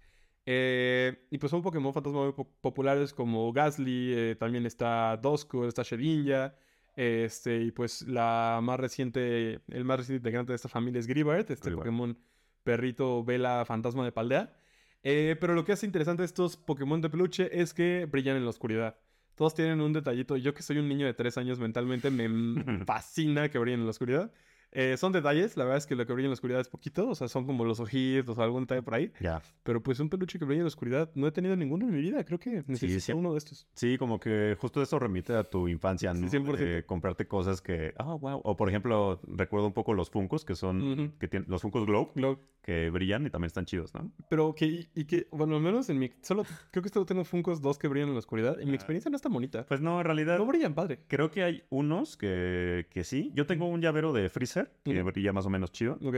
Eh, 0.44 1.26
y 1.30 1.38
pues 1.38 1.50
son 1.50 1.62
Pokémon 1.62 1.92
fantasma 1.92 2.24
muy 2.24 2.32
po- 2.32 2.50
populares 2.60 3.12
como 3.14 3.52
Gasly, 3.52 4.12
eh, 4.14 4.36
también 4.38 4.66
está 4.66 5.16
Dosco, 5.16 5.66
está 5.66 5.82
Shedinja. 5.82 6.54
Este, 6.94 7.62
y 7.62 7.70
pues 7.70 8.02
la 8.02 8.60
más 8.62 8.78
reciente, 8.78 9.60
el 9.68 9.84
más 9.84 9.98
reciente 9.98 10.18
integrante 10.18 10.52
de 10.52 10.56
esta 10.56 10.68
familia 10.68 10.98
es 10.98 11.06
Gribart, 11.06 11.50
este 11.50 11.70
Gribart. 11.70 11.86
Pokémon 11.86 12.18
perrito 12.64 13.24
vela 13.24 13.64
fantasma 13.64 14.04
de 14.04 14.12
Paldea. 14.12 14.54
Eh, 15.02 15.36
pero 15.40 15.54
lo 15.54 15.64
que 15.64 15.72
hace 15.72 15.86
interesante 15.86 16.22
estos 16.22 16.56
Pokémon 16.56 17.00
de 17.00 17.08
peluche 17.10 17.60
es 17.60 17.72
que 17.74 18.06
brillan 18.10 18.36
en 18.36 18.44
la 18.44 18.50
oscuridad. 18.50 18.98
Todos 19.34 19.54
tienen 19.54 19.80
un 19.80 19.92
detallito. 19.92 20.36
Yo 20.36 20.52
que 20.54 20.62
soy 20.62 20.78
un 20.78 20.88
niño 20.88 21.06
de 21.06 21.14
3 21.14 21.38
años 21.38 21.58
mentalmente, 21.58 22.10
me 22.10 22.84
fascina 22.84 23.48
que 23.48 23.58
brillen 23.58 23.80
en 23.80 23.86
la 23.86 23.90
oscuridad. 23.90 24.32
Eh, 24.72 24.96
son 24.96 25.12
detalles, 25.12 25.56
la 25.56 25.64
verdad 25.64 25.78
es 25.78 25.86
que 25.86 25.94
lo 25.94 26.06
que 26.06 26.12
brilla 26.14 26.26
en 26.26 26.30
la 26.30 26.34
oscuridad 26.34 26.60
es 26.60 26.68
poquito, 26.68 27.08
o 27.10 27.14
sea, 27.14 27.28
son 27.28 27.44
como 27.46 27.64
los 27.64 27.78
ojitos 27.78 28.38
o 28.38 28.42
algún 28.42 28.62
detalle 28.62 28.82
por 28.82 28.94
ahí. 28.94 29.12
Ya. 29.20 29.42
Pero 29.62 29.82
pues 29.82 30.00
un 30.00 30.08
peluche 30.08 30.38
que 30.38 30.44
brilla 30.46 30.60
en 30.60 30.64
la 30.64 30.68
oscuridad, 30.68 31.10
no 31.14 31.26
he 31.26 31.32
tenido 31.32 31.54
ninguno 31.56 31.86
en 31.86 31.92
mi 31.94 32.00
vida, 32.00 32.24
creo 32.24 32.38
que 32.38 32.64
necesito 32.66 33.00
sí. 33.00 33.12
uno 33.12 33.32
de 33.32 33.38
estos. 33.38 33.66
Sí, 33.74 33.98
como 33.98 34.18
que 34.18 34.56
justo 34.58 34.80
eso 34.82 34.98
remite 34.98 35.34
a 35.34 35.44
tu 35.44 35.68
infancia, 35.68 36.14
¿no? 36.14 36.28
Sí, 36.28 36.36
100%. 36.38 36.56
De 36.56 36.84
comprarte 36.86 37.26
cosas 37.26 37.60
que, 37.60 37.92
ah, 37.98 38.14
wow. 38.14 38.40
O 38.44 38.56
por 38.56 38.68
ejemplo, 38.68 39.20
recuerdo 39.26 39.66
un 39.66 39.72
poco 39.74 39.92
los 39.94 40.08
Funkos, 40.10 40.44
que 40.44 40.54
son, 40.54 40.82
Ujú. 40.92 41.18
que 41.18 41.28
tienen, 41.28 41.48
los 41.50 41.60
Funkos 41.62 41.84
Glow, 41.86 42.10
Glow. 42.14 42.38
que 42.62 42.88
brillan 42.90 43.26
y 43.26 43.30
también 43.30 43.48
están 43.48 43.66
chidos, 43.66 43.92
¿no? 43.94 44.10
Pero 44.30 44.54
que, 44.54 44.88
y 44.94 45.04
que, 45.04 45.26
bueno, 45.32 45.56
al 45.56 45.62
menos 45.62 45.90
en 45.90 45.98
mi, 45.98 46.10
solo, 46.22 46.44
creo 46.70 46.82
que 46.82 46.88
solo 46.88 47.04
tengo 47.04 47.24
Funkos 47.24 47.60
dos 47.60 47.78
que 47.78 47.88
brillan 47.88 48.08
en 48.08 48.14
la 48.14 48.20
oscuridad 48.20 48.58
y 48.60 48.64
mi 48.64 48.72
Ah. 48.72 48.76
experiencia 48.76 49.10
no 49.10 49.16
está 49.16 49.28
bonita. 49.28 49.66
Pues 49.66 49.80
no, 49.82 49.98
en 49.98 50.04
realidad, 50.06 50.38
No 50.38 50.46
brillan, 50.46 50.74
padre. 50.74 51.00
creo 51.08 51.30
que 51.30 51.42
hay 51.42 51.62
unos 51.70 52.16
que, 52.16 52.86
que 52.90 53.04
sí. 53.04 53.32
Yo 53.34 53.46
tengo 53.46 53.66
un 53.66 53.80
llavero 53.80 54.12
de 54.12 54.28
Freezer, 54.28 54.61
que 54.84 55.00
Ujú. 55.00 55.10
brilla 55.10 55.32
más 55.32 55.46
o 55.46 55.50
menos 55.50 55.70
chido, 55.72 55.94
Ok. 56.04 56.14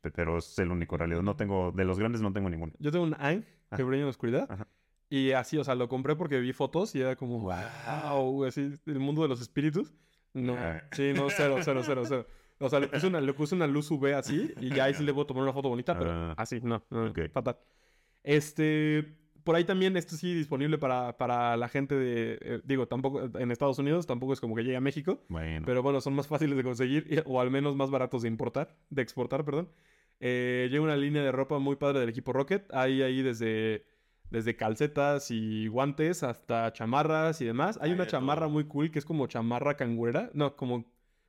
pe- 0.00 0.10
pero 0.12 0.38
es 0.38 0.58
el 0.58 0.70
único 0.70 0.94
en 0.96 0.98
realidad. 1.00 1.22
No 1.22 1.36
tengo, 1.36 1.72
de 1.72 1.84
los 1.84 1.98
grandes 1.98 2.20
no 2.22 2.32
tengo 2.32 2.48
ninguno. 2.50 2.72
Yo 2.78 2.90
tengo 2.90 3.04
un 3.04 3.14
Aang 3.14 3.42
que 3.42 3.48
Ajá. 3.70 3.82
brilla 3.84 4.00
en 4.00 4.06
la 4.06 4.10
oscuridad. 4.10 4.46
Ajá. 4.50 4.66
Y 5.10 5.32
así, 5.32 5.56
o 5.58 5.64
sea, 5.64 5.74
lo 5.74 5.88
compré 5.88 6.16
porque 6.16 6.38
vi 6.38 6.52
fotos 6.52 6.94
y 6.94 7.00
era 7.00 7.16
como, 7.16 7.38
wow, 7.40 8.44
así, 8.44 8.72
el 8.86 8.98
mundo 8.98 9.22
de 9.22 9.28
los 9.28 9.40
espíritus. 9.40 9.92
No, 10.34 10.54
Ah. 10.58 10.82
sí, 10.92 11.12
no, 11.14 11.28
cero, 11.30 11.56
cero, 11.62 11.80
cero, 11.84 12.02
cero. 12.06 12.26
O 12.60 12.68
sea, 12.68 12.80
le 12.80 12.88
puse 12.88 13.06
una, 13.06 13.20
le 13.20 13.32
puse 13.32 13.54
una 13.54 13.66
luz 13.66 13.90
UV 13.90 14.14
así 14.14 14.52
y 14.60 14.68
ya 14.70 14.84
ahí 14.84 14.94
sí 14.94 15.02
le 15.04 15.14
puedo 15.14 15.26
tomar 15.26 15.44
una 15.44 15.52
foto 15.52 15.68
bonita, 15.68 15.98
pero 15.98 16.10
Ah. 16.12 16.34
así, 16.36 16.60
no, 16.60 16.84
no, 16.90 17.06
Ok. 17.06 17.30
fatal. 17.32 17.56
Este, 18.22 19.16
por 19.48 19.56
ahí 19.56 19.64
también, 19.64 19.96
esto 19.96 20.14
sí 20.14 20.34
disponible 20.34 20.76
para, 20.76 21.16
para 21.16 21.56
la 21.56 21.68
gente 21.70 21.94
de, 21.94 22.38
eh, 22.42 22.60
digo, 22.64 22.86
tampoco, 22.86 23.30
en 23.38 23.50
Estados 23.50 23.78
Unidos, 23.78 24.06
tampoco 24.06 24.34
es 24.34 24.40
como 24.42 24.54
que 24.54 24.62
llegue 24.62 24.76
a 24.76 24.80
México, 24.82 25.22
Bueno. 25.30 25.64
pero 25.64 25.82
bueno, 25.82 26.02
son 26.02 26.12
más 26.12 26.26
fáciles 26.26 26.54
de 26.54 26.62
conseguir 26.62 27.22
o 27.24 27.40
al 27.40 27.50
menos 27.50 27.74
más 27.74 27.90
baratos 27.90 28.20
de 28.20 28.28
importar, 28.28 28.76
de 28.90 29.00
exportar, 29.00 29.46
perdón. 29.46 29.70
Eh, 30.20 30.68
llega 30.70 30.82
una 30.82 30.98
línea 30.98 31.22
de 31.22 31.32
ropa 31.32 31.58
muy 31.58 31.76
padre 31.76 32.00
del 32.00 32.10
equipo 32.10 32.34
Rocket. 32.34 32.70
Hay 32.74 33.00
ahí 33.00 33.22
desde, 33.22 33.86
desde 34.28 34.54
calcetas 34.54 35.30
y 35.30 35.66
guantes 35.68 36.22
hasta 36.24 36.70
chamarras 36.74 37.40
y 37.40 37.46
demás. 37.46 37.78
Hay 37.80 37.92
una 37.92 38.06
chamarra 38.06 38.48
muy 38.48 38.64
cool 38.64 38.90
que 38.90 38.98
es 38.98 39.06
como 39.06 39.26
chamarra 39.28 39.78
cangurera. 39.78 40.28
No, 40.34 40.56
como, 40.56 40.84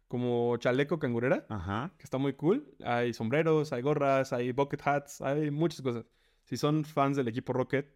como 0.10 0.58
chaleco 0.58 1.00
cangurera, 1.00 1.46
Ajá. 1.48 1.94
que 1.98 2.04
está 2.04 2.18
muy 2.18 2.34
cool. 2.34 2.68
Hay 2.84 3.14
sombreros, 3.14 3.72
hay 3.72 3.82
gorras, 3.82 4.34
hay 4.34 4.52
bucket 4.52 4.82
hats, 4.86 5.22
hay 5.22 5.52
muchas 5.52 5.82
cosas. 5.82 6.04
Si 6.44 6.58
son 6.58 6.84
fans 6.84 7.16
del 7.16 7.30
equipo 7.30 7.54
Rocket, 7.54 7.88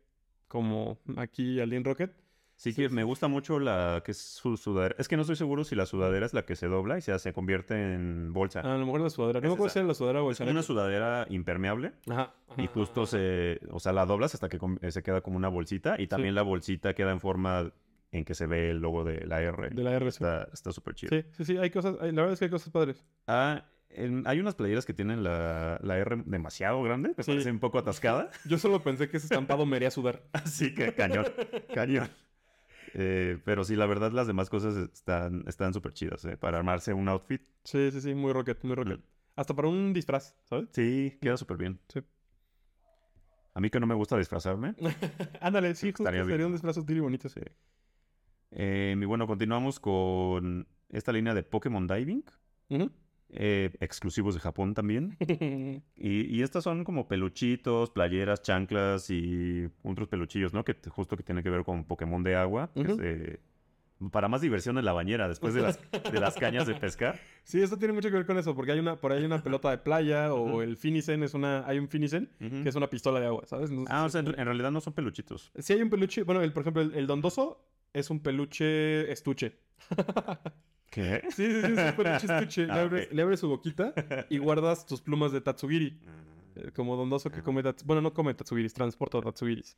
como 0.54 1.00
aquí 1.18 1.60
Alien 1.60 1.84
Rocket, 1.84 2.14
Sí, 2.56 2.72
Sí, 2.72 2.84
que 2.84 2.88
sí. 2.90 2.94
me 2.96 3.04
gusta 3.04 3.28
mucho 3.28 3.60
la 3.60 4.04
que 4.06 4.12
es 4.12 4.20
su 4.20 4.56
sudadera. 4.58 4.96
Es 5.00 5.08
que 5.08 5.16
no 5.18 5.24
estoy 5.24 5.36
seguro 5.36 5.64
si 5.64 5.76
la 5.76 5.88
sudadera 5.88 6.24
es 6.28 6.34
la 6.36 6.46
que 6.46 6.56
se 6.56 6.68
dobla 6.68 7.00
y 7.00 7.02
se, 7.02 7.18
se 7.18 7.34
convierte 7.34 7.74
en 7.96 8.32
bolsa. 8.32 8.60
a 8.62 8.78
lo 8.78 8.86
mejor 8.86 9.02
la 9.02 9.10
sudadera. 9.10 9.42
No 9.42 9.48
me 9.48 9.54
acuerdo 9.56 9.74
si 9.74 9.80
era 9.80 9.88
la 9.88 9.96
sudadera 9.96 10.20
el 10.24 10.32
es 10.32 10.40
una 10.40 10.62
sudadera 10.62 11.26
impermeable 11.32 11.94
Ajá. 12.08 12.36
y 12.58 12.68
justo 12.68 13.02
ajá. 13.02 13.12
se, 13.12 13.60
o 13.72 13.80
sea, 13.80 13.92
la 13.92 14.06
doblas 14.06 14.36
hasta 14.36 14.50
que 14.50 14.60
eh, 14.82 14.92
se 14.92 15.02
queda 15.02 15.22
como 15.22 15.36
una 15.36 15.50
bolsita 15.50 16.00
y 16.00 16.06
también 16.06 16.36
la 16.36 16.44
bolsita 16.44 16.94
queda 16.94 17.12
en 17.12 17.20
forma 17.20 17.74
en 18.12 18.24
que 18.24 18.36
se 18.36 18.46
ve 18.46 18.70
el 18.70 18.78
logo 18.78 19.04
de 19.04 19.26
la 19.26 19.42
R. 19.42 19.72
De 19.72 19.84
la 19.84 19.92
R. 19.94 20.12
sí. 20.12 20.18
Está 20.24 20.48
está 20.54 20.72
súper 20.72 20.94
chido. 20.94 21.10
Sí, 21.10 21.26
sí, 21.32 21.46
sí, 21.46 21.58
hay 21.58 21.72
cosas, 21.72 21.96
la 21.96 22.06
verdad 22.12 22.34
es 22.34 22.40
que 22.40 22.46
hay 22.46 22.52
cosas 22.52 22.70
padres. 22.70 23.04
Ah, 23.26 23.66
hay 24.26 24.40
unas 24.40 24.56
playeras 24.56 24.86
que 24.86 24.94
tienen 24.94 25.24
la, 25.24 25.80
la 25.84 25.98
R 25.98 26.24
demasiado 26.26 26.82
grande, 26.84 27.14
me 27.18 27.24
Sí. 27.24 27.32
parece 27.32 27.52
un 27.52 27.60
poco 27.60 27.78
atascada. 27.80 28.30
Yo 28.46 28.58
solo 28.58 28.82
pensé 28.82 29.10
que 29.10 29.18
ese 29.18 29.28
estampado 29.28 29.66
me 29.66 29.76
haría 29.76 29.92
sudar. 29.92 30.24
Así 30.34 30.74
que 30.74 30.94
cañón, 30.94 31.26
cañón. 31.74 32.10
Eh, 32.96 33.40
pero 33.44 33.64
sí, 33.64 33.76
la 33.76 33.86
verdad, 33.88 34.12
las 34.12 34.28
demás 34.28 34.50
cosas 34.50 34.76
están 34.78 35.44
están 35.48 35.74
súper 35.74 35.94
chidas, 35.94 36.24
¿eh? 36.26 36.38
Para 36.38 36.58
armarse 36.60 36.94
un 36.94 37.08
outfit. 37.10 37.42
Sí, 37.64 37.90
sí, 37.92 38.02
sí, 38.02 38.14
muy 38.14 38.34
rocket, 38.34 38.64
muy 38.64 38.76
rocket. 38.76 39.02
Hasta 39.36 39.56
para 39.56 39.68
un 39.68 39.94
disfraz, 39.94 40.36
¿sabes? 40.44 40.68
Sí, 40.74 41.18
queda 41.22 41.38
súper 41.38 41.58
bien. 41.58 41.80
Sí. 41.88 42.02
A 43.56 43.60
mí 43.60 43.70
que 43.70 43.80
no 43.80 43.88
me 43.88 43.96
gusta 43.96 44.18
disfrazarme. 44.18 44.76
Ándale, 45.42 45.76
sí, 45.76 45.88
justo 45.92 46.04
Estaría 46.04 46.22
sería 46.22 46.38
bien. 46.38 46.48
un 46.48 46.52
disfraz 46.54 46.78
útil 46.78 46.98
y 46.98 47.00
bonito, 47.00 47.30
sí. 47.30 47.42
Eh, 48.52 48.96
y 49.00 49.06
bueno, 49.06 49.26
continuamos 49.28 49.80
con 49.80 50.68
esta 50.90 51.12
línea 51.12 51.34
de 51.34 51.44
Pokémon 51.44 51.88
Diving. 51.88 52.24
Ujú. 52.70 52.92
Eh, 53.36 53.72
exclusivos 53.80 54.34
de 54.36 54.40
Japón 54.42 54.74
también. 54.74 55.18
Y, 55.96 56.26
y 56.36 56.42
estas 56.44 56.64
son 56.64 56.84
como 56.84 57.08
peluchitos, 57.08 57.90
playeras, 57.92 58.42
chanclas 58.42 59.10
y 59.10 59.68
otros 59.84 60.08
peluchillos, 60.08 60.54
¿no? 60.54 60.64
Que 60.66 60.76
justo 60.90 61.16
que 61.16 61.24
tiene 61.24 61.44
que 61.44 61.50
ver 61.50 61.64
con 61.64 61.86
Pokémon 61.86 62.24
de 62.24 62.36
agua. 62.36 62.72
que 62.74 62.82
Ujú. 62.82 62.92
es, 62.94 63.00
eh, 63.02 63.40
para 64.12 64.28
más 64.28 64.42
diversión 64.42 64.78
en 64.78 64.84
la 64.84 64.92
bañera 64.92 65.30
después 65.30 65.54
de 65.54 65.62
las, 65.62 65.80
de 66.12 66.20
las 66.20 66.36
cañas 66.36 66.68
de 66.68 66.76
pescar. 66.76 67.20
Sí, 67.46 67.62
esto 67.62 67.78
tiene 67.78 67.94
mucho 67.94 68.10
que 68.10 68.16
ver 68.16 68.26
con 68.26 68.38
eso, 68.38 68.56
porque 68.56 68.72
hay 68.72 68.80
una, 68.80 68.96
por 69.00 69.12
ahí 69.12 69.20
hay 69.20 69.26
una 69.26 69.44
pelota 69.44 69.70
de 69.70 69.78
playa 69.78 70.34
o 70.34 70.62
el 70.62 70.78
Finicen 70.78 71.24
es 71.24 71.34
una, 71.34 71.66
hay 71.68 71.78
un 71.78 71.88
Finicen 71.90 72.30
que 72.40 72.68
es 72.70 72.76
una 72.76 72.90
pistola 72.90 73.20
de 73.20 73.28
agua, 73.28 73.46
¿sabes? 73.46 73.70
Ah, 73.88 74.06
o 74.06 74.10
sea, 74.10 74.22
en, 74.22 74.28
en 74.28 74.46
realidad 74.46 74.72
no 74.72 74.80
son 74.82 74.94
peluchitos. 74.94 75.52
Sí 75.58 75.74
hay 75.74 75.82
un 75.82 75.90
peluche, 75.90 76.24
bueno, 76.24 76.42
el, 76.42 76.52
por 76.54 76.62
ejemplo, 76.62 76.82
el, 76.82 76.94
el 76.96 77.06
dondoso 77.08 77.66
es 77.94 78.10
un 78.10 78.22
peluche 78.22 79.12
estuche. 79.12 79.58
¿Qué? 80.94 81.22
Sí, 81.32 81.52
sí, 81.52 81.62
sí, 81.62 81.68
un 81.68 81.96
peluche 81.96 82.28
estuche. 82.28 82.66
Le 82.68 82.72
Ah, 82.72 82.82
abres, 82.82 83.08
ok. 83.08 83.14
le 83.14 83.22
abres 83.24 83.40
su 83.40 83.50
boquita 83.50 83.94
y 84.30 84.38
guardas 84.38 84.86
tus 84.86 85.02
plumas 85.02 85.32
de 85.32 85.42
Tatsugiri. 85.42 86.00
eh, 86.56 86.72
Como 86.76 86.96
dondoso 86.96 87.30
que 87.30 87.38
Ajá. 87.38 87.44
come 87.44 87.64
Tatsugiri. 87.64 87.88
Bueno, 87.88 88.02
no 88.02 88.14
come 88.14 88.34
Tatsugiris, 88.36 88.74
transporta 88.74 89.20
Tatsugiris. 89.22 89.76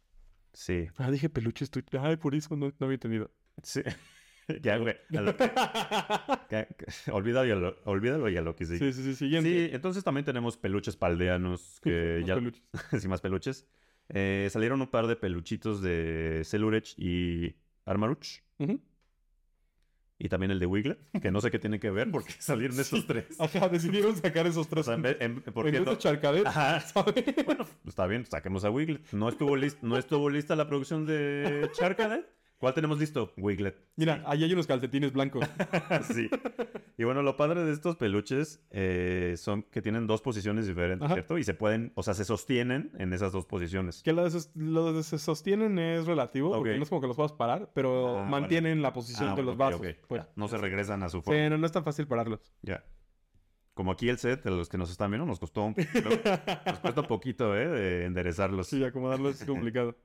Sí. 0.53 0.87
Ah, 0.97 1.09
dije 1.11 1.29
peluche 1.29 1.63
estuche. 1.63 1.97
Ay, 1.99 2.17
por 2.17 2.35
eso 2.35 2.55
no, 2.55 2.67
no 2.67 2.73
había 2.85 2.95
entendido. 2.95 3.31
Sí. 3.63 3.81
ya, 4.61 4.77
güey. 4.77 4.95
olvídalo, 7.11 7.77
olvídalo 7.85 8.29
y 8.29 8.37
a 8.37 8.41
lo 8.41 8.55
que 8.55 8.65
sí. 8.65 8.77
Sí, 8.77 8.93
sí, 8.93 9.03
sí, 9.03 9.15
siguiente. 9.15 9.49
Sí, 9.69 9.75
entonces 9.75 10.03
también 10.03 10.25
tenemos 10.25 10.57
peluches 10.57 10.95
paldeanos 10.95 11.79
que 11.81 12.17
Los 12.19 12.27
ya... 12.27 12.35
peluches. 12.35 12.63
sí, 12.99 13.07
más 13.07 13.21
peluches. 13.21 13.67
Eh, 14.09 14.47
salieron 14.51 14.81
un 14.81 14.87
par 14.87 15.07
de 15.07 15.15
peluchitos 15.15 15.81
de 15.81 16.43
Celurech 16.45 16.93
y 16.97 17.55
Armaruch. 17.85 18.43
Ujú. 18.59 18.79
Y 20.17 20.29
también 20.29 20.49
el 20.51 20.59
de 20.59 20.65
Wiglet, 20.65 20.97
que 21.21 21.29
no 21.29 21.41
sé 21.41 21.51
qué 21.51 21.59
tiene 21.59 21.77
que 21.79 21.89
ver 21.91 22.09
porque 22.09 22.31
salieron 22.39 22.79
estos 22.79 23.05
tres. 23.05 23.25
Ajá, 23.39 23.67
decidieron 23.67 24.15
sacar 24.15 24.47
esos 24.47 24.65
O 24.67 24.69
tres. 24.69 24.85
sea, 24.85 24.95
en 24.95 25.05
en- 25.19 25.41
¿por 25.41 25.69
qué 25.69 25.81
no? 25.81 25.95
Charcadet, 25.95 26.45
Ajá. 26.47 26.79
¿sabes? 26.93 27.25
Bueno, 27.45 27.65
está 27.85 28.07
bien, 28.07 28.25
saquemos 28.25 28.63
a 28.63 28.69
Wiglet. 28.71 29.11
¿No 29.11 29.27
estuvo, 29.27 29.57
lis- 29.57 29.77
¿No 29.81 29.97
estuvo 29.97 30.29
lista 30.29 30.55
la 30.55 30.67
producción 30.67 31.05
de 31.05 31.69
Charcadet? 31.73 32.25
¿Cuál 32.57 32.73
tenemos 32.73 32.97
listo? 32.99 33.33
Wiglet. 33.37 33.75
Mira, 33.97 34.23
ahí 34.25 34.43
hay 34.43 34.53
unos 34.53 34.65
calcetines 34.65 35.11
blancos. 35.11 35.45
sí. 36.13 36.29
Y 36.97 37.03
bueno, 37.03 37.21
lo 37.21 37.35
padre 37.35 37.63
de 37.65 37.73
estos 37.73 37.97
peluches 37.97 38.65
eh, 38.71 39.35
son 39.37 39.63
que 39.63 39.81
tienen 39.81 40.07
dos 40.07 40.21
posiciones 40.21 40.65
diferentes, 40.65 41.05
Ajá. 41.05 41.15
¿cierto? 41.15 41.37
Y 41.37 41.43
se 41.43 41.53
pueden, 41.53 41.91
o 41.95 42.03
sea, 42.03 42.13
se 42.13 42.23
sostienen 42.23 42.91
en 42.97 43.11
esas 43.11 43.33
dos 43.33 43.45
posiciones. 43.45 44.01
Que 44.03 44.13
lo 44.13 44.23
de, 44.93 45.03
se 45.03 45.19
sostienen 45.19 45.77
es 45.79 46.05
relativo, 46.05 46.53
porque 46.55 46.77
no 46.77 46.83
es 46.83 46.89
como 46.89 47.01
que 47.01 47.07
los 47.07 47.15
puedas 47.17 47.33
parar, 47.33 47.71
pero 47.73 48.19
Ah, 48.19 48.25
mantienen 48.25 48.81
la 48.81 48.93
posición 48.93 49.29
Ah, 49.29 49.35
de 49.35 49.43
los 49.43 49.57
bueno, 49.57 49.75
ok, 49.77 49.83
vasos. 49.83 49.97
pues. 50.07 50.23
No 50.37 50.47
se 50.47 50.57
regresan 50.57 51.03
a 51.03 51.09
su 51.09 51.17
Sí, 51.17 51.23
forma. 51.25 51.49
no, 51.49 51.57
no 51.57 51.65
es 51.65 51.71
tan 51.73 51.83
fácil 51.83 52.07
pararlos. 52.07 52.39
Ya. 52.61 52.85
Como 53.73 53.91
aquí 53.91 54.07
el 54.07 54.17
set, 54.17 54.41
de 54.43 54.51
los 54.51 54.69
que 54.69 54.77
nos 54.77 54.89
están 54.89 55.11
viendo, 55.11 55.25
nos 55.25 55.37
costó 55.39 55.63
un 55.65 55.73
poquito, 55.75 56.09
nos 56.65 56.79
cuesta 56.79 57.01
un 57.01 57.07
poquito, 57.07 57.57
¿eh? 57.57 57.67
De 57.67 58.05
enderezarlos. 58.05 58.67
Sí, 58.67 58.81
acomodarlos 58.85 59.41
es 59.41 59.45
complicado. 59.45 59.97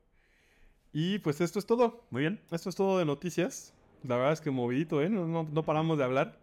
Y 0.92 1.18
pues 1.20 1.40
esto 1.40 1.58
es 1.58 1.66
todo. 1.66 2.04
Muy 2.10 2.22
bien. 2.22 2.40
Esto 2.50 2.68
es 2.68 2.74
todo 2.76 2.98
de 2.98 3.04
noticias. 3.04 3.72
La 4.02 4.16
verdad 4.16 4.32
es 4.32 4.40
que 4.40 4.50
movidito, 4.50 5.02
¿eh? 5.02 5.08
No, 5.08 5.26
no, 5.26 5.44
no 5.44 5.62
paramos 5.62 5.98
de 5.98 6.04
hablar. 6.04 6.38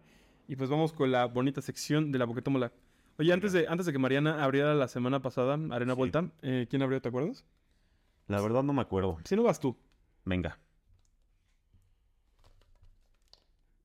Y 0.46 0.56
pues 0.56 0.70
vamos 0.70 0.92
con 0.92 1.10
la 1.12 1.26
bonita 1.26 1.60
sección 1.60 2.10
de 2.12 2.18
la 2.18 2.26
Pokétómola. 2.26 2.72
Oye, 3.18 3.32
antes 3.32 3.52
de, 3.52 3.66
antes 3.68 3.84
de 3.84 3.92
que 3.92 3.98
Mariana 3.98 4.42
abriera 4.44 4.74
la 4.74 4.88
semana 4.88 5.20
pasada 5.20 5.58
Arena 5.72 5.94
Sí. 5.94 5.98
Vuelta, 5.98 6.30
eh, 6.42 6.66
¿quién 6.70 6.82
abrió? 6.82 7.02
¿Te 7.02 7.08
acuerdas? 7.08 7.44
La 8.28 8.40
verdad 8.40 8.62
no 8.62 8.72
me 8.72 8.80
acuerdo. 8.80 9.18
Si 9.24 9.34
no 9.36 9.42
vas 9.42 9.58
tú. 9.60 9.76
Venga. 10.24 10.58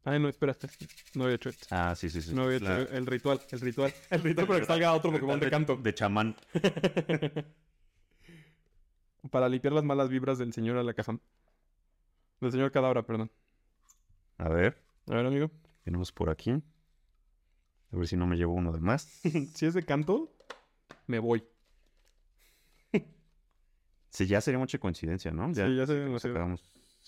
Ay, 0.06 0.20
no, 0.20 0.28
espérate. 0.30 0.68
No 1.16 1.24
había 1.24 1.36
hecho 1.36 1.50
esto. 1.50 1.66
Ah, 1.72 1.96
sí, 1.96 2.10
sí, 2.10 2.22
sí. 2.22 2.34
No 2.34 2.44
había 2.44 2.58
hecho 2.58 2.66
La- 2.66 2.82
el 2.98 3.06
ritual. 3.06 3.40
El 3.52 3.60
ritual. 3.62 3.94
El 4.10 4.22
ritual 4.22 4.48
para 4.48 4.60
que 4.60 4.66
salga 4.66 4.94
otro 4.94 5.12
Pokémon 5.12 5.40
de 5.40 5.50
canto. 5.50 5.76
De 5.78 5.94
chamán. 5.94 6.36
Para 9.32 9.48
limpiar 9.50 9.74
las 9.74 9.84
malas 9.84 10.10
vibras 10.10 10.38
del 10.38 10.54
señor 10.54 10.78
Alakazam. 10.78 11.20
Del 12.42 12.52
señor 12.52 12.72
Cadabra, 12.72 13.04
perdón. 13.06 13.32
A 14.38 14.50
ver, 14.50 14.84
A 15.08 15.16
ver, 15.16 15.26
amigo. 15.26 15.50
tenemos 15.84 16.12
por 16.12 16.30
aquí. 16.30 16.52
A 16.52 17.96
ver 17.96 18.08
si 18.08 18.18
no 18.18 18.26
me 18.28 18.36
llevo 18.36 18.54
uno 18.54 18.72
de 18.72 18.80
más. 18.80 19.04
si 19.56 19.66
es 19.66 19.74
de 19.74 19.84
canto, 19.86 20.32
me 21.08 21.20
voy. 21.20 21.44
Sí, 24.10 24.28
ya 24.28 24.42
sería 24.42 24.60
mucha 24.60 24.78
coincidencia, 24.78 25.32
¿no? 25.32 25.48
Sí, 25.56 25.76
ya 25.76 25.88
sé 25.88 25.96
demasiado. 25.96 26.56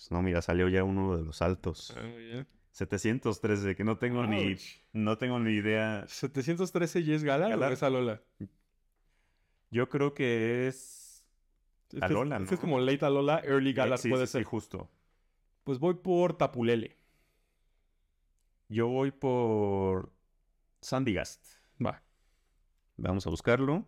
No, 0.09 0.21
mira, 0.23 0.41
salió 0.41 0.67
ya 0.69 0.83
uno 0.83 1.15
de 1.15 1.23
los 1.23 1.41
altos. 1.43 1.93
Ah, 1.95 2.01
muy 2.01 2.25
bien. 2.25 2.47
713, 2.71 3.75
que 3.75 3.83
no 3.83 3.97
tengo 3.97 4.25
ni 4.25 4.55
no 4.91 5.15
tengo 5.17 5.39
ni 5.39 5.51
idea. 5.53 6.05
713 6.07 7.01
y 7.01 7.13
es 7.13 7.23
Galar, 7.23 7.51
Galar. 7.51 7.69
o 7.69 7.73
es 7.73 7.83
Alola? 7.83 8.21
Yo 9.69 9.87
creo 9.87 10.13
que 10.15 10.67
es 10.67 11.04
Es- 11.95 12.03
Alola, 12.03 12.39
¿no? 12.39 12.45
es 12.49 12.59
como 12.59 12.79
late 12.79 13.05
Alola, 13.05 13.41
early 13.43 13.73
Galar 13.73 13.97
sí, 13.99 14.09
puede 14.09 14.27
sí, 14.27 14.33
ser. 14.33 14.41
sí, 14.41 14.45
justo. 14.45 14.89
Pues 15.63 15.79
voy 15.79 15.95
por 15.95 16.37
Tapulele. 16.37 16.97
Yo 18.69 18.87
voy 18.87 19.11
por 19.11 20.11
Sandygast. 20.81 21.45
Va. 21.83 22.03
Vamos 22.97 23.25
a 23.27 23.29
buscarlo. 23.29 23.87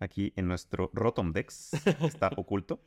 Aquí 0.00 0.32
en 0.36 0.48
nuestro 0.48 0.90
Rotom 0.92 1.32
Dex. 1.32 1.70
que 1.84 1.90
Está 2.06 2.30
oculto. 2.36 2.80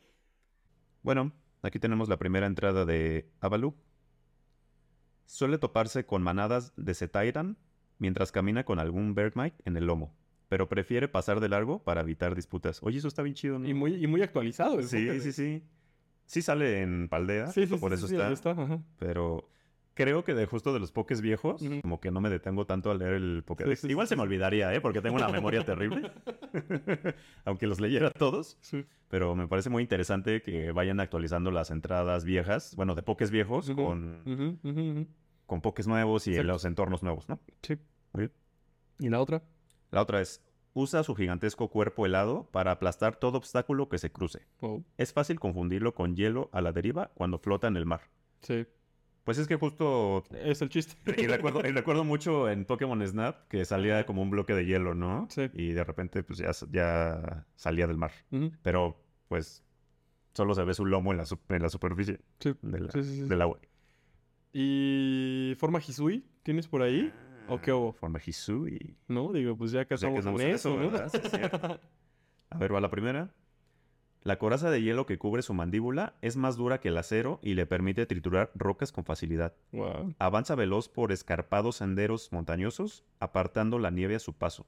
Bueno, 1.02 1.32
aquí 1.62 1.78
tenemos 1.78 2.08
la 2.08 2.18
primera 2.18 2.46
entrada 2.46 2.84
de 2.84 3.30
Avalu. 3.40 3.74
Suele 5.26 5.58
toparse 5.58 6.06
con 6.06 6.22
manadas 6.22 6.72
de 6.76 6.94
Zetairan 6.94 7.56
mientras 7.98 8.32
camina 8.32 8.64
con 8.64 8.78
algún 8.78 9.14
Bergmite 9.14 9.56
en 9.64 9.76
el 9.76 9.86
lomo. 9.86 10.14
Pero 10.48 10.68
prefiere 10.68 11.08
pasar 11.08 11.40
de 11.40 11.48
largo 11.48 11.82
para 11.82 12.00
evitar 12.00 12.34
disputas. 12.34 12.80
Oye, 12.82 12.98
eso 12.98 13.08
está 13.08 13.22
bien 13.22 13.34
chido, 13.34 13.58
¿no? 13.58 13.68
Y 13.68 13.74
muy, 13.74 13.94
y 14.02 14.06
muy 14.06 14.22
actualizado. 14.22 14.80
Sí, 14.82 14.96
Pokédex. 15.06 15.22
sí, 15.24 15.32
sí. 15.32 15.62
Sí 16.24 16.42
sale 16.42 16.82
en 16.82 17.08
Paldea, 17.08 17.46
Sí, 17.48 17.66
sí, 17.66 17.76
por 17.76 17.90
sí, 17.90 17.96
eso 18.04 18.06
está. 18.06 18.26
ahí 18.28 18.32
está. 18.34 18.50
ajá. 18.50 18.82
Pero 18.98 19.48
creo 19.94 20.24
que 20.24 20.32
de 20.34 20.46
justo 20.46 20.72
de 20.72 20.78
los 20.78 20.92
pokés 20.92 21.20
viejos, 21.22 21.62
como 21.82 22.00
que 22.00 22.10
no 22.10 22.20
me 22.20 22.28
detengo 22.30 22.66
tanto 22.66 22.90
a 22.90 22.94
leer 22.94 23.14
el 23.14 23.42
Pokédex. 23.44 23.84
Igual 23.84 24.06
se 24.08 24.14
me 24.16 24.22
olvidaría, 24.22 24.72
¿eh? 24.74 24.80
Porque 24.80 25.00
tengo 25.00 25.16
una 25.16 25.28
memoria 25.28 25.64
terrible. 25.64 26.10
Aunque 27.44 27.66
los 27.66 27.80
leyera 27.80 28.10
todos. 28.10 28.58
Sí. 28.60 28.84
Pero 29.08 29.34
me 29.34 29.48
parece 29.48 29.70
muy 29.70 29.82
interesante 29.82 30.42
que 30.42 30.70
vayan 30.72 31.00
actualizando 31.00 31.50
las 31.50 31.70
entradas 31.70 32.24
viejas, 32.24 32.74
bueno, 32.76 32.94
de 32.94 33.02
pokés 33.02 33.30
viejos, 33.30 33.70
con, 33.70 34.58
con 35.46 35.60
pokés 35.60 35.86
nuevos 35.88 36.26
y 36.26 36.30
Exacto. 36.30 36.52
los 36.52 36.64
entornos 36.64 37.02
nuevos, 37.02 37.28
¿no? 37.28 37.40
Sí. 37.62 37.76
Muy 38.12 38.22
bien. 38.24 38.32
¿Y 39.00 39.08
la 39.08 39.20
otra? 39.20 39.42
La 39.90 40.02
otra 40.02 40.20
es, 40.20 40.42
usa 40.74 41.02
su 41.02 41.14
gigantesco 41.14 41.68
cuerpo 41.68 42.06
helado 42.06 42.48
para 42.52 42.70
aplastar 42.72 43.16
todo 43.16 43.38
obstáculo 43.38 43.88
que 43.88 43.98
se 43.98 44.12
cruce. 44.12 44.46
Oh, 44.60 44.82
Es 44.96 45.12
fácil 45.12 45.40
confundirlo 45.40 45.94
con 45.94 46.14
hielo 46.14 46.50
a 46.52 46.60
la 46.60 46.72
deriva 46.72 47.10
cuando 47.14 47.38
flota 47.38 47.66
en 47.68 47.76
el 47.76 47.86
mar. 47.86 48.02
sí. 48.40 48.66
Pues 49.24 49.36
es 49.36 49.46
que 49.46 49.56
justo 49.56 50.24
Es 50.32 50.62
el 50.62 50.70
chiste. 50.70 50.96
Y 51.22 51.26
recuerdo, 51.26 51.60
y 51.60 51.70
recuerdo 51.70 52.02
mucho 52.02 52.48
en 52.48 52.64
Pokémon 52.64 53.06
Snap 53.06 53.46
que 53.48 53.66
salía 53.66 54.06
como 54.06 54.22
un 54.22 54.30
bloque 54.30 54.54
de 54.54 54.64
hielo, 54.64 54.94
¿no? 54.94 55.26
Sí. 55.28 55.50
Y 55.52 55.72
de 55.72 55.84
repente 55.84 56.22
pues 56.22 56.38
ya, 56.38 56.50
ya 56.70 57.46
salía 57.54 57.86
del 57.86 57.98
mar. 57.98 58.12
Pero 58.62 59.04
pues 59.28 59.62
solo 60.32 60.54
se 60.54 60.64
ve 60.64 60.72
su 60.72 60.86
lomo 60.86 61.12
en 61.12 61.18
la, 61.18 61.24
en 61.50 61.62
la 61.62 61.68
superficie 61.68 62.20
Sí. 62.38 62.54
de 62.62 62.80
la- 62.80 62.90
Sí, 62.90 63.02
sí, 63.04 63.14
sí. 63.16 63.28
del 63.28 63.42
agua. 63.42 63.58
¿Y 64.54 65.54
forma 65.58 65.78
Hisui? 65.78 66.24
¿Tienes 66.42 66.66
por 66.66 66.80
ahí? 66.80 67.12
¿O 67.48 67.60
qué 67.60 67.72
hubo? 67.72 67.92
Forma 67.92 68.20
Hisui. 68.24 68.96
No, 69.08 69.32
digo, 69.32 69.56
pues 69.56 69.70
ya 69.72 69.84
que 69.86 69.96
Ya 69.96 70.08
en 70.08 70.16
en 70.40 70.40
eso. 70.50 70.78
A 72.50 72.58
ver, 72.58 72.74
va 72.74 72.80
la 72.80 72.90
primera. 72.90 73.30
La 74.22 74.38
coraza 74.38 74.70
de 74.70 74.82
hielo 74.82 75.06
que 75.06 75.16
cubre 75.16 75.42
su 75.42 75.54
mandíbula 75.54 76.14
es 76.22 76.36
más 76.36 76.56
dura 76.56 76.80
que 76.80 76.88
el 76.88 76.98
acero 76.98 77.38
y 77.42 77.54
le 77.54 77.66
permite 77.66 78.04
triturar 78.04 78.50
rocas 78.54 78.90
con 78.92 79.04
facilidad. 79.04 79.54
Wow. 79.72 80.14
Avanza 80.18 80.54
veloz 80.54 80.88
por 80.88 81.12
escarpados 81.12 81.76
senderos 81.76 82.32
montañosos, 82.32 83.04
apartando 83.20 83.78
la 83.78 83.90
nieve 83.90 84.16
a 84.16 84.18
su 84.18 84.34
paso. 84.34 84.66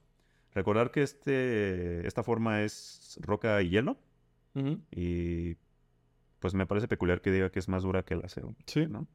Recordar 0.53 0.91
que 0.91 1.03
este, 1.03 2.05
esta 2.07 2.23
forma 2.23 2.61
es 2.63 3.17
roca 3.21 3.61
y 3.61 3.69
hielo, 3.69 3.97
y 4.91 5.55
pues 6.39 6.53
me 6.53 6.65
parece 6.65 6.87
peculiar 6.87 7.21
que 7.21 7.31
diga 7.31 7.51
que 7.51 7.59
es 7.59 7.67
más 7.69 7.83
dura 7.83 8.03
que 8.03 8.15
el 8.15 8.25
acero, 8.25 8.55
Sí, 8.65 8.85
¿no? 8.87 9.07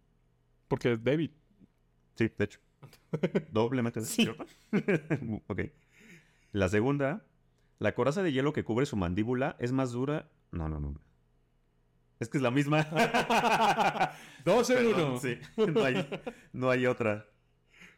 porque 0.68 0.92
es 0.92 1.02
David. 1.02 1.30
Sí, 2.14 2.30
de 2.38 2.44
hecho. 2.44 2.60
Doblemente. 3.52 4.00
Sí. 4.02 4.24
¿cierto? 4.24 4.46
ok. 5.46 5.60
La 6.52 6.68
segunda, 6.68 7.24
la 7.78 7.94
coraza 7.94 8.22
de 8.22 8.32
hielo 8.32 8.52
que 8.52 8.64
cubre 8.64 8.86
su 8.86 8.96
mandíbula 8.96 9.56
es 9.58 9.72
más 9.72 9.92
dura. 9.92 10.28
No, 10.52 10.68
no, 10.68 10.80
no. 10.80 10.98
Es 12.18 12.28
que 12.28 12.38
es 12.38 12.42
la 12.42 12.50
misma. 12.50 12.86
Dos 14.44 14.70
en 14.70 14.76
Perdón, 14.76 15.10
uno. 15.10 15.20
sí. 15.20 15.38
No 15.56 15.84
hay, 15.84 16.08
no 16.52 16.70
hay 16.70 16.86
otra. 16.86 17.26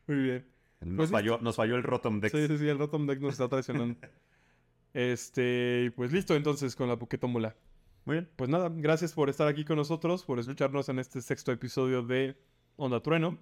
Muy 0.06 0.16
bien. 0.16 0.48
Nos, 0.80 0.96
Pues 0.96 1.10
falló, 1.10 1.38
nos 1.40 1.56
falló 1.56 1.76
el 1.76 1.82
Rotom 1.82 2.20
Dex. 2.20 2.32
Sí, 2.32 2.46
sí, 2.48 2.58
sí, 2.58 2.68
el 2.68 2.78
Rotom 2.78 3.06
Deck 3.06 3.20
nos 3.20 3.32
está 3.32 3.48
traicionando. 3.48 3.96
este, 4.94 5.92
pues 5.96 6.12
listo 6.12 6.34
entonces 6.34 6.74
con 6.74 6.88
la 6.88 6.98
Pokétómbola. 6.98 7.56
Muy 8.04 8.16
bien. 8.16 8.30
Pues 8.36 8.48
nada, 8.50 8.70
gracias 8.74 9.12
por 9.12 9.28
estar 9.28 9.46
aquí 9.48 9.64
con 9.64 9.76
nosotros, 9.76 10.24
por 10.24 10.38
escucharnos 10.38 10.88
en 10.88 10.98
este 10.98 11.20
sexto 11.20 11.52
episodio 11.52 12.02
de 12.02 12.36
Onda 12.76 13.00
Trueno. 13.00 13.38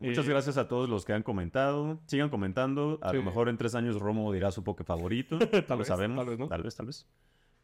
Muchas 0.00 0.26
Eh, 0.26 0.28
gracias 0.30 0.56
a 0.58 0.68
todos 0.68 0.88
los 0.88 1.04
que 1.04 1.12
han 1.12 1.22
comentado. 1.22 1.98
Sigan 2.06 2.28
comentando. 2.30 2.98
A 3.02 3.10
Sí. 3.10 3.16
lo 3.16 3.22
mejor 3.24 3.48
en 3.48 3.56
tres 3.58 3.74
años 3.74 3.98
Romo 3.98 4.32
dirá 4.32 4.50
su 4.52 4.62
poke 4.62 4.84
favorito. 4.84 5.38
Tal 5.50 5.64
lo 5.70 5.78
vez, 5.78 5.88
sabemos. 5.88 6.18
tal 6.18 6.26
vez, 6.26 6.38
¿no? 6.38 6.48
Tal 6.48 6.62
vez, 6.62 6.76
tal 6.76 6.86
vez. 6.86 7.06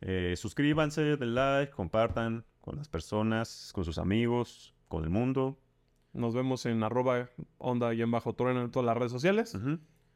Eh, 0.01 0.35
suscríbanse, 0.37 1.17
den 1.17 1.35
like, 1.35 1.73
compartan 1.73 2.45
con 2.61 2.77
las 2.77 2.89
personas, 2.89 3.71
con 3.73 3.85
sus 3.85 3.99
amigos, 3.99 4.75
con 4.89 5.05
el 5.05 5.11
mundo. 5.11 5.59
Nos 6.13 6.35
vemos 6.35 6.67
en 6.67 6.83
arroba 6.83 7.29
onda 7.59 7.95
y 7.95 8.03
en 8.03 8.11
bajo 8.11 8.35
trueno 8.35 8.63
en 8.63 8.71
todas 8.71 8.87
las 8.87 8.97
redes 8.97 9.13
sociales. 9.13 9.57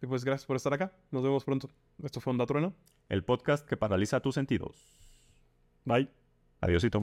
Y 0.03 0.07
pues 0.07 0.25
gracias 0.25 0.47
por 0.47 0.57
estar 0.57 0.73
acá. 0.75 0.93
Nos 1.11 1.23
vemos 1.23 1.45
pronto. 1.45 1.69
Esto 2.03 2.21
fue 2.21 2.31
Onda 2.33 2.47
Trueno. 2.47 2.73
El 3.09 3.25
podcast 3.25 3.67
que 3.67 3.77
paraliza 3.77 4.21
tus 4.21 4.35
sentidos. 4.37 4.95
Bye. 5.85 6.09
Adiósito. 6.61 7.03